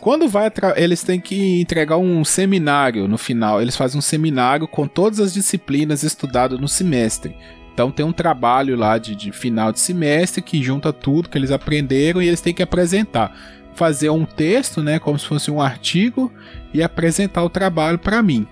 quando 0.00 0.28
vai 0.28 0.50
eles 0.76 1.02
têm 1.02 1.20
que 1.20 1.60
entregar 1.60 1.98
um 1.98 2.24
seminário 2.24 3.06
no 3.06 3.18
final. 3.18 3.60
Eles 3.60 3.76
fazem 3.76 3.98
um 3.98 4.02
seminário 4.02 4.66
com 4.66 4.86
todas 4.86 5.20
as 5.20 5.34
disciplinas 5.34 6.02
estudadas 6.02 6.58
no 6.58 6.68
semestre. 6.68 7.36
Então 7.72 7.90
tem 7.90 8.06
um 8.06 8.12
trabalho 8.12 8.76
lá 8.76 8.98
de, 8.98 9.14
de 9.14 9.32
final 9.32 9.72
de 9.72 9.80
semestre 9.80 10.40
que 10.40 10.62
junta 10.62 10.92
tudo 10.92 11.28
que 11.28 11.36
eles 11.36 11.50
aprenderam 11.50 12.22
e 12.22 12.28
eles 12.28 12.40
têm 12.40 12.54
que 12.54 12.62
apresentar. 12.62 13.36
Fazer 13.74 14.08
um 14.10 14.24
texto, 14.24 14.82
né, 14.82 15.00
como 15.00 15.18
se 15.18 15.26
fosse 15.26 15.50
um 15.50 15.60
artigo, 15.60 16.32
e 16.72 16.82
apresentar 16.82 17.42
o 17.42 17.50
trabalho 17.50 17.98
para 17.98 18.22
mim. 18.22 18.46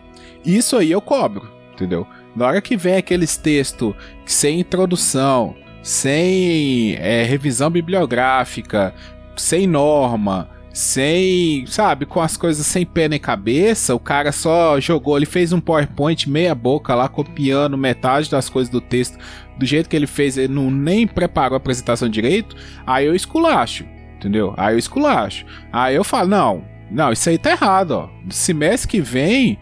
Isso 0.44 0.76
aí 0.76 0.90
eu 0.90 1.00
cobro, 1.00 1.48
entendeu? 1.72 2.06
Na 2.34 2.46
hora 2.46 2.60
que 2.60 2.76
vem 2.76 2.96
aqueles 2.96 3.36
textos 3.36 3.94
sem 4.24 4.60
introdução, 4.60 5.54
sem 5.82 6.94
é, 6.96 7.24
revisão 7.24 7.70
bibliográfica, 7.70 8.94
sem 9.36 9.66
norma, 9.66 10.48
sem, 10.72 11.66
sabe, 11.66 12.06
com 12.06 12.20
as 12.20 12.36
coisas 12.36 12.66
sem 12.66 12.86
pé 12.86 13.08
nem 13.08 13.18
cabeça, 13.18 13.94
o 13.94 14.00
cara 14.00 14.32
só 14.32 14.80
jogou, 14.80 15.16
ele 15.16 15.26
fez 15.26 15.52
um 15.52 15.60
PowerPoint 15.60 16.28
meia 16.30 16.54
boca 16.54 16.94
lá, 16.94 17.08
copiando 17.08 17.76
metade 17.76 18.30
das 18.30 18.48
coisas 18.48 18.72
do 18.72 18.80
texto 18.80 19.18
do 19.58 19.66
jeito 19.66 19.88
que 19.88 19.94
ele 19.94 20.06
fez, 20.06 20.38
ele 20.38 20.52
não 20.52 20.70
nem 20.70 21.06
preparou 21.06 21.54
a 21.54 21.58
apresentação 21.58 22.08
direito, 22.08 22.56
aí 22.86 23.06
eu 23.06 23.14
esculacho, 23.14 23.84
entendeu? 24.16 24.54
Aí 24.56 24.74
eu 24.74 24.78
esculacho. 24.78 25.44
Aí 25.70 25.94
eu 25.94 26.02
falo, 26.02 26.28
não, 26.28 26.64
não, 26.90 27.12
isso 27.12 27.28
aí 27.28 27.38
tá 27.38 27.50
errado, 27.50 27.92
ó. 27.92 28.08
Semestre 28.30 28.88
que 28.88 29.00
vem, 29.00 29.58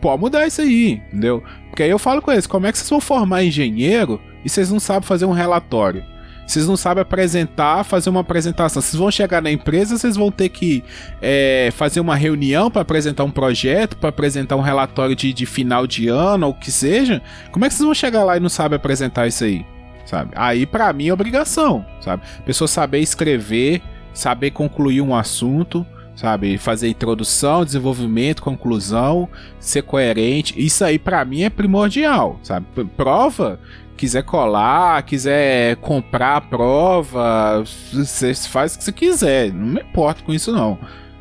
pode 0.00 0.20
mudar 0.20 0.46
isso 0.46 0.60
aí, 0.60 1.02
entendeu? 1.08 1.42
Porque 1.70 1.82
aí 1.82 1.90
eu 1.90 1.98
falo 1.98 2.20
com 2.20 2.32
eles, 2.32 2.46
como 2.46 2.66
é 2.66 2.72
que 2.72 2.78
vocês 2.78 2.90
vão 2.90 3.00
formar 3.00 3.44
engenheiro 3.44 4.20
e 4.44 4.48
vocês 4.48 4.70
não 4.70 4.80
sabem 4.80 5.06
fazer 5.06 5.24
um 5.24 5.32
relatório? 5.32 6.04
Vocês 6.48 6.66
não 6.66 6.78
sabem 6.78 7.02
apresentar, 7.02 7.84
fazer 7.84 8.08
uma 8.08 8.20
apresentação. 8.20 8.80
Vocês 8.80 8.98
vão 8.98 9.10
chegar 9.10 9.42
na 9.42 9.50
empresa, 9.50 9.98
vocês 9.98 10.16
vão 10.16 10.30
ter 10.30 10.48
que 10.48 10.82
é, 11.20 11.68
fazer 11.76 12.00
uma 12.00 12.16
reunião 12.16 12.70
para 12.70 12.80
apresentar 12.80 13.22
um 13.24 13.30
projeto, 13.30 13.98
para 13.98 14.08
apresentar 14.08 14.56
um 14.56 14.62
relatório 14.62 15.14
de, 15.14 15.30
de 15.34 15.44
final 15.44 15.86
de 15.86 16.08
ano, 16.08 16.46
ou 16.46 16.52
o 16.52 16.54
que 16.54 16.72
seja. 16.72 17.20
Como 17.52 17.66
é 17.66 17.68
que 17.68 17.74
vocês 17.74 17.84
vão 17.84 17.94
chegar 17.94 18.24
lá 18.24 18.38
e 18.38 18.40
não 18.40 18.48
sabem 18.48 18.76
apresentar 18.76 19.26
isso 19.26 19.44
aí? 19.44 19.62
Sabe? 20.06 20.30
Aí, 20.34 20.64
pra 20.64 20.90
mim, 20.90 21.08
é 21.08 21.12
obrigação, 21.12 21.84
sabe? 22.00 22.22
A 22.38 22.42
pessoa 22.42 22.66
saber 22.66 23.00
escrever, 23.00 23.82
saber 24.14 24.50
concluir 24.50 25.02
um 25.02 25.14
assunto, 25.14 25.86
sabe? 26.18 26.58
Fazer 26.58 26.88
introdução, 26.88 27.64
desenvolvimento, 27.64 28.42
conclusão, 28.42 29.28
ser 29.60 29.82
coerente. 29.82 30.52
Isso 30.56 30.84
aí, 30.84 30.98
pra 30.98 31.24
mim, 31.24 31.42
é 31.42 31.50
primordial, 31.50 32.40
sabe? 32.42 32.66
P- 32.74 32.84
Prova 32.96 33.60
quiser 33.96 34.22
colar, 34.24 35.02
quiser 35.04 35.76
comprar 35.76 36.36
a 36.36 36.40
prova, 36.40 37.62
você 37.92 38.34
faz 38.34 38.74
o 38.74 38.78
que 38.78 38.84
você 38.84 38.92
quiser, 38.92 39.52
não 39.52 39.66
me 39.74 39.80
importo 39.80 40.22
com 40.24 40.32
isso 40.32 40.52
não. 40.52 40.78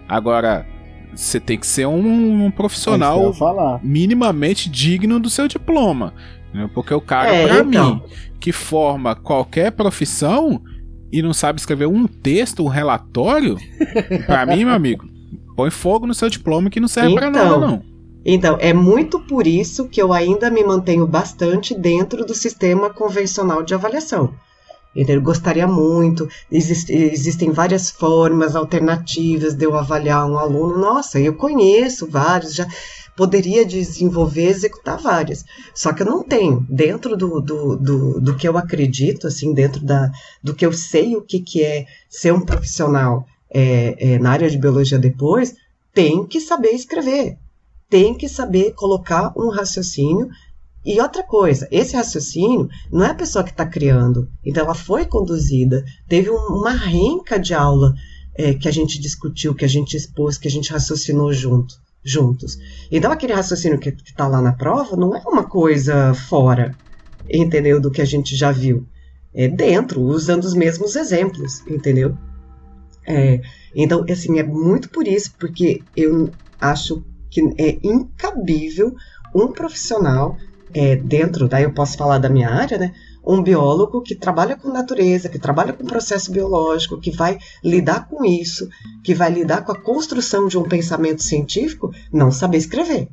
Agora, 0.08 0.66
você 1.16 1.40
tem 1.40 1.58
que 1.58 1.66
ser 1.66 1.88
um, 1.88 2.44
um 2.44 2.48
É 2.48 2.52
profissional 2.52 3.34
falar. 3.34 3.80
minimamente 3.84 4.70
digno 4.70 5.20
do 5.20 5.30
seu 5.30 5.48
diploma. 5.48 6.14
né? 6.54 6.70
Porque 6.74 6.94
o 6.94 7.02
cara, 7.02 7.34
É, 7.34 7.48
pra 7.48 7.60
então. 7.62 7.96
mim, 7.96 8.02
que 8.40 8.52
forma 8.52 9.16
qualquer 9.16 9.72
profissão 9.72 10.62
e 11.12 11.22
não 11.22 11.34
sabe 11.34 11.60
escrever 11.60 11.88
um 11.88 12.06
texto, 12.08 12.64
um 12.64 12.68
relatório, 12.68 13.58
pra 14.26 14.46
mim, 14.46 14.66
meu 14.66 14.74
amigo, 14.74 15.06
põe 15.56 15.70
fogo 15.70 16.06
no 16.08 16.14
seu 16.14 16.30
diploma 16.30 16.70
que 16.70 16.80
não 16.80 16.88
serve 16.88 17.16
pra 17.16 17.28
Então. 17.28 17.44
nada, 17.60 17.68
não. 17.68 17.82
Então, 18.26 18.58
é 18.60 18.74
muito 18.74 19.20
por 19.22 19.48
isso 19.48 19.88
que 19.88 20.02
eu 20.02 20.12
ainda 20.12 20.50
me 20.50 20.64
mantenho 20.64 21.08
bastante 21.08 21.74
dentro 21.74 22.26
do 22.26 22.34
sistema 22.34 22.90
convencional 22.90 23.64
de 23.64 23.74
avaliação. 23.74 24.34
Eu 24.96 25.22
gostaria 25.22 25.68
muito, 25.68 26.28
existe- 26.52 26.92
existem 26.92 27.52
várias 27.52 27.90
formas 27.92 28.56
alternativas 28.56 29.54
de 29.54 29.64
eu 29.64 29.76
avaliar 29.78 30.26
um 30.30 30.38
aluno. 30.40 30.78
Nossa, 30.78 31.20
eu 31.20 31.36
conheço 31.36 32.08
vários, 32.10 32.56
já 32.56 32.68
poderia 33.18 33.66
desenvolver, 33.66 34.46
executar 34.46 34.98
várias. 34.98 35.44
Só 35.74 35.92
que 35.92 36.04
eu 36.04 36.06
não 36.06 36.24
tenho. 36.24 36.66
Dentro 36.70 37.18
do, 37.18 37.42
do, 37.42 37.76
do, 37.76 38.22
do 38.22 38.36
que 38.38 38.48
eu 38.48 38.58
acredito, 38.58 39.28
assim, 39.28 39.54
dentro 39.54 39.84
da, 39.84 40.10
do 40.42 40.54
que 40.54 40.66
eu 40.66 40.72
sei 40.72 41.16
o 41.16 41.22
que, 41.22 41.42
que 41.42 41.64
é 41.64 41.86
ser 42.10 42.32
um 42.32 42.42
profissional 42.42 43.26
é, 43.50 44.14
é, 44.14 44.20
na 44.20 44.32
área 44.32 44.50
de 44.50 44.58
biologia 44.58 45.00
depois, 45.00 45.56
tem 45.94 46.26
que 46.26 46.40
saber 46.40 46.70
escrever 46.70 47.38
tem 47.90 48.14
que 48.14 48.28
saber 48.28 48.74
colocar 48.74 49.32
um 49.38 49.50
raciocínio. 49.50 50.28
E 50.86 51.00
outra 51.02 51.24
coisa, 51.24 51.68
esse 51.72 51.96
raciocínio 51.96 52.68
não 52.92 53.06
é 53.06 53.12
a 53.12 53.16
pessoa 53.16 53.44
que 53.44 53.52
está 53.52 53.66
criando. 53.66 54.30
Então, 54.46 54.64
ela 54.64 54.76
foi 54.76 55.06
conduzida, 55.06 55.84
teve 56.08 56.30
um- 56.30 56.60
uma 56.60 56.72
renca 56.72 57.40
de 57.40 57.54
aula 57.54 57.94
é, 58.40 58.54
que 58.54 58.68
a 58.68 58.72
gente 58.72 59.00
discutiu, 59.02 59.56
que 59.56 59.66
a 59.66 59.68
gente 59.68 59.98
expôs, 59.98 60.38
que 60.38 60.48
a 60.48 60.52
gente 60.52 60.72
raciocinou 60.72 61.34
junto, 61.34 61.76
juntos. 62.10 62.58
Então, 62.92 63.12
aquele 63.12 63.34
raciocínio 63.34 63.80
que 63.80 63.90
está 63.90 64.28
lá 64.28 64.42
na 64.42 64.54
prova 64.54 64.96
não 64.96 65.16
é 65.16 65.22
uma 65.26 65.44
coisa 65.44 66.14
fora, 66.14 66.76
entendeu? 67.30 67.80
Do 67.80 67.92
que 67.92 68.02
a 68.02 68.06
gente 68.06 68.36
já 68.36 68.52
viu. 68.52 68.86
É 69.34 69.48
dentro, 69.48 70.02
usando 70.02 70.44
os 70.44 70.54
mesmos 70.54 70.96
exemplos, 70.96 71.66
entendeu? 71.68 72.18
É, 73.08 73.42
então, 73.76 74.04
assim, 74.10 74.40
é 74.40 74.44
muito 74.44 74.90
por 74.90 75.08
isso, 75.08 75.34
porque 75.40 75.84
eu 75.96 76.34
acho 76.60 77.04
que 77.30 77.42
é 77.58 77.78
incabível 77.84 78.94
um 79.36 79.52
profissional 79.52 80.38
é, 80.74 80.96
dentro, 80.96 81.48
daí 81.48 81.64
eu 81.64 81.74
posso 81.74 81.98
falar 81.98 82.18
da 82.18 82.30
minha 82.30 82.50
área, 82.50 82.78
né? 82.78 82.94
Um 83.28 83.44
biólogo 83.44 84.02
que 84.02 84.16
trabalha 84.16 84.56
com 84.56 84.70
natureza, 84.70 85.28
que 85.28 85.38
trabalha 85.38 85.74
com 85.74 85.86
processo 85.86 86.32
biológico, 86.32 87.00
que 87.00 87.12
vai 87.12 87.38
lidar 87.64 88.08
com 88.08 88.24
isso, 88.24 88.70
que 89.04 89.14
vai 89.14 89.30
lidar 89.30 89.66
com 89.66 89.72
a 89.72 89.80
construção 89.80 90.48
de 90.48 90.58
um 90.58 90.64
pensamento 90.64 91.22
científico, 91.22 91.92
não 92.12 92.32
saber 92.32 92.58
escrever, 92.58 93.10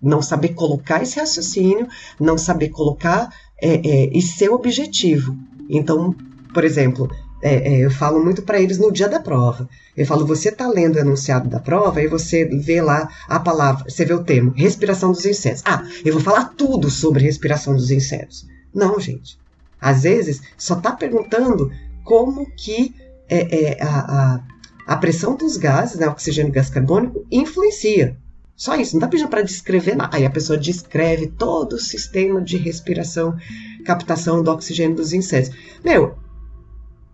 não 0.00 0.22
saber 0.22 0.54
colocar 0.54 1.02
esse 1.02 1.20
raciocínio, 1.20 1.86
não 2.18 2.38
saber 2.38 2.70
colocar 2.70 3.28
é, 3.60 3.74
é, 3.74 4.10
e 4.16 4.22
ser 4.22 4.48
objetivo. 4.48 5.36
Então, 5.68 6.14
por 6.54 6.64
exemplo, 6.64 7.10
é, 7.42 7.74
é, 7.74 7.84
eu 7.84 7.90
falo 7.90 8.24
muito 8.24 8.42
para 8.42 8.60
eles 8.60 8.78
no 8.78 8.92
dia 8.92 9.08
da 9.08 9.18
prova. 9.18 9.68
Eu 9.96 10.06
falo, 10.06 10.24
você 10.24 10.48
está 10.48 10.68
lendo 10.68 10.96
o 10.96 11.00
enunciado 11.00 11.48
da 11.48 11.58
prova 11.58 12.00
e 12.00 12.08
você 12.08 12.44
vê 12.44 12.80
lá 12.80 13.08
a 13.28 13.40
palavra, 13.40 13.84
você 13.88 14.04
vê 14.04 14.14
o 14.14 14.24
termo, 14.24 14.52
respiração 14.56 15.10
dos 15.10 15.26
insetos. 15.26 15.62
Ah, 15.66 15.82
eu 16.04 16.12
vou 16.12 16.22
falar 16.22 16.54
tudo 16.56 16.88
sobre 16.88 17.22
respiração 17.22 17.74
dos 17.74 17.90
insetos. 17.90 18.46
Não, 18.72 18.98
gente. 18.98 19.41
Às 19.82 20.04
vezes, 20.04 20.40
só 20.56 20.74
está 20.74 20.92
perguntando 20.92 21.72
como 22.04 22.46
que 22.54 22.94
é, 23.28 23.72
é, 23.72 23.82
a, 23.82 23.98
a, 23.98 24.40
a 24.86 24.96
pressão 24.96 25.34
dos 25.34 25.56
gases, 25.56 25.98
né, 25.98 26.06
oxigênio 26.06 26.50
e 26.50 26.52
gás 26.52 26.70
carbônico, 26.70 27.26
influencia. 27.32 28.16
Só 28.54 28.76
isso, 28.76 28.92
não 28.92 29.00
está 29.00 29.08
pedindo 29.08 29.28
para 29.28 29.42
descrever 29.42 29.96
nada. 29.96 30.16
Aí 30.16 30.24
a 30.24 30.30
pessoa 30.30 30.56
descreve 30.56 31.26
todo 31.26 31.72
o 31.72 31.80
sistema 31.80 32.40
de 32.40 32.56
respiração, 32.56 33.36
captação 33.84 34.40
do 34.40 34.52
oxigênio 34.52 34.94
dos 34.94 35.12
insetos. 35.12 35.50
Meu, 35.84 36.16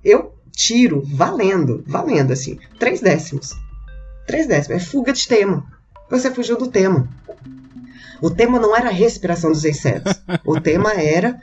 eu 0.04 0.34
tiro 0.52 1.02
valendo, 1.06 1.82
valendo 1.86 2.32
assim, 2.32 2.58
três 2.78 3.00
décimos. 3.00 3.54
Três 4.26 4.46
décimos, 4.46 4.82
é 4.82 4.84
fuga 4.84 5.10
de 5.10 5.26
tema. 5.26 5.64
Você 6.10 6.30
fugiu 6.30 6.58
do 6.58 6.68
tema. 6.68 7.08
O 8.20 8.28
tema 8.28 8.58
não 8.58 8.76
era 8.76 8.88
a 8.88 8.92
respiração 8.92 9.50
dos 9.50 9.64
insetos. 9.64 10.20
O 10.44 10.60
tema 10.60 10.92
era 10.92 11.40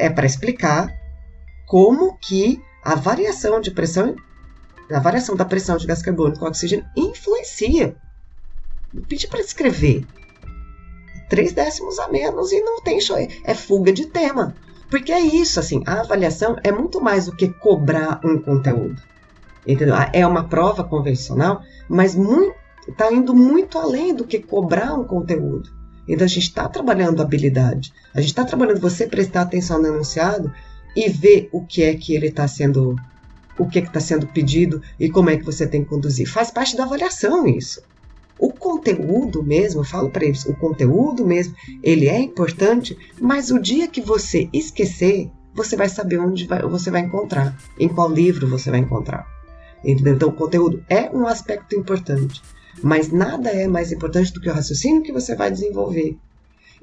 é 0.00 0.10
para 0.10 0.26
explicar 0.26 0.92
como 1.66 2.16
que 2.18 2.60
a 2.82 2.94
variação 2.94 3.60
de 3.60 3.70
pressão, 3.70 4.16
a 4.90 4.98
variação 4.98 5.36
da 5.36 5.44
pressão 5.44 5.76
de 5.76 5.86
gás 5.86 6.02
carbônico 6.02 6.40
com 6.40 6.46
oxigênio 6.46 6.84
influencia. 6.96 7.94
Não 8.92 9.04
pedi 9.04 9.28
para 9.28 9.40
escrever. 9.40 10.06
Três 11.28 11.52
décimos 11.52 11.98
a 12.00 12.08
menos 12.08 12.50
e 12.50 12.60
não 12.60 12.82
tem 12.82 13.00
show. 13.00 13.16
É 13.44 13.54
fuga 13.54 13.92
de 13.92 14.06
tema. 14.06 14.56
Porque 14.90 15.12
é 15.12 15.20
isso, 15.20 15.60
assim, 15.60 15.80
a 15.86 16.00
avaliação 16.00 16.56
é 16.64 16.72
muito 16.72 17.00
mais 17.00 17.26
do 17.26 17.36
que 17.36 17.48
cobrar 17.48 18.20
um 18.24 18.40
conteúdo. 18.42 19.00
Entendeu? 19.64 19.94
É 20.12 20.26
uma 20.26 20.48
prova 20.48 20.82
convencional, 20.82 21.62
mas 21.88 22.16
está 22.88 23.12
indo 23.12 23.32
muito 23.32 23.78
além 23.78 24.12
do 24.12 24.26
que 24.26 24.40
cobrar 24.40 24.94
um 24.94 25.04
conteúdo. 25.04 25.70
Então 26.12 26.24
a 26.24 26.28
gente 26.28 26.48
está 26.48 26.68
trabalhando 26.68 27.22
habilidade. 27.22 27.92
A 28.12 28.20
gente 28.20 28.30
está 28.30 28.44
trabalhando 28.44 28.80
você 28.80 29.06
prestar 29.06 29.42
atenção 29.42 29.80
no 29.80 29.88
enunciado 29.88 30.52
e 30.96 31.08
ver 31.08 31.48
o 31.52 31.64
que 31.64 31.82
é 31.82 31.94
que 31.94 32.14
ele 32.14 32.26
está 32.26 32.48
sendo, 32.48 32.96
o 33.58 33.66
que 33.66 33.78
é 33.78 33.82
que 33.82 33.88
está 33.88 34.00
sendo 34.00 34.26
pedido 34.26 34.82
e 34.98 35.08
como 35.08 35.30
é 35.30 35.36
que 35.36 35.44
você 35.44 35.66
tem 35.66 35.84
que 35.84 35.90
conduzir. 35.90 36.26
Faz 36.28 36.50
parte 36.50 36.76
da 36.76 36.84
avaliação 36.84 37.46
isso. 37.46 37.82
O, 38.38 38.50
con- 38.52 38.70
conteúdo 38.80 39.42
mesmo, 39.42 39.80
eu 39.80 39.84
falo 39.84 40.10
para 40.10 40.24
eles, 40.24 40.46
o 40.46 40.54
conteúdo 40.54 41.26
mesmo, 41.26 41.54
ele 41.82 42.08
é 42.08 42.18
importante, 42.18 42.96
mas 43.20 43.50
o 43.50 43.58
dia 43.58 43.86
que 43.86 44.00
você 44.00 44.48
esquecer, 44.52 45.30
você 45.54 45.76
vai 45.76 45.88
saber 45.88 46.18
onde 46.18 46.46
vai, 46.46 46.62
você 46.62 46.90
vai 46.90 47.02
encontrar, 47.02 47.54
em 47.78 47.88
qual 47.88 48.10
livro 48.10 48.48
você 48.48 48.70
vai 48.70 48.80
encontrar. 48.80 49.26
Então, 49.84 50.30
o 50.30 50.32
conteúdo 50.32 50.82
é 50.88 51.10
um 51.10 51.26
aspecto 51.26 51.76
importante, 51.76 52.40
mas 52.82 53.10
nada 53.10 53.50
é 53.50 53.66
mais 53.66 53.92
importante 53.92 54.32
do 54.32 54.40
que 54.40 54.48
o 54.48 54.52
raciocínio 54.52 55.02
que 55.02 55.12
você 55.12 55.34
vai 55.34 55.50
desenvolver. 55.50 56.16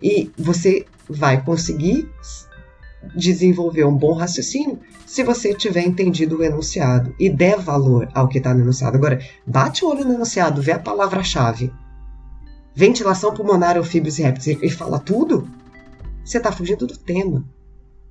E 0.02 0.32
você 0.38 0.86
vai 1.10 1.44
conseguir 1.44 2.10
desenvolver 3.16 3.84
um 3.84 3.96
bom 3.96 4.14
raciocínio 4.14 4.80
se 5.06 5.24
você 5.24 5.54
tiver 5.54 5.82
entendido 5.82 6.38
o 6.38 6.44
enunciado 6.44 7.16
e 7.20 7.30
der 7.30 7.58
valor 7.58 8.10
ao 8.14 8.28
que 8.28 8.38
está 8.38 8.54
no 8.54 8.62
enunciado. 8.62 8.98
Agora, 8.98 9.20
bate 9.46 9.86
o 9.86 9.90
olho 9.90 10.06
no 10.06 10.14
enunciado, 10.14 10.62
vê 10.62 10.74
a 10.74 10.80
palavra-chave. 10.80 11.72
Ventilação 12.76 13.34
pulmonar, 13.34 13.78
anfíbios 13.78 14.20
e 14.20 14.24
répteis 14.24 14.58
e 14.62 14.70
fala 14.70 15.00
tudo, 15.00 15.48
você 16.24 16.38
está 16.38 16.52
fugindo 16.52 16.86
do 16.86 16.98
tema. 16.98 17.44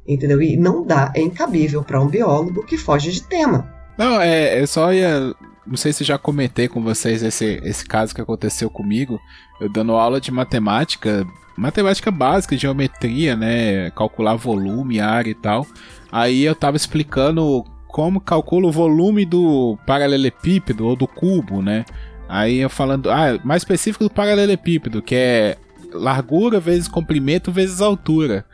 Entendeu? 0.09 0.41
E 0.41 0.57
não 0.57 0.85
dá, 0.85 1.13
é 1.15 1.21
incabível 1.21 1.85
para 1.85 2.01
um 2.01 2.09
biólogo 2.09 2.65
que 2.65 2.79
foge 2.79 3.13
de 3.13 3.23
tema. 3.23 3.73
Não, 3.99 4.21
é, 4.21 4.61
eu 4.61 4.67
só 4.67 4.93
ia. 4.93 5.35
Não 5.67 5.77
sei 5.77 5.93
se 5.93 6.05
já 6.05 6.17
comentei 6.17 6.69
com 6.69 6.83
vocês 6.83 7.23
esse, 7.23 7.61
esse 7.65 7.85
caso 7.85 8.15
que 8.15 8.21
aconteceu 8.21 8.71
comigo. 8.71 9.21
Eu 9.61 9.69
dando 9.69 9.93
aula 9.93 10.21
de 10.21 10.31
matemática, 10.31 11.27
matemática 11.57 12.11
básica, 12.11 12.57
geometria, 12.57 13.35
né? 13.35 13.91
Calcular 13.91 14.37
volume, 14.37 15.01
área 15.01 15.31
e 15.31 15.35
tal. 15.35 15.67
Aí 16.13 16.43
eu 16.45 16.55
tava 16.55 16.77
explicando 16.77 17.65
como 17.89 18.21
calcula 18.21 18.69
o 18.69 18.73
volume 18.73 19.25
do 19.25 19.79
paralelepípedo 19.87 20.87
ou 20.87 20.95
do 20.95 21.07
cubo, 21.07 21.63
né? 21.63 21.85
Aí 22.29 22.59
eu 22.59 22.69
falando, 22.69 23.11
ah, 23.11 23.39
mais 23.45 23.63
específico 23.63 24.05
do 24.05 24.11
paralelepípedo, 24.11 25.01
que 25.01 25.15
é 25.15 25.57
largura 25.93 26.61
vezes 26.61 26.89
comprimento 26.89 27.51
vezes 27.51 27.81
altura. 27.81 28.45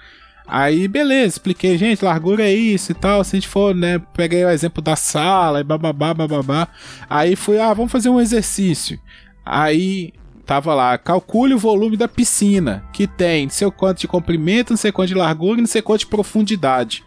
Aí, 0.54 0.86
beleza, 0.86 1.28
expliquei, 1.28 1.78
gente, 1.78 2.04
largura 2.04 2.42
é 2.42 2.52
isso 2.52 2.92
e 2.92 2.94
tal. 2.94 3.24
Se 3.24 3.34
a 3.34 3.40
gente 3.40 3.48
for, 3.48 3.74
né, 3.74 3.98
peguei 4.12 4.44
o 4.44 4.50
exemplo 4.50 4.82
da 4.82 4.94
sala 4.94 5.60
e 5.60 5.64
bababá, 5.64 6.12
bababá. 6.12 6.68
Aí 7.08 7.34
fui, 7.34 7.58
ah, 7.58 7.72
vamos 7.72 7.90
fazer 7.90 8.10
um 8.10 8.20
exercício. 8.20 9.00
Aí 9.46 10.12
tava 10.44 10.74
lá, 10.74 10.98
calcule 10.98 11.54
o 11.54 11.58
volume 11.58 11.96
da 11.96 12.06
piscina, 12.06 12.84
que 12.92 13.06
tem 13.06 13.44
não 13.44 13.50
sei 13.50 13.70
quanto 13.70 14.00
de 14.00 14.08
comprimento, 14.08 14.74
não 14.74 14.76
sei 14.76 14.92
quanto 14.92 15.08
de 15.08 15.14
largura 15.14 15.56
e 15.56 15.62
não 15.62 15.66
sei 15.66 15.80
quanto 15.80 16.00
de 16.00 16.06
profundidade. 16.08 17.02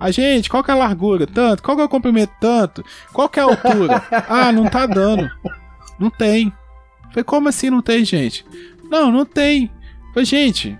A 0.00 0.10
gente, 0.10 0.48
qual 0.48 0.64
que 0.64 0.70
é 0.70 0.74
a 0.74 0.78
largura? 0.78 1.26
Tanto. 1.26 1.62
Qual 1.62 1.76
que 1.76 1.82
é 1.82 1.84
o 1.84 1.90
comprimento? 1.90 2.32
Tanto. 2.40 2.82
Qual 3.12 3.28
que 3.28 3.38
é 3.38 3.42
a 3.42 3.46
altura? 3.46 4.02
ah, 4.26 4.50
não 4.50 4.70
tá 4.70 4.86
dando. 4.86 5.30
Não 6.00 6.08
tem. 6.08 6.50
Falei, 7.10 7.24
como 7.24 7.50
assim 7.50 7.68
não 7.68 7.82
tem, 7.82 8.06
gente? 8.06 8.42
Não, 8.90 9.12
não 9.12 9.26
tem. 9.26 9.70
Falei, 10.14 10.24
gente, 10.24 10.78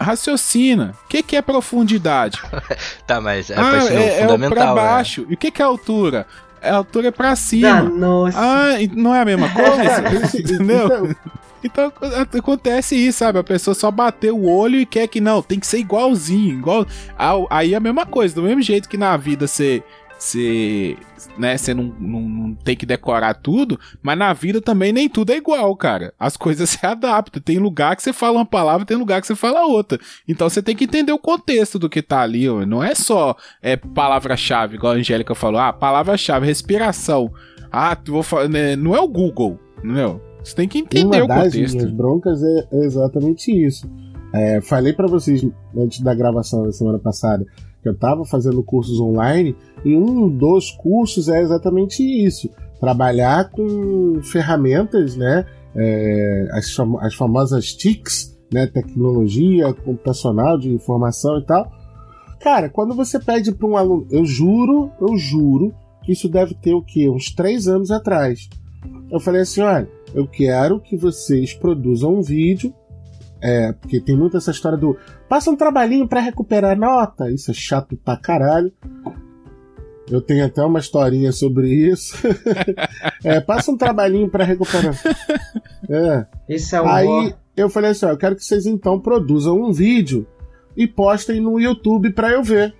raciocina. 0.00 0.94
O 1.04 1.08
que, 1.08 1.22
que 1.22 1.36
é 1.36 1.42
profundidade? 1.42 2.40
tá, 3.06 3.20
mas 3.20 3.50
é, 3.50 3.54
ah, 3.56 3.92
é, 3.92 4.20
é 4.22 4.48
pra 4.48 4.74
baixo. 4.74 5.22
Né? 5.22 5.28
E 5.30 5.34
o 5.34 5.36
que, 5.36 5.50
que 5.50 5.60
é 5.60 5.64
altura? 5.64 6.26
A 6.62 6.74
altura 6.74 7.08
é 7.08 7.10
pra 7.10 7.34
cima. 7.36 7.70
Ah, 7.70 7.82
nossa. 7.82 8.38
Ah, 8.38 8.68
não 8.94 9.14
é 9.14 9.20
a 9.20 9.24
mesma 9.24 9.48
coisa? 9.50 10.38
Entendeu? 10.38 11.14
Então 11.62 11.92
acontece 12.38 12.96
isso, 12.96 13.18
sabe? 13.18 13.38
A 13.38 13.44
pessoa 13.44 13.74
só 13.74 13.90
bateu 13.90 14.36
o 14.36 14.50
olho 14.50 14.80
e 14.80 14.86
quer 14.86 15.06
que 15.06 15.20
não, 15.20 15.42
tem 15.42 15.60
que 15.60 15.66
ser 15.66 15.78
igualzinho. 15.78 16.58
Igual... 16.58 16.86
Aí 17.50 17.74
é 17.74 17.76
a 17.76 17.80
mesma 17.80 18.06
coisa, 18.06 18.34
do 18.34 18.42
mesmo 18.42 18.62
jeito 18.62 18.88
que 18.88 18.96
na 18.96 19.16
vida 19.16 19.46
você 19.46 19.82
você, 20.20 20.98
né, 21.38 21.56
você 21.56 21.72
não, 21.72 21.84
não, 21.98 22.20
não, 22.20 22.54
tem 22.54 22.76
que 22.76 22.84
decorar 22.84 23.32
tudo, 23.32 23.80
mas 24.02 24.18
na 24.18 24.34
vida 24.34 24.60
também 24.60 24.92
nem 24.92 25.08
tudo 25.08 25.32
é 25.32 25.36
igual, 25.36 25.74
cara. 25.74 26.12
As 26.20 26.36
coisas 26.36 26.68
se 26.70 26.84
adaptam. 26.84 27.40
Tem 27.42 27.58
lugar 27.58 27.96
que 27.96 28.02
você 28.02 28.12
fala 28.12 28.36
uma 28.36 28.44
palavra, 28.44 28.84
tem 28.84 28.98
lugar 28.98 29.22
que 29.22 29.26
você 29.26 29.34
fala 29.34 29.64
outra. 29.64 29.98
Então 30.28 30.48
você 30.48 30.62
tem 30.62 30.76
que 30.76 30.84
entender 30.84 31.12
o 31.12 31.18
contexto 31.18 31.78
do 31.78 31.88
que 31.88 32.02
tá 32.02 32.20
ali, 32.20 32.46
ó. 32.46 32.66
não 32.66 32.84
é 32.84 32.94
só 32.94 33.34
é 33.62 33.76
palavra-chave, 33.76 34.76
igual 34.76 34.92
a 34.92 34.96
Angélica 34.96 35.34
falou. 35.34 35.58
Ah, 35.58 35.72
palavra-chave, 35.72 36.46
respiração. 36.46 37.32
Ah, 37.72 37.96
vou 38.06 38.22
falar, 38.22 38.48
né, 38.48 38.76
não 38.76 38.94
é 38.94 39.00
o 39.00 39.08
Google, 39.08 39.58
não. 39.82 40.20
Você 40.44 40.54
tem 40.54 40.68
que 40.68 40.78
entender 40.78 41.22
o 41.22 41.28
contexto. 41.28 41.74
Uma 41.76 41.84
das 41.84 41.92
broncas 41.92 42.42
é 42.42 42.66
exatamente 42.72 43.50
isso. 43.50 43.90
É, 44.34 44.60
falei 44.60 44.92
para 44.92 45.08
vocês 45.08 45.46
antes 45.76 46.00
da 46.00 46.14
gravação 46.14 46.64
da 46.64 46.72
semana 46.72 46.98
passada 46.98 47.44
que 47.82 47.88
eu 47.88 47.92
estava 47.92 48.24
fazendo 48.24 48.62
cursos 48.62 49.00
online 49.00 49.56
e 49.84 49.96
um 49.96 50.28
dos 50.28 50.70
cursos 50.70 51.28
é 51.28 51.40
exatamente 51.40 52.02
isso: 52.02 52.50
trabalhar 52.78 53.50
com 53.50 54.20
ferramentas, 54.22 55.16
né? 55.16 55.46
É, 55.74 56.48
as, 56.52 56.72
fam 56.72 56.98
as 57.00 57.14
famosas 57.14 57.72
TICs, 57.74 58.36
né? 58.52 58.66
Tecnologia 58.66 59.72
computacional 59.72 60.58
de 60.58 60.70
informação 60.70 61.38
e 61.38 61.44
tal. 61.44 61.70
Cara, 62.40 62.68
quando 62.68 62.94
você 62.94 63.18
pede 63.18 63.52
para 63.52 63.68
um 63.68 63.76
aluno, 63.76 64.06
eu 64.10 64.24
juro, 64.24 64.90
eu 65.00 65.16
juro 65.16 65.74
que 66.02 66.12
isso 66.12 66.28
deve 66.28 66.54
ter 66.54 66.72
o 66.72 66.82
quê? 66.82 67.08
Uns 67.08 67.30
três 67.30 67.68
anos 67.68 67.90
atrás. 67.90 68.48
Eu 69.10 69.20
falei 69.20 69.42
assim: 69.42 69.60
olha, 69.60 69.88
eu 70.14 70.26
quero 70.26 70.80
que 70.80 70.96
vocês 70.96 71.54
produzam 71.54 72.14
um 72.14 72.22
vídeo 72.22 72.74
é, 73.42 73.72
porque 73.72 74.00
tem 74.00 74.16
muito 74.16 74.36
essa 74.36 74.50
história 74.50 74.76
do 74.76 74.96
passa 75.28 75.50
um 75.50 75.56
trabalhinho 75.56 76.06
para 76.06 76.20
recuperar 76.20 76.78
nota. 76.78 77.30
Isso 77.30 77.50
é 77.50 77.54
chato 77.54 77.96
pra 77.96 78.16
caralho. 78.16 78.72
Eu 80.10 80.20
tenho 80.20 80.44
até 80.44 80.62
uma 80.62 80.80
historinha 80.80 81.30
sobre 81.30 81.68
isso. 81.68 82.16
é, 83.24 83.40
passa 83.40 83.70
um 83.70 83.76
trabalhinho 83.76 84.28
para 84.28 84.44
recuperar. 84.44 84.94
É. 85.88 86.26
Isso 86.48 86.76
é 86.76 86.82
um 86.82 86.86
Aí 86.86 87.34
eu 87.56 87.68
falei 87.68 87.90
assim: 87.90 88.06
ó, 88.06 88.10
eu 88.10 88.16
quero 88.16 88.36
que 88.36 88.44
vocês 88.44 88.64
então 88.64 89.00
produzam 89.00 89.60
um 89.60 89.72
vídeo 89.72 90.24
e 90.76 90.86
postem 90.86 91.40
no 91.40 91.58
YouTube 91.58 92.12
para 92.12 92.30
eu 92.30 92.44
ver. 92.44 92.74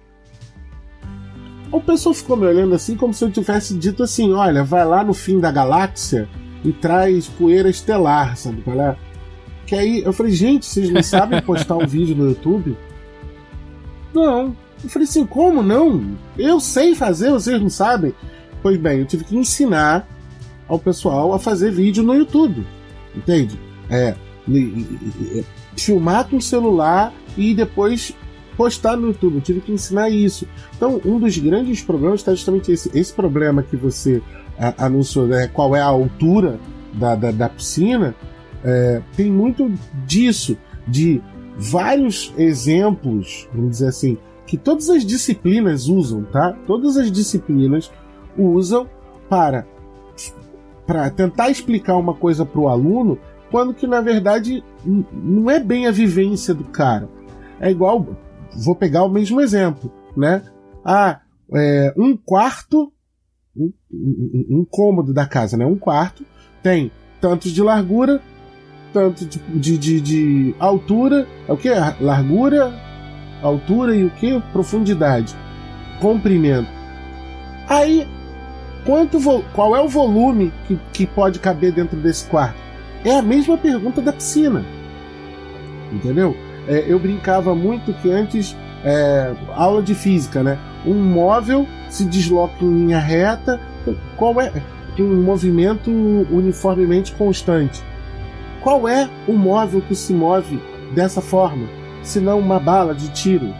O 1.73 1.81
pessoal 1.81 2.15
ficou 2.15 2.37
me 2.37 2.47
olhando 2.47 2.75
assim 2.75 2.97
como 2.97 3.13
se 3.13 3.25
eu 3.25 3.31
tivesse 3.31 3.77
dito 3.77 4.05
assim: 4.05 4.33
olha, 4.33 4.63
vai 4.63 4.85
lá 4.85 5.03
no 5.03 5.15
fim 5.15 5.41
da 5.41 5.51
galáxia 5.51 6.29
e 6.63 6.73
traz 6.73 7.27
poeira 7.27 7.69
estelar, 7.69 8.37
sabe 8.37 8.63
qual 8.63 8.81
é? 8.81 8.97
Que 9.71 9.77
aí 9.77 10.03
eu 10.05 10.13
falei, 10.13 10.33
gente, 10.33 10.67
vocês 10.67 10.91
não 10.91 11.01
sabem 11.01 11.41
postar 11.41 11.77
um 11.77 11.87
vídeo 11.87 12.17
no 12.17 12.31
YouTube? 12.31 12.77
Não. 14.13 14.57
Eu 14.83 14.91
falei 14.91 15.07
assim, 15.07 15.25
como 15.25 15.63
não? 15.63 16.17
Eu 16.37 16.59
sei 16.59 16.97
fazer, 16.97 17.31
vocês 17.31 17.63
não 17.63 17.71
sabem? 17.71 18.13
Pois 18.65 18.77
bem, 18.77 18.99
eu 18.99 19.07
tive 19.07 19.23
que 19.23 19.37
ensinar 19.37 20.09
ao 20.67 20.77
pessoal 20.77 21.33
a 21.33 21.39
fazer 21.39 21.71
vídeo 21.71 22.03
no 22.03 22.17
YouTube. 22.17 22.67
Entende? 23.15 23.57
É, 23.89 24.17
filmar 25.77 26.29
com 26.29 26.41
celular 26.41 27.15
e 27.37 27.55
depois 27.55 28.13
postar 28.57 28.97
no 28.97 29.07
YouTube. 29.07 29.37
Eu 29.37 29.41
tive 29.41 29.61
que 29.61 29.71
ensinar 29.71 30.11
isso. 30.11 30.49
Então, 30.77 31.01
um 31.05 31.21
dos 31.21 31.39
grandes 31.39 31.81
problemas 31.81 32.19
está 32.19 32.35
justamente 32.35 32.73
esse. 32.73 32.91
Esse 32.93 33.13
problema 33.13 33.63
que 33.63 33.77
você 33.77 34.21
anunciou, 34.77 35.29
né, 35.29 35.47
qual 35.47 35.77
é 35.77 35.81
a 35.81 35.87
altura 35.87 36.59
da, 36.93 37.15
da, 37.15 37.31
da 37.31 37.49
piscina, 37.49 38.17
é, 38.65 39.03
tem 39.17 39.31
muito 39.31 39.71
disso, 40.07 40.57
de 40.87 41.21
vários 41.57 42.33
exemplos, 42.37 43.49
vamos 43.53 43.71
dizer 43.71 43.89
assim, 43.89 44.19
que 44.47 44.57
todas 44.57 44.89
as 44.91 45.05
disciplinas 45.05 45.87
usam, 45.87 46.25
tá? 46.25 46.53
Todas 46.67 46.97
as 46.97 47.11
disciplinas 47.11 47.91
usam 48.37 48.89
para 49.29 49.67
para 50.87 51.09
tentar 51.09 51.51
explicar 51.51 51.97
uma 51.97 52.15
coisa 52.15 52.45
para 52.45 52.61
o 52.61 52.69
aluno, 52.69 53.17
quando 53.49 53.73
que 53.73 53.87
na 53.87 54.01
verdade 54.01 54.65
não 54.85 55.49
é 55.49 55.61
bem 55.61 55.87
a 55.87 55.93
vivência 55.93 56.53
do 56.53 56.65
cara. 56.65 57.09
É 57.61 57.71
igual, 57.71 58.17
vou 58.65 58.75
pegar 58.75 59.05
o 59.05 59.09
mesmo 59.09 59.41
exemplo, 59.41 59.93
né? 60.17 60.43
Ah, 60.85 61.21
é, 61.55 61.95
um 61.97 62.17
quarto, 62.17 62.93
um, 63.57 63.73
um, 63.93 64.47
um 64.51 64.67
cômodo 64.69 65.15
da 65.15 65.27
casa, 65.27 65.57
né? 65.57 65.65
Um 65.65 65.79
quarto 65.79 66.25
tem 66.61 66.91
tantos 67.21 67.53
de 67.53 67.63
largura, 67.63 68.21
tanto 68.93 69.25
de, 69.25 69.79
de, 69.79 70.01
de, 70.01 70.55
altura, 70.59 71.27
é 71.49 71.53
o 71.53 71.57
que? 71.57 71.71
Largura, 72.01 72.73
altura 73.43 73.95
e 73.95 74.05
o 74.05 74.11
que? 74.11 74.41
Profundidade, 74.53 75.35
comprimento. 76.01 76.69
Aí, 77.69 78.07
quanto 78.85 79.19
qual 79.53 79.77
é 79.77 79.81
o 79.81 79.89
volume 79.89 80.53
que, 80.67 80.79
que 80.93 81.07
pode 81.07 81.39
caber 81.39 81.73
dentro 81.73 81.97
desse 81.97 82.27
quarto? 82.27 82.59
É 83.05 83.17
a 83.17 83.23
mesma 83.23 83.57
pergunta 83.57 84.01
da 84.01 84.13
piscina. 84.13 84.65
Entendeu? 85.93 86.37
É, 86.69 86.85
eu 86.87 86.99
brincava 86.99 87.55
muito 87.55 87.93
que 87.95 88.11
antes, 88.11 88.57
é, 88.85 89.35
aula 89.55 89.83
de 89.83 89.95
física, 89.95 90.43
né? 90.43 90.59
Um 90.87 90.95
móvel 90.95 91.67
se 91.89 92.05
desloca 92.05 92.65
em 92.65 92.87
linha 92.87 92.99
reta, 92.99 93.61
qual 94.17 94.41
é? 94.41 94.53
Tem 94.97 95.05
um 95.05 95.23
movimento 95.23 95.91
uniformemente 95.91 97.13
constante. 97.13 97.83
Qual 98.63 98.89
é 98.89 99.09
o 99.27 99.33
móvel 99.33 99.81
que 99.81 99.95
se 99.95 100.13
move 100.13 100.61
dessa 100.95 101.21
forma, 101.21 101.67
se 102.03 102.21
não 102.21 102.39
uma 102.39 102.59
bala 102.59 102.95
de 102.95 103.09
tiro? 103.11 103.55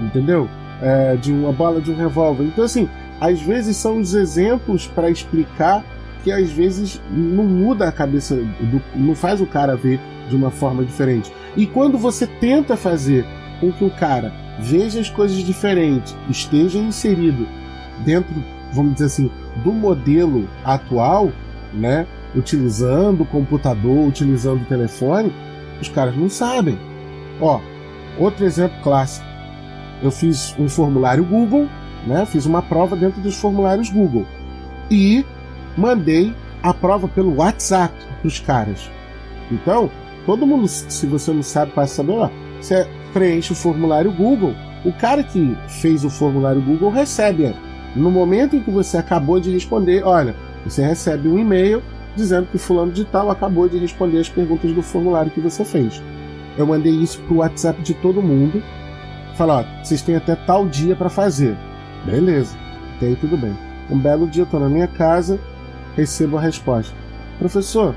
Entendeu? 0.00 0.48
É, 0.82 1.16
de 1.16 1.32
uma 1.32 1.52
bala 1.52 1.80
de 1.80 1.90
um 1.90 1.96
revólver. 1.96 2.44
Então, 2.44 2.64
assim, 2.64 2.88
às 3.20 3.40
vezes 3.40 3.76
são 3.76 3.98
os 3.98 4.14
exemplos 4.14 4.86
para 4.86 5.10
explicar 5.10 5.84
que 6.22 6.32
às 6.32 6.50
vezes 6.50 7.00
não 7.10 7.44
muda 7.44 7.88
a 7.88 7.92
cabeça, 7.92 8.34
do, 8.36 8.82
não 8.94 9.14
faz 9.14 9.40
o 9.40 9.46
cara 9.46 9.76
ver 9.76 10.00
de 10.28 10.36
uma 10.36 10.50
forma 10.50 10.84
diferente. 10.84 11.32
E 11.56 11.66
quando 11.66 11.98
você 11.98 12.26
tenta 12.26 12.76
fazer 12.76 13.26
com 13.60 13.72
que 13.72 13.84
o 13.84 13.90
cara 13.90 14.32
veja 14.60 15.00
as 15.00 15.08
coisas 15.08 15.38
diferentes, 15.38 16.14
esteja 16.28 16.78
inserido 16.78 17.46
dentro, 18.04 18.34
vamos 18.72 18.94
dizer 18.94 19.06
assim, 19.06 19.30
do 19.62 19.72
modelo 19.72 20.48
atual, 20.64 21.32
né? 21.72 22.06
Utilizando 22.34 23.22
o 23.22 23.26
computador, 23.26 24.06
utilizando 24.06 24.62
o 24.62 24.66
telefone, 24.66 25.32
os 25.80 25.88
caras 25.88 26.16
não 26.16 26.28
sabem. 26.28 26.78
Ó, 27.40 27.60
outro 28.18 28.44
exemplo 28.44 28.80
clássico. 28.82 29.26
Eu 30.02 30.10
fiz 30.10 30.54
um 30.58 30.68
formulário 30.68 31.24
Google, 31.24 31.68
né? 32.06 32.24
Fiz 32.26 32.46
uma 32.46 32.62
prova 32.62 32.96
dentro 32.96 33.20
dos 33.20 33.36
formulários 33.36 33.90
Google 33.90 34.26
e 34.90 35.24
mandei 35.76 36.34
a 36.62 36.74
prova 36.74 37.08
pelo 37.08 37.36
WhatsApp 37.36 37.94
para 38.20 38.28
os 38.28 38.38
caras. 38.38 38.90
Então, 39.50 39.90
todo 40.26 40.46
mundo, 40.46 40.68
se 40.68 41.06
você 41.06 41.32
não 41.32 41.42
sabe, 41.42 41.72
passa 41.72 41.96
saber, 41.96 42.12
ó, 42.12 42.30
você 42.60 42.86
preenche 43.12 43.52
o 43.52 43.56
formulário 43.56 44.12
Google. 44.12 44.54
O 44.84 44.92
cara 44.92 45.22
que 45.22 45.56
fez 45.80 46.04
o 46.04 46.10
formulário 46.10 46.62
Google 46.62 46.90
recebe. 46.90 47.54
No 47.94 48.10
momento 48.10 48.56
em 48.56 48.60
que 48.60 48.70
você 48.70 48.96
acabou 48.96 49.40
de 49.40 49.50
responder, 49.50 50.04
olha, 50.04 50.34
você 50.64 50.82
recebe 50.82 51.28
um 51.28 51.38
e-mail 51.38 51.82
dizendo 52.16 52.48
que 52.50 52.58
fulano 52.58 52.92
de 52.92 53.04
tal 53.04 53.30
acabou 53.30 53.68
de 53.68 53.78
responder 53.78 54.18
as 54.18 54.28
perguntas 54.28 54.72
do 54.72 54.82
formulário 54.82 55.30
que 55.30 55.40
você 55.40 55.64
fez. 55.64 56.02
Eu 56.56 56.66
mandei 56.66 56.92
isso 56.92 57.20
pro 57.22 57.36
WhatsApp 57.36 57.80
de 57.82 57.94
todo 57.94 58.22
mundo. 58.22 58.62
Falar, 59.36 59.60
ó, 59.60 59.84
vocês 59.84 60.02
têm 60.02 60.16
até 60.16 60.34
tal 60.34 60.66
dia 60.66 60.96
para 60.96 61.08
fazer. 61.08 61.56
Beleza. 62.04 62.56
Até 62.96 63.06
aí 63.06 63.16
tudo 63.16 63.36
bem. 63.36 63.56
Um 63.88 63.98
belo 63.98 64.26
dia 64.26 64.42
eu 64.42 64.46
tô 64.46 64.58
na 64.58 64.68
minha 64.68 64.86
casa, 64.86 65.38
recebo 65.96 66.36
a 66.36 66.40
resposta. 66.40 66.94
Professor, 67.38 67.94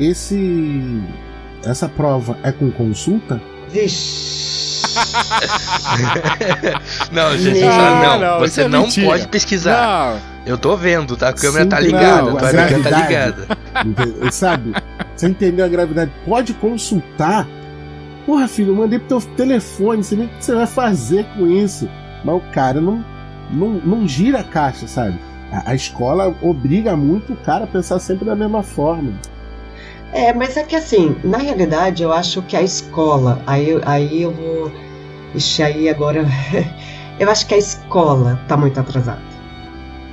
esse 0.00 1.02
essa 1.64 1.88
prova 1.88 2.36
é 2.42 2.52
com 2.52 2.70
consulta? 2.70 3.40
Vixe. 3.70 4.34
não, 7.10 7.36
gente, 7.36 7.60
Não, 7.60 8.02
não, 8.02 8.18
não, 8.18 8.44
isso 8.44 8.54
você 8.54 8.62
é 8.62 8.68
não 8.68 8.82
mentira. 8.82 9.06
pode 9.06 9.28
pesquisar. 9.28 10.14
Não, 10.14 10.33
Eu 10.46 10.58
tô 10.58 10.76
vendo, 10.76 11.16
tá? 11.16 11.30
A 11.30 11.32
câmera 11.32 11.64
Sim, 11.64 11.68
tá 11.70 11.76
não, 11.80 11.86
ligada, 11.86 12.30
a 12.30 12.50
câmera 12.50 12.82
tá 12.82 12.90
ligada. 12.90 13.48
Sabe? 14.30 14.74
Você 15.16 15.28
entendeu 15.28 15.64
a 15.64 15.68
gravidade? 15.68 16.10
Pode 16.26 16.52
consultar. 16.54 17.48
Porra, 18.26 18.46
filho, 18.46 18.72
eu 18.72 18.76
mandei 18.76 18.98
pro 18.98 19.20
teu 19.20 19.20
telefone, 19.36 20.02
você 20.02 20.16
nem 20.16 20.26
o 20.26 20.28
que 20.28 20.44
você 20.44 20.54
vai 20.54 20.66
fazer 20.66 21.24
com 21.36 21.46
isso. 21.46 21.88
Mas 22.22 22.36
o 22.36 22.40
cara 22.52 22.80
não, 22.80 23.04
não, 23.50 23.70
não 23.70 24.08
gira 24.08 24.40
a 24.40 24.44
caixa, 24.44 24.86
sabe? 24.86 25.18
A, 25.50 25.70
a 25.70 25.74
escola 25.74 26.34
obriga 26.42 26.96
muito 26.96 27.32
o 27.32 27.36
cara 27.36 27.64
a 27.64 27.66
pensar 27.66 27.98
sempre 27.98 28.26
da 28.26 28.36
mesma 28.36 28.62
forma. 28.62 29.12
É, 30.12 30.32
mas 30.32 30.56
é 30.56 30.62
que 30.62 30.76
assim, 30.76 31.16
na 31.24 31.38
realidade, 31.38 32.02
eu 32.02 32.12
acho 32.12 32.40
que 32.42 32.56
a 32.56 32.62
escola, 32.62 33.42
aí, 33.46 33.80
aí 33.84 34.22
eu 34.22 34.30
vou. 34.30 34.72
Ixi, 35.34 35.62
aí 35.62 35.88
agora. 35.88 36.24
eu 37.18 37.30
acho 37.30 37.46
que 37.46 37.54
a 37.54 37.58
escola 37.58 38.40
tá 38.46 38.56
muito 38.56 38.78
atrasada. 38.78 39.33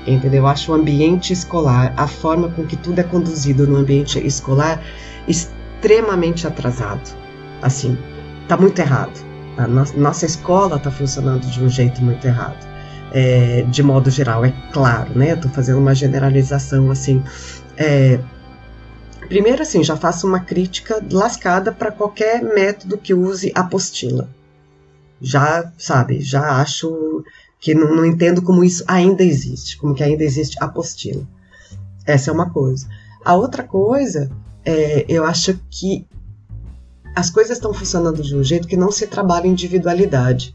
Entendeu? 0.05 0.43
Eu 0.43 0.47
acho 0.47 0.71
o 0.71 0.75
ambiente 0.75 1.31
escolar, 1.31 1.93
a 1.95 2.07
forma 2.07 2.49
com 2.49 2.65
que 2.65 2.75
tudo 2.75 2.99
é 2.99 3.03
conduzido 3.03 3.67
no 3.67 3.77
ambiente 3.77 4.19
escolar, 4.25 4.83
extremamente 5.27 6.47
atrasado. 6.47 7.15
Assim, 7.61 7.97
tá 8.47 8.57
muito 8.57 8.79
errado. 8.79 9.19
A 9.57 9.67
no- 9.67 9.85
nossa 9.95 10.25
escola 10.25 10.79
tá 10.79 10.89
funcionando 10.91 11.45
de 11.47 11.63
um 11.63 11.69
jeito 11.69 12.01
muito 12.03 12.25
errado. 12.25 12.67
É, 13.13 13.63
de 13.67 13.83
modo 13.83 14.09
geral, 14.09 14.45
é 14.45 14.51
claro, 14.71 15.17
né? 15.17 15.35
Tô 15.35 15.49
fazendo 15.49 15.79
uma 15.79 15.93
generalização 15.93 16.89
assim. 16.91 17.23
É, 17.77 18.19
Primeiro, 19.27 19.61
assim, 19.61 19.83
já 19.83 19.95
faço 19.95 20.27
uma 20.27 20.39
crítica 20.41 21.01
lascada 21.11 21.71
para 21.71 21.91
qualquer 21.91 22.43
método 22.43 22.97
que 22.97 23.13
use 23.13 23.51
apostila. 23.55 24.29
Já, 25.21 25.71
sabe, 25.77 26.19
já 26.21 26.61
acho 26.61 27.23
que 27.61 27.73
não, 27.73 27.95
não 27.95 28.05
entendo 28.05 28.41
como 28.41 28.63
isso 28.63 28.83
ainda 28.87 29.23
existe, 29.23 29.77
como 29.77 29.95
que 29.95 30.03
ainda 30.03 30.23
existe 30.23 30.57
apostila. 30.61 31.25
Essa 32.05 32.29
é 32.29 32.33
uma 32.33 32.49
coisa. 32.49 32.89
A 33.23 33.35
outra 33.35 33.63
coisa, 33.63 34.29
é, 34.65 35.05
eu 35.07 35.23
acho 35.23 35.57
que 35.69 36.05
as 37.15 37.29
coisas 37.29 37.57
estão 37.57 37.73
funcionando 37.73 38.21
de 38.21 38.35
um 38.35 38.43
jeito 38.43 38.67
que 38.67 38.75
não 38.75 38.91
se 38.91 39.07
trabalha 39.07 39.47
individualidade. 39.47 40.53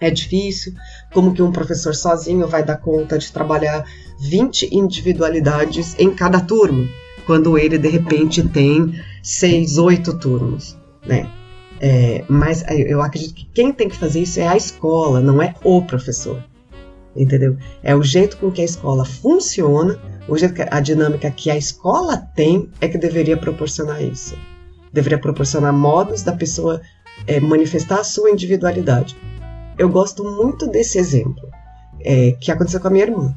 É 0.00 0.10
difícil, 0.10 0.74
como 1.12 1.32
que 1.32 1.42
um 1.42 1.52
professor 1.52 1.94
sozinho 1.94 2.48
vai 2.48 2.64
dar 2.64 2.78
conta 2.78 3.16
de 3.16 3.30
trabalhar 3.30 3.84
20 4.18 4.74
individualidades 4.74 5.94
em 5.98 6.12
cada 6.12 6.40
turma? 6.40 6.84
quando 7.26 7.58
ele 7.58 7.76
de 7.76 7.88
repente 7.88 8.42
tem 8.48 8.94
seis, 9.22 9.76
oito 9.76 10.16
turnos, 10.16 10.76
né? 11.04 11.28
É, 11.80 12.24
mas 12.28 12.64
eu 12.70 13.02
acredito 13.02 13.34
que 13.34 13.46
quem 13.52 13.72
tem 13.72 13.88
que 13.88 13.96
fazer 13.96 14.20
isso 14.20 14.40
é 14.40 14.48
a 14.48 14.56
escola, 14.56 15.20
não 15.20 15.42
é 15.42 15.54
o 15.62 15.82
professor, 15.82 16.42
entendeu? 17.14 17.56
É 17.82 17.94
o 17.94 18.02
jeito 18.02 18.38
com 18.38 18.50
que 18.50 18.62
a 18.62 18.64
escola 18.64 19.04
funciona, 19.04 19.98
o 20.26 20.36
jeito 20.36 20.54
que 20.54 20.62
a 20.62 20.80
dinâmica 20.80 21.30
que 21.30 21.50
a 21.50 21.56
escola 21.56 22.16
tem 22.34 22.70
é 22.80 22.88
que 22.88 22.96
deveria 22.96 23.36
proporcionar 23.36 24.02
isso. 24.02 24.36
Deveria 24.92 25.18
proporcionar 25.18 25.72
modos 25.72 26.22
da 26.22 26.32
pessoa 26.32 26.80
é, 27.26 27.38
manifestar 27.40 28.00
a 28.00 28.04
sua 28.04 28.30
individualidade. 28.30 29.16
Eu 29.78 29.90
gosto 29.90 30.24
muito 30.24 30.66
desse 30.66 30.98
exemplo 30.98 31.46
é, 32.00 32.32
que 32.40 32.50
aconteceu 32.50 32.80
com 32.80 32.88
a 32.88 32.90
minha 32.90 33.04
irmã. 33.04 33.34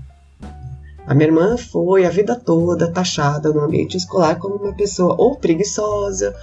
A 1.06 1.14
minha 1.14 1.28
irmã 1.28 1.58
foi 1.58 2.06
a 2.06 2.10
vida 2.10 2.36
toda 2.36 2.92
taxada 2.92 3.52
no 3.52 3.62
ambiente 3.62 3.98
escolar 3.98 4.36
como 4.38 4.56
uma 4.56 4.74
pessoa 4.74 5.16
ou 5.18 5.36
preguiçosa, 5.36 6.36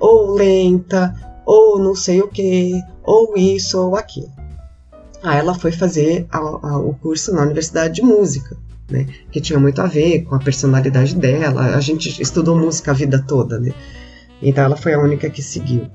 ou 0.00 0.32
lenta, 0.32 1.14
ou 1.48 1.78
não 1.78 1.94
sei 1.94 2.20
o 2.20 2.28
que, 2.28 2.78
ou 3.02 3.34
isso 3.34 3.80
ou 3.80 3.96
aquilo. 3.96 4.30
Aí 5.22 5.38
ela 5.38 5.54
foi 5.54 5.72
fazer 5.72 6.26
a, 6.30 6.36
a, 6.36 6.78
o 6.78 6.92
curso 6.92 7.32
na 7.32 7.40
Universidade 7.40 7.94
de 7.94 8.02
Música, 8.02 8.54
né, 8.90 9.06
que 9.32 9.40
tinha 9.40 9.58
muito 9.58 9.80
a 9.80 9.86
ver 9.86 10.24
com 10.24 10.34
a 10.34 10.38
personalidade 10.38 11.16
dela. 11.16 11.74
A 11.74 11.80
gente 11.80 12.20
estudou 12.20 12.54
música 12.54 12.90
a 12.90 12.94
vida 12.94 13.24
toda, 13.26 13.58
né? 13.58 13.72
Então 14.42 14.62
ela 14.62 14.76
foi 14.76 14.92
a 14.92 15.00
única 15.00 15.30
que 15.30 15.40
seguiu. 15.40 15.88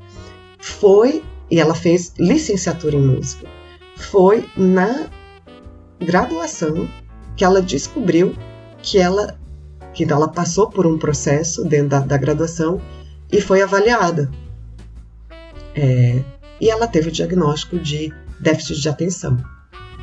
Foi, 0.59 1.21
e 1.51 1.59
ela 1.59 1.75
fez 1.75 2.13
licenciatura 2.17 2.95
em 2.95 3.05
música. 3.05 3.47
Foi 3.95 4.49
na 4.57 5.05
graduação 5.99 6.89
que 7.37 7.45
ela 7.45 7.61
descobriu 7.61 8.35
que 8.81 8.97
ela 8.97 9.37
que 9.93 10.03
ela 10.11 10.27
passou 10.27 10.67
por 10.67 10.87
um 10.87 10.97
processo 10.97 11.63
dentro 11.63 11.89
da, 11.89 11.99
da 11.99 12.17
graduação 12.17 12.81
e 13.31 13.39
foi 13.39 13.61
avaliada. 13.61 14.31
É, 15.75 16.21
e 16.59 16.69
ela 16.69 16.87
teve 16.87 17.09
o 17.09 17.11
diagnóstico 17.11 17.77
de 17.79 18.13
déficit 18.39 18.81
de 18.81 18.89
atenção. 18.89 19.37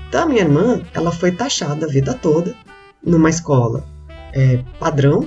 Então 0.09 0.25
a 0.25 0.27
minha 0.27 0.43
irmã, 0.43 0.83
ela 0.93 1.13
foi 1.13 1.31
taxada 1.33 1.87
a 1.87 1.89
vida 1.89 2.15
toda 2.15 2.55
numa 3.03 3.31
escola 3.31 3.85
é, 4.33 4.63
padrão, 4.79 5.27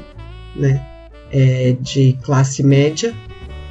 né, 0.55 0.85
é, 1.31 1.75
de 1.79 2.17
classe 2.23 2.63
média, 2.63 3.13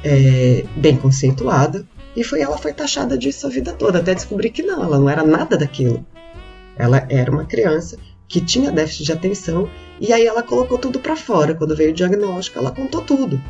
é, 0.03 0.65
bem 0.75 0.97
conceituada, 0.97 1.85
e 2.15 2.23
foi 2.23 2.41
ela 2.41 2.57
foi 2.57 2.73
taxada 2.73 3.17
disso 3.17 3.47
a 3.47 3.49
vida 3.49 3.73
toda, 3.73 3.99
até 3.99 4.13
descobrir 4.13 4.49
que 4.49 4.61
não, 4.61 4.83
ela 4.83 4.99
não 4.99 5.09
era 5.09 5.23
nada 5.23 5.57
daquilo. 5.57 6.05
Ela 6.77 7.05
era 7.09 7.31
uma 7.31 7.45
criança 7.45 7.97
que 8.27 8.41
tinha 8.41 8.71
déficit 8.71 9.05
de 9.05 9.11
atenção 9.11 9.69
e 9.99 10.11
aí 10.11 10.25
ela 10.25 10.43
colocou 10.43 10.77
tudo 10.77 10.99
para 10.99 11.15
fora. 11.15 11.53
Quando 11.55 11.75
veio 11.75 11.91
o 11.91 11.93
diagnóstico, 11.93 12.59
ela 12.59 12.71
contou 12.71 13.01
tudo, 13.01 13.41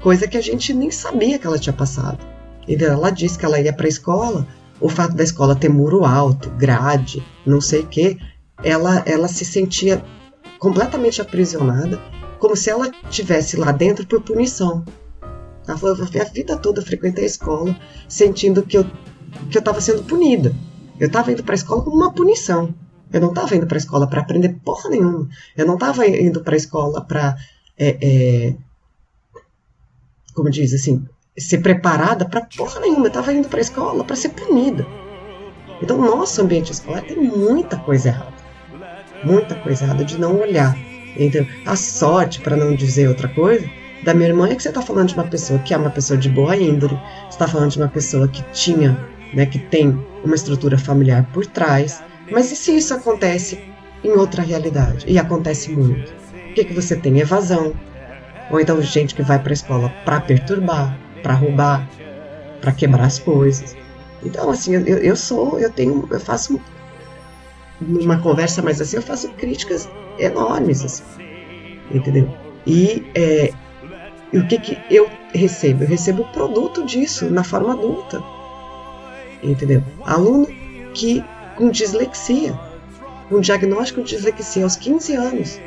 coisa 0.00 0.26
que 0.26 0.36
a 0.36 0.40
gente 0.40 0.72
nem 0.72 0.90
sabia 0.90 1.38
que 1.38 1.46
ela 1.46 1.58
tinha 1.58 1.72
passado. 1.72 2.18
Então, 2.70 2.86
ela 2.86 3.10
disse 3.10 3.36
que 3.36 3.44
ela 3.44 3.60
ia 3.60 3.72
para 3.72 3.86
a 3.86 3.88
escola, 3.88 4.46
o 4.80 4.88
fato 4.88 5.16
da 5.16 5.24
escola 5.24 5.56
ter 5.56 5.68
muro 5.68 6.04
alto, 6.04 6.48
grade, 6.50 7.20
não 7.44 7.60
sei 7.60 7.80
o 7.80 7.86
que, 7.88 8.16
ela, 8.62 9.02
ela 9.06 9.26
se 9.26 9.44
sentia 9.44 10.00
completamente 10.60 11.20
aprisionada, 11.20 11.98
como 12.38 12.54
se 12.54 12.70
ela 12.70 12.88
tivesse 13.10 13.56
lá 13.56 13.72
dentro 13.72 14.06
por 14.06 14.20
punição. 14.22 14.84
Ela 15.66 15.76
falou, 15.76 15.96
a 16.00 16.24
vida 16.24 16.56
toda 16.56 16.80
eu 16.80 16.86
frequentei 16.86 17.24
a 17.24 17.26
escola 17.26 17.76
sentindo 18.08 18.62
que 18.62 18.78
eu 18.78 18.86
que 19.50 19.56
eu 19.56 19.60
estava 19.60 19.80
sendo 19.80 20.02
punida. 20.04 20.54
Eu 20.98 21.06
estava 21.06 21.32
indo 21.32 21.42
para 21.42 21.54
a 21.54 21.56
escola 21.56 21.82
como 21.82 21.96
uma 21.96 22.12
punição. 22.12 22.74
Eu 23.12 23.20
não 23.20 23.30
estava 23.30 23.56
indo 23.56 23.66
para 23.66 23.76
a 23.76 23.78
escola 23.78 24.06
para 24.06 24.20
aprender 24.20 24.60
porra 24.64 24.90
nenhuma. 24.90 25.28
Eu 25.56 25.66
não 25.66 25.74
estava 25.74 26.06
indo 26.06 26.40
para 26.42 26.54
a 26.54 26.56
escola 26.56 27.00
para, 27.00 27.36
é, 27.76 27.98
é, 28.00 28.56
como 30.34 30.50
diz 30.50 30.72
assim, 30.72 31.04
ser 31.38 31.58
preparada 31.58 32.24
para 32.24 32.42
porra 32.42 32.80
nenhuma. 32.80 33.06
Eu 33.06 33.08
estava 33.08 33.32
indo 33.32 33.48
para 33.48 33.58
a 33.58 33.62
escola 33.62 34.04
para 34.04 34.16
ser 34.16 34.30
punida. 34.30 34.86
Então, 35.82 35.98
nosso 35.98 36.42
ambiente 36.42 36.72
escolar 36.72 37.02
tem 37.02 37.16
muita 37.16 37.76
coisa 37.78 38.08
errada. 38.08 38.34
Muita 39.24 39.54
coisa 39.56 39.84
errada 39.84 40.04
de 40.04 40.18
não 40.18 40.38
olhar. 40.40 40.76
Então, 41.16 41.46
a 41.66 41.76
sorte, 41.76 42.40
para 42.40 42.56
não 42.56 42.74
dizer 42.74 43.08
outra 43.08 43.28
coisa, 43.28 43.68
da 44.04 44.14
minha 44.14 44.28
irmã 44.28 44.48
é 44.48 44.54
que 44.54 44.62
você 44.62 44.68
está 44.68 44.82
falando 44.82 45.08
de 45.08 45.14
uma 45.14 45.26
pessoa 45.26 45.58
que 45.60 45.74
é 45.74 45.76
uma 45.76 45.90
pessoa 45.90 46.18
de 46.18 46.28
boa 46.28 46.56
índole, 46.56 46.98
você 47.24 47.30
está 47.30 47.48
falando 47.48 47.70
de 47.70 47.78
uma 47.78 47.88
pessoa 47.88 48.28
que 48.28 48.42
tinha, 48.52 48.98
né, 49.34 49.44
que 49.46 49.58
tem 49.58 49.98
uma 50.24 50.34
estrutura 50.34 50.78
familiar 50.78 51.26
por 51.32 51.46
trás. 51.46 52.02
Mas 52.30 52.50
e 52.50 52.56
se 52.56 52.76
isso 52.76 52.94
acontece 52.94 53.58
em 54.02 54.12
outra 54.12 54.42
realidade? 54.42 55.04
E 55.06 55.18
acontece 55.18 55.70
muito. 55.70 56.12
o 56.50 56.54
que, 56.54 56.64
que 56.64 56.74
você 56.74 56.96
tem? 56.96 57.18
Evasão. 57.20 57.74
Ou 58.50 58.60
então 58.60 58.80
gente 58.82 59.14
que 59.14 59.22
vai 59.22 59.38
para 59.38 59.52
a 59.52 59.54
escola 59.54 59.92
para 60.04 60.20
perturbar, 60.20 60.98
para 61.22 61.34
roubar, 61.34 61.88
para 62.60 62.72
quebrar 62.72 63.04
as 63.04 63.18
coisas. 63.18 63.76
Então, 64.22 64.50
assim, 64.50 64.74
eu, 64.74 64.98
eu 64.98 65.16
sou, 65.16 65.58
eu 65.58 65.70
tenho, 65.70 66.06
eu 66.10 66.20
faço 66.20 66.60
numa 67.80 68.18
conversa 68.18 68.60
mais 68.60 68.80
assim, 68.80 68.96
eu 68.96 69.02
faço 69.02 69.28
críticas 69.30 69.88
enormes, 70.18 70.84
assim, 70.84 71.02
entendeu? 71.90 72.28
E, 72.66 73.02
é, 73.14 73.52
o 74.32 74.46
que 74.46 74.58
que 74.58 74.78
eu 74.90 75.08
recebo? 75.32 75.84
Eu 75.84 75.88
recebo 75.88 76.22
o 76.22 76.32
produto 76.32 76.84
disso 76.84 77.30
na 77.30 77.42
forma 77.42 77.72
adulta, 77.72 78.22
entendeu? 79.42 79.82
Aluno 80.04 80.46
que 80.94 81.24
com 81.56 81.70
dislexia, 81.70 82.58
com 83.28 83.40
diagnóstico 83.40 84.02
de 84.02 84.14
dislexia 84.16 84.64
aos 84.64 84.76
15 84.76 85.14
anos, 85.14 85.60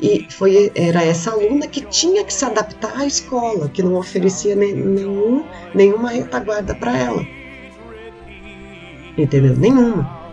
e 0.00 0.26
foi, 0.30 0.72
era 0.74 1.02
essa 1.04 1.30
aluna 1.30 1.66
que 1.66 1.80
tinha 1.82 2.24
que 2.24 2.32
se 2.32 2.44
adaptar 2.44 2.98
à 2.98 3.06
escola, 3.06 3.68
que 3.68 3.82
não 3.82 3.94
oferecia 3.94 4.54
nenhum, 4.54 5.44
nenhuma 5.74 6.10
retaguarda 6.10 6.74
para 6.74 6.96
ela. 6.96 7.26
Entendeu? 9.16 9.56
Nenhuma. 9.56 10.24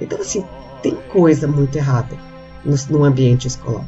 Então, 0.00 0.20
assim, 0.20 0.44
tem 0.82 0.94
coisa 1.10 1.48
muito 1.48 1.76
errada 1.76 2.16
no, 2.64 2.76
no 2.90 3.04
ambiente 3.04 3.46
escolar. 3.46 3.84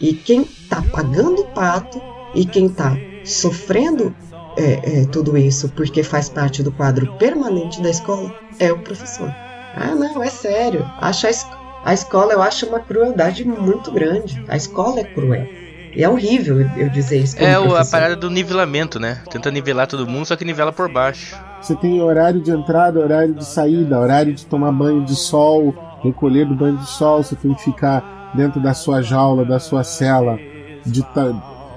E 0.00 0.14
quem 0.14 0.42
está 0.42 0.82
pagando 0.82 1.42
o 1.42 1.48
pato 1.48 2.00
e 2.34 2.44
quem 2.44 2.66
está 2.66 2.96
sofrendo 3.24 4.14
é, 4.56 5.02
é, 5.02 5.06
tudo 5.06 5.36
isso 5.36 5.68
porque 5.70 6.02
faz 6.02 6.28
parte 6.28 6.62
do 6.62 6.72
quadro 6.72 7.12
permanente 7.18 7.82
da 7.82 7.90
escola 7.90 8.34
é 8.58 8.72
o 8.72 8.78
professor. 8.78 9.28
Ah, 9.76 9.94
não, 9.94 10.22
é 10.22 10.28
sério. 10.28 10.84
Acho 11.00 11.26
a, 11.26 11.30
es 11.30 11.46
a 11.84 11.92
escola 11.92 12.32
eu 12.32 12.42
acho 12.42 12.66
uma 12.66 12.80
crueldade 12.80 13.44
muito 13.44 13.92
grande. 13.92 14.42
A 14.48 14.56
escola 14.56 15.00
é 15.00 15.04
cruel. 15.04 15.46
E 15.94 16.02
é 16.02 16.08
horrível 16.08 16.60
eu 16.76 16.88
dizer 16.88 17.18
isso. 17.18 17.36
É 17.38 17.54
professor. 17.54 17.76
a 17.76 17.84
parada 17.84 18.16
do 18.16 18.28
nivelamento, 18.28 18.98
né? 18.98 19.22
Tenta 19.30 19.50
nivelar 19.50 19.86
todo 19.86 20.06
mundo, 20.06 20.26
só 20.26 20.34
que 20.34 20.44
nivela 20.44 20.72
por 20.72 20.90
baixo. 20.90 21.36
Você 21.60 21.76
tem 21.76 22.02
horário 22.02 22.40
de 22.40 22.50
entrada, 22.50 22.98
horário 22.98 23.34
de 23.34 23.44
saída, 23.44 23.98
horário 23.98 24.32
de 24.32 24.44
tomar 24.44 24.72
banho 24.72 25.04
de 25.04 25.14
sol, 25.14 25.74
recolher 26.02 26.46
do 26.46 26.54
banho 26.54 26.76
de 26.76 26.88
sol, 26.88 27.22
você 27.22 27.36
tem 27.36 27.54
que 27.54 27.62
ficar 27.62 28.32
dentro 28.34 28.60
da 28.60 28.74
sua 28.74 29.00
jaula, 29.00 29.44
da 29.44 29.60
sua 29.60 29.84
cela, 29.84 30.38
de 30.84 31.02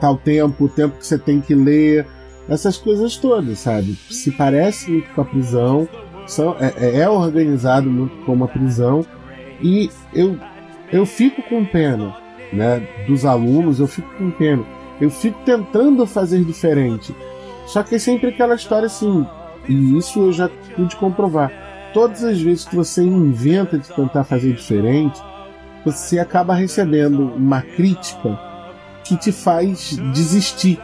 tal 0.02 0.18
tempo, 0.18 0.66
o 0.66 0.70
tempo 0.70 0.98
que 0.98 1.06
você 1.06 1.18
tem 1.18 1.40
que 1.40 1.54
ler, 1.54 2.06
essas 2.50 2.78
coisas 2.78 3.18
todas, 3.18 3.60
sabe? 3.60 3.98
Se 4.10 4.32
parece 4.32 4.90
muito 4.90 5.14
com 5.14 5.22
a 5.22 5.26
prisão, 5.26 5.88
são, 6.26 6.56
é, 6.60 7.02
é 7.02 7.10
organizado 7.10 7.90
muito 7.90 8.16
como 8.26 8.44
a 8.44 8.48
prisão, 8.48 9.06
e 9.62 9.90
eu, 10.14 10.38
eu 10.92 11.06
fico 11.06 11.42
com 11.44 11.66
pena 11.66 12.16
né, 12.52 12.82
dos 13.08 13.26
alunos, 13.26 13.80
eu 13.80 13.88
fico 13.88 14.10
com 14.18 14.32
pena. 14.32 14.64
Eu 15.00 15.10
fico 15.10 15.40
tentando 15.46 16.06
fazer 16.06 16.44
diferente. 16.44 17.16
Só 17.66 17.84
que 17.84 17.96
é 17.96 18.00
sempre 18.00 18.30
aquela 18.30 18.56
história 18.56 18.86
assim, 18.86 19.26
e 19.68 19.98
isso 19.98 20.20
eu 20.20 20.32
já 20.32 20.50
pude 20.76 20.96
comprovar. 20.96 21.52
Todas 21.94 22.24
as 22.24 22.42
vezes 22.42 22.66
que 22.66 22.76
você 22.76 23.04
inventa 23.04 23.78
de 23.78 23.90
tentar 23.90 24.24
fazer 24.24 24.54
diferente, 24.54 25.22
você 25.84 26.20
acaba 26.20 26.54
recebendo 26.54 27.34
uma 27.36 27.62
crítica 27.62 28.40
que 29.04 29.18
te 29.18 29.32
faz 29.32 29.98
desistir. 30.14 30.80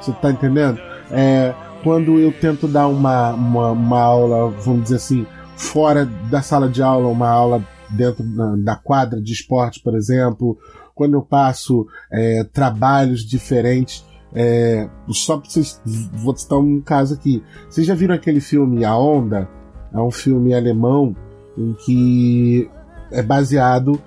Você 0.00 0.12
tá 0.12 0.30
entendendo? 0.30 0.80
É, 1.10 1.54
quando 1.82 2.18
eu 2.18 2.32
tento 2.32 2.66
dar 2.66 2.88
uma, 2.88 3.32
uma, 3.32 3.70
uma, 3.70 4.00
aula, 4.00 4.50
vamos 4.50 4.84
dizer 4.84 4.96
assim, 4.96 5.26
fora 5.56 6.06
da 6.30 6.42
sala 6.42 6.68
de 6.68 6.82
aula, 6.82 7.08
uma 7.08 7.28
aula 7.28 7.62
dentro 7.90 8.24
da, 8.62 8.76
quadra 8.76 9.20
de 9.20 9.32
esporte, 9.32 9.80
por 9.80 9.94
exemplo, 9.94 10.58
quando 10.94 11.14
eu 11.14 11.22
passo 11.22 11.86
é, 12.10 12.44
trabalhos 12.44 13.24
diferentes. 13.24 14.04
É, 14.34 14.88
só 15.10 15.38
pra 15.38 15.48
vocês. 15.48 15.80
Vou 15.84 16.36
citar 16.36 16.58
um 16.58 16.80
caso 16.80 17.14
aqui. 17.14 17.42
Vocês 17.68 17.86
já 17.86 17.94
viram 17.94 18.14
aquele 18.14 18.40
filme 18.40 18.84
A 18.84 18.96
Onda? 18.96 19.48
É 19.92 20.00
um 20.00 20.10
filme 20.10 20.52
alemão 20.52 21.14
em 21.56 21.72
que 21.74 22.68
é 23.12 23.22
baseado 23.22 24.00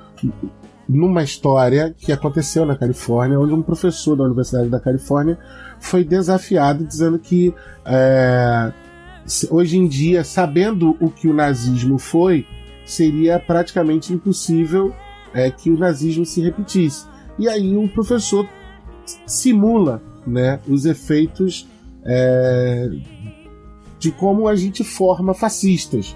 numa 0.87 1.23
história 1.23 1.93
que 1.97 2.11
aconteceu 2.11 2.65
na 2.65 2.75
Califórnia, 2.75 3.39
onde 3.39 3.53
um 3.53 3.61
professor 3.61 4.15
da 4.15 4.23
Universidade 4.23 4.69
da 4.69 4.79
Califórnia 4.79 5.37
foi 5.79 6.03
desafiado 6.03 6.85
dizendo 6.85 7.19
que 7.19 7.53
é, 7.85 8.71
hoje 9.49 9.77
em 9.77 9.87
dia, 9.87 10.23
sabendo 10.23 10.95
o 10.99 11.09
que 11.09 11.27
o 11.27 11.33
nazismo 11.33 11.97
foi, 11.97 12.45
seria 12.87 13.39
praticamente 13.39 14.13
impossível 14.13 14.93
é, 15.33 15.51
que 15.51 15.69
o 15.69 15.77
nazismo 15.77 16.25
se 16.25 16.41
repetisse. 16.41 17.05
E 17.37 17.47
aí 17.47 17.75
o 17.75 17.87
professor 17.89 18.47
simula 19.25 20.01
né, 20.25 20.59
os 20.67 20.85
efeitos 20.85 21.67
é, 22.05 22.89
de 23.99 24.11
como 24.11 24.47
a 24.47 24.55
gente 24.55 24.83
forma 24.83 25.33
fascistas. 25.33 26.15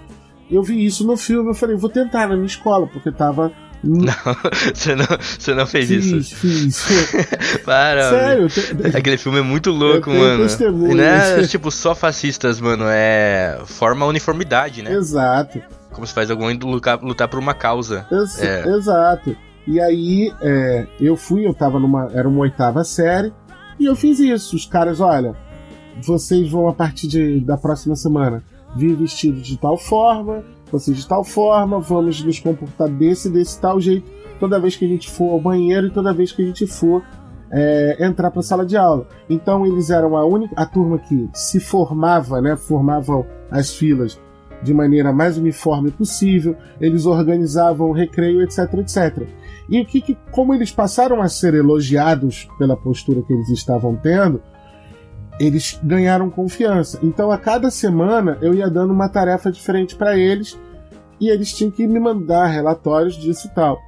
Eu 0.50 0.64
vi 0.64 0.86
isso 0.86 1.06
no 1.06 1.16
filme, 1.16 1.50
eu 1.50 1.54
falei, 1.54 1.78
vou 1.78 1.90
tentar 1.90 2.28
na 2.28 2.36
minha 2.36 2.46
escola, 2.46 2.88
porque 2.88 3.10
estava 3.10 3.52
não, 3.84 4.14
você 4.74 4.96
não, 4.96 5.06
você 5.40 5.54
não 5.56 5.66
fez 5.66 5.88
fiz, 5.88 6.06
isso. 6.06 6.36
Fiz, 6.36 6.86
Para. 7.66 8.10
Sério? 8.10 8.48
Aquele 8.96 9.18
filme 9.18 9.40
é 9.40 9.42
muito 9.42 9.72
louco, 9.72 10.10
mano. 10.12 10.46
Não 10.96 11.04
é 11.04 11.48
tipo 11.48 11.72
só 11.72 11.96
fascistas, 11.96 12.62
mano. 12.62 12.86
É. 12.88 13.60
Forma 13.66 14.06
uniformidade, 14.06 14.84
né? 14.84 14.94
Exato. 14.94 15.60
Como 15.92 16.06
se 16.08 16.14
faz 16.14 16.32
alguém 16.32 16.58
lutar, 16.58 17.02
lutar 17.02 17.28
por 17.28 17.40
uma 17.40 17.54
causa. 17.54 18.06
Ex 18.12 18.42
é. 18.42 18.68
Exato. 18.68 19.36
E 19.68 19.80
aí, 19.80 20.34
é, 20.42 20.88
eu 21.00 21.16
fui, 21.16 21.46
eu 21.46 21.54
tava 21.54 21.80
numa. 21.80 22.10
Era 22.14 22.28
uma 22.28 22.42
oitava 22.42 22.84
série. 22.84 23.34
E 23.80 23.86
eu 23.86 23.96
fiz 23.96 24.20
isso. 24.20 24.56
Os 24.56 24.66
caras, 24.66 25.00
olha, 25.00 25.36
vocês 26.02 26.50
vão 26.50 26.68
a 26.68 26.74
partir 26.74 27.08
de, 27.08 27.40
da 27.42 27.58
próxima 27.58 27.96
semana 27.96 28.44
vir 28.76 28.96
vestido 28.96 29.42
de 29.42 29.58
tal 29.58 29.78
forma, 29.78 30.44
vocês 30.72 30.96
de 30.96 31.08
tal 31.08 31.24
forma, 31.24 31.80
vamos 31.80 32.24
nos 32.24 32.40
comportar 32.40 32.88
desse 32.88 33.30
desse 33.30 33.60
tal 33.60 33.80
jeito 33.82 34.10
toda 34.40 34.60
vez 34.60 34.76
que 34.76 34.86
a 34.86 34.88
gente 34.88 35.10
for 35.10 35.34
ao 35.34 35.40
banheiro 35.40 35.88
e 35.88 35.92
toda 35.92 36.14
vez 36.14 36.32
que 36.32 36.42
a 36.42 36.46
gente 36.46 36.66
for 36.66 37.04
é, 37.52 37.98
entrar 38.00 38.32
para 38.32 38.40
a 38.40 38.44
sala 38.44 38.66
de 38.66 38.78
aula. 38.78 39.08
Então 39.30 39.66
eles 39.66 39.90
eram 39.90 40.16
a 40.16 40.26
única 40.26 40.54
a 40.56 40.66
turma 40.66 40.98
que 40.98 41.30
se 41.34 41.60
formava, 41.60 42.42
né, 42.42 42.56
formavam 42.56 43.26
as 43.52 43.74
filas 43.74 44.20
de 44.64 44.74
maneira 44.74 45.12
mais 45.12 45.38
uniforme 45.38 45.92
possível, 45.92 46.56
eles 46.80 47.06
organizavam 47.06 47.92
recreio, 47.92 48.42
etc, 48.42 48.74
etc. 48.76 49.28
E 49.70 49.80
o 49.82 49.86
que, 49.86 50.02
que, 50.02 50.18
como 50.32 50.54
eles 50.54 50.72
passaram 50.72 51.22
a 51.22 51.30
ser 51.30 51.54
elogiados 51.54 52.48
pela 52.58 52.76
postura 52.76 53.22
que 53.22 53.34
eles 53.34 53.50
estavam 53.50 53.96
tendo, 53.96 54.42
eles 55.40 55.80
ganharam 55.84 56.30
confiança. 56.30 57.00
Então, 57.02 57.32
a 57.32 57.38
cada 57.38 57.72
semana 57.72 58.38
eu 58.42 58.54
ia 58.54 58.70
dando 58.70 58.92
uma 58.92 59.10
tarefa 59.10 59.52
diferente 59.52 59.96
para 59.96 60.18
eles 60.18 60.60
e 61.20 61.30
eles 61.30 61.54
tinham 61.54 61.72
que 61.72 61.88
me 61.88 62.00
mandar 62.00 62.48
relatórios 62.48 63.16
disso 63.16 63.48
e 63.48 63.50
tal. 63.52 63.80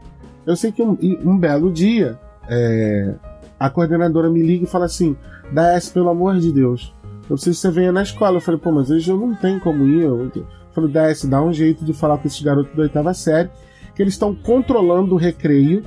Eu 0.45 0.56
sei 0.56 0.72
que 0.72 0.82
um, 0.82 0.98
um 1.24 1.38
belo 1.38 1.72
dia 1.72 2.18
é, 2.50 3.16
a 3.60 3.70
coordenadora 3.70 4.30
me 4.30 4.41
liga 4.41 4.66
e 4.66 4.68
fala 4.68 4.86
assim: 4.86 5.16
Daes, 5.52 5.90
pelo 5.90 6.10
amor 6.10 6.38
de 6.40 6.52
Deus, 6.52 6.94
eu 7.30 7.36
preciso 7.36 7.56
que 7.56 7.62
você 7.62 7.72
venha 7.72 7.91
na 7.91 8.04
escola. 8.04 8.38
Eu 8.38 8.41
falei, 8.41 8.60
pô, 8.60 8.72
mas 8.72 8.90
hoje 8.90 9.10
eu 9.10 9.18
não 9.18 9.34
tenho 9.36 9.60
como 9.60 9.86
ir. 9.86 10.04
Eu, 10.04 10.32
falei, 10.74 10.91
Daes, 10.91 11.24
dá 11.26 11.41
um 11.41 11.54
jeito 11.54 11.86
de 11.86 11.94
falar 11.94 12.18
com 12.18 12.28
esses 12.28 12.41
garotos 12.41 12.76
da 12.76 12.84
oitava 12.84 13.14
série 13.14 13.50
que 13.95 14.02
eles 14.02 14.14
estão 14.14 14.34
controlando 14.34 15.16
o 15.16 15.18
recreio. 15.18 15.84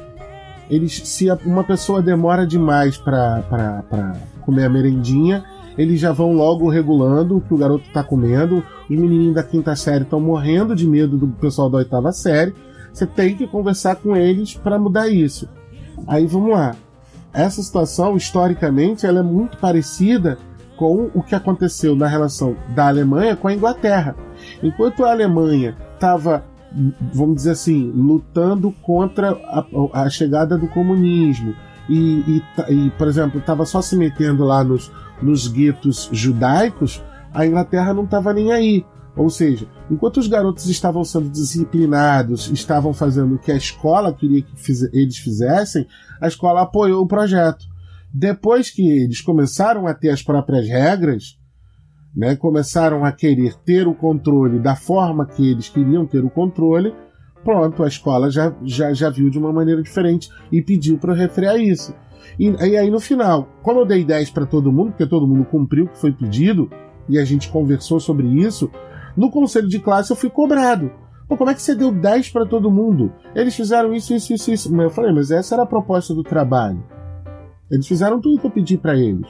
Eles, 0.70 1.00
se 1.04 1.30
uma 1.44 1.64
pessoa 1.64 2.02
demora 2.02 2.46
demais 2.46 2.96
para 2.96 3.84
comer 4.42 4.64
a 4.64 4.68
merendinha, 4.68 5.44
eles 5.76 6.00
já 6.00 6.12
vão 6.12 6.32
logo 6.32 6.68
regulando 6.68 7.36
o 7.36 7.40
que 7.40 7.52
o 7.52 7.56
garoto 7.56 7.86
está 7.86 8.02
comendo. 8.02 8.62
Os 8.88 8.96
menininhos 8.96 9.34
da 9.34 9.42
quinta 9.42 9.76
série 9.76 10.04
estão 10.04 10.20
morrendo 10.20 10.74
de 10.74 10.86
medo 10.86 11.16
do 11.16 11.28
pessoal 11.28 11.68
da 11.68 11.78
oitava 11.78 12.12
série. 12.12 12.54
Você 12.92 13.06
tem 13.06 13.36
que 13.36 13.46
conversar 13.46 13.96
com 13.96 14.16
eles 14.16 14.54
para 14.54 14.78
mudar 14.78 15.08
isso. 15.08 15.48
Aí 16.06 16.26
vamos 16.26 16.50
lá. 16.50 16.74
Essa 17.32 17.62
situação, 17.62 18.16
historicamente, 18.16 19.04
ela 19.04 19.20
é 19.20 19.22
muito 19.22 19.58
parecida 19.58 20.38
com 20.76 21.10
o 21.14 21.22
que 21.22 21.34
aconteceu 21.34 21.94
na 21.94 22.06
relação 22.06 22.56
da 22.74 22.88
Alemanha 22.88 23.36
com 23.36 23.48
a 23.48 23.54
Inglaterra. 23.54 24.16
Enquanto 24.62 25.04
a 25.04 25.10
Alemanha 25.10 25.76
estava 25.94 26.44
vamos 27.12 27.36
dizer 27.36 27.52
assim, 27.52 27.90
lutando 27.94 28.70
contra 28.82 29.30
a, 29.30 29.64
a 29.92 30.10
chegada 30.10 30.58
do 30.58 30.68
comunismo. 30.68 31.54
E, 31.88 32.20
e, 32.26 32.42
e 32.68 32.90
por 32.90 33.06
exemplo, 33.06 33.38
estava 33.38 33.64
só 33.64 33.80
se 33.80 33.96
metendo 33.96 34.44
lá 34.44 34.62
nos, 34.62 34.90
nos 35.22 35.48
guetos 35.48 36.08
judaicos, 36.12 37.02
a 37.32 37.46
Inglaterra 37.46 37.94
não 37.94 38.04
estava 38.04 38.32
nem 38.32 38.52
aí. 38.52 38.84
Ou 39.16 39.30
seja, 39.30 39.66
enquanto 39.90 40.18
os 40.18 40.28
garotos 40.28 40.68
estavam 40.68 41.02
sendo 41.02 41.30
disciplinados, 41.30 42.50
estavam 42.50 42.92
fazendo 42.92 43.36
o 43.36 43.38
que 43.38 43.50
a 43.50 43.56
escola 43.56 44.12
queria 44.12 44.42
que 44.42 44.54
eles 44.92 45.16
fizessem, 45.16 45.86
a 46.20 46.28
escola 46.28 46.62
apoiou 46.62 47.02
o 47.02 47.08
projeto. 47.08 47.64
Depois 48.12 48.68
que 48.68 48.86
eles 48.86 49.22
começaram 49.22 49.86
a 49.86 49.94
ter 49.94 50.10
as 50.10 50.22
próprias 50.22 50.68
regras, 50.68 51.35
né, 52.16 52.34
começaram 52.34 53.04
a 53.04 53.12
querer 53.12 53.54
ter 53.64 53.86
o 53.86 53.94
controle 53.94 54.58
da 54.58 54.74
forma 54.74 55.26
que 55.26 55.50
eles 55.50 55.68
queriam 55.68 56.06
ter 56.06 56.24
o 56.24 56.30
controle, 56.30 56.94
pronto, 57.44 57.84
a 57.84 57.88
escola 57.88 58.30
já, 58.30 58.54
já, 58.62 58.92
já 58.94 59.10
viu 59.10 59.28
de 59.28 59.38
uma 59.38 59.52
maneira 59.52 59.82
diferente 59.82 60.30
e 60.50 60.62
pediu 60.62 60.96
para 60.96 61.12
eu 61.12 61.16
refrear 61.16 61.56
isso. 61.56 61.94
E, 62.38 62.48
e, 62.48 62.76
aí 62.76 62.90
no 62.90 62.98
final, 62.98 63.48
como 63.62 63.80
eu 63.80 63.86
dei 63.86 64.02
10 64.02 64.30
para 64.30 64.46
todo 64.46 64.72
mundo, 64.72 64.92
porque 64.92 65.06
todo 65.06 65.28
mundo 65.28 65.44
cumpriu 65.44 65.84
o 65.84 65.88
que 65.88 65.98
foi 65.98 66.10
pedido, 66.10 66.70
e 67.08 67.18
a 67.18 67.24
gente 67.24 67.50
conversou 67.50 68.00
sobre 68.00 68.26
isso, 68.26 68.70
no 69.16 69.30
conselho 69.30 69.68
de 69.68 69.78
classe 69.78 70.10
eu 70.10 70.16
fui 70.16 70.30
cobrado. 70.30 70.90
Pô, 71.28 71.36
como 71.36 71.50
é 71.50 71.54
que 71.54 71.62
você 71.62 71.74
deu 71.74 71.92
10 71.92 72.30
para 72.30 72.46
todo 72.46 72.70
mundo? 72.70 73.12
Eles 73.34 73.54
fizeram 73.54 73.92
isso, 73.92 74.14
isso, 74.14 74.32
isso, 74.32 74.50
isso. 74.52 74.80
Eu 74.80 74.90
falei, 74.90 75.12
mas 75.12 75.30
essa 75.30 75.54
era 75.54 75.64
a 75.64 75.66
proposta 75.66 76.14
do 76.14 76.22
trabalho. 76.22 76.82
Eles 77.70 77.86
fizeram 77.86 78.20
tudo 78.20 78.40
que 78.40 78.46
eu 78.46 78.50
pedi 78.50 78.78
para 78.78 78.96
eles. 78.96 79.26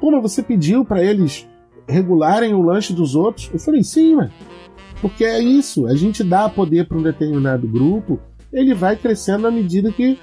Pô, 0.00 0.10
mas 0.10 0.22
você 0.22 0.42
pediu 0.42 0.84
para 0.84 1.02
eles 1.02 1.48
regularem 1.88 2.54
o 2.54 2.62
lanche 2.62 2.92
dos 2.92 3.14
outros? 3.14 3.50
Eu 3.52 3.58
falei, 3.58 3.82
sim, 3.82 4.14
mas. 4.14 4.30
Porque 5.00 5.24
é 5.24 5.38
isso, 5.38 5.86
a 5.86 5.94
gente 5.94 6.24
dá 6.24 6.48
poder 6.48 6.88
para 6.88 6.96
um 6.96 7.02
determinado 7.02 7.68
grupo, 7.68 8.18
ele 8.52 8.74
vai 8.74 8.96
crescendo 8.96 9.46
à 9.46 9.50
medida 9.50 9.92
que, 9.92 10.18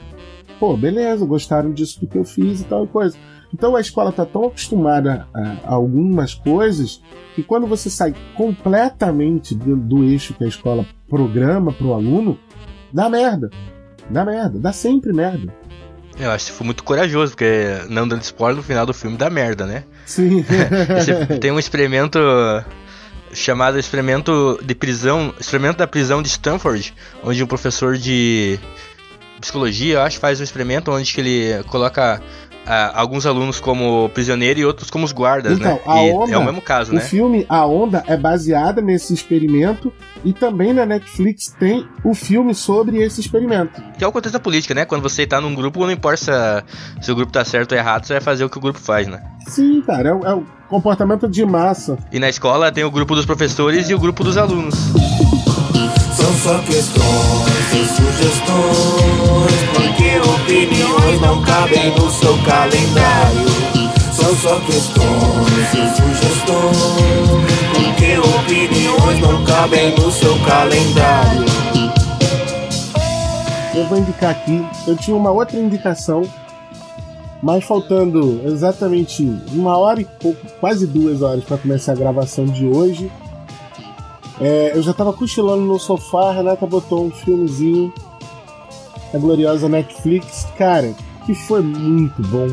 pô, 0.59 0.75
beleza, 0.75 1.25
gostaram 1.25 1.71
disso 1.71 2.01
do 2.01 2.07
que 2.07 2.17
eu 2.17 2.23
fiz 2.23 2.61
e 2.61 2.63
tal 2.63 2.87
coisa. 2.87 3.15
Então 3.53 3.75
a 3.75 3.81
escola 3.81 4.09
está 4.09 4.25
tão 4.25 4.45
acostumada 4.45 5.27
a, 5.31 5.41
a, 5.41 5.73
algumas 5.75 6.33
coisas 6.33 7.01
que 7.35 7.43
quando 7.43 7.67
você 7.67 7.87
sai 7.89 8.15
completamente 8.35 9.53
do, 9.53 9.75
do 9.75 10.03
eixo 10.03 10.33
que 10.33 10.43
a 10.43 10.47
escola 10.47 10.87
programa 11.07 11.71
para 11.71 11.85
o 11.85 11.93
aluno, 11.93 12.39
dá 12.91 13.07
merda. 13.07 13.51
Dá 14.09 14.25
merda, 14.25 14.59
dá 14.59 14.73
sempre 14.73 15.13
merda. 15.13 15.53
Eu 16.19 16.31
acho 16.31 16.47
que 16.47 16.51
foi 16.51 16.65
muito 16.65 16.83
corajoso, 16.83 17.33
porque 17.33 17.85
não 17.89 18.07
dando 18.07 18.21
spoiler 18.21 18.57
no 18.57 18.63
final 18.63 18.85
do 18.85 18.93
filme 18.93 19.17
dá 19.17 19.29
merda, 19.29 19.65
né? 19.65 19.83
Sim. 20.05 20.45
tem 21.39 21.51
um 21.51 21.59
experimento 21.59 22.19
chamado 23.33 23.79
experimento 23.79 24.59
de 24.63 24.75
prisão, 24.75 25.33
experimento 25.39 25.77
da 25.77 25.87
prisão 25.87 26.21
de 26.21 26.27
Stanford, 26.27 26.93
onde 27.23 27.43
um 27.43 27.47
professor 27.47 27.97
de 27.97 28.59
psicologia, 29.41 29.95
eu 29.95 30.01
acho, 30.01 30.19
faz 30.19 30.39
um 30.39 30.43
experimento 30.43 30.91
onde 30.91 31.13
que 31.13 31.19
ele 31.19 31.63
coloca 31.65 32.21
alguns 32.93 33.25
alunos 33.25 33.59
como 33.59 34.09
prisioneiro 34.09 34.59
e 34.59 34.65
outros 34.65 34.89
como 34.89 35.05
os 35.05 35.11
guardas, 35.11 35.59
então, 35.59 35.73
né? 35.73 35.81
A 35.85 35.95
onda, 35.95 36.31
é 36.33 36.37
o 36.37 36.43
mesmo 36.43 36.61
caso, 36.61 36.91
o 36.91 36.95
né? 36.95 37.01
O 37.01 37.05
filme 37.05 37.45
A 37.49 37.65
Onda 37.65 38.03
é 38.07 38.15
baseada 38.15 38.81
nesse 38.81 39.13
experimento 39.13 39.91
e 40.23 40.31
também 40.31 40.73
na 40.73 40.85
Netflix 40.85 41.53
tem 41.59 41.87
o 42.03 42.13
filme 42.13 42.55
sobre 42.55 43.01
esse 43.01 43.19
experimento. 43.19 43.81
Que 43.97 44.03
é 44.03 44.07
o 44.07 44.11
contexto 44.11 44.33
da 44.33 44.39
política, 44.39 44.73
né? 44.73 44.85
Quando 44.85 45.01
você 45.01 45.25
tá 45.25 45.41
num 45.41 45.53
grupo, 45.53 45.79
não 45.85 45.91
importa 45.91 46.17
se, 46.17 47.05
se 47.05 47.11
o 47.11 47.15
grupo 47.15 47.31
tá 47.31 47.43
certo 47.43 47.73
ou 47.73 47.77
errado, 47.77 48.05
você 48.05 48.13
vai 48.13 48.21
fazer 48.21 48.45
o 48.45 48.49
que 48.49 48.57
o 48.57 48.61
grupo 48.61 48.79
faz, 48.79 49.07
né? 49.07 49.21
Sim, 49.47 49.81
cara, 49.81 50.09
é, 50.09 50.11
é 50.11 50.33
o 50.33 50.45
comportamento 50.69 51.27
de 51.27 51.45
massa. 51.45 51.97
E 52.11 52.19
na 52.19 52.29
escola 52.29 52.71
tem 52.71 52.83
o 52.83 52.91
grupo 52.91 53.15
dos 53.15 53.25
professores 53.25 53.89
e 53.89 53.93
o 53.93 53.99
grupo 53.99 54.23
dos 54.23 54.37
alunos. 54.37 54.75
Só 56.43 56.59
questões 56.59 57.71
e 57.71 57.85
sugestões, 57.85 59.63
porque 59.73 60.19
opiniões 60.29 61.21
não 61.21 61.41
cabem 61.41 61.91
no 61.91 62.11
seu 62.11 62.37
calendário. 62.43 63.47
São 64.11 64.35
só 64.35 64.59
questões 64.59 65.73
e 65.73 65.95
sugestões, 65.95 67.47
porque 67.71 68.17
opiniões 68.17 69.21
não 69.21 69.45
cabem 69.45 69.95
no 69.95 70.11
seu 70.11 70.37
calendário. 70.39 71.45
Eu 73.73 73.85
vou 73.85 73.99
indicar 73.99 74.31
aqui, 74.31 74.67
eu 74.85 74.97
tinha 74.97 75.15
uma 75.15 75.31
outra 75.31 75.57
indicação, 75.57 76.23
mas 77.41 77.63
faltando 77.63 78.41
exatamente 78.43 79.23
uma 79.53 79.77
hora 79.77 80.01
e 80.01 80.05
pouco, 80.05 80.45
quase 80.59 80.87
duas 80.87 81.21
horas 81.21 81.45
para 81.45 81.57
começar 81.57 81.93
a 81.93 81.95
gravação 81.95 82.43
de 82.43 82.65
hoje. 82.65 83.09
É, 84.43 84.73
eu 84.75 84.81
já 84.81 84.93
tava 84.93 85.13
cochilando 85.13 85.63
no 85.63 85.79
sofá, 85.79 86.29
a 86.29 86.33
Renata 86.33 86.67
botou 86.67 87.05
um 87.05 87.11
filmezinho 87.11 87.93
a 89.13 89.17
gloriosa 89.17 89.69
Netflix, 89.69 90.45
cara, 90.57 90.93
que 91.25 91.33
foi 91.33 91.61
muito 91.61 92.21
bom, 92.23 92.47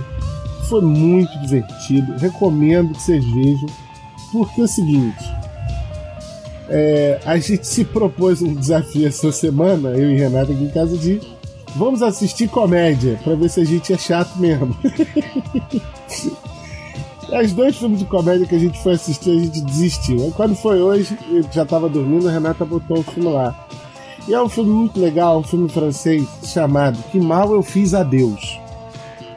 foi 0.69 0.83
muito 0.83 1.37
divertido, 1.41 2.17
recomendo 2.19 2.93
que 2.93 3.03
vocês 3.03 3.25
vejam, 3.25 3.69
porque 4.31 4.61
é 4.61 4.65
o 4.65 4.69
seguinte, 4.69 5.25
é, 6.69 7.19
a 7.25 7.39
gente 7.39 7.67
se 7.67 7.85
propôs 7.85 8.43
um 8.43 8.55
desafio 8.55 9.09
essa 9.09 9.33
semana, 9.33 9.89
eu 9.91 10.11
e 10.11 10.17
Renata 10.17 10.53
aqui 10.53 10.63
em 10.63 10.71
casa 10.71 10.97
de 10.97 11.21
vamos 11.75 12.03
assistir 12.03 12.49
comédia, 12.49 13.19
para 13.25 13.35
ver 13.35 13.49
se 13.49 13.61
a 13.61 13.65
gente 13.65 13.93
é 13.93 13.99
chato 13.99 14.39
mesmo. 14.39 14.77
Os 17.33 17.53
dois 17.53 17.77
filmes 17.77 18.01
de 18.01 18.05
comédia 18.07 18.47
que 18.47 18.55
a 18.55 18.59
gente 18.59 18.83
foi 18.83 18.95
assistir, 18.95 19.31
a 19.31 19.41
gente 19.41 19.61
desistiu. 19.61 20.25
Aí 20.25 20.33
quando 20.33 20.57
foi 20.57 20.83
hoje, 20.83 21.17
eu 21.31 21.45
já 21.53 21.65
tava 21.65 21.89
dormindo, 21.89 22.29
a 22.29 22.33
Renata 22.33 22.65
botou 22.65 22.99
um 22.99 23.03
filme 23.03 23.31
lá. 23.31 23.55
E 24.27 24.35
é 24.35 24.43
um 24.43 24.49
filme 24.49 24.71
muito 24.71 25.01
legal, 25.01 25.39
um 25.39 25.43
filme 25.43 25.69
francês 25.69 26.27
chamado 26.45 26.99
Que 27.11 27.21
Mal 27.21 27.53
Eu 27.53 27.63
Fiz 27.63 27.95
a 27.95 28.03
Deus. 28.03 28.59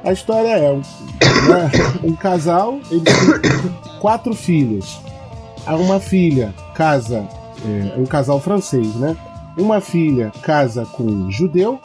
A 0.03 0.11
história 0.11 0.49
é 0.49 0.71
um, 0.71 0.77
né, 0.77 1.71
um 2.03 2.15
casal, 2.15 2.79
eles 2.91 3.03
têm 3.03 3.99
quatro 3.99 4.33
filhas. 4.33 4.99
Uma 5.67 5.99
filha 5.99 6.53
casa, 6.75 7.27
é, 7.65 7.97
um 7.97 8.05
casal 8.05 8.39
francês, 8.39 8.93
né? 8.95 9.15
Uma 9.57 9.79
filha 9.79 10.31
casa 10.41 10.85
com 10.85 11.03
um 11.03 11.31
judeu, 11.31 11.79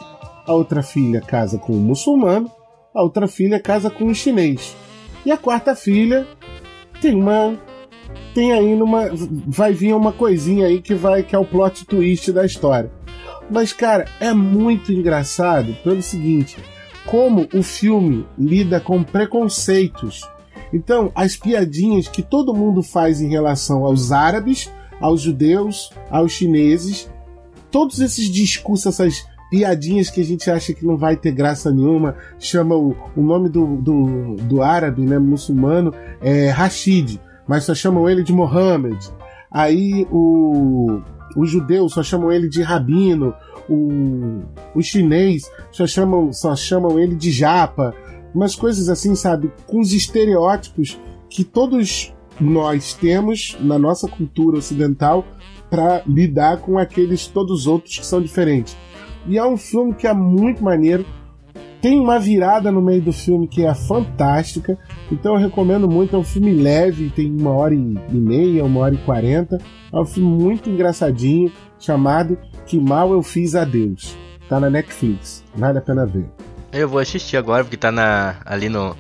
a 0.47 0.53
outra 0.53 0.83
filha 0.83 1.21
casa 1.21 1.59
com 1.59 1.75
um 1.75 1.81
muçulmano, 1.81 2.51
a 2.95 3.03
outra 3.03 3.29
filha 3.29 3.61
casa 3.61 3.89
com 3.89 4.05
um 4.05 4.15
chinês. 4.15 4.75
E 5.25 5.33
a 5.33 5.37
quarta 5.37 5.75
filha 5.75 6.27
tem 7.01 7.15
uma. 7.15 7.59
Tem 8.35 8.53
aí 8.53 8.75
numa. 8.75 9.11
Vai 9.47 9.73
vir 9.73 9.95
uma 9.95 10.13
coisinha 10.13 10.67
aí 10.67 10.81
que 10.81 10.95
vai. 10.95 11.23
que 11.23 11.35
é 11.35 11.39
o 11.39 11.45
plot 11.45 11.85
twist 11.85 12.33
da 12.33 12.45
história. 12.45 12.91
Mas, 13.51 13.73
cara, 13.73 14.07
é 14.21 14.33
muito 14.33 14.93
engraçado 14.93 15.75
pelo 15.83 16.03
seguinte: 16.03 16.57
como 17.07 17.49
o 17.55 17.63
filme 17.63 18.27
lida 18.39 18.81
com 18.81 19.03
preconceitos. 19.03 20.23
Então, 20.73 21.11
as 21.15 21.35
piadinhas 21.35 22.09
que 22.09 22.23
todo 22.23 22.55
mundo 22.55 22.83
faz 22.83 23.23
em 23.23 23.31
relação 23.31 23.87
aos 23.87 24.13
árabes, 24.13 24.71
aos 25.01 25.23
judeus, 25.23 25.91
aos 26.11 26.33
chineses, 26.33 27.11
todos 27.71 28.01
esses 28.01 28.27
discursos, 28.29 28.87
essas 28.87 29.27
piadinhas 29.51 30.11
que 30.11 30.21
a 30.21 30.25
gente 30.25 30.51
acha 30.51 30.73
que 30.73 30.85
não 30.85 30.97
vai 30.97 31.17
ter 31.17 31.33
graça 31.33 31.71
nenhuma, 31.71 32.17
chama 32.39 32.77
o, 32.77 32.95
o 33.17 33.23
nome 33.23 33.49
do, 33.49 33.77
do, 33.77 34.37
do 34.37 34.63
árabe, 34.63 35.03
né, 35.03 35.19
muçulmano, 35.19 35.93
é 36.21 36.51
Rashid, 36.51 37.21
mas 37.47 37.65
só 37.65 37.75
chamam 37.75 38.09
ele 38.09 38.23
de 38.23 38.33
Mohammed. 38.33 38.99
Aí 39.51 40.07
o, 40.11 41.01
o 41.37 41.47
judeu 41.47 41.89
só 41.89 42.03
chamam 42.03 42.31
ele 42.31 42.49
de 42.49 42.63
rabino, 42.63 43.35
o, 43.69 44.43
o 44.75 44.83
chinês 44.83 45.51
só 45.71 45.87
chamam, 45.87 46.33
só 46.33 46.55
chamam 46.55 46.99
ele 46.99 47.15
de 47.15 47.31
japa, 47.31 47.95
umas 48.35 48.55
coisas 48.55 48.89
assim, 48.89 49.15
sabe, 49.15 49.51
com 49.67 49.81
os 49.81 49.93
estereótipos 49.93 50.99
que 51.31 51.45
todos 51.45 52.13
nós 52.41 52.95
temos 52.95 53.57
na 53.61 53.79
nossa 53.79 54.07
cultura 54.07 54.59
ocidental 54.59 55.25
para 55.69 56.03
lidar 56.07 56.59
com 56.59 56.79
aqueles 56.79 57.27
todos 57.27 57.61
os 57.61 57.67
outros 57.67 57.99
que 57.99 58.07
são 58.07 58.23
diferentes. 58.23 58.77
E 59.29 59.37
é 59.37 59.45
um 59.45 59.57
filme 59.57 59.95
que 59.95 60.07
é 60.07 60.15
muito 60.15 60.65
maneiro. 60.65 61.05
Tem 61.81 62.01
uma 62.01 62.19
virada 62.19 62.73
no 62.73 62.83
meio 62.83 63.03
do 63.03 63.13
filme 63.13 63.47
que 63.47 63.65
é 63.65 63.73
fantástica. 63.75 64.77
Então 65.13 65.35
eu 65.35 65.41
recomendo 65.41 65.89
muito. 65.89 66.17
É 66.17 66.19
um 66.19 66.25
filme 66.25 66.53
leve, 66.53 67.11
tem 67.11 67.31
uma 67.31 67.51
hora 67.51 67.75
e 67.75 67.99
meia, 68.11 68.65
uma 68.65 68.81
hora 68.81 68.95
e 68.95 68.99
quarenta. 68.99 69.59
É 69.93 69.97
um 69.97 70.05
filme 70.05 70.43
muito 70.43 70.69
engraçadinho, 70.69 71.53
chamado 71.79 72.37
Que 72.67 72.81
Mal 72.81 73.13
Eu 73.13 73.23
Fiz 73.23 73.55
a 73.55 73.65
Deus. 73.65 74.17
Tá 74.49 74.59
na 74.59 74.71
Netflix. 74.71 75.45
Vale 75.55 75.79
a 75.79 75.83
pena 75.83 76.07
ver. 76.07 76.27
Eu 76.73 76.89
vou 76.89 76.99
assistir 76.99 77.37
agora, 77.37 77.63
porque 77.63 77.77
tá 77.77 77.93
na, 77.93 78.37
ali 78.45 78.69
no. 78.69 78.97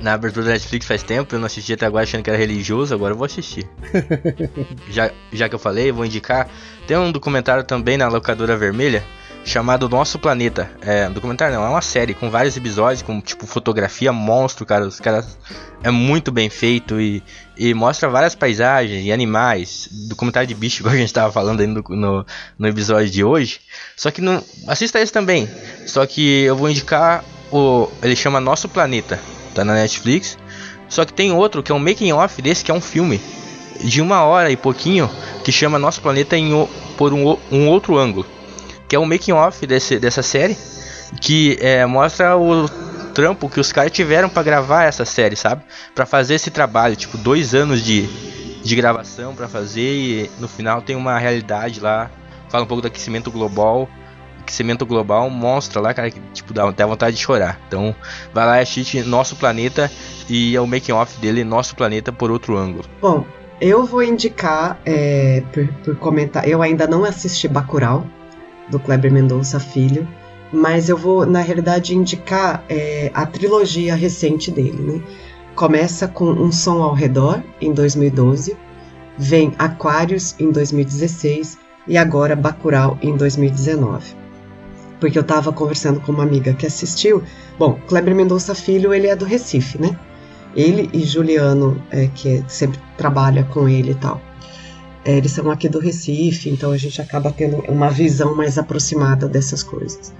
Na 0.00 0.12
abertura 0.12 0.46
da 0.46 0.52
Netflix 0.52 0.86
faz 0.86 1.02
tempo, 1.02 1.34
eu 1.34 1.38
não 1.38 1.46
assisti 1.46 1.72
até 1.72 1.86
agora 1.86 2.04
achando 2.04 2.22
que 2.22 2.30
era 2.30 2.38
religioso, 2.38 2.94
agora 2.94 3.14
eu 3.14 3.18
vou 3.18 3.26
assistir. 3.26 3.68
já, 4.88 5.10
já 5.32 5.48
que 5.48 5.54
eu 5.54 5.58
falei, 5.58 5.90
eu 5.90 5.94
vou 5.94 6.04
indicar. 6.04 6.48
Tem 6.86 6.96
um 6.96 7.10
documentário 7.10 7.64
também 7.64 7.96
na 7.96 8.08
locadora 8.08 8.56
vermelha 8.56 9.04
chamado 9.44 9.88
Nosso 9.88 10.18
Planeta. 10.18 10.70
É, 10.82 11.08
um 11.08 11.12
documentário 11.12 11.54
não, 11.54 11.64
é 11.64 11.68
uma 11.68 11.80
série 11.80 12.14
com 12.14 12.30
vários 12.30 12.56
episódios, 12.56 13.02
com 13.02 13.20
tipo 13.20 13.46
fotografia 13.46 14.12
monstro, 14.12 14.64
cara. 14.64 14.86
Os 14.86 15.00
caras 15.00 15.38
é 15.82 15.90
muito 15.90 16.30
bem 16.30 16.48
feito 16.50 17.00
e, 17.00 17.22
e 17.56 17.74
mostra 17.74 18.08
várias 18.08 18.34
paisagens 18.34 19.04
e 19.04 19.10
animais. 19.10 19.88
Documentário 20.08 20.46
de 20.46 20.54
bicho, 20.54 20.80
igual 20.82 20.94
a 20.94 20.98
gente 20.98 21.12
tava 21.12 21.32
falando 21.32 21.60
aí 21.60 21.66
no, 21.66 21.82
no, 21.88 22.26
no 22.58 22.68
episódio 22.68 23.10
de 23.10 23.24
hoje. 23.24 23.60
Só 23.96 24.10
que 24.10 24.20
não. 24.20 24.44
Assista 24.66 25.00
esse 25.00 25.12
também. 25.12 25.48
Só 25.86 26.06
que 26.06 26.42
eu 26.42 26.54
vou 26.54 26.70
indicar 26.70 27.24
o. 27.50 27.88
Ele 28.02 28.14
chama 28.14 28.40
Nosso 28.40 28.68
Planeta 28.68 29.18
tá 29.60 29.64
na 29.64 29.74
Netflix. 29.74 30.38
Só 30.88 31.04
que 31.04 31.12
tem 31.12 31.32
outro 31.32 31.62
que 31.62 31.70
é 31.70 31.74
um 31.74 31.78
making 31.78 32.12
off 32.12 32.40
desse 32.40 32.64
que 32.64 32.70
é 32.70 32.74
um 32.74 32.80
filme 32.80 33.20
de 33.80 34.00
uma 34.00 34.24
hora 34.24 34.50
e 34.50 34.56
pouquinho 34.56 35.08
que 35.44 35.52
chama 35.52 35.78
Nosso 35.78 36.00
Planeta 36.00 36.36
em 36.36 36.50
por 36.96 37.12
um, 37.12 37.36
um 37.50 37.68
outro 37.68 37.96
ângulo, 37.96 38.26
que 38.88 38.96
é 38.96 38.98
um 38.98 39.06
making 39.06 39.32
off 39.32 39.64
desse, 39.66 39.98
dessa 39.98 40.22
série 40.22 40.56
que 41.20 41.56
é, 41.60 41.86
mostra 41.86 42.36
o 42.36 42.68
trampo 43.14 43.48
que 43.48 43.60
os 43.60 43.72
caras 43.72 43.92
tiveram 43.92 44.28
para 44.28 44.42
gravar 44.42 44.84
essa 44.84 45.04
série, 45.04 45.36
sabe? 45.36 45.62
Para 45.94 46.04
fazer 46.04 46.34
esse 46.34 46.50
trabalho, 46.50 46.96
tipo 46.96 47.16
dois 47.16 47.54
anos 47.54 47.82
de, 47.82 48.06
de 48.62 48.76
gravação 48.76 49.34
para 49.34 49.48
fazer 49.48 49.80
e 49.80 50.30
no 50.38 50.48
final 50.48 50.82
tem 50.82 50.96
uma 50.96 51.18
realidade 51.18 51.80
lá 51.80 52.10
fala 52.48 52.64
um 52.64 52.66
pouco 52.66 52.82
do 52.82 52.88
aquecimento 52.88 53.30
global. 53.30 53.88
Aquecimento 54.48 54.86
global 54.86 55.28
mostra 55.28 55.78
lá, 55.78 55.92
cara, 55.92 56.10
que 56.10 56.18
tipo, 56.32 56.54
dá 56.54 56.66
até 56.66 56.84
vontade 56.86 57.14
de 57.16 57.22
chorar. 57.22 57.60
Então, 57.68 57.94
vai 58.32 58.46
lá 58.46 58.58
e 58.58 58.62
assiste 58.62 59.02
Nosso 59.02 59.36
Planeta 59.36 59.90
e 60.26 60.56
é 60.56 60.60
o 60.60 60.66
making 60.66 60.92
off 60.92 61.20
dele, 61.20 61.44
Nosso 61.44 61.76
Planeta, 61.76 62.10
por 62.10 62.30
outro 62.30 62.56
ângulo. 62.56 62.86
Bom, 62.98 63.26
eu 63.60 63.84
vou 63.84 64.02
indicar, 64.02 64.80
é, 64.86 65.42
por, 65.52 65.68
por 65.84 65.96
comentar, 65.96 66.48
eu 66.48 66.62
ainda 66.62 66.86
não 66.86 67.04
assisti 67.04 67.46
Bacurau, 67.46 68.06
do 68.70 68.80
Kleber 68.80 69.12
Mendonça 69.12 69.60
Filho, 69.60 70.08
mas 70.50 70.88
eu 70.88 70.96
vou, 70.96 71.26
na 71.26 71.40
realidade, 71.40 71.94
indicar 71.94 72.64
é, 72.70 73.10
a 73.12 73.26
trilogia 73.26 73.94
recente 73.94 74.50
dele, 74.50 74.80
né? 74.80 75.02
Começa 75.54 76.08
com 76.08 76.24
Um 76.24 76.50
Som 76.50 76.82
ao 76.82 76.94
Redor, 76.94 77.42
em 77.60 77.70
2012, 77.70 78.56
vem 79.18 79.52
Aquários, 79.58 80.34
em 80.40 80.50
2016, 80.50 81.58
e 81.86 81.98
agora 81.98 82.34
Bacurau, 82.34 82.96
em 83.02 83.14
2019 83.14 84.17
porque 85.00 85.18
eu 85.18 85.22
estava 85.22 85.52
conversando 85.52 86.00
com 86.00 86.12
uma 86.12 86.22
amiga 86.22 86.52
que 86.52 86.66
assistiu. 86.66 87.22
Bom, 87.58 87.78
Kleber 87.86 88.14
Mendonça 88.14 88.54
Filho, 88.54 88.92
ele 88.92 89.06
é 89.06 89.16
do 89.16 89.24
Recife, 89.24 89.80
né? 89.80 89.96
Ele 90.54 90.88
e 90.92 91.04
Juliano, 91.04 91.80
é, 91.90 92.08
que 92.14 92.44
sempre 92.48 92.80
trabalha 92.96 93.44
com 93.44 93.68
ele 93.68 93.92
e 93.92 93.94
tal. 93.94 94.20
É, 95.04 95.16
eles 95.16 95.30
são 95.30 95.50
aqui 95.50 95.68
do 95.68 95.78
Recife, 95.78 96.50
então 96.50 96.72
a 96.72 96.76
gente 96.76 97.00
acaba 97.00 97.30
tendo 97.30 97.58
uma 97.68 97.90
visão 97.90 98.34
mais 98.34 98.58
aproximada 98.58 99.28
dessas 99.28 99.62
coisas. 99.62 100.12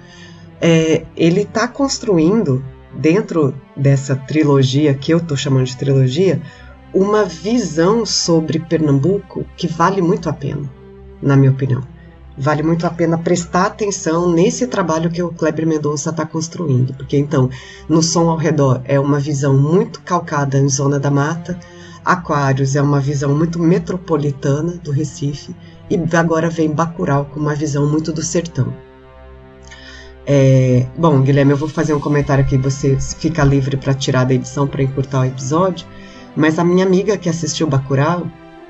É, 0.60 1.04
ele 1.16 1.42
está 1.42 1.66
construindo, 1.66 2.64
dentro 2.94 3.54
dessa 3.76 4.14
trilogia, 4.14 4.94
que 4.94 5.12
eu 5.12 5.18
estou 5.18 5.36
chamando 5.36 5.66
de 5.66 5.76
trilogia, 5.76 6.40
uma 6.94 7.24
visão 7.24 8.06
sobre 8.06 8.58
Pernambuco 8.58 9.44
que 9.56 9.66
vale 9.66 10.00
muito 10.00 10.28
a 10.28 10.32
pena, 10.32 10.70
na 11.20 11.36
minha 11.36 11.50
opinião 11.50 11.82
vale 12.38 12.62
muito 12.62 12.86
a 12.86 12.90
pena 12.90 13.18
prestar 13.18 13.66
atenção 13.66 14.32
nesse 14.32 14.66
trabalho 14.66 15.10
que 15.10 15.22
o 15.22 15.30
Kleber 15.30 15.66
Mendonça 15.66 16.10
está 16.10 16.24
construindo, 16.24 16.94
porque 16.94 17.16
então, 17.16 17.50
no 17.88 18.02
som 18.02 18.30
ao 18.30 18.36
redor 18.36 18.80
é 18.84 18.98
uma 18.98 19.18
visão 19.18 19.56
muito 19.56 20.00
calcada 20.00 20.58
em 20.58 20.68
zona 20.68 20.98
da 20.98 21.10
mata, 21.10 21.58
Aquários 22.04 22.74
é 22.74 22.80
uma 22.80 23.00
visão 23.00 23.34
muito 23.34 23.58
metropolitana 23.58 24.78
do 24.82 24.90
Recife 24.90 25.54
e 25.90 26.16
agora 26.16 26.48
vem 26.48 26.70
Bacurau 26.70 27.26
com 27.26 27.38
uma 27.38 27.54
visão 27.54 27.86
muito 27.86 28.12
do 28.12 28.22
sertão. 28.22 28.72
É, 30.26 30.86
bom, 30.96 31.20
Guilherme, 31.20 31.52
eu 31.52 31.56
vou 31.56 31.68
fazer 31.68 31.92
um 31.94 32.00
comentário 32.00 32.44
aqui, 32.44 32.56
você 32.56 32.98
fica 32.98 33.44
livre 33.44 33.76
para 33.76 33.94
tirar 33.94 34.24
da 34.24 34.34
edição 34.34 34.66
para 34.66 34.82
encurtar 34.82 35.20
o 35.20 35.24
episódio, 35.24 35.86
mas 36.36 36.58
a 36.58 36.64
minha 36.64 36.84
amiga 36.84 37.16
que 37.16 37.28
assistiu 37.28 37.66
Bacurau, 37.66 38.26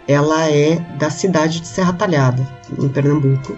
ela 0.08 0.50
é 0.50 0.76
da 0.98 1.10
cidade 1.10 1.60
de 1.60 1.68
Serra 1.68 1.92
Talhada, 1.92 2.48
em 2.78 2.88
Pernambuco, 2.88 3.56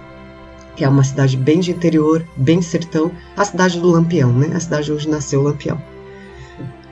que 0.75 0.85
é 0.85 0.89
uma 0.89 1.05
cidade 1.05 1.37
bem 1.37 1.61
de 1.61 1.71
interior, 1.71 2.27
bem 2.37 2.61
sertão, 2.61 3.13
a 3.37 3.45
cidade 3.45 3.79
do 3.79 3.89
Lampião, 3.89 4.33
né? 4.33 4.51
A 4.55 4.59
cidade 4.59 4.93
onde 4.93 5.09
nasceu 5.09 5.41
o 5.41 5.45
Lampião. 5.45 5.81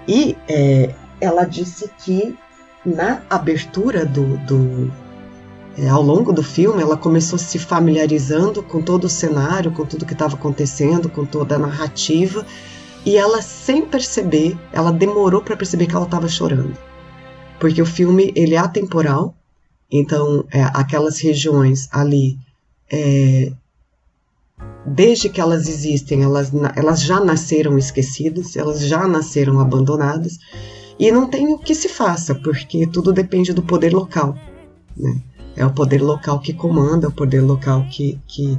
E 0.06 0.36
é, 0.48 0.94
ela 1.20 1.44
disse 1.44 1.90
que 1.98 2.38
na 2.86 3.20
abertura 3.28 4.06
do, 4.06 4.36
do 4.46 4.92
é, 5.76 5.88
ao 5.88 6.02
longo 6.02 6.32
do 6.32 6.42
filme, 6.42 6.82
ela 6.82 6.96
começou 6.96 7.38
se 7.38 7.58
familiarizando 7.58 8.62
com 8.62 8.80
todo 8.80 9.04
o 9.04 9.08
cenário, 9.08 9.72
com 9.72 9.84
tudo 9.84 10.06
que 10.06 10.12
estava 10.12 10.34
acontecendo, 10.34 11.08
com 11.08 11.24
toda 11.24 11.56
a 11.56 11.58
narrativa, 11.58 12.46
e 13.04 13.16
ela, 13.16 13.42
sem 13.42 13.82
perceber, 13.82 14.56
ela 14.72 14.92
demorou 14.92 15.40
para 15.40 15.56
perceber 15.56 15.86
que 15.86 15.94
ela 15.94 16.04
estava 16.04 16.28
chorando, 16.28 16.76
porque 17.58 17.80
o 17.80 17.86
filme 17.86 18.32
ele 18.34 18.54
é 18.54 18.58
atemporal, 18.58 19.34
então, 19.90 20.44
é, 20.50 20.62
aquelas 20.74 21.18
regiões 21.18 21.88
ali, 21.90 22.38
é, 22.92 23.50
desde 24.86 25.28
que 25.28 25.40
elas 25.40 25.66
existem, 25.66 26.22
elas, 26.22 26.52
elas 26.76 27.00
já 27.00 27.20
nasceram 27.20 27.78
esquecidas, 27.78 28.54
elas 28.56 28.80
já 28.80 29.08
nasceram 29.08 29.60
abandonadas, 29.60 30.38
e 30.98 31.10
não 31.10 31.26
tem 31.26 31.52
o 31.52 31.58
que 31.58 31.74
se 31.74 31.88
faça, 31.88 32.34
porque 32.34 32.86
tudo 32.86 33.12
depende 33.12 33.52
do 33.52 33.62
poder 33.62 33.94
local. 33.94 34.36
Né? 34.96 35.22
É 35.56 35.64
o 35.64 35.72
poder 35.72 36.02
local 36.02 36.38
que 36.40 36.52
comanda, 36.52 37.06
é 37.06 37.08
o 37.08 37.12
poder 37.12 37.40
local 37.40 37.86
que, 37.90 38.20
que 38.26 38.58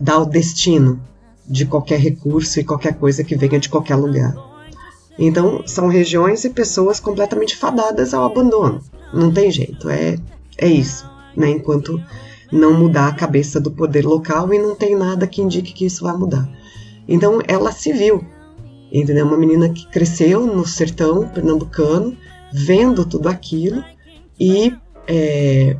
dá 0.00 0.18
o 0.18 0.26
destino 0.26 1.00
de 1.46 1.64
qualquer 1.64 2.00
recurso 2.00 2.58
e 2.58 2.64
qualquer 2.64 2.94
coisa 2.94 3.22
que 3.22 3.36
venha 3.36 3.58
de 3.60 3.68
qualquer 3.68 3.96
lugar. 3.96 4.34
Então, 5.18 5.62
são 5.66 5.88
regiões 5.88 6.44
e 6.44 6.50
pessoas 6.50 6.98
completamente 6.98 7.56
fadadas 7.56 8.14
ao 8.14 8.24
abandono. 8.24 8.80
Não 9.12 9.32
tem 9.32 9.50
jeito, 9.50 9.88
é 9.88 10.16
é 10.60 10.68
isso, 10.68 11.10
né? 11.36 11.50
Enquanto 11.50 12.00
não 12.52 12.72
mudar 12.74 13.08
a 13.08 13.14
cabeça 13.14 13.60
do 13.60 13.70
poder 13.70 14.04
local 14.04 14.52
e 14.52 14.58
não 14.58 14.74
tem 14.74 14.96
nada 14.96 15.26
que 15.26 15.40
indique 15.40 15.72
que 15.72 15.86
isso 15.86 16.04
vai 16.04 16.16
mudar. 16.16 16.48
Então 17.08 17.40
ela 17.48 17.72
se 17.72 17.92
viu, 17.92 18.24
entendeu? 18.92 19.26
Uma 19.26 19.36
menina 19.36 19.68
que 19.68 19.86
cresceu 19.88 20.46
no 20.46 20.66
sertão 20.66 21.28
pernambucano, 21.28 22.16
vendo 22.52 23.04
tudo 23.04 23.28
aquilo 23.28 23.82
e 24.38 24.72
é, 25.06 25.76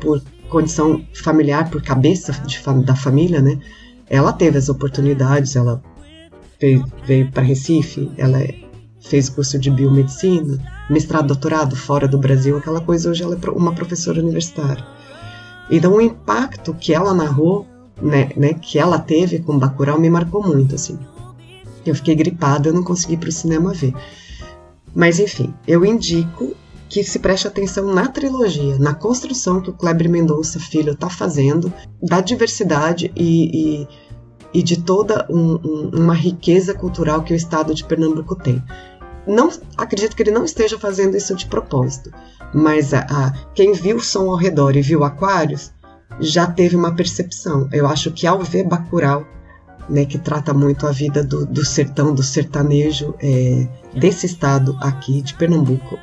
por 0.00 0.22
condição 0.48 1.04
familiar, 1.14 1.70
por 1.70 1.82
cabeça 1.82 2.32
de, 2.32 2.60
da 2.84 2.94
família, 2.94 3.40
né? 3.40 3.58
Ela 4.08 4.32
teve 4.32 4.56
as 4.56 4.68
oportunidades, 4.68 5.56
ela 5.56 5.82
veio, 6.60 6.84
para 7.32 7.42
Recife, 7.42 8.10
ela 8.16 8.40
é 8.40 8.54
fez 9.08 9.28
curso 9.28 9.58
de 9.58 9.70
biomedicina, 9.70 10.58
mestrado, 10.90 11.28
doutorado 11.28 11.76
fora 11.76 12.08
do 12.08 12.18
Brasil, 12.18 12.56
aquela 12.56 12.80
coisa, 12.80 13.10
hoje 13.10 13.22
ela 13.22 13.38
é 13.40 13.50
uma 13.50 13.74
professora 13.74 14.20
universitária. 14.20 14.84
Então 15.70 15.94
o 15.94 16.00
impacto 16.00 16.74
que 16.74 16.92
ela 16.92 17.14
narrou, 17.14 17.66
né, 18.00 18.30
né, 18.36 18.54
que 18.54 18.78
ela 18.78 18.98
teve 18.98 19.38
com 19.40 19.58
Bacurau 19.58 19.98
me 19.98 20.10
marcou 20.10 20.42
muito, 20.42 20.74
assim. 20.74 20.98
Eu 21.84 21.94
fiquei 21.94 22.14
gripada, 22.14 22.68
eu 22.68 22.74
não 22.74 22.82
consegui 22.82 23.14
ir 23.14 23.18
pro 23.18 23.30
cinema 23.30 23.72
ver. 23.72 23.94
Mas 24.94 25.20
enfim, 25.20 25.54
eu 25.66 25.84
indico 25.84 26.54
que 26.88 27.02
se 27.02 27.18
preste 27.18 27.46
atenção 27.46 27.92
na 27.92 28.08
trilogia, 28.08 28.78
na 28.78 28.94
construção 28.94 29.60
que 29.60 29.70
o 29.70 29.72
Kleber 29.72 30.08
Mendonça 30.08 30.58
Filho 30.58 30.92
está 30.92 31.10
fazendo, 31.10 31.72
da 32.00 32.20
diversidade 32.20 33.12
e, 33.16 33.82
e, 33.82 33.88
e 34.54 34.62
de 34.62 34.80
toda 34.80 35.26
um, 35.28 35.54
um, 35.54 35.90
uma 35.94 36.14
riqueza 36.14 36.74
cultural 36.74 37.22
que 37.22 37.32
o 37.32 37.36
estado 37.36 37.74
de 37.74 37.84
Pernambuco 37.84 38.36
tem 38.36 38.62
não 39.26 39.50
acredito 39.76 40.14
que 40.14 40.22
ele 40.22 40.30
não 40.30 40.44
esteja 40.44 40.78
fazendo 40.78 41.16
isso 41.16 41.34
de 41.34 41.46
propósito, 41.46 42.12
mas 42.54 42.94
a, 42.94 43.00
a, 43.00 43.32
quem 43.54 43.72
viu 43.72 43.96
o 43.96 44.02
som 44.02 44.30
ao 44.30 44.36
redor 44.36 44.76
e 44.76 44.82
viu 44.82 45.04
Aquários 45.04 45.72
já 46.20 46.46
teve 46.46 46.76
uma 46.76 46.94
percepção. 46.94 47.68
Eu 47.72 47.86
acho 47.86 48.10
que 48.12 48.26
ao 48.26 48.42
ver 48.42 48.64
Bacurau, 48.64 49.26
né, 49.88 50.04
que 50.04 50.18
trata 50.18 50.54
muito 50.54 50.86
a 50.86 50.92
vida 50.92 51.22
do, 51.22 51.44
do 51.46 51.64
sertão, 51.64 52.14
do 52.14 52.22
sertanejo 52.22 53.14
é, 53.20 53.68
desse 53.94 54.26
estado 54.26 54.76
aqui 54.80 55.22
de 55.22 55.34
Pernambuco, 55.34 55.98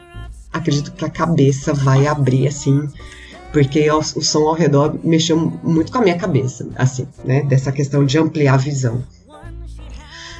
acredito 0.52 0.91
que 0.91 1.06
a 1.06 1.10
cabeça 1.10 1.74
vai 1.74 2.08
abrir 2.08 2.48
assim, 2.48 2.88
porque 3.52 3.90
o, 3.90 4.00
o 4.00 4.22
som 4.22 4.48
ao 4.48 4.54
redor 4.54 4.98
mexeu 5.04 5.38
muito 5.64 5.91
com 5.91 5.98
a 5.98 6.02
minha 6.02 6.18
cabeça, 6.18 6.68
assim, 6.76 7.08
né, 7.24 7.41
dessa 7.44 7.72
questão 7.72 8.06
de 8.06 8.18
ampliar 8.18 8.56
a 8.56 8.58
visão. 8.58 9.04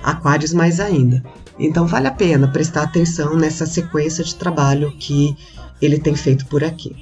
Aquários 0.03 0.53
mais 0.53 0.80
ainda. 0.80 1.23
Então 1.59 1.85
vale 1.85 2.07
a 2.07 2.11
pena 2.11 2.47
prestar 2.47 2.84
atenção 2.84 3.35
nessa 3.35 3.65
sequência 3.65 4.23
de 4.23 4.35
trabalho 4.35 4.91
que 4.97 5.35
ele 5.81 5.99
tem 5.99 6.15
feito 6.15 6.45
por 6.47 6.63
aqui. 6.63 6.95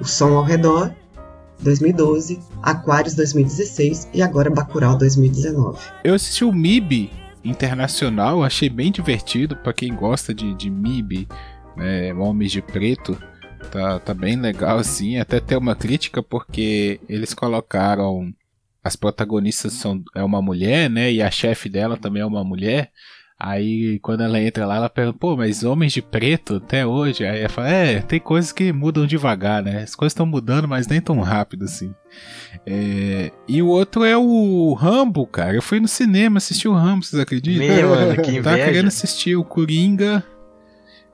O 0.00 0.04
Som 0.04 0.34
ao 0.34 0.44
Redor, 0.44 0.94
2012, 1.60 2.40
Aquários 2.62 3.14
2016 3.14 4.08
e 4.14 4.22
agora 4.22 4.50
Bacurau 4.50 4.96
2019. 4.96 5.78
Eu 6.04 6.14
assisti 6.14 6.44
o 6.44 6.52
MIB 6.52 7.10
internacional, 7.44 8.42
achei 8.42 8.68
bem 8.68 8.92
divertido 8.92 9.56
para 9.56 9.72
quem 9.72 9.94
gosta 9.94 10.34
de, 10.34 10.54
de 10.54 10.70
MIB, 10.70 11.28
né, 11.76 12.14
Homens 12.14 12.52
de 12.52 12.62
Preto. 12.62 13.18
Tá, 13.70 13.98
tá 13.98 14.14
bem 14.14 14.36
legal 14.36 14.78
assim, 14.78 15.18
até 15.18 15.38
ter 15.38 15.56
uma 15.56 15.76
crítica 15.76 16.22
porque 16.22 16.98
eles 17.08 17.34
colocaram 17.34 18.32
as 18.82 18.96
protagonistas 18.96 19.74
são 19.74 20.02
é 20.14 20.24
uma 20.24 20.40
mulher, 20.40 20.88
né, 20.88 21.12
e 21.12 21.22
a 21.22 21.30
chefe 21.30 21.68
dela 21.68 21.96
também 21.96 22.22
é 22.22 22.26
uma 22.26 22.42
mulher. 22.42 22.90
Aí 23.42 23.98
quando 24.00 24.22
ela 24.22 24.38
entra 24.38 24.66
lá, 24.66 24.76
ela 24.76 24.90
pergunta, 24.90 25.16
pô, 25.18 25.34
mas 25.34 25.64
homens 25.64 25.94
de 25.94 26.02
preto 26.02 26.56
até 26.56 26.84
hoje? 26.86 27.24
Aí 27.24 27.40
ela 27.40 27.48
fala, 27.48 27.70
é, 27.70 28.02
tem 28.02 28.20
coisas 28.20 28.52
que 28.52 28.70
mudam 28.70 29.06
devagar, 29.06 29.62
né? 29.62 29.82
As 29.82 29.94
coisas 29.94 30.12
estão 30.12 30.26
mudando, 30.26 30.68
mas 30.68 30.86
nem 30.86 31.00
tão 31.00 31.18
rápido 31.20 31.64
assim. 31.64 31.94
É... 32.66 33.32
E 33.48 33.62
o 33.62 33.68
outro 33.68 34.04
é 34.04 34.14
o 34.14 34.74
Rambo, 34.74 35.26
cara. 35.26 35.54
Eu 35.54 35.62
fui 35.62 35.80
no 35.80 35.88
cinema 35.88 36.36
assistir 36.36 36.68
o 36.68 36.74
Rambo, 36.74 37.02
vocês 37.02 37.18
acreditam? 37.18 37.66
Meu, 37.66 37.88
mano, 37.88 38.22
que 38.22 38.28
inveja. 38.30 38.42
Tava 38.42 38.56
querendo 38.58 38.88
assistir 38.88 39.36
o 39.36 39.44
Coringa. 39.44 40.22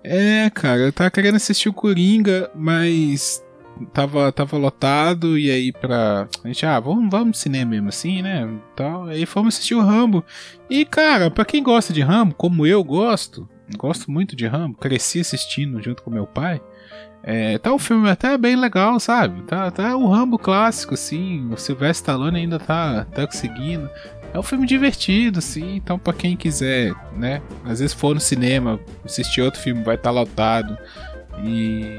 É, 0.03 0.51
cara, 0.51 0.81
eu 0.81 0.93
tava 0.93 1.11
querendo 1.13 1.37
assistir 1.37 1.69
o 1.69 1.73
Coringa, 1.73 2.51
mas 2.57 3.41
tava, 3.93 4.31
tava 4.33 4.57
lotado 4.57 5.39
e 5.39 5.51
aí 5.51 5.73
pra. 5.73 6.29
A 6.43 6.49
gente, 6.49 6.65
ah, 6.65 6.79
vamos, 6.81 7.11
vamos 7.11 7.29
no 7.29 7.35
cinema 7.35 7.73
mesmo 7.73 7.89
assim, 7.89 8.23
né? 8.23 8.49
Tal. 8.75 9.05
Aí 9.05 9.27
fomos 9.27 9.55
assistir 9.55 9.75
o 9.75 9.83
Rambo. 9.83 10.25
E, 10.69 10.85
cara, 10.85 11.31
pra 11.31 11.45
quem 11.45 11.63
gosta 11.63 11.93
de 11.93 12.01
Rambo, 12.01 12.35
como 12.35 12.67
eu 12.67 12.83
gosto, 12.83 13.49
gosto 13.77 14.11
muito 14.11 14.37
de 14.37 14.47
Rambo, 14.47 14.79
cresci 14.79 15.21
assistindo 15.21 15.83
junto 15.83 16.03
com 16.03 16.11
meu 16.11 16.27
pai. 16.27 16.61
É, 17.23 17.59
tá 17.59 17.73
um 17.73 17.79
filme 17.79 18.09
até 18.09 18.39
bem 18.39 18.55
legal, 18.55 19.01
sabe? 19.01 19.43
Tá, 19.43 19.69
tá 19.71 19.97
o 19.97 20.09
Rambo 20.09 20.39
clássico, 20.39 20.95
assim. 20.95 21.49
O 21.53 21.57
Sylvester 21.57 22.13
Stallone 22.13 22.39
ainda 22.39 22.59
tá, 22.59 23.05
tá 23.07 23.27
conseguindo. 23.27 23.91
É 24.33 24.39
um 24.39 24.43
filme 24.45 24.65
divertido, 24.67 25.41
assim. 25.41 25.75
Então, 25.75 25.99
pra 25.99 26.13
quem 26.13 26.37
quiser, 26.37 26.95
né? 27.17 27.43
Às 27.65 27.81
vezes 27.81 27.95
for 27.95 28.15
no 28.15 28.21
cinema, 28.21 28.79
assistir 29.05 29.43
outro 29.43 29.61
filme, 29.61 29.83
vai 29.83 29.97
estar 29.97 30.11
tá 30.11 30.15
lotado. 30.15 30.79
E 31.45 31.97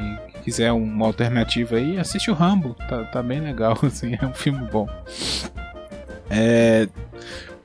quiser 0.48 0.72
uma 0.72 1.06
alternativa 1.06 1.76
aí, 1.76 2.00
assiste 2.00 2.32
o 2.32 2.34
Rambo. 2.34 2.74
Tá, 2.88 3.04
tá 3.04 3.22
bem 3.22 3.42
legal, 3.42 3.78
assim. 3.84 4.18
É 4.22 4.26
um 4.26 4.34
filme 4.34 4.66
bom. 4.72 4.88
É. 6.30 6.88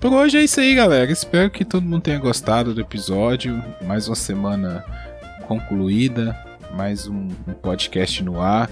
Por 0.01 0.13
hoje 0.13 0.39
é 0.39 0.43
isso 0.43 0.59
aí, 0.59 0.75
galera. 0.75 1.09
Espero 1.13 1.49
que 1.49 1.65
todo 1.65 1.85
mundo 1.85 2.03
tenha 2.03 2.19
gostado 2.19 2.75
do 2.75 2.81
episódio. 2.81 3.63
Mais 3.83 4.09
uma 4.09 4.17
semana 4.17 4.85
concluída 5.47 6.37
mais 6.73 7.07
um, 7.07 7.29
um 7.47 7.53
podcast 7.53 8.23
no 8.25 8.41
ar. 8.41 8.69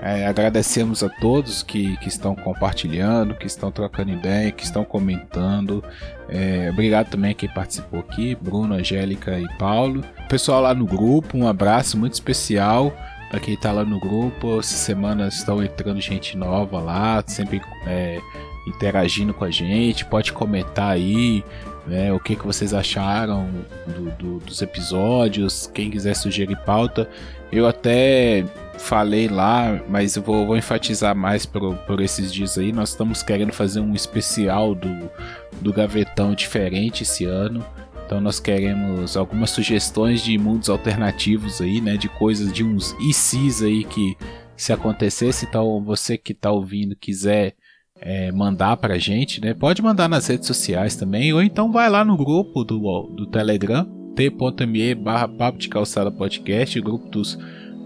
É, 0.00 0.26
agradecemos 0.26 1.02
a 1.02 1.08
todos 1.08 1.64
que, 1.64 1.96
que 1.96 2.06
estão 2.06 2.36
compartilhando, 2.36 3.34
que 3.34 3.48
estão 3.48 3.72
trocando 3.72 4.12
ideia, 4.12 4.52
que 4.52 4.62
estão 4.62 4.84
comentando. 4.84 5.82
É, 6.28 6.70
obrigado 6.70 7.10
também 7.10 7.32
a 7.32 7.34
quem 7.34 7.48
participou 7.48 8.00
aqui, 8.00 8.36
Bruno, 8.40 8.74
Angélica 8.74 9.36
e 9.36 9.48
Paulo. 9.58 10.04
Pessoal 10.28 10.60
lá 10.60 10.74
no 10.74 10.86
grupo, 10.86 11.36
um 11.36 11.48
abraço 11.48 11.98
muito 11.98 12.12
especial 12.12 12.94
para 13.30 13.40
quem 13.40 13.54
está 13.54 13.72
lá 13.72 13.84
no 13.84 13.98
grupo. 13.98 14.58
Essa 14.58 14.76
semana 14.76 15.28
estão 15.28 15.62
entrando 15.62 16.00
gente 16.00 16.36
nova 16.36 16.80
lá, 16.80 17.22
sempre 17.26 17.60
é, 17.86 18.20
interagindo 18.66 19.34
com 19.34 19.44
a 19.44 19.50
gente. 19.50 20.04
Pode 20.04 20.32
comentar 20.32 20.90
aí 20.90 21.44
né, 21.86 22.12
o 22.12 22.20
que, 22.20 22.36
que 22.36 22.46
vocês 22.46 22.74
acharam 22.74 23.48
do, 23.86 24.10
do, 24.12 24.38
dos 24.40 24.62
episódios. 24.62 25.70
Quem 25.72 25.90
quiser 25.90 26.14
sugerir 26.14 26.56
pauta, 26.64 27.08
eu 27.50 27.66
até 27.66 28.44
falei 28.78 29.28
lá, 29.28 29.80
mas 29.88 30.16
eu 30.16 30.22
vou, 30.22 30.46
vou 30.46 30.56
enfatizar 30.56 31.14
mais 31.14 31.44
por, 31.44 31.74
por 31.78 32.00
esses 32.00 32.32
dias 32.32 32.56
aí. 32.56 32.72
Nós 32.72 32.90
estamos 32.90 33.22
querendo 33.22 33.52
fazer 33.52 33.80
um 33.80 33.94
especial 33.94 34.74
do, 34.74 35.10
do 35.60 35.72
Gavetão 35.72 36.34
diferente 36.34 37.02
esse 37.02 37.24
ano. 37.24 37.64
Então 38.08 38.22
nós 38.22 38.40
queremos 38.40 39.18
algumas 39.18 39.50
sugestões 39.50 40.24
de 40.24 40.38
mundos 40.38 40.70
alternativos 40.70 41.60
aí, 41.60 41.78
né? 41.78 41.98
De 41.98 42.08
coisas, 42.08 42.50
de 42.50 42.64
uns 42.64 42.96
ICs 42.98 43.60
aí 43.62 43.84
que 43.84 44.16
se 44.56 44.72
acontecesse, 44.72 45.44
então 45.44 45.84
você 45.84 46.16
que 46.16 46.32
está 46.32 46.50
ouvindo 46.50 46.96
quiser 46.96 47.54
é, 48.00 48.32
mandar 48.32 48.78
pra 48.78 48.96
gente, 48.96 49.42
né? 49.42 49.52
Pode 49.52 49.82
mandar 49.82 50.08
nas 50.08 50.26
redes 50.26 50.46
sociais 50.46 50.96
também, 50.96 51.34
ou 51.34 51.42
então 51.42 51.70
vai 51.70 51.90
lá 51.90 52.02
no 52.02 52.16
grupo 52.16 52.64
do, 52.64 52.78
do 53.14 53.26
Telegram, 53.26 53.84
t.me 54.16 54.94
barra 54.94 55.28
Papo 55.28 55.58
de 55.58 55.68
Calçada 55.68 56.10
Podcast, 56.10 56.80
grupo 56.80 57.10
dos 57.10 57.38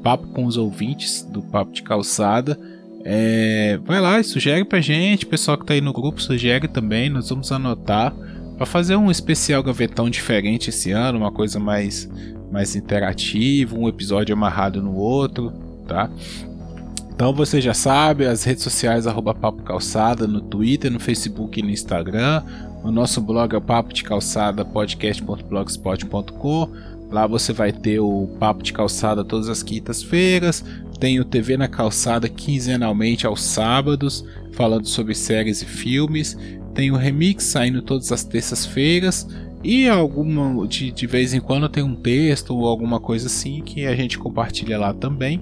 Papo 0.04 0.28
com 0.28 0.44
os 0.44 0.56
ouvintes 0.56 1.24
do 1.24 1.42
Papo 1.42 1.72
de 1.72 1.82
Calçada. 1.82 2.56
É, 3.04 3.76
vai 3.84 4.00
lá 4.00 4.20
e 4.20 4.24
sugere 4.24 4.64
pra 4.64 4.80
gente, 4.80 5.26
pessoal 5.26 5.58
que 5.58 5.66
tá 5.66 5.74
aí 5.74 5.80
no 5.80 5.92
grupo 5.92 6.22
sugere 6.22 6.68
também, 6.68 7.10
nós 7.10 7.28
vamos 7.28 7.50
anotar 7.50 8.14
para 8.62 8.70
fazer 8.70 8.94
um 8.94 9.10
especial 9.10 9.60
gavetão 9.60 10.08
diferente 10.08 10.70
esse 10.70 10.92
ano, 10.92 11.18
uma 11.18 11.32
coisa 11.32 11.58
mais 11.58 12.08
mais 12.48 12.76
interativa, 12.76 13.76
um 13.76 13.88
episódio 13.88 14.32
amarrado 14.32 14.80
no 14.80 14.94
outro, 14.94 15.52
tá? 15.88 16.08
Então 17.12 17.34
você 17.34 17.60
já 17.60 17.74
sabe, 17.74 18.24
as 18.24 18.44
redes 18.44 18.62
sociais 18.62 19.04
arroba 19.04 19.34
Papo 19.34 19.64
Calçada 19.64 20.28
no 20.28 20.40
Twitter, 20.40 20.92
no 20.92 21.00
Facebook 21.00 21.58
e 21.58 21.62
no 21.62 21.70
Instagram. 21.70 22.44
O 22.84 22.92
nosso 22.92 23.20
blog 23.20 23.56
é 23.56 23.58
papo 23.58 23.92
de 23.92 24.04
calçada 24.04 24.64
podcast.blogspot.com. 24.64 26.68
Lá 27.10 27.26
você 27.26 27.52
vai 27.52 27.72
ter 27.72 27.98
o 27.98 28.28
Papo 28.38 28.62
de 28.62 28.72
Calçada 28.72 29.24
todas 29.24 29.48
as 29.48 29.64
quintas-feiras. 29.64 30.64
Tem 31.00 31.18
o 31.18 31.24
TV 31.24 31.56
na 31.56 31.66
Calçada 31.66 32.28
quinzenalmente 32.28 33.26
aos 33.26 33.42
sábados, 33.42 34.24
falando 34.52 34.86
sobre 34.86 35.16
séries 35.16 35.62
e 35.62 35.66
filmes. 35.66 36.38
Tem 36.74 36.90
o 36.90 36.96
Remix 36.96 37.44
saindo 37.44 37.82
todas 37.82 38.10
as 38.12 38.24
terças-feiras. 38.24 39.26
E 39.64 39.88
alguma 39.88 40.66
de, 40.66 40.90
de 40.90 41.06
vez 41.06 41.32
em 41.32 41.40
quando 41.40 41.68
tem 41.68 41.84
um 41.84 41.94
texto 41.94 42.56
ou 42.56 42.66
alguma 42.66 42.98
coisa 42.98 43.28
assim 43.28 43.62
que 43.62 43.86
a 43.86 43.94
gente 43.94 44.18
compartilha 44.18 44.76
lá 44.76 44.92
também, 44.92 45.40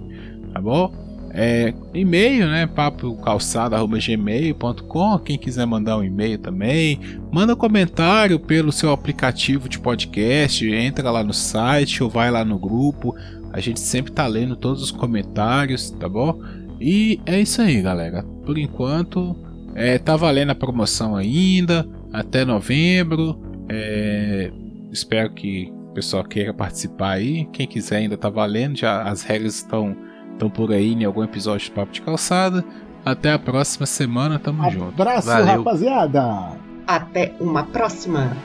tá 0.53 0.61
bom? 0.61 0.93
É, 1.33 1.73
e-mail, 1.95 2.49
né? 2.49 2.67
papocalçada.gmail.com. 2.67 5.19
Quem 5.21 5.39
quiser 5.39 5.65
mandar 5.65 5.97
um 5.97 6.05
e-mail 6.05 6.37
também, 6.39 7.01
manda 7.31 7.55
um 7.55 7.57
comentário 7.57 8.39
pelo 8.39 8.71
seu 8.73 8.91
aplicativo 8.91 9.67
de 9.69 9.79
podcast, 9.79 10.69
entra 10.69 11.09
lá 11.11 11.23
no 11.23 11.33
site 11.33 12.03
ou 12.03 12.11
vai 12.11 12.31
lá 12.31 12.45
no 12.45 12.59
grupo. 12.59 13.15
A 13.53 13.61
gente 13.61 13.81
sempre 13.81 14.13
tá 14.13 14.27
lendo 14.27 14.57
todos 14.57 14.83
os 14.83 14.91
comentários, 14.91 15.91
tá 15.93 16.09
bom? 16.09 16.43
E 16.81 17.21
é 17.25 17.41
isso 17.41 17.63
aí, 17.63 17.81
galera. 17.81 18.25
Por 18.45 18.59
enquanto, 18.59 19.37
é, 19.75 19.99
tá 19.99 20.17
valendo 20.17 20.51
a 20.51 20.55
promoção 20.55 21.17
ainda, 21.17 21.87
até 22.13 22.45
novembro. 22.45 23.41
É, 23.69 24.51
espero 24.91 25.33
que 25.33 25.73
o 25.91 25.93
pessoal 25.95 26.25
queira 26.25 26.53
participar 26.53 27.13
aí. 27.13 27.47
Quem 27.53 27.67
quiser 27.67 27.97
ainda 27.97 28.17
tá 28.17 28.29
valendo, 28.29 28.79
já 28.79 29.03
as 29.03 29.23
regras 29.23 29.57
estão 29.57 29.97
estão 30.33 30.49
por 30.49 30.73
aí 30.73 30.95
em 30.95 31.05
algum 31.05 31.23
episódio 31.23 31.67
de 31.67 31.71
Papo 31.71 31.93
de 31.93 32.01
Calçada. 32.01 32.65
Até 33.05 33.33
a 33.33 33.39
próxima 33.39 33.85
semana, 33.85 34.39
tamo 34.39 34.63
Abraço, 34.63 34.79
junto. 34.79 35.03
Abraço, 35.03 35.29
rapaziada! 35.29 36.53
Até 36.87 37.35
uma 37.39 37.65
próxima! 37.65 38.37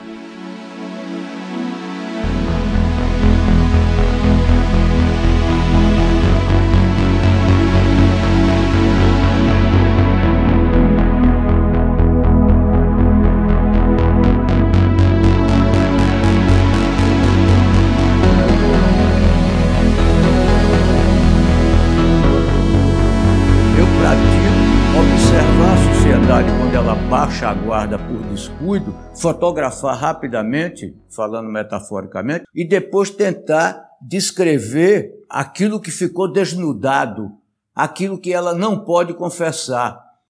Guarda 27.76 28.00
por 28.00 28.24
descuido, 28.30 28.96
fotografar 29.14 29.98
rapidamente, 29.98 30.96
falando 31.10 31.50
metaforicamente, 31.50 32.46
e 32.56 32.66
depois 32.66 33.10
tentar 33.10 33.86
descrever 34.02 35.12
aquilo 35.30 35.82
que 35.82 35.92
ficou 35.92 36.32
desnudado, 36.32 37.34
aquilo 37.76 38.18
que 38.18 38.32
ela 38.32 38.54
não 38.54 38.86
pode 38.86 39.14
confessar. 39.14 40.05